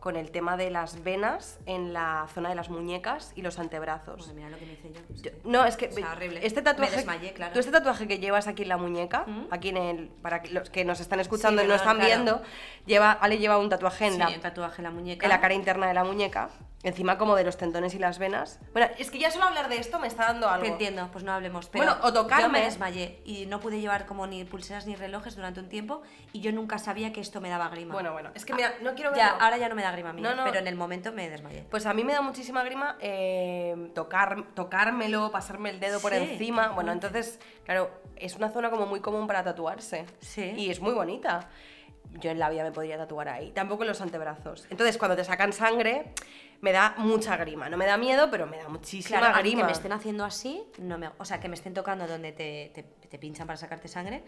con 0.00 0.16
el 0.16 0.32
tema 0.32 0.56
de 0.58 0.68
las 0.68 1.02
venas 1.04 1.60
en 1.64 1.92
la 1.92 2.26
zona 2.34 2.48
de 2.50 2.56
las 2.56 2.68
muñecas 2.70 3.32
y 3.36 3.42
los 3.42 3.58
antebrazos. 3.60 4.16
pues 4.16 4.34
mira 4.34 4.50
lo 4.50 4.58
que 4.58 4.66
me 4.66 4.72
hice 4.72 4.92
yo. 4.92 5.00
es 5.14 5.22
Yo- 5.22 5.30
no, 5.44 5.64
es 5.64 5.76
que 5.76 5.86
o 5.88 5.92
sea, 5.92 6.12
horrible. 6.12 6.40
este 6.44 6.60
tatuaje, 6.60 6.90
Me 6.90 6.96
desmayé, 6.98 7.32
claro. 7.32 7.52
tú 7.54 7.60
este 7.60 7.70
tatuaje 7.70 8.08
que 8.08 8.18
llevas 8.18 8.48
aquí 8.48 8.62
en 8.64 8.68
la 8.68 8.76
muñeca, 8.78 9.24
¿Mm? 9.28 9.46
aquí 9.52 9.68
en 9.68 9.76
el, 9.76 10.08
para 10.08 10.42
los 10.50 10.70
que 10.70 10.84
nos 10.84 10.98
están 11.00 11.20
escuchando 11.20 11.62
Sí, 11.62 11.66
y 11.66 11.68
no 11.68 11.74
perdón, 11.76 11.88
están 11.96 12.06
claro. 12.06 12.22
viendo, 12.24 12.42
lleva, 12.84 13.12
Ale 13.12 13.38
lleva 13.38 13.58
un 13.58 13.68
tatuaje 13.68 14.06
en 14.08 14.12
Sí, 14.14 14.18
la, 14.18 14.28
un 14.28 14.40
tatuaje 14.40 14.82
en 14.82 14.84
la 14.84 14.90
muñeca. 14.90 15.24
en 15.24 15.30
la 15.30 15.40
cara 15.40 15.54
interna 15.54 15.86
de 15.86 15.94
la 15.94 16.02
muñeca, 16.04 16.50
encima 16.82 17.18
como 17.18 17.36
de 17.36 17.44
los 17.44 17.56
tendones 17.58 17.94
y 17.94 17.98
las 17.98 18.18
venas. 18.18 18.58
Bueno, 18.72 18.88
es 18.98 19.10
que 19.10 19.18
ya 19.18 19.30
solo 19.30 19.44
hablar 19.44 19.68
de 19.68 19.76
esto 19.78 19.98
me 19.98 20.06
está 20.06 20.24
dando 20.24 20.48
algo. 20.48 20.64
Te 20.64 20.72
entiendo, 20.72 21.08
pues 21.12 21.24
no 21.24 21.32
hablemos. 21.32 21.68
Pero 21.68 21.84
Bueno, 21.84 21.98
o 22.02 22.12
tocarme. 22.12 22.44
Yo 22.44 22.48
me 22.50 22.60
desmayé 22.62 23.20
y 23.24 23.44
no 23.46 23.60
pude 23.60 23.80
llevar 23.80 24.06
como 24.06 24.26
ni 24.26 24.44
pulseras 24.44 24.86
ni 24.86 24.96
relojes 24.96 25.36
durante 25.36 25.60
un 25.60 25.68
tiempo 25.68 26.00
y 26.32 26.40
yo 26.40 26.52
nunca 26.52 26.78
sabía 26.78 27.12
que 27.12 27.20
esto 27.20 27.40
me 27.40 27.50
daba 27.50 27.68
grima. 27.68 27.92
Bueno, 27.92 28.12
bueno, 28.12 28.30
es 28.34 28.44
que 28.46 28.54
mira, 28.54 28.72
no 28.82 28.94
quiero 28.94 29.14
ya, 29.14 29.28
ahora 29.38 29.58
ya 29.58 29.68
no 29.68 29.74
me 29.74 29.82
da 29.82 29.92
grima 29.92 30.10
a 30.10 30.12
mí, 30.14 30.22
No, 30.22 30.34
no. 30.34 30.44
pero 30.44 30.58
en 30.58 30.66
el 30.66 30.76
momento 30.76 31.12
me 31.12 31.28
desmayé. 31.28 31.64
Pues 31.70 31.84
a 31.84 31.92
mí 31.92 32.02
me 32.02 32.14
da 32.14 32.22
muchísima 32.22 32.62
grima 32.64 32.96
eh, 33.00 33.90
tocar, 33.94 34.44
tocármelo, 34.54 35.30
pasarme 35.30 35.70
el 35.70 35.80
dedo 35.80 36.00
por 36.00 36.14
encima. 36.14 36.68
Bueno, 36.68 36.92
entonces, 36.92 37.40
claro, 37.64 37.90
es 38.16 38.36
una 38.36 38.50
zona 38.50 38.70
como 38.70 38.86
muy 38.86 39.00
común 39.00 39.26
para 39.26 39.44
tatuarse. 39.44 40.06
Sí. 40.20 40.54
Y 40.56 40.70
es 40.70 40.80
muy 40.80 40.92
bonita. 40.94 41.48
Yo 42.14 42.30
en 42.30 42.38
la 42.38 42.50
vida 42.50 42.64
me 42.64 42.72
podría 42.72 42.96
tatuar 42.96 43.28
ahí. 43.28 43.52
Tampoco 43.52 43.82
en 43.84 43.88
los 43.88 44.00
antebrazos. 44.00 44.66
Entonces, 44.70 44.98
cuando 44.98 45.16
te 45.16 45.22
sacan 45.24 45.52
sangre, 45.52 46.12
me 46.60 46.72
da 46.72 46.94
mucha 46.98 47.36
grima. 47.36 47.68
No 47.68 47.76
me 47.76 47.86
da 47.86 47.96
miedo, 47.96 48.30
pero 48.30 48.46
me 48.46 48.58
da 48.58 48.68
muchísima 48.68 49.18
Claro, 49.18 49.34
a 49.34 49.42
mí 49.42 49.50
grima. 49.50 49.62
que 49.62 49.66
me 49.66 49.72
estén 49.72 49.92
haciendo 49.92 50.24
así, 50.24 50.62
no 50.78 50.98
me, 50.98 51.10
o 51.18 51.24
sea, 51.24 51.40
que 51.40 51.48
me 51.48 51.54
estén 51.54 51.74
tocando 51.74 52.06
donde 52.06 52.32
te, 52.32 52.70
te, 52.74 52.82
te 52.82 53.18
pinchan 53.18 53.46
para 53.46 53.56
sacarte 53.56 53.88
sangre, 53.88 54.22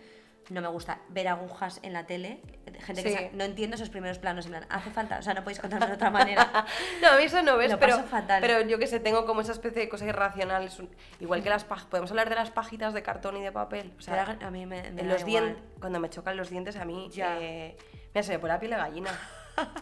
no 0.51 0.61
me 0.61 0.67
gusta 0.69 0.99
ver 1.11 1.29
agujas 1.29 1.79
en 1.83 1.93
la 1.93 2.05
tele, 2.05 2.41
gente 2.81 3.03
que 3.05 3.11
Sí. 3.11 3.15
sa- 3.15 3.31
no 3.33 3.45
entiendo 3.45 3.77
esos 3.77 3.91
primeros 3.91 4.19
planos, 4.19 4.45
en 4.47 4.53
plan, 4.53 4.67
hace 4.71 4.91
falta, 4.91 5.19
o 5.19 5.23
sea, 5.23 5.35
no 5.35 5.43
podéis 5.45 5.61
contarme 5.61 5.87
de 5.87 5.93
otra 5.93 6.11
manera. 6.11 6.67
No, 7.03 7.11
a 7.11 7.17
mí 7.17 7.23
eso 7.25 7.43
no 7.43 7.57
ves, 7.57 7.71
Lo 7.71 7.79
pero, 7.79 7.97
paso 7.97 8.09
fatal. 8.09 8.41
pero 8.41 8.61
yo 8.67 8.79
que 8.79 8.87
sé, 8.89 8.99
tengo 8.99 9.25
como 9.25 9.41
esa 9.43 9.53
especie 9.53 9.83
de 9.83 9.89
cosa 9.89 10.05
irracional. 10.07 10.69
un- 10.81 10.91
igual 11.21 11.43
que 11.45 11.49
las 11.51 11.65
pajas. 11.65 11.87
Podemos 11.87 12.11
hablar 12.11 12.29
de 12.29 12.35
las 12.35 12.51
pajitas 12.51 12.93
de 12.95 13.03
cartón 13.05 13.37
y 13.37 13.43
de 13.43 13.53
papel. 13.53 13.93
O 13.99 14.01
sea, 14.01 14.25
Pero 14.27 14.47
a 14.49 14.51
mí 14.51 14.67
me, 14.67 14.83
me 14.83 14.89
en 14.89 14.97
da 14.97 15.05
los 15.15 15.25
dientes, 15.25 15.63
cuando 15.81 16.01
me 16.01 16.11
chocan 16.11 16.37
los 16.37 16.51
dientes, 16.51 16.77
a 16.77 16.85
mí 16.85 17.09
Ya. 17.13 17.39
eh, 17.41 17.77
mira, 18.15 18.23
se 18.25 18.33
me 18.33 18.39
pone 18.41 18.53
la 18.55 18.59
piel 18.59 18.73
de 18.73 18.77
gallina. 18.79 19.11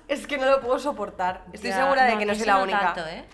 Es 0.09 0.27
que 0.27 0.39
no 0.39 0.47
lo 0.51 0.61
puedo 0.61 0.79
soportar. 0.79 1.45
Estoy 1.53 1.71
Ya, 1.71 1.77
segura 1.77 2.05
de 2.05 2.19
que 2.19 2.27
no 2.27 2.35
soy 2.35 2.47
la 2.47 2.59
única. 2.59 2.81
tanto, 2.95 3.07
¿eh? 3.09 3.25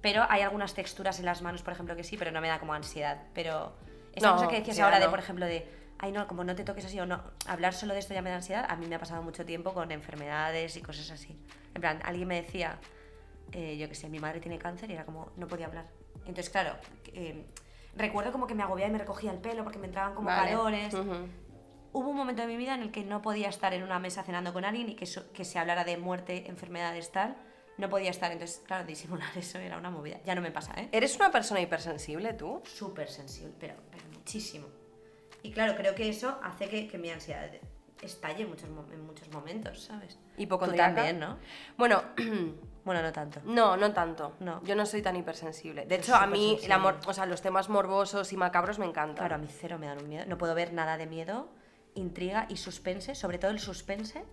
Pero 0.00 0.24
hay 0.28 0.42
algunas 0.42 0.74
texturas 0.74 1.18
en 1.18 1.26
las 1.26 1.42
manos, 1.42 1.62
por 1.62 1.72
ejemplo, 1.72 1.94
que 1.94 2.04
sí, 2.04 2.16
pero 2.16 2.30
no 2.30 2.40
me 2.40 2.48
da 2.48 2.58
como 2.58 2.72
ansiedad. 2.72 3.22
Pero 3.34 3.74
esa 4.14 4.28
No, 4.28 4.34
cosa 4.36 4.48
que 4.48 4.56
decías 4.56 4.78
ahora 4.80 4.98
de, 4.98 5.04
no. 5.06 5.10
por 5.10 5.18
ejemplo, 5.18 5.44
de, 5.46 5.68
ay, 5.98 6.10
no, 6.12 6.26
como 6.26 6.42
no 6.44 6.54
te 6.54 6.64
toques 6.64 6.84
así 6.86 6.98
o 7.00 7.06
no, 7.06 7.22
hablar 7.46 7.74
solo 7.74 7.92
de 7.92 8.00
esto 8.00 8.14
ya 8.14 8.22
me 8.22 8.30
da 8.30 8.36
ansiedad, 8.36 8.64
a 8.68 8.76
mí 8.76 8.86
me 8.86 8.94
ha 8.94 8.98
pasado 8.98 9.22
mucho 9.22 9.44
tiempo 9.44 9.74
con 9.74 9.90
enfermedades 9.92 10.76
y 10.76 10.80
cosas 10.82 11.10
así. 11.10 11.38
En 11.74 11.80
plan, 11.82 12.00
alguien 12.04 12.26
me 12.28 12.40
decía, 12.40 12.78
eh, 13.52 13.76
yo 13.76 13.88
qué 13.88 13.94
sé, 13.94 14.08
mi 14.08 14.18
madre 14.20 14.40
tiene 14.40 14.58
cáncer 14.58 14.90
y 14.90 14.94
era 14.94 15.04
como, 15.04 15.30
no 15.36 15.46
podía 15.46 15.66
hablar. 15.66 15.86
Entonces, 16.20 16.48
claro, 16.48 16.76
eh, 17.12 17.44
recuerdo 17.94 18.32
como 18.32 18.46
que 18.46 18.54
me 18.54 18.62
agobiaba 18.62 18.88
y 18.88 18.92
me 18.92 18.98
recogía 18.98 19.32
el 19.32 19.38
pelo 19.38 19.64
porque 19.64 19.78
me 19.78 19.86
entraban 19.86 20.14
como 20.14 20.28
Vale. 20.28 20.50
calores. 20.52 20.94
Ujú. 20.94 21.28
Hubo 21.92 22.08
un 22.10 22.16
momento 22.16 22.42
de 22.42 22.48
mi 22.48 22.56
vida 22.56 22.74
en 22.74 22.82
el 22.82 22.92
que 22.92 23.02
no 23.04 23.20
podía 23.20 23.48
estar 23.48 23.74
en 23.74 23.82
una 23.82 23.98
mesa 23.98 24.22
cenando 24.22 24.52
con 24.52 24.64
alguien 24.64 24.88
y 24.90 24.94
que, 24.94 25.06
so- 25.06 25.32
que 25.32 25.44
se 25.44 25.58
hablara 25.58 25.84
de 25.84 25.96
muerte, 25.96 26.44
enfermedades, 26.48 27.10
tal. 27.10 27.36
No 27.78 27.88
podía 27.88 28.10
estar, 28.10 28.30
entonces, 28.30 28.62
claro, 28.66 28.84
disimular 28.86 29.28
eso 29.36 29.58
era 29.58 29.76
una 29.78 29.90
movida. 29.90 30.18
Ya 30.24 30.34
no 30.34 30.40
me 30.40 30.50
pasa, 30.52 30.72
¿eh? 30.76 30.88
¿Eres 30.92 31.16
una 31.16 31.30
persona 31.32 31.60
hipersensible 31.60 32.32
tú? 32.34 32.62
Súper 32.64 33.08
sensible, 33.08 33.54
pero, 33.58 33.74
pero 33.90 34.04
muchísimo. 34.12 34.68
Y 35.42 35.50
claro, 35.52 35.74
creo 35.76 35.94
que 35.94 36.08
eso 36.08 36.38
hace 36.42 36.68
que, 36.68 36.86
que 36.86 36.98
mi 36.98 37.10
ansiedad 37.10 37.50
estalle 38.02 38.42
en 38.44 38.50
muchos, 38.50 38.64
en 38.68 39.04
muchos 39.06 39.28
momentos, 39.30 39.82
¿sabes? 39.82 40.16
Tú 40.36 40.42
Hipocondríaca. 40.42 40.94
también, 40.94 41.18
¿no? 41.18 41.38
Bueno, 41.76 42.02
Bueno, 42.84 43.02
no 43.02 43.12
tanto. 43.12 43.40
no, 43.44 43.76
no 43.76 43.92
tanto. 43.92 44.36
No. 44.40 44.62
Yo 44.64 44.74
no 44.74 44.86
soy 44.86 45.02
tan 45.02 45.14
hipersensible. 45.16 45.84
De 45.86 45.96
hecho, 45.96 46.14
a 46.16 46.26
mí, 46.26 46.58
el 46.62 46.72
amor, 46.72 46.98
o 47.06 47.12
sea, 47.12 47.26
los 47.26 47.42
temas 47.42 47.68
morbosos 47.68 48.32
y 48.32 48.36
macabros 48.38 48.78
me 48.78 48.86
encantan. 48.86 49.16
Claro, 49.16 49.34
a 49.34 49.38
mí 49.38 49.48
cero 49.50 49.76
me 49.78 49.86
dan 49.86 49.98
un 50.02 50.08
miedo. 50.08 50.24
No 50.26 50.38
puedo 50.38 50.54
ver 50.54 50.72
nada 50.72 50.96
de 50.96 51.06
miedo, 51.06 51.50
intriga 51.94 52.46
y 52.48 52.56
suspense, 52.56 53.14
sobre 53.14 53.38
todo 53.38 53.50
el 53.50 53.58
suspense, 53.60 54.24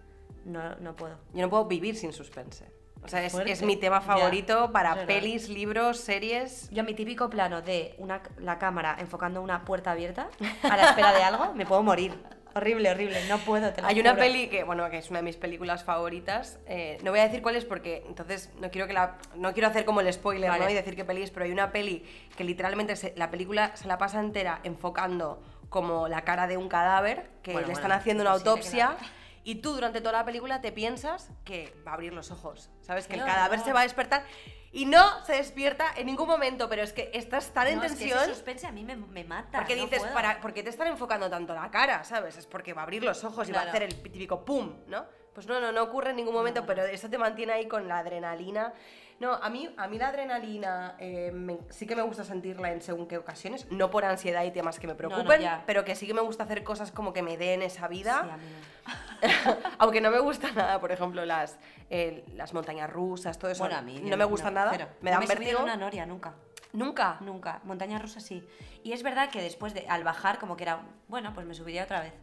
no, 0.46 0.76
no 0.78 0.96
puedo. 0.96 1.18
Yo 1.34 1.42
no 1.42 1.50
puedo 1.50 1.66
vivir 1.66 1.96
sin 1.96 2.14
suspense. 2.14 2.66
O 3.04 3.08
sea, 3.08 3.24
es, 3.24 3.34
es 3.36 3.62
mi 3.62 3.78
tema 3.78 4.00
Ya, 4.00 4.06
favorito 4.06 4.72
para 4.72 5.06
pelis, 5.06 5.50
libros, 5.50 6.00
series. 6.00 6.70
Yo 6.72 6.84
mi 6.84 6.94
típico 6.94 7.30
plano 7.30 7.62
de 7.62 7.94
una, 8.00 8.22
la 8.40 8.58
cámara 8.58 8.98
enfocando 9.00 9.42
una 9.42 9.64
puerta 9.66 9.92
abierta 9.92 10.30
a 10.64 10.76
la 10.78 10.90
espera 10.90 11.14
de 11.14 11.24
algo, 11.24 11.54
me 11.54 11.66
puedo 11.66 11.84
morir. 11.84 12.14
Horrible, 12.56 12.90
horrible, 12.90 13.20
no 13.30 13.38
puedo. 13.38 13.72
Te 13.72 13.82
lo 13.84 13.88
Hay 13.88 14.00
una 14.00 14.16
peli 14.16 14.48
que, 14.50 14.64
bueno, 14.64 14.90
que 14.90 14.98
es 14.98 15.12
una 15.12 15.20
de 15.20 15.24
mis 15.24 15.38
películas 15.38 15.84
favoritas. 15.84 16.58
eh, 16.66 16.98
no 17.04 17.12
voy 17.12 17.20
a 17.20 17.24
decir 17.24 17.44
cuál 17.44 17.56
es 17.56 17.66
porque 17.66 18.04
entonces 18.08 18.50
no 18.60 18.72
quiero 18.72 18.88
que 18.88 18.94
la, 18.94 19.20
no 19.36 19.54
quiero 19.54 19.68
hacer 19.70 19.86
como 19.86 20.02
el 20.02 20.12
spoiler, 20.12 20.50
Vale. 20.50 20.64
¿no? 20.66 20.70
Y 20.72 20.74
decir 20.74 20.96
qué 20.96 21.06
peli 21.06 21.22
es, 21.22 21.30
pero 21.30 21.46
hay 21.46 21.52
una 21.52 21.72
peli 21.72 22.04
que 22.36 22.44
literalmente 22.44 22.96
se- 22.96 23.14
la 23.16 23.30
película 23.30 23.76
se 23.76 23.88
la 23.88 24.00
pasa 24.00 24.20
entera 24.20 24.60
enfocando 24.64 25.40
como 25.70 26.08
la 26.08 26.22
cara 26.24 26.48
de 26.48 26.58
un 26.58 26.70
cadáver 26.70 27.30
que 27.44 27.52
Bueno, 27.54 27.68
le 27.68 27.74
bueno, 27.74 27.74
están 27.74 27.92
haciendo 27.92 28.24
una 28.24 28.32
autopsia. 28.32 28.98
Y 29.44 29.56
tú 29.56 29.74
durante 29.74 30.02
toda 30.02 30.12
la 30.12 30.26
película 30.26 30.60
te 30.60 30.74
piensas 30.74 31.30
que 31.46 31.74
va 31.88 31.92
a 31.92 31.94
abrir 31.94 32.12
los 32.12 32.32
ojos, 32.32 32.70
¿sabes? 32.82 33.08
Que 33.08 33.16
el 33.16 33.24
cadáver 33.24 33.62
se 33.62 33.72
va 33.72 33.80
a 33.80 33.84
despertar 33.84 34.26
y 34.74 34.86
no 34.86 35.24
se 35.26 35.34
despierta 35.34 35.86
en 35.96 36.06
ningún 36.08 36.28
momento, 36.28 36.68
pero 36.68 36.84
es 36.84 36.92
que 36.92 37.10
estás 37.14 37.52
tan 37.54 37.68
en 37.68 37.78
No, 37.78 37.84
es 37.84 37.94
que 37.94 37.98
tensión 38.00 38.20
ese 38.20 38.34
suspense 38.34 38.68
a 38.68 38.72
mí 38.72 38.84
me, 38.84 38.96
me 38.98 39.24
mata. 39.24 39.60
porque 39.60 39.76
no 39.78 39.84
dices, 39.84 40.00
puedo. 40.00 40.14
para, 40.14 40.42
¿por 40.42 40.54
qué 40.54 40.64
te 40.64 40.70
están 40.70 40.88
enfocando 40.88 41.30
tanto 41.30 41.56
la 41.56 41.72
cara? 41.72 42.04
¿Sabes? 42.04 42.38
Es 42.38 42.46
porque 42.46 42.74
va 42.74 42.82
a 42.82 42.84
abrir 42.84 43.04
los 43.04 43.24
ojos 43.24 43.48
y 43.48 43.54
va 43.54 43.62
a 43.62 43.70
hacer 43.70 43.84
el 43.84 44.02
típico 44.02 44.44
pum, 44.44 44.76
¿no? 44.88 45.06
Pues 45.34 45.48
no, 45.48 45.62
no, 45.62 45.72
no 45.72 45.84
ocurre 45.84 46.10
en 46.10 46.18
ningún 46.18 46.34
momento, 46.34 46.66
pero 46.66 46.84
eso 46.84 47.10
te 47.10 47.18
mantiene 47.18 47.54
ahí 47.54 47.68
con 47.68 47.88
la 47.88 48.00
adrenalina. 48.00 48.74
No, 49.20 49.34
a 49.34 49.50
mí, 49.50 49.68
a 49.78 49.88
mí 49.88 49.98
la 49.98 50.10
adrenalina 50.10 50.96
eh, 51.00 51.32
me- 51.34 51.58
sí 51.70 51.88
que 51.88 51.96
me 51.96 52.04
gusta 52.04 52.24
sentirla 52.24 52.72
en 52.72 52.82
según 52.82 53.08
qué 53.08 53.18
ocasiones, 53.18 53.66
no 53.72 53.90
por 53.90 54.06
ansiedad 54.06 54.44
y 54.44 54.52
temas 54.52 54.80
que 54.80 54.86
me 54.86 54.94
no, 54.94 54.98
preocupen, 54.98 55.42
ya. 55.42 55.64
pero 55.66 55.84
que 55.84 55.96
sí 55.96 56.06
que 56.06 56.14
me 56.14 56.22
gusta 56.22 56.44
hacer 56.44 56.64
cosas 56.64 56.92
como 56.92 57.14
que 57.14 57.24
me 57.24 57.36
den 57.36 57.64
esa 57.64 57.88
vida. 57.88 58.22
Sí, 58.24 58.30
a 58.30 58.38
mí 58.38 58.46
no. 58.52 59.58
Aunque 59.80 60.02
no 60.02 60.12
me 60.12 60.20
gusta 60.20 60.52
nada, 60.52 60.80
por 60.80 60.92
ejemplo, 60.92 61.26
las, 61.26 61.58
eh, 61.90 62.24
las 62.36 62.54
montañas 62.54 62.90
rusas, 62.92 63.40
todo 63.40 63.50
eso. 63.50 63.64
Bueno, 63.64 63.78
a 63.78 63.82
mí 63.82 64.00
no 64.04 64.18
me 64.18 64.26
gusta 64.26 64.52
nada. 64.52 64.70
cero. 64.72 64.88
Me 65.02 65.10
No 65.12 65.16
dan 65.20 65.24
he 65.24 65.28
subido 65.28 65.40
vértigo. 65.40 65.64
una 65.64 65.76
noria 65.78 66.06
nunca. 66.06 66.34
Nunca. 66.74 67.18
Nunca. 67.22 67.60
Montaña 67.64 67.98
rusa 67.98 68.20
sí. 68.20 68.48
Y 68.84 68.92
es 68.92 69.02
verdad 69.02 69.30
que 69.32 69.42
después 69.42 69.74
de 69.74 69.88
al 69.90 70.04
bajar 70.04 70.38
como 70.38 70.56
que 70.58 70.64
era, 70.64 70.82
bueno, 71.08 71.34
pues 71.34 71.48
me 71.48 71.56
subiría 71.56 71.84
otra 71.86 72.02
vez. 72.02 72.14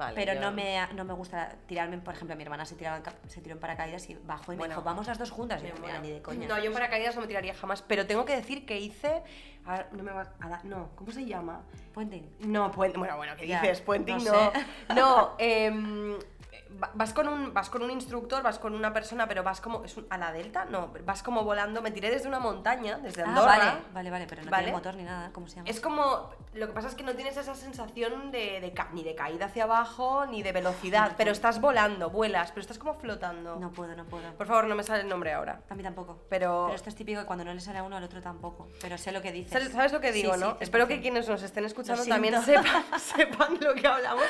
Vale, 0.00 0.14
pero 0.14 0.32
yo- 0.32 0.40
no, 0.40 0.50
me, 0.50 0.78
no 0.94 1.04
me 1.04 1.12
gusta 1.12 1.56
tirarme, 1.66 1.98
por 1.98 2.14
ejemplo, 2.14 2.34
mi 2.34 2.42
hermana 2.42 2.64
se, 2.64 2.74
tiraba 2.74 3.02
se 3.28 3.42
tiró 3.42 3.54
en 3.54 3.60
paracaídas 3.60 4.08
y 4.08 4.14
bajó 4.14 4.54
y 4.54 4.56
me 4.56 4.66
dijo, 4.66 4.80
vamos 4.82 5.06
las 5.06 5.18
dos 5.18 5.30
juntas. 5.30 5.62
Y 5.62 5.68
yo, 5.68 5.74
mira, 5.82 5.98
ni 6.00 6.10
de 6.10 6.22
coña. 6.22 6.48
No, 6.48 6.58
yo 6.58 6.64
en 6.64 6.72
paracaídas 6.72 7.14
no 7.16 7.20
me 7.20 7.26
tiraría 7.26 7.52
jamás, 7.54 7.82
pero 7.82 8.06
tengo 8.06 8.24
que 8.24 8.34
decir 8.34 8.64
que 8.64 8.78
hice... 8.80 9.22
ahora 9.66 9.88
no 9.92 10.02
me 10.02 10.10
va 10.12 10.32
a 10.40 10.48
dar- 10.48 10.64
No, 10.64 10.88
¿cómo 10.96 11.12
se 11.12 11.26
llama? 11.26 11.60
Puenting. 11.92 12.26
No, 12.40 12.70
puente, 12.70 12.96
bueno, 12.98 13.18
bueno, 13.18 13.34
¿qué 13.36 13.44
dices? 13.44 13.82
Puenting 13.82 14.16
no 14.24 14.24
no. 14.24 14.52
sé. 14.52 14.66
No, 14.94 15.16
va- 15.26 15.36
vas, 16.94 17.12
con 17.12 17.28
un, 17.28 17.52
vas 17.54 17.68
con 17.70 17.82
un 17.82 17.90
instructor, 17.90 18.42
vas 18.42 18.58
con 18.58 18.74
una 18.74 18.92
persona, 18.92 19.26
pero 19.28 19.42
vas 19.42 19.60
como... 19.60 19.84
¿Es 19.84 19.96
un- 19.96 20.06
a 20.10 20.18
la 20.18 20.32
delta? 20.32 20.64
No, 20.66 20.90
vas 21.04 21.22
como 21.22 21.42
volando. 21.44 21.82
Me 21.82 21.90
tiré 21.90 22.10
desde 22.10 22.28
una 22.28 22.38
montaña, 22.38 22.98
desde 22.98 23.22
Ah, 23.22 23.26
Andorra. 23.28 23.46
vale, 23.46 23.72
vale, 23.92 24.10
vale, 24.10 24.26
pero 24.28 24.42
no 24.44 24.50
¿Vale? 24.50 24.64
tiene 24.64 24.76
motor 24.76 24.94
ni 24.94 25.02
nada. 25.04 25.30
¿Cómo 25.32 25.46
se 25.48 25.56
llama? 25.56 25.68
Es 25.68 25.80
como... 25.80 26.30
Lo 26.52 26.66
que 26.66 26.72
pasa 26.72 26.88
es 26.88 26.96
que 26.96 27.04
no 27.04 27.14
tienes 27.14 27.36
esa 27.36 27.54
sensación 27.54 28.32
de, 28.32 28.60
de 28.60 28.74
ni 28.92 29.04
de 29.04 29.14
caída 29.14 29.46
hacia 29.46 29.64
abajo, 29.64 30.26
ni 30.26 30.42
de 30.42 30.50
velocidad, 30.50 31.12
pero 31.16 31.30
estás 31.30 31.60
volando, 31.60 32.10
vuelas, 32.10 32.50
pero 32.50 32.62
estás 32.62 32.76
como 32.78 32.94
flotando. 32.94 33.54
No 33.56 33.70
puedo, 33.70 33.94
no 33.94 34.04
puedo. 34.04 34.32
Por 34.34 34.48
favor, 34.48 34.64
no 34.64 34.74
me 34.74 34.82
sale 34.82 35.02
el 35.02 35.08
nombre 35.08 35.32
ahora. 35.32 35.60
A 35.70 35.74
mí 35.76 35.82
tampoco. 35.84 36.18
Pero- 36.28 36.64
Pero 36.66 36.74
esto 36.74 36.88
es 36.88 36.96
típico 36.96 37.20
que 37.20 37.26
cuando 37.26 37.44
no 37.44 37.54
le 37.54 37.60
sale 37.60 37.78
a 37.78 37.84
uno, 37.84 37.96
al 37.96 38.02
otro 38.02 38.20
tampoco. 38.20 38.68
Pero 38.80 38.98
sé 38.98 39.12
lo 39.12 39.22
que 39.22 39.30
dices. 39.30 39.52
¿Sabes 39.72 39.92
lo 39.92 40.00
que 40.00 40.12
Sí, 40.12 40.22
digo, 40.22 40.34
sí, 40.34 40.40
no? 40.40 40.54
100%. 40.54 40.56
Espero 40.60 40.88
que 40.88 41.00
quienes 41.00 41.28
nos 41.28 41.40
estén 41.44 41.64
escuchando 41.64 42.04
también 42.04 42.42
sepan, 42.42 42.84
sepan 42.98 43.58
lo 43.60 43.72
que 43.74 43.86
hablamos. 43.86 44.24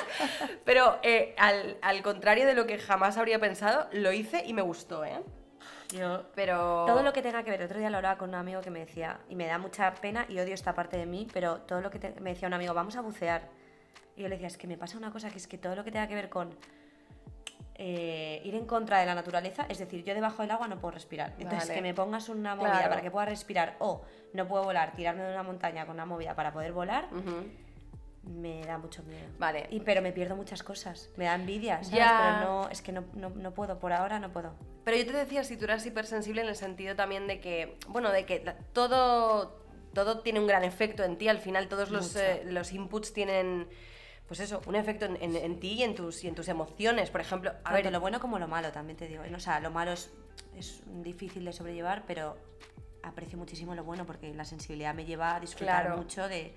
Pero 0.66 0.98
eh, 1.02 1.34
al, 1.38 1.78
al 1.80 2.02
contrario 2.02 2.29
de 2.38 2.54
lo 2.54 2.66
que 2.66 2.78
jamás 2.78 3.16
habría 3.18 3.38
pensado, 3.38 3.88
lo 3.92 4.12
hice 4.12 4.42
y 4.46 4.52
me 4.54 4.62
gustó, 4.62 5.04
¿eh? 5.04 5.20
Yo 5.92 6.24
Pero... 6.34 6.84
Todo 6.86 7.02
lo 7.02 7.12
que 7.12 7.20
tenga 7.20 7.42
que 7.42 7.50
ver, 7.50 7.62
otro 7.62 7.78
día 7.78 7.90
lo 7.90 7.96
hablaba 7.96 8.16
con 8.16 8.28
un 8.30 8.36
amigo 8.36 8.60
que 8.60 8.70
me 8.70 8.78
decía, 8.80 9.18
y 9.28 9.34
me 9.34 9.46
da 9.46 9.58
mucha 9.58 9.92
pena 9.94 10.24
y 10.28 10.38
odio 10.38 10.54
esta 10.54 10.72
parte 10.74 10.96
de 10.96 11.04
mí, 11.06 11.26
pero 11.32 11.58
todo 11.62 11.80
lo 11.80 11.90
que 11.90 11.98
te- 11.98 12.20
me 12.20 12.30
decía 12.30 12.46
un 12.48 12.54
amigo, 12.54 12.72
vamos 12.74 12.96
a 12.96 13.00
bucear. 13.00 13.42
Y 14.16 14.22
yo 14.22 14.28
le 14.28 14.36
decía, 14.36 14.46
es 14.48 14.56
que 14.56 14.66
me 14.68 14.76
pasa 14.78 14.96
una 14.98 15.10
cosa, 15.10 15.30
que 15.30 15.38
es 15.38 15.46
que 15.48 15.58
todo 15.58 15.74
lo 15.74 15.82
que 15.84 15.90
tenga 15.90 16.06
que 16.06 16.14
ver 16.14 16.28
con 16.28 16.50
eh, 17.74 18.42
ir 18.44 18.54
en 18.54 18.66
contra 18.66 18.98
de 19.00 19.06
la 19.06 19.14
naturaleza, 19.14 19.64
es 19.68 19.78
decir, 19.78 20.04
yo 20.04 20.14
debajo 20.14 20.42
del 20.42 20.50
agua 20.50 20.68
no 20.68 20.78
puedo 20.78 20.92
respirar. 20.92 21.32
Entonces, 21.38 21.68
Vale. 21.68 21.74
que 21.74 21.82
me 21.82 21.94
pongas 21.94 22.28
una 22.28 22.54
movida 22.54 22.72
Claro. 22.72 22.88
para 22.90 23.00
que 23.00 23.10
pueda 23.10 23.26
respirar 23.26 23.76
o 23.78 24.02
no 24.34 24.46
puedo 24.46 24.64
volar, 24.64 24.92
tirarme 24.94 25.22
de 25.22 25.32
una 25.32 25.42
montaña 25.42 25.86
con 25.86 25.94
una 25.94 26.04
movida 26.06 26.34
para 26.36 26.52
poder 26.52 26.72
volar, 26.72 27.06
Ujú. 27.12 27.46
Me 28.22 28.62
da 28.64 28.78
mucho 28.78 29.02
miedo. 29.04 29.26
Vale. 29.38 29.66
Y, 29.70 29.80
pero 29.80 30.02
me 30.02 30.12
pierdo 30.12 30.36
muchas 30.36 30.62
cosas, 30.62 31.10
me 31.16 31.24
da 31.24 31.34
envidia, 31.34 31.76
¿sabes? 31.82 31.90
Ya. 31.92 32.16
Pero 32.18 32.38
no, 32.40 32.68
es 32.68 32.82
que 32.82 32.92
no, 32.92 33.04
no, 33.14 33.30
no 33.30 33.52
puedo, 33.54 33.78
por 33.78 33.92
ahora 33.92 34.18
no 34.18 34.30
puedo. 34.32 34.54
Pero 34.84 34.96
yo 34.96 35.06
te 35.06 35.12
decía 35.12 35.44
si 35.44 35.56
tú 35.56 35.64
eras 35.64 35.84
hipersensible 35.86 36.42
en 36.42 36.48
el 36.48 36.56
sentido 36.56 36.96
también 36.96 37.26
de 37.26 37.40
que, 37.40 37.76
bueno, 37.88 38.10
de 38.10 38.26
que 38.26 38.40
todo, 38.72 39.62
todo 39.94 40.20
tiene 40.20 40.40
un 40.40 40.46
gran 40.46 40.64
efecto 40.64 41.02
en 41.04 41.16
ti, 41.16 41.28
al 41.28 41.38
final 41.38 41.68
todos 41.68 41.90
los, 41.90 42.14
eh, 42.16 42.42
los 42.46 42.72
inputs 42.72 43.12
tienen, 43.12 43.68
pues 44.26 44.40
eso, 44.40 44.60
un 44.66 44.76
efecto 44.76 45.06
en, 45.06 45.16
en- 45.22 45.36
en 45.36 45.60
ti 45.60 45.72
y 45.74 45.82
en, 45.82 45.94
tus, 45.94 46.22
y 46.24 46.28
en 46.28 46.34
tus 46.34 46.48
emociones. 46.48 47.10
Por 47.10 47.20
ejemplo, 47.20 47.50
a 47.50 47.54
Tanto 47.62 47.72
ver, 47.82 47.92
lo 47.92 48.00
bueno 48.00 48.20
como 48.20 48.38
lo 48.38 48.48
malo, 48.48 48.70
también 48.72 48.96
te 48.96 49.06
digo. 49.08 49.22
O 49.34 49.40
sea, 49.40 49.60
lo 49.60 49.70
malo 49.70 49.92
es, 49.92 50.10
es 50.56 50.82
difícil 51.02 51.44
de 51.44 51.52
sobrellevar, 51.52 52.04
pero 52.06 52.36
aprecio 53.02 53.38
muchísimo 53.38 53.74
lo 53.74 53.82
bueno 53.84 54.04
porque 54.06 54.32
la 54.34 54.44
sensibilidad 54.44 54.94
me 54.94 55.04
lleva 55.06 55.36
a 55.36 55.40
disfrutar 55.40 55.84
Claro. 55.84 55.96
mucho 55.98 56.28
de, 56.28 56.54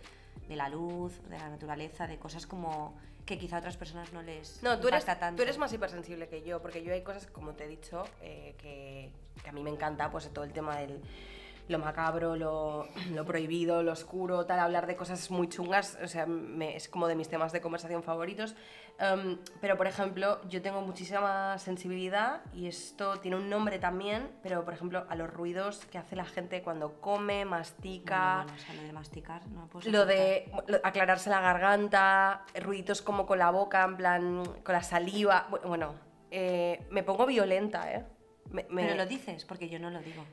de 0.47 0.55
la 0.55 0.69
luz, 0.69 1.19
de 1.29 1.37
la 1.37 1.49
naturaleza, 1.49 2.07
de 2.07 2.17
cosas 2.17 2.45
como 2.47 2.95
que 3.25 3.37
quizá 3.37 3.55
a 3.55 3.59
otras 3.59 3.77
personas 3.77 4.11
no 4.11 4.21
les 4.21 4.61
No, 4.63 4.79
tú 4.79 4.89
eres, 4.89 5.05
tanto. 5.05 5.35
tú 5.37 5.43
eres 5.43 5.57
más 5.57 5.71
hipersensible 5.71 6.27
que 6.27 6.41
yo, 6.43 6.61
porque 6.61 6.83
yo 6.83 6.93
hay 6.93 7.01
cosas, 7.03 7.25
como 7.27 7.53
te 7.53 7.63
he 7.65 7.67
dicho, 7.67 8.03
eh, 8.21 8.55
que, 8.57 9.11
que 9.41 9.49
a 9.49 9.53
mí 9.53 9.63
me 9.63 9.69
encanta, 9.69 10.11
pues 10.11 10.27
todo 10.33 10.43
el 10.43 10.51
tema 10.51 10.75
del 10.77 10.99
lo 11.67 11.79
macabro, 11.79 12.35
lo, 12.35 12.87
lo 13.13 13.25
prohibido, 13.25 13.83
lo 13.83 13.91
oscuro, 13.93 14.45
tal, 14.45 14.59
hablar 14.59 14.85
de 14.87 14.95
cosas 14.95 15.31
muy 15.31 15.47
chungas, 15.49 15.97
o 16.03 16.07
sea, 16.07 16.25
me- 16.25 16.75
es 16.75 16.89
como 16.89 17.07
de 17.07 17.15
mis 17.15 17.29
temas 17.29 17.51
de 17.51 17.61
conversación 17.61 18.03
favoritos. 18.03 18.55
Em, 18.99 19.39
pero, 19.59 19.75
por 19.75 19.87
ejemplo, 19.87 20.39
yo 20.49 20.61
tengo 20.61 20.81
muchísima 20.81 21.57
sensibilidad 21.57 22.41
y 22.53 22.67
esto 22.67 23.19
tiene 23.19 23.37
un 23.37 23.49
nombre 23.49 23.79
también, 23.79 24.29
pero, 24.43 24.63
por 24.65 24.73
ejemplo, 24.75 25.05
a 25.09 25.15
los 25.15 25.31
ruidos 25.33 25.85
que 25.87 25.97
hace 25.97 26.15
la 26.15 26.25
gente 26.25 26.61
cuando 26.61 27.01
come, 27.01 27.43
mastica, 27.43 28.43
Bueno, 28.45 28.51
bueno, 28.51 28.53
o 28.55 28.65
sea, 28.65 28.75
lo 28.75 28.81
de 28.83 28.93
masticar, 28.93 29.47
no 29.47 29.67
puedo 29.67 29.89
lo 29.89 30.05
de 30.05 30.51
lo- 30.67 30.79
aclararse 30.83 31.29
la 31.31 31.41
garganta, 31.41 32.45
ruiditos 32.61 33.01
como 33.01 33.25
con 33.25 33.39
la 33.39 33.49
boca, 33.49 33.83
en 33.83 33.97
plan, 33.97 34.43
con 34.63 34.73
la 34.73 34.83
saliva. 34.83 35.47
Bu- 35.49 35.61
Bueno, 35.67 35.95
eh, 36.29 36.85
me 36.91 37.01
pongo 37.03 37.25
violenta, 37.25 37.91
¿eh? 37.91 38.05
Me- 38.51 38.67
me- 38.69 38.83
Pero 38.83 38.95
lo 38.95 39.05
dices, 39.07 39.43
porque 39.45 39.69
yo 39.69 39.79
no 39.79 39.89
lo 39.89 40.01
digo. 40.01 40.23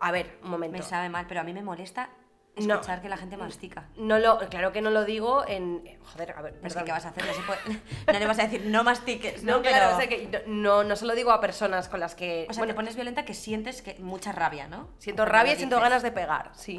A 0.00 0.10
ver, 0.12 0.38
un 0.42 0.50
momento. 0.50 0.76
Me 0.76 0.82
sabe 0.82 1.08
mal, 1.08 1.26
pero 1.28 1.40
a 1.40 1.44
mí 1.44 1.52
me 1.52 1.62
molesta 1.62 2.10
No. 2.56 2.74
escuchar 2.74 3.00
que 3.02 3.08
la 3.08 3.16
gente 3.16 3.36
mastica. 3.36 3.88
No 3.96 4.18
lo, 4.18 4.38
claro 4.48 4.72
que 4.72 4.80
no 4.82 4.90
lo 4.90 5.04
digo 5.04 5.44
en. 5.46 5.82
Joder, 6.12 6.32
a 6.36 6.42
ver, 6.42 6.52
Es 6.54 6.58
que, 6.60 6.68
perdón. 6.68 6.84
¿qué 6.84 6.92
vas 6.92 7.04
a 7.06 7.08
hacer? 7.10 7.24
No, 7.26 7.32
se 7.34 7.42
puede- 7.42 7.80
no 8.12 8.18
le 8.18 8.26
vas 8.26 8.38
a 8.38 8.42
decir, 8.42 8.62
no 8.66 8.84
mastiques, 8.84 9.42
No, 9.42 9.56
¿no? 9.56 9.62
claro, 9.62 9.94
o 9.94 9.98
sea 9.98 10.08
que 10.08 10.44
no, 10.46 10.84
no 10.84 10.96
se 10.96 11.04
lo 11.06 11.14
digo 11.14 11.32
a 11.32 11.40
personas 11.40 11.88
con 11.88 12.00
las 12.00 12.14
que. 12.14 12.46
O 12.48 12.52
sea, 12.52 12.60
bueno, 12.60 12.72
te 12.72 12.76
pones 12.76 12.94
violenta 12.94 13.24
que 13.24 13.34
sientes 13.34 13.82
que 13.82 13.94
mucha 14.00 14.32
rabia, 14.32 14.68
¿no? 14.68 14.88
siento 14.98 15.24
rabia 15.24 15.52
y 15.54 15.56
siento 15.56 15.80
ganas 15.80 16.02
de 16.02 16.12
pegar, 16.12 16.50
sí. 16.54 16.78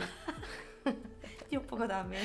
Yo 1.52 1.62
un 1.62 1.66
poco 1.66 1.88
también. 1.88 2.22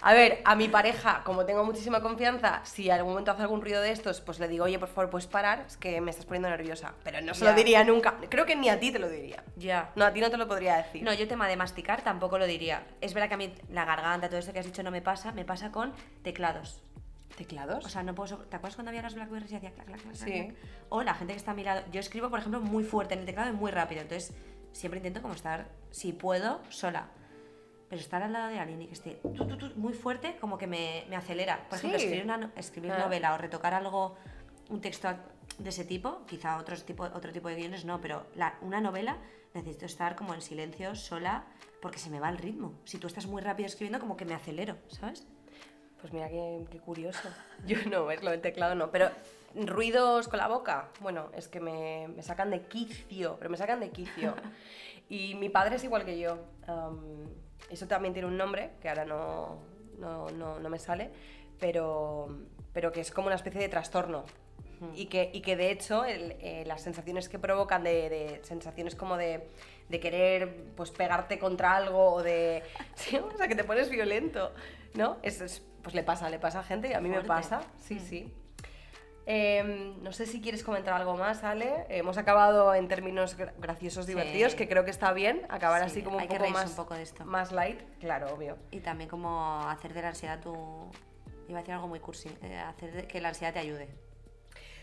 A 0.00 0.12
ver, 0.14 0.40
a 0.44 0.54
mi 0.56 0.68
pareja, 0.68 1.22
como 1.24 1.44
tengo 1.44 1.64
muchísima 1.64 2.00
confianza, 2.00 2.60
si 2.64 2.90
algún 2.90 3.12
momento 3.12 3.30
hace 3.30 3.42
algún 3.42 3.60
ruido 3.62 3.80
de 3.80 3.90
estos, 3.92 4.20
pues 4.20 4.38
le 4.40 4.48
digo, 4.48 4.64
oye, 4.64 4.78
por 4.78 4.88
favor, 4.88 5.10
puedes 5.10 5.26
parar, 5.26 5.64
es 5.66 5.76
que 5.76 6.00
me 6.00 6.10
estás 6.10 6.26
poniendo 6.26 6.48
nerviosa. 6.48 6.94
Pero 7.04 7.20
no 7.20 7.34
se 7.34 7.44
lo 7.44 7.52
diría 7.54 7.84
nunca. 7.84 8.16
Creo 8.28 8.46
que 8.46 8.56
ni 8.56 8.68
a 8.68 8.80
ti 8.80 8.90
te 8.90 8.98
lo 8.98 9.08
diría. 9.08 9.42
Ya. 9.56 9.92
No, 9.94 10.04
a 10.04 10.12
ti 10.12 10.20
no 10.20 10.30
te 10.30 10.36
lo 10.36 10.48
podría 10.48 10.76
decir. 10.76 11.02
No, 11.02 11.12
yo 11.14 11.28
tema 11.28 11.48
de 11.48 11.56
masticar 11.56 12.02
tampoco 12.02 12.38
lo 12.38 12.46
diría. 12.46 12.86
Es 13.00 13.14
verdad 13.14 13.28
que 13.28 13.34
a 13.34 13.38
mí 13.38 13.54
la 13.70 13.84
garganta, 13.84 14.28
todo 14.28 14.38
esto 14.38 14.52
que 14.52 14.58
has 14.58 14.66
dicho 14.66 14.82
no 14.82 14.90
me 14.90 15.02
pasa, 15.02 15.32
me 15.32 15.44
pasa 15.44 15.70
con 15.70 15.92
teclados. 16.22 16.82
¿Teclados? 17.36 17.84
O 17.84 17.88
sea, 17.88 18.02
no 18.04 18.14
puedo... 18.14 18.36
¿Te 18.38 18.56
acuerdas 18.56 18.76
cuando 18.76 18.90
había 18.90 19.02
las 19.02 19.14
Blackberries 19.14 19.50
y 19.50 19.56
hacía 19.56 19.70
clac, 19.72 19.86
clac, 19.86 20.00
clac, 20.00 20.14
clac, 20.16 20.28
Sí. 20.28 20.44
clac? 20.46 20.56
O 20.88 21.02
la 21.02 21.14
gente 21.14 21.32
que 21.32 21.38
está 21.38 21.50
a 21.50 21.54
mi 21.54 21.64
lado. 21.64 21.82
Yo 21.90 21.98
escribo, 21.98 22.30
por 22.30 22.38
ejemplo, 22.38 22.60
muy 22.60 22.84
fuerte 22.84 23.14
en 23.14 23.20
el 23.20 23.26
teclado 23.26 23.50
y 23.50 23.54
muy 23.54 23.72
rápido. 23.72 24.02
Entonces, 24.02 24.32
siempre 24.70 24.98
intento 24.98 25.20
como 25.20 25.34
estar, 25.34 25.66
si 25.90 26.12
puedo, 26.12 26.60
sola. 26.68 27.08
Pero 27.94 28.02
estar 28.02 28.24
al 28.24 28.32
lado 28.32 28.48
de 28.48 28.58
alguien 28.58 28.82
y 28.82 28.86
que 28.88 28.94
esté 28.94 29.20
tu, 29.22 29.46
tu, 29.46 29.56
tu, 29.56 29.70
muy 29.78 29.92
fuerte, 29.92 30.36
como 30.40 30.58
que 30.58 30.66
me, 30.66 31.04
me 31.08 31.14
acelera. 31.14 31.64
Por 31.68 31.78
ejemplo, 31.78 31.96
escribir, 31.96 32.24
una, 32.24 32.50
escribir 32.56 32.90
Ah. 32.90 32.98
novela 32.98 33.32
o 33.34 33.38
retocar 33.38 33.72
algo, 33.72 34.16
un 34.68 34.80
texto 34.80 35.08
de 35.60 35.68
ese 35.68 35.84
tipo, 35.84 36.26
quizá 36.26 36.58
otros 36.58 36.84
tipo, 36.84 37.04
otro 37.04 37.30
tipo 37.32 37.46
de 37.48 37.54
guiones 37.54 37.84
no, 37.84 38.00
pero 38.00 38.26
la- 38.34 38.58
una 38.62 38.80
novela 38.80 39.18
necesito 39.54 39.86
estar 39.86 40.16
como 40.16 40.34
en 40.34 40.40
silencio, 40.42 40.96
sola, 40.96 41.44
porque 41.80 42.00
se 42.00 42.10
me 42.10 42.18
va 42.18 42.30
el 42.30 42.38
ritmo. 42.38 42.74
Si 42.84 42.98
tú 42.98 43.06
estás 43.06 43.26
muy 43.26 43.40
rápido 43.40 43.68
escribiendo, 43.68 44.00
como 44.00 44.16
que 44.16 44.24
me 44.24 44.34
acelero, 44.34 44.76
¿sabes? 44.88 45.24
Pues 46.00 46.12
mira 46.12 46.28
qué, 46.28 46.64
qué 46.72 46.80
curioso. 46.80 47.28
Yo 47.64 47.76
no, 47.88 48.10
es 48.10 48.24
lo 48.24 48.32
del 48.32 48.40
teclado 48.40 48.74
no. 48.74 48.90
Pero 48.90 49.08
ruidos 49.54 50.26
con 50.26 50.40
la 50.40 50.48
boca, 50.48 50.88
bueno, 50.98 51.30
es 51.36 51.46
que 51.46 51.60
me, 51.60 52.08
me 52.08 52.24
sacan 52.24 52.50
de 52.50 52.62
quicio, 52.66 53.36
pero 53.38 53.50
me 53.50 53.56
sacan 53.56 53.78
de 53.78 53.90
quicio. 53.90 54.34
Y 55.06 55.34
mi 55.34 55.50
padre 55.50 55.76
es 55.76 55.84
igual 55.84 56.06
que 56.06 56.18
yo. 56.18 56.38
Eso 57.70 57.86
también 57.86 58.12
tiene 58.14 58.28
un 58.28 58.36
nombre, 58.36 58.70
que 58.80 58.88
ahora 58.88 59.04
no, 59.04 59.58
no, 59.98 60.30
no- 60.30 60.58
no 60.60 60.68
me 60.68 60.78
sale, 60.78 61.10
pero, 61.58 62.28
pero 62.72 62.92
que 62.92 63.00
es 63.00 63.10
como 63.10 63.26
una 63.28 63.36
especie 63.36 63.60
de 63.60 63.68
trastorno. 63.68 64.24
Y 64.94 65.06
que, 65.06 65.30
y 65.32 65.40
que 65.40 65.56
de 65.56 65.70
hecho 65.70 66.04
el- 66.04 66.32
eh, 66.40 66.64
las 66.66 66.82
sensaciones 66.82 67.30
que 67.30 67.38
provocan 67.38 67.82
de, 67.84 68.10
de 68.10 68.40
sensaciones 68.44 68.94
como 68.94 69.16
de, 69.16 69.48
de 69.88 70.00
querer 70.00 70.64
pues 70.76 70.90
pegarte 70.90 71.38
contra 71.38 71.74
algo 71.76 72.12
o 72.12 72.22
de 72.22 72.62
sí, 72.94 73.16
o 73.16 73.34
sea 73.38 73.48
que 73.48 73.54
te 73.54 73.64
pones 73.64 73.88
violento 73.88 74.52
¿no? 74.92 75.16
Es, 75.22 75.40
es- 75.40 75.62
pues 75.82 75.94
le 75.94 76.02
pasa, 76.02 76.28
le 76.28 76.38
pasa 76.38 76.60
a 76.60 76.64
gente 76.64 76.88
y 76.88 76.92
a 76.92 77.00
mí 77.00 77.08
me 77.08 77.14
Fuerte. 77.22 77.28
pasa, 77.28 77.60
sí, 77.78 77.98
sí. 77.98 78.30
Em, 79.26 80.02
no 80.02 80.12
sé 80.12 80.26
si 80.26 80.40
quieres 80.42 80.62
comentar 80.62 80.92
algo 80.94 81.16
más, 81.16 81.44
Ale. 81.44 81.86
Hemos 81.88 82.18
acabado 82.18 82.74
en 82.74 82.88
términos 82.88 83.38
gra- 83.38 83.54
graciosos, 83.58 84.04
Sí. 84.04 84.12
divertidos, 84.12 84.54
que 84.54 84.68
creo 84.68 84.84
que 84.84 84.90
está 84.90 85.12
bien. 85.12 85.46
Acabar 85.48 85.80
Sí, 85.82 85.86
así 85.86 86.02
como 86.02 86.18
un 86.18 86.26
poco 86.28 86.48
más, 86.50 86.70
un 86.70 86.76
poco 86.76 86.94
de 86.94 87.02
esto. 87.02 87.24
más 87.24 87.50
light, 87.50 87.80
claro, 88.00 88.34
obvio. 88.34 88.58
Y 88.70 88.80
también 88.80 89.08
como 89.08 89.60
hacer 89.68 89.94
de 89.94 90.02
la 90.02 90.08
ansiedad 90.08 90.40
tu... 90.40 90.90
Iba 91.48 91.58
a 91.58 91.62
decir 91.62 91.74
algo 91.74 91.88
muy 91.88 92.00
cursi, 92.00 92.28
eh, 92.42 92.56
hacer 92.58 93.06
que 93.06 93.20
la 93.20 93.28
ansiedad 93.28 93.52
te 93.52 93.58
ayude. 93.60 93.88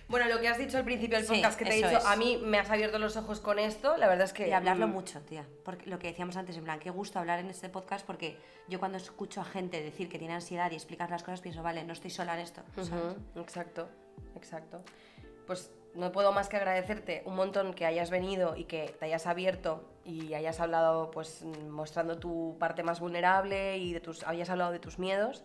Bueno, 0.07 0.27
lo 0.27 0.41
que 0.41 0.47
has 0.49 0.57
dicho 0.57 0.77
al 0.77 0.83
principio 0.83 1.17
del 1.17 1.25
Sí, 1.25 1.35
podcast 1.35 1.57
que 1.57 1.63
te 1.65 1.71
he 1.71 1.75
dicho, 1.77 1.97
es. 1.97 2.05
a 2.05 2.15
mí 2.17 2.37
me 2.43 2.59
has 2.59 2.69
abierto 2.69 2.99
los 2.99 3.15
ojos 3.15 3.39
con 3.39 3.59
esto. 3.59 3.95
La 3.97 4.07
verdad 4.07 4.25
es 4.25 4.33
que. 4.33 4.47
Y 4.47 4.51
hablarlo 4.51 4.87
mm, 4.87 4.91
mucho, 4.91 5.21
tía. 5.21 5.45
Porque 5.63 5.89
lo 5.89 5.99
que 5.99 6.07
decíamos 6.07 6.35
antes, 6.35 6.57
en 6.57 6.65
plan, 6.65 6.79
qué 6.79 6.89
gusto 6.89 7.17
hablar 7.17 7.39
en 7.39 7.49
este 7.49 7.69
podcast 7.69 8.05
porque 8.05 8.37
yo 8.67 8.77
cuando 8.79 8.97
escucho 8.97 9.39
a 9.39 9.45
gente 9.45 9.81
decir 9.81 10.09
que 10.09 10.19
tiene 10.19 10.33
ansiedad 10.33 10.69
y 10.71 10.75
explicar 10.75 11.09
las 11.09 11.23
cosas 11.23 11.39
pienso, 11.39 11.63
vale, 11.63 11.83
no 11.85 11.93
estoy 11.93 12.09
sola 12.11 12.33
en 12.33 12.41
esto. 12.41 12.61
Exacto, 13.37 13.87
exacto. 14.35 14.81
Pues 15.47 15.71
no 15.93 16.11
puedo 16.11 16.31
más 16.31 16.47
que 16.47 16.57
agradecerte 16.57 17.23
un 17.25 17.35
montón 17.35 17.73
que 17.73 17.85
hayas 17.85 18.09
venido 18.09 18.55
y 18.55 18.63
que 18.65 18.95
te 18.97 19.05
hayas 19.05 19.27
abierto 19.27 19.89
y 20.05 20.33
hayas 20.33 20.59
hablado, 20.59 21.11
pues 21.11 21.43
mostrando 21.69 22.17
tu 22.17 22.55
parte 22.59 22.81
más 22.81 22.99
vulnerable 22.99 23.77
y 23.77 23.93
de 23.93 23.99
tus, 23.99 24.23
hayas 24.23 24.49
hablado 24.49 24.71
de 24.71 24.79
tus 24.79 24.99
miedos. 24.99 25.43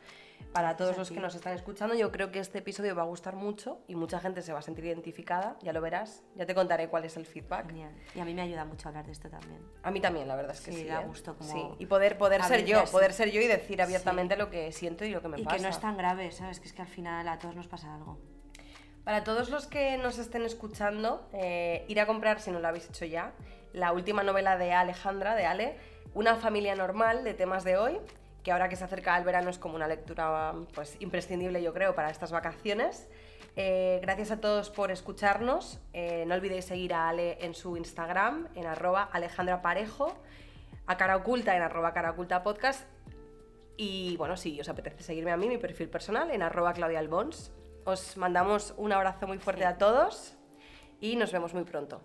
Para 0.52 0.76
todos 0.76 0.97
los 0.97 1.10
que 1.10 1.18
nos 1.18 1.34
están 1.34 1.55
escuchando, 1.55 1.94
yo 1.94 2.12
creo 2.12 2.30
que 2.30 2.38
este 2.38 2.59
episodio 2.59 2.94
va 2.94 3.02
a 3.02 3.06
gustar 3.06 3.34
mucho 3.36 3.80
y 3.88 3.94
mucha 3.94 4.20
gente 4.20 4.43
se 4.43 4.52
va 4.52 4.59
a 4.60 4.62
sentir 4.62 4.84
identificada, 4.84 5.56
ya 5.62 5.72
lo 5.72 5.80
verás. 5.80 6.22
Ya 6.34 6.47
te 6.47 6.55
contaré 6.55 6.88
cuál 6.88 7.05
es 7.05 7.16
el 7.16 7.26
feedback. 7.26 7.66
Genial. 7.66 7.93
Y 8.14 8.20
a 8.20 8.24
mí 8.24 8.32
me 8.34 8.43
ayuda 8.43 8.64
mucho 8.64 8.88
hablar 8.88 9.06
de 9.06 9.12
esto 9.12 9.28
también. 9.28 9.60
A 9.82 9.90
mí 9.90 10.01
también, 10.01 10.28
la 10.28 10.36
verdad 10.36 10.52
es 10.52 10.60
que 10.60 10.72
Sí, 10.72 10.82
sí. 10.82 10.86
da 10.86 11.02
¿eh? 11.02 11.06
gusto 11.06 11.36
como 11.36 11.51
Sí, 11.51 11.62
Y 11.78 11.86
poder, 11.86 12.16
poder 12.16 12.43
ser 12.44 12.64
yo, 12.64 12.84
poder 12.84 13.12
ser 13.12 13.30
yo 13.30 13.40
y 13.40 13.47
decir 13.47 13.82
abiertamente 13.82 14.36
lo 14.36 14.51
que 14.51 14.70
siento 14.72 15.05
y 15.05 15.10
lo 15.10 15.20
que 15.22 15.28
me 15.28 15.40
y 15.40 15.44
pasa. 15.44 15.56
que 15.56 15.62
no 15.62 15.68
es 15.68 15.80
tan 15.80 15.97
grave, 15.97 16.30
¿sabes? 16.32 16.60
Que 16.60 16.68
es 16.68 16.72
que 16.74 16.82
al 16.82 16.88
final 16.88 17.26
a 17.28 17.38
todos 17.38 17.56
nos 17.56 17.66
pasa 17.66 17.94
algo. 17.94 18.18
Para 19.07 19.23
todos 19.23 19.51
los 19.51 19.69
que 19.69 19.97
nos 19.99 20.19
estén 20.19 20.43
escuchando, 20.43 21.28
eh, 21.33 21.85
ir 21.87 22.01
a 22.01 22.07
comprar, 22.07 22.41
si 22.41 22.51
no 22.51 22.59
lo 22.59 22.66
habéis 22.66 22.89
hecho 22.89 23.05
ya, 23.05 23.31
la 23.73 23.93
última 23.93 24.24
novela 24.24 24.59
de 24.59 24.73
Alejandra, 24.73 25.37
de 25.37 25.47
Ale, 25.47 25.77
Una 26.12 26.35
familia 26.35 26.74
normal, 26.74 27.23
de 27.23 27.33
temas 27.33 27.62
de 27.62 27.77
hoy, 27.77 28.01
que 28.43 28.51
ahora 28.51 28.69
que 28.69 28.74
se 28.74 28.83
acerca 28.83 29.16
el 29.16 29.23
verano 29.23 29.49
es 29.49 29.59
como 29.59 29.77
una 29.77 29.87
lectura 29.87 30.55
pues, 30.74 30.97
imprescindible, 30.99 31.62
yo 31.62 31.73
creo, 31.73 31.95
para 31.95 32.11
estas 32.11 32.33
vacaciones. 32.33 33.09
Eh, 33.55 34.01
gracias 34.03 34.33
a 34.33 34.41
todos 34.41 34.70
por 34.70 34.91
escucharnos. 34.91 35.78
Eh, 35.93 36.24
no 36.27 36.35
olvidéis 36.35 36.65
seguir 36.65 36.93
a 36.93 37.09
Ale 37.09 37.39
en 37.45 37.55
su 37.55 37.77
Instagram, 37.77 38.49
en 38.57 38.66
arroba 38.66 39.09
a 39.12 40.97
Cara 40.97 41.16
Oculta 41.16 41.55
en 41.55 41.62
arroba 41.62 41.93
Cara 41.93 42.11
Oculta 42.11 42.43
Podcast 42.43 42.89
y 43.77 44.16
bueno, 44.16 44.37
si 44.37 44.61
os 44.61 44.69
apetece 44.69 45.05
seguirme 45.05 45.31
a 45.31 45.37
mí, 45.37 45.47
mi 45.47 45.59
perfil 45.59 45.89
personal, 45.89 46.33
en 46.33 46.43
arroba 46.43 46.73
Claudia 46.73 46.99
Albons. 46.99 47.53
Os 47.86 48.16
mandamos 48.16 48.74
un 48.78 48.92
abrazo 48.92 49.28
muy 49.28 49.38
fuerte 49.38 49.64
a 49.64 49.78
todos 49.78 50.34
y 51.00 51.14
nos 51.14 51.30
vemos 51.30 51.54
muy 51.54 51.62
pronto. 51.62 52.02